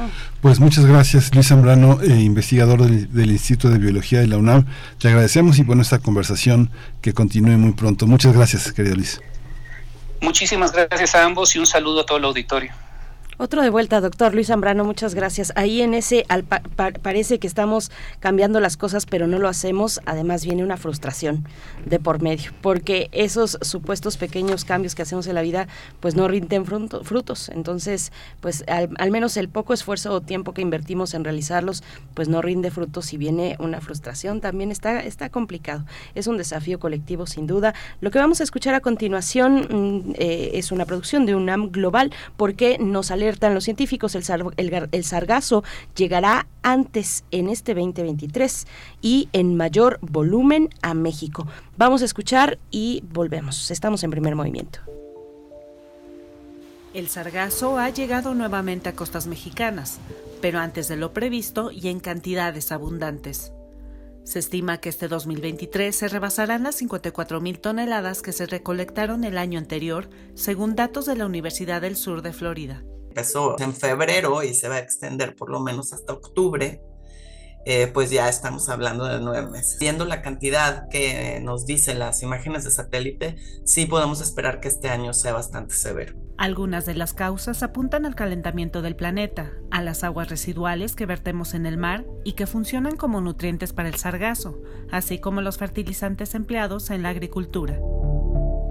Pues 0.42 0.60
muchas 0.60 0.86
gracias, 0.86 1.34
Luis 1.36 1.48
Zambrano, 1.48 2.02
eh, 2.02 2.08
investigador 2.08 2.84
del, 2.84 3.12
del, 3.14 3.32
Instituto 3.32 3.70
de 3.70 3.78
Biología 3.78 4.20
de 4.20 4.28
la 4.28 4.38
UNAM. 4.38 4.66
Te 5.00 5.10
agradecemos 5.10 5.60
y 5.60 5.64
bueno, 5.64 5.82
esta 5.82 6.00
conversación 6.00 6.72
que 7.02 7.14
continúe 7.14 7.58
muy 7.58 7.74
pronto. 7.74 8.08
Muchas 8.08 8.34
gracias, 8.34 8.72
querido 8.72 8.96
Luis. 8.96 9.20
Muchísimas 10.22 10.72
gracias 10.72 11.16
a 11.16 11.24
ambos 11.24 11.56
y 11.56 11.60
un 11.60 11.68
saludo 11.68 12.02
a 12.02 12.06
todo 12.06 12.18
el 12.18 12.26
auditorio. 12.26 12.72
Otro 13.40 13.62
de 13.62 13.70
vuelta, 13.70 14.02
doctor 14.02 14.34
Luis 14.34 14.48
Zambrano, 14.48 14.84
muchas 14.84 15.14
gracias. 15.14 15.54
Ahí 15.56 15.84
en 15.84 15.94
ese 15.94 16.26
parece 17.04 17.38
que 17.38 17.46
estamos 17.46 17.92
cambiando 18.20 18.60
las 18.60 18.78
cosas, 18.78 19.06
pero 19.06 19.28
no 19.28 19.38
lo 19.38 19.48
hacemos. 19.48 20.02
Además 20.08 20.44
viene 20.44 20.64
una 20.64 20.76
frustración 20.76 21.46
de 21.86 22.00
por 22.00 22.20
medio, 22.20 22.52
porque 22.62 23.10
esos 23.12 23.60
supuestos 23.62 24.18
pequeños 24.18 24.66
cambios 24.66 24.96
que 24.96 25.04
hacemos 25.04 25.28
en 25.28 25.36
la 25.36 25.44
vida, 25.44 25.68
pues 26.00 26.16
no 26.16 26.28
rinden 26.28 26.66
frutos. 26.66 27.50
Entonces, 27.50 28.12
pues 28.42 28.64
al, 28.68 29.12
menos 29.12 29.38
el 29.38 29.50
poco 29.50 29.76
esfuerzo 29.76 30.14
o 30.14 30.22
tiempo 30.22 30.56
que 30.56 30.64
invertimos 30.64 31.14
en 31.14 31.24
realizarlos, 31.24 31.84
pues 32.16 32.30
no 32.30 32.42
rinde 32.42 32.72
frutos 32.72 33.14
y 33.14 33.18
viene 33.18 33.56
una 33.60 33.82
frustración. 33.82 34.42
También 34.42 34.72
está, 34.72 35.02
está 35.02 35.30
complicado. 35.30 35.86
Es 36.16 36.26
un 36.26 36.38
desafío 36.38 36.80
colectivo, 36.80 37.28
sin 37.28 37.46
duda. 37.46 37.76
Lo 38.02 38.10
que 38.10 38.18
vamos 38.18 38.42
a 38.42 38.44
escuchar 38.44 38.74
a 38.74 38.80
continuación 38.80 39.68
mm, 39.70 40.14
eh, 40.16 40.52
es 40.56 40.72
una 40.72 40.86
producción 40.86 41.28
de 41.28 41.36
UNAM 41.36 41.70
Global, 41.72 42.12
porque 42.36 42.80
nos 42.80 43.06
sale 43.08 43.27
alertan 43.28 43.54
los 43.54 43.66
científicos, 43.66 44.16
el, 44.16 44.88
el, 44.92 45.04
sargazo 45.04 45.64
llegará 45.96 46.48
antes 46.64 47.24
en 47.32 47.50
este 47.50 47.74
2023 47.74 48.66
y 49.02 49.30
en 49.34 49.56
mayor 49.56 50.00
volumen 50.02 50.70
a 50.82 50.94
México. 50.94 51.48
Vamos 51.78 52.02
a 52.02 52.06
escuchar 52.06 52.58
y 52.72 53.04
volvemos. 53.12 53.70
Estamos 53.72 54.04
en 54.04 54.12
primer 54.12 54.36
movimiento. 54.36 54.80
El 56.94 57.10
sargazo 57.10 57.78
ha 57.78 57.90
llegado 57.90 58.34
nuevamente 58.34 58.90
a 58.90 58.96
costas 58.96 59.28
mexicanas, 59.28 60.00
pero 60.42 60.60
antes 60.60 60.88
de 60.88 60.96
lo 60.96 61.14
previsto 61.14 61.70
y 61.72 61.90
en 61.90 62.00
cantidades 62.00 62.72
abundantes. 62.72 63.52
Se 64.24 64.40
estima 64.40 64.80
que 64.80 64.90
este 64.90 65.08
2023 65.08 65.96
se 65.96 66.08
rebasarán 66.08 66.64
las 66.64 66.76
54 66.76 67.40
mil 67.40 67.60
toneladas 67.60 68.22
que 68.22 68.34
se 68.34 68.46
recolectaron 68.46 69.24
el 69.24 69.38
año 69.38 69.60
anterior, 69.60 70.10
según 70.34 70.76
datos 70.76 71.06
de 71.06 71.16
la 71.16 71.26
Universidad 71.26 71.82
del 71.82 71.96
Sur 71.96 72.22
de 72.22 72.34
Florida 72.34 72.84
empezó 73.18 73.60
en 73.60 73.74
febrero 73.74 74.44
y 74.44 74.54
se 74.54 74.70
va 74.70 74.76
a 74.76 74.80
extender 74.80 75.36
por 75.36 75.50
lo 75.50 75.60
menos 75.60 75.92
hasta 75.92 76.14
octubre, 76.14 76.84
eh, 77.66 77.88
pues 77.92 78.12
ya 78.12 78.30
estamos 78.30 78.70
hablando 78.70 79.06
de 79.06 79.20
nueve 79.20 79.50
meses. 79.50 79.78
Viendo 79.80 80.06
la 80.06 80.22
cantidad 80.22 80.88
que 80.90 81.40
nos 81.42 81.66
dicen 81.66 81.98
las 81.98 82.22
imágenes 82.22 82.64
de 82.64 82.70
satélite, 82.70 83.38
sí 83.66 83.88
podemos 83.88 84.22
esperar 84.22 84.60
que 84.60 84.68
este 84.68 84.90
año 84.90 85.14
sea 85.14 85.34
bastante 85.34 85.74
severo. 85.74 86.14
Algunas 86.38 86.86
de 86.86 86.94
las 86.94 87.16
causas 87.16 87.64
apuntan 87.64 88.06
al 88.06 88.14
calentamiento 88.14 88.84
del 88.84 88.96
planeta, 88.96 89.52
a 89.72 89.82
las 89.82 90.04
aguas 90.04 90.30
residuales 90.30 90.96
que 90.96 91.08
vertemos 91.08 91.56
en 91.56 91.66
el 91.66 91.78
mar 91.78 92.06
y 92.24 92.34
que 92.34 92.46
funcionan 92.46 92.98
como 92.98 93.20
nutrientes 93.20 93.74
para 93.74 93.90
el 93.90 93.96
sargazo, 93.96 94.62
así 94.92 95.18
como 95.18 95.42
los 95.42 95.58
fertilizantes 95.58 96.36
empleados 96.36 96.92
en 96.92 97.02
la 97.02 97.10
agricultura. 97.10 97.80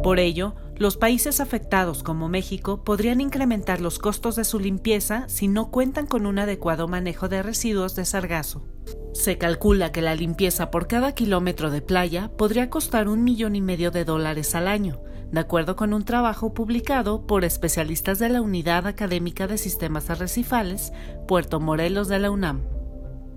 Por 0.07 0.21
ello, 0.21 0.55
los 0.77 0.97
países 0.97 1.41
afectados 1.41 2.05
como 2.05 2.29
México 2.29 2.85
podrían 2.85 3.21
incrementar 3.21 3.81
los 3.81 3.99
costos 3.99 4.37
de 4.37 4.45
su 4.45 4.61
limpieza 4.61 5.25
si 5.29 5.49
no 5.49 5.73
cuentan 5.73 6.07
con 6.07 6.27
un 6.27 6.39
adecuado 6.39 6.87
manejo 6.87 7.29
de 7.29 7.43
residuos 7.43 7.97
de 7.97 8.05
sargazo. 8.05 8.69
Se 9.15 9.37
calcula 9.37 9.91
que 9.91 10.03
la 10.03 10.15
limpieza 10.15 10.71
por 10.71 10.87
cada 10.87 11.11
kilómetro 11.11 11.73
de 11.73 11.83
playa 11.83 12.31
podría 12.39 12.71
costar 12.71 13.09
un 13.09 13.25
millón 13.25 13.57
y 13.57 13.61
medio 13.61 13.91
de 13.91 14.05
dólares 14.05 14.55
al 14.55 14.69
año, 14.69 15.03
de 15.33 15.41
acuerdo 15.41 15.75
con 15.75 15.93
un 15.93 16.05
trabajo 16.05 16.55
publicado 16.55 17.27
por 17.27 17.45
especialistas 17.45 18.21
de 18.21 18.29
la 18.29 18.43
Unidad 18.43 18.87
Académica 18.87 19.49
de 19.49 19.59
Sistemas 19.59 20.09
Arrecifales, 20.09 20.93
Puerto 21.27 21.59
Morelos 21.59 22.07
de 22.07 22.21
la 22.21 22.31
UNAM. 22.31 22.63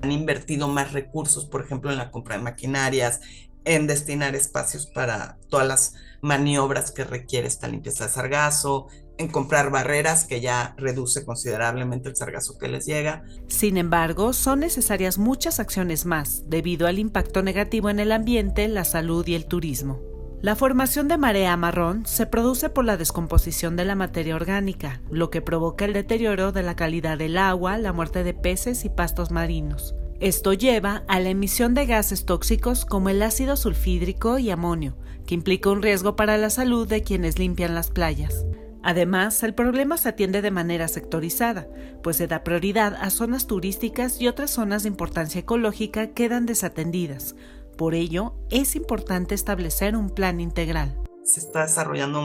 Han 0.04 0.12
invertido 0.12 0.68
más 0.68 0.94
recursos, 0.94 1.46
por 1.46 1.62
ejemplo, 1.62 1.92
en 1.92 1.98
la 1.98 2.12
compra 2.12 2.38
de 2.38 2.44
maquinarias, 2.44 3.22
en 3.66 3.88
destinar 3.88 4.36
espacios 4.36 4.88
para 4.88 5.38
todas 5.50 5.68
las 5.68 5.94
maniobras 6.22 6.92
que 6.92 7.04
requiere 7.04 7.48
esta 7.48 7.68
limpieza 7.68 8.06
de 8.06 8.12
sargazo, 8.12 8.88
en 9.18 9.28
comprar 9.28 9.70
barreras 9.70 10.24
que 10.26 10.40
ya 10.40 10.74
reduce 10.78 11.26
considerablemente 11.26 12.08
el 12.08 12.16
sargazo 12.16 12.58
que 12.58 12.70
les 12.70 12.86
llega. 12.86 13.24
Sin 13.48 13.78
embargo, 13.78 14.32
son 14.32 14.62
necesarias 14.62 15.18
muchas 15.18 15.60
acciones 15.60 16.06
más 16.06 16.44
debido 16.48 16.88
al 16.88 17.00
impacto 17.00 17.44
negativo 17.44 17.90
en 17.90 18.00
el 18.00 18.14
ambiente, 18.14 18.68
la 18.70 18.86
salud 18.86 19.28
y 19.28 19.36
el 19.36 19.46
turismo. 19.46 20.00
La 20.42 20.56
formación 20.56 21.10
de 21.10 21.18
marea 21.18 21.58
marrón 21.58 22.06
se 22.06 22.26
produce 22.26 22.70
por 22.70 22.86
la 22.86 22.96
descomposición 22.96 23.76
de 23.76 23.84
la 23.84 23.96
materia 23.96 24.38
orgánica, 24.38 25.02
lo 25.12 25.30
que 25.30 25.42
provoca 25.42 25.84
el 25.84 25.92
deterioro 25.92 26.54
de 26.54 26.64
la 26.64 26.78
calidad 26.78 27.18
del 27.18 27.38
agua, 27.38 27.78
la 27.78 27.92
muerte 27.92 28.24
de 28.24 28.34
peces 28.34 28.86
y 28.86 28.90
pastos 28.90 29.32
marinos. 29.32 29.96
Esto 30.20 30.52
lleva 30.52 31.06
a 31.08 31.22
la 31.22 31.30
emisión 31.30 31.74
de 31.74 31.86
gases 31.86 32.26
tóxicos 32.26 32.84
como 32.84 33.08
el 33.08 33.22
ácido 33.22 33.56
sulfídrico 33.56 34.38
y 34.38 34.50
amonio, 34.50 34.98
que 35.26 35.34
implica 35.34 35.70
un 35.70 35.82
riesgo 35.82 36.18
para 36.18 36.38
la 36.38 36.50
salud 36.50 36.86
de 36.86 37.04
quienes 37.04 37.40
limpian 37.40 37.74
las 37.74 37.90
playas. 37.90 38.46
Además, 38.84 39.42
el 39.44 39.54
problema 39.54 39.96
se 39.96 40.10
atiende 40.10 40.42
de 40.42 40.52
manera 40.52 40.90
sectorizada, 40.90 41.70
pues 42.04 42.18
se 42.18 42.28
da 42.28 42.44
prioridad 42.44 42.98
a 43.00 43.12
zonas 43.12 43.48
turísticas 43.48 44.20
y 44.20 44.28
otras 44.28 44.52
zonas 44.52 44.84
de 44.84 44.90
importancia 44.90 45.40
ecológica 45.40 46.08
quedan 46.12 46.46
desatendidas. 46.46 47.36
Por 47.78 47.96
ello, 47.96 48.36
es 48.50 48.76
importante 48.76 49.36
establecer 49.36 49.96
un 49.96 50.10
plan 50.10 50.42
integral. 50.42 51.02
Se 51.24 51.40
está 51.40 51.62
desarrollando 51.62 52.22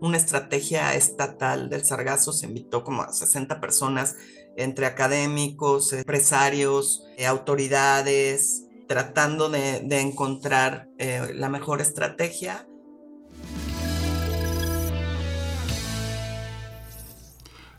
una 0.00 0.16
estrategia 0.18 0.94
estatal 0.94 1.70
del 1.70 1.84
sargazo, 1.84 2.32
se 2.32 2.44
invitó 2.44 2.84
como 2.84 3.02
a 3.02 3.12
60 3.12 3.58
personas 3.58 4.16
entre 4.56 4.86
académicos, 4.86 5.92
empresarios, 5.92 7.04
eh, 7.16 7.26
autoridades, 7.26 8.64
tratando 8.88 9.48
de, 9.48 10.00
encontrar 10.00 10.88
eh, 10.98 11.32
la 11.34 11.48
mejor 11.48 11.80
estrategia. 11.80 12.66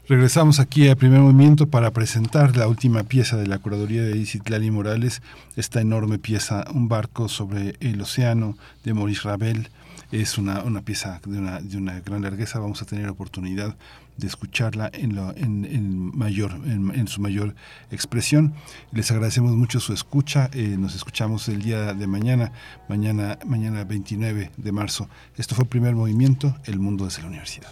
Regresamos 0.10 0.62
aquí 0.62 0.88
a 0.88 0.96
Primer 0.96 1.20
Movimiento 1.20 1.68
para 1.68 1.92
presentar 1.92 2.56
la 2.56 2.70
última 2.70 3.04
pieza 3.04 3.36
de 3.36 3.46
la 3.46 3.60
curaduría 3.60 4.04
de 4.04 4.16
Isitlali 4.16 4.72
Morales, 4.72 5.22
esta 5.58 5.82
enorme 5.82 6.18
pieza, 6.18 6.64
Un 6.74 6.88
barco 6.88 7.28
sobre 7.28 7.76
el 7.82 8.00
océano 8.00 8.58
de 8.86 8.94
Maurice 8.94 9.24
Ravel. 9.28 9.70
Es 10.14 10.38
una, 10.38 10.64
pieza 10.82 11.20
de 11.26 11.38
una, 11.38 11.60
de 11.60 11.76
una 11.76 12.00
gran 12.00 12.22
largueza, 12.22 12.60
vamos 12.60 12.82
a 12.82 12.86
tener 12.86 13.10
oportunidad 13.10 13.76
de 14.18 14.28
escucharla 14.28 14.90
en, 14.94 15.16
lo, 15.16 15.36
en, 15.36 16.16
mayor, 16.18 16.52
en, 16.66 17.08
su 17.08 17.22
mayor 17.22 17.56
expresión. 17.92 18.54
Les 18.92 19.12
agradecemos 19.12 19.56
mucho 19.56 19.80
su 19.80 19.94
escucha. 19.94 20.50
Eh, 20.54 20.76
nos 20.78 20.96
escuchamos 20.96 21.48
el 21.48 21.62
día 21.62 21.94
de 21.94 22.08
mañana, 22.08 22.52
mañana, 22.90 23.38
mañana 23.46 23.84
29 23.84 24.52
de 24.58 24.72
marzo. 24.72 25.10
Esto 25.36 25.56
fue 25.56 25.66
Primer 25.66 25.96
Movimiento, 25.96 26.56
El 26.66 26.80
Mundo 26.80 27.06
desde 27.06 27.22
la 27.22 27.28
Universidad. 27.30 27.72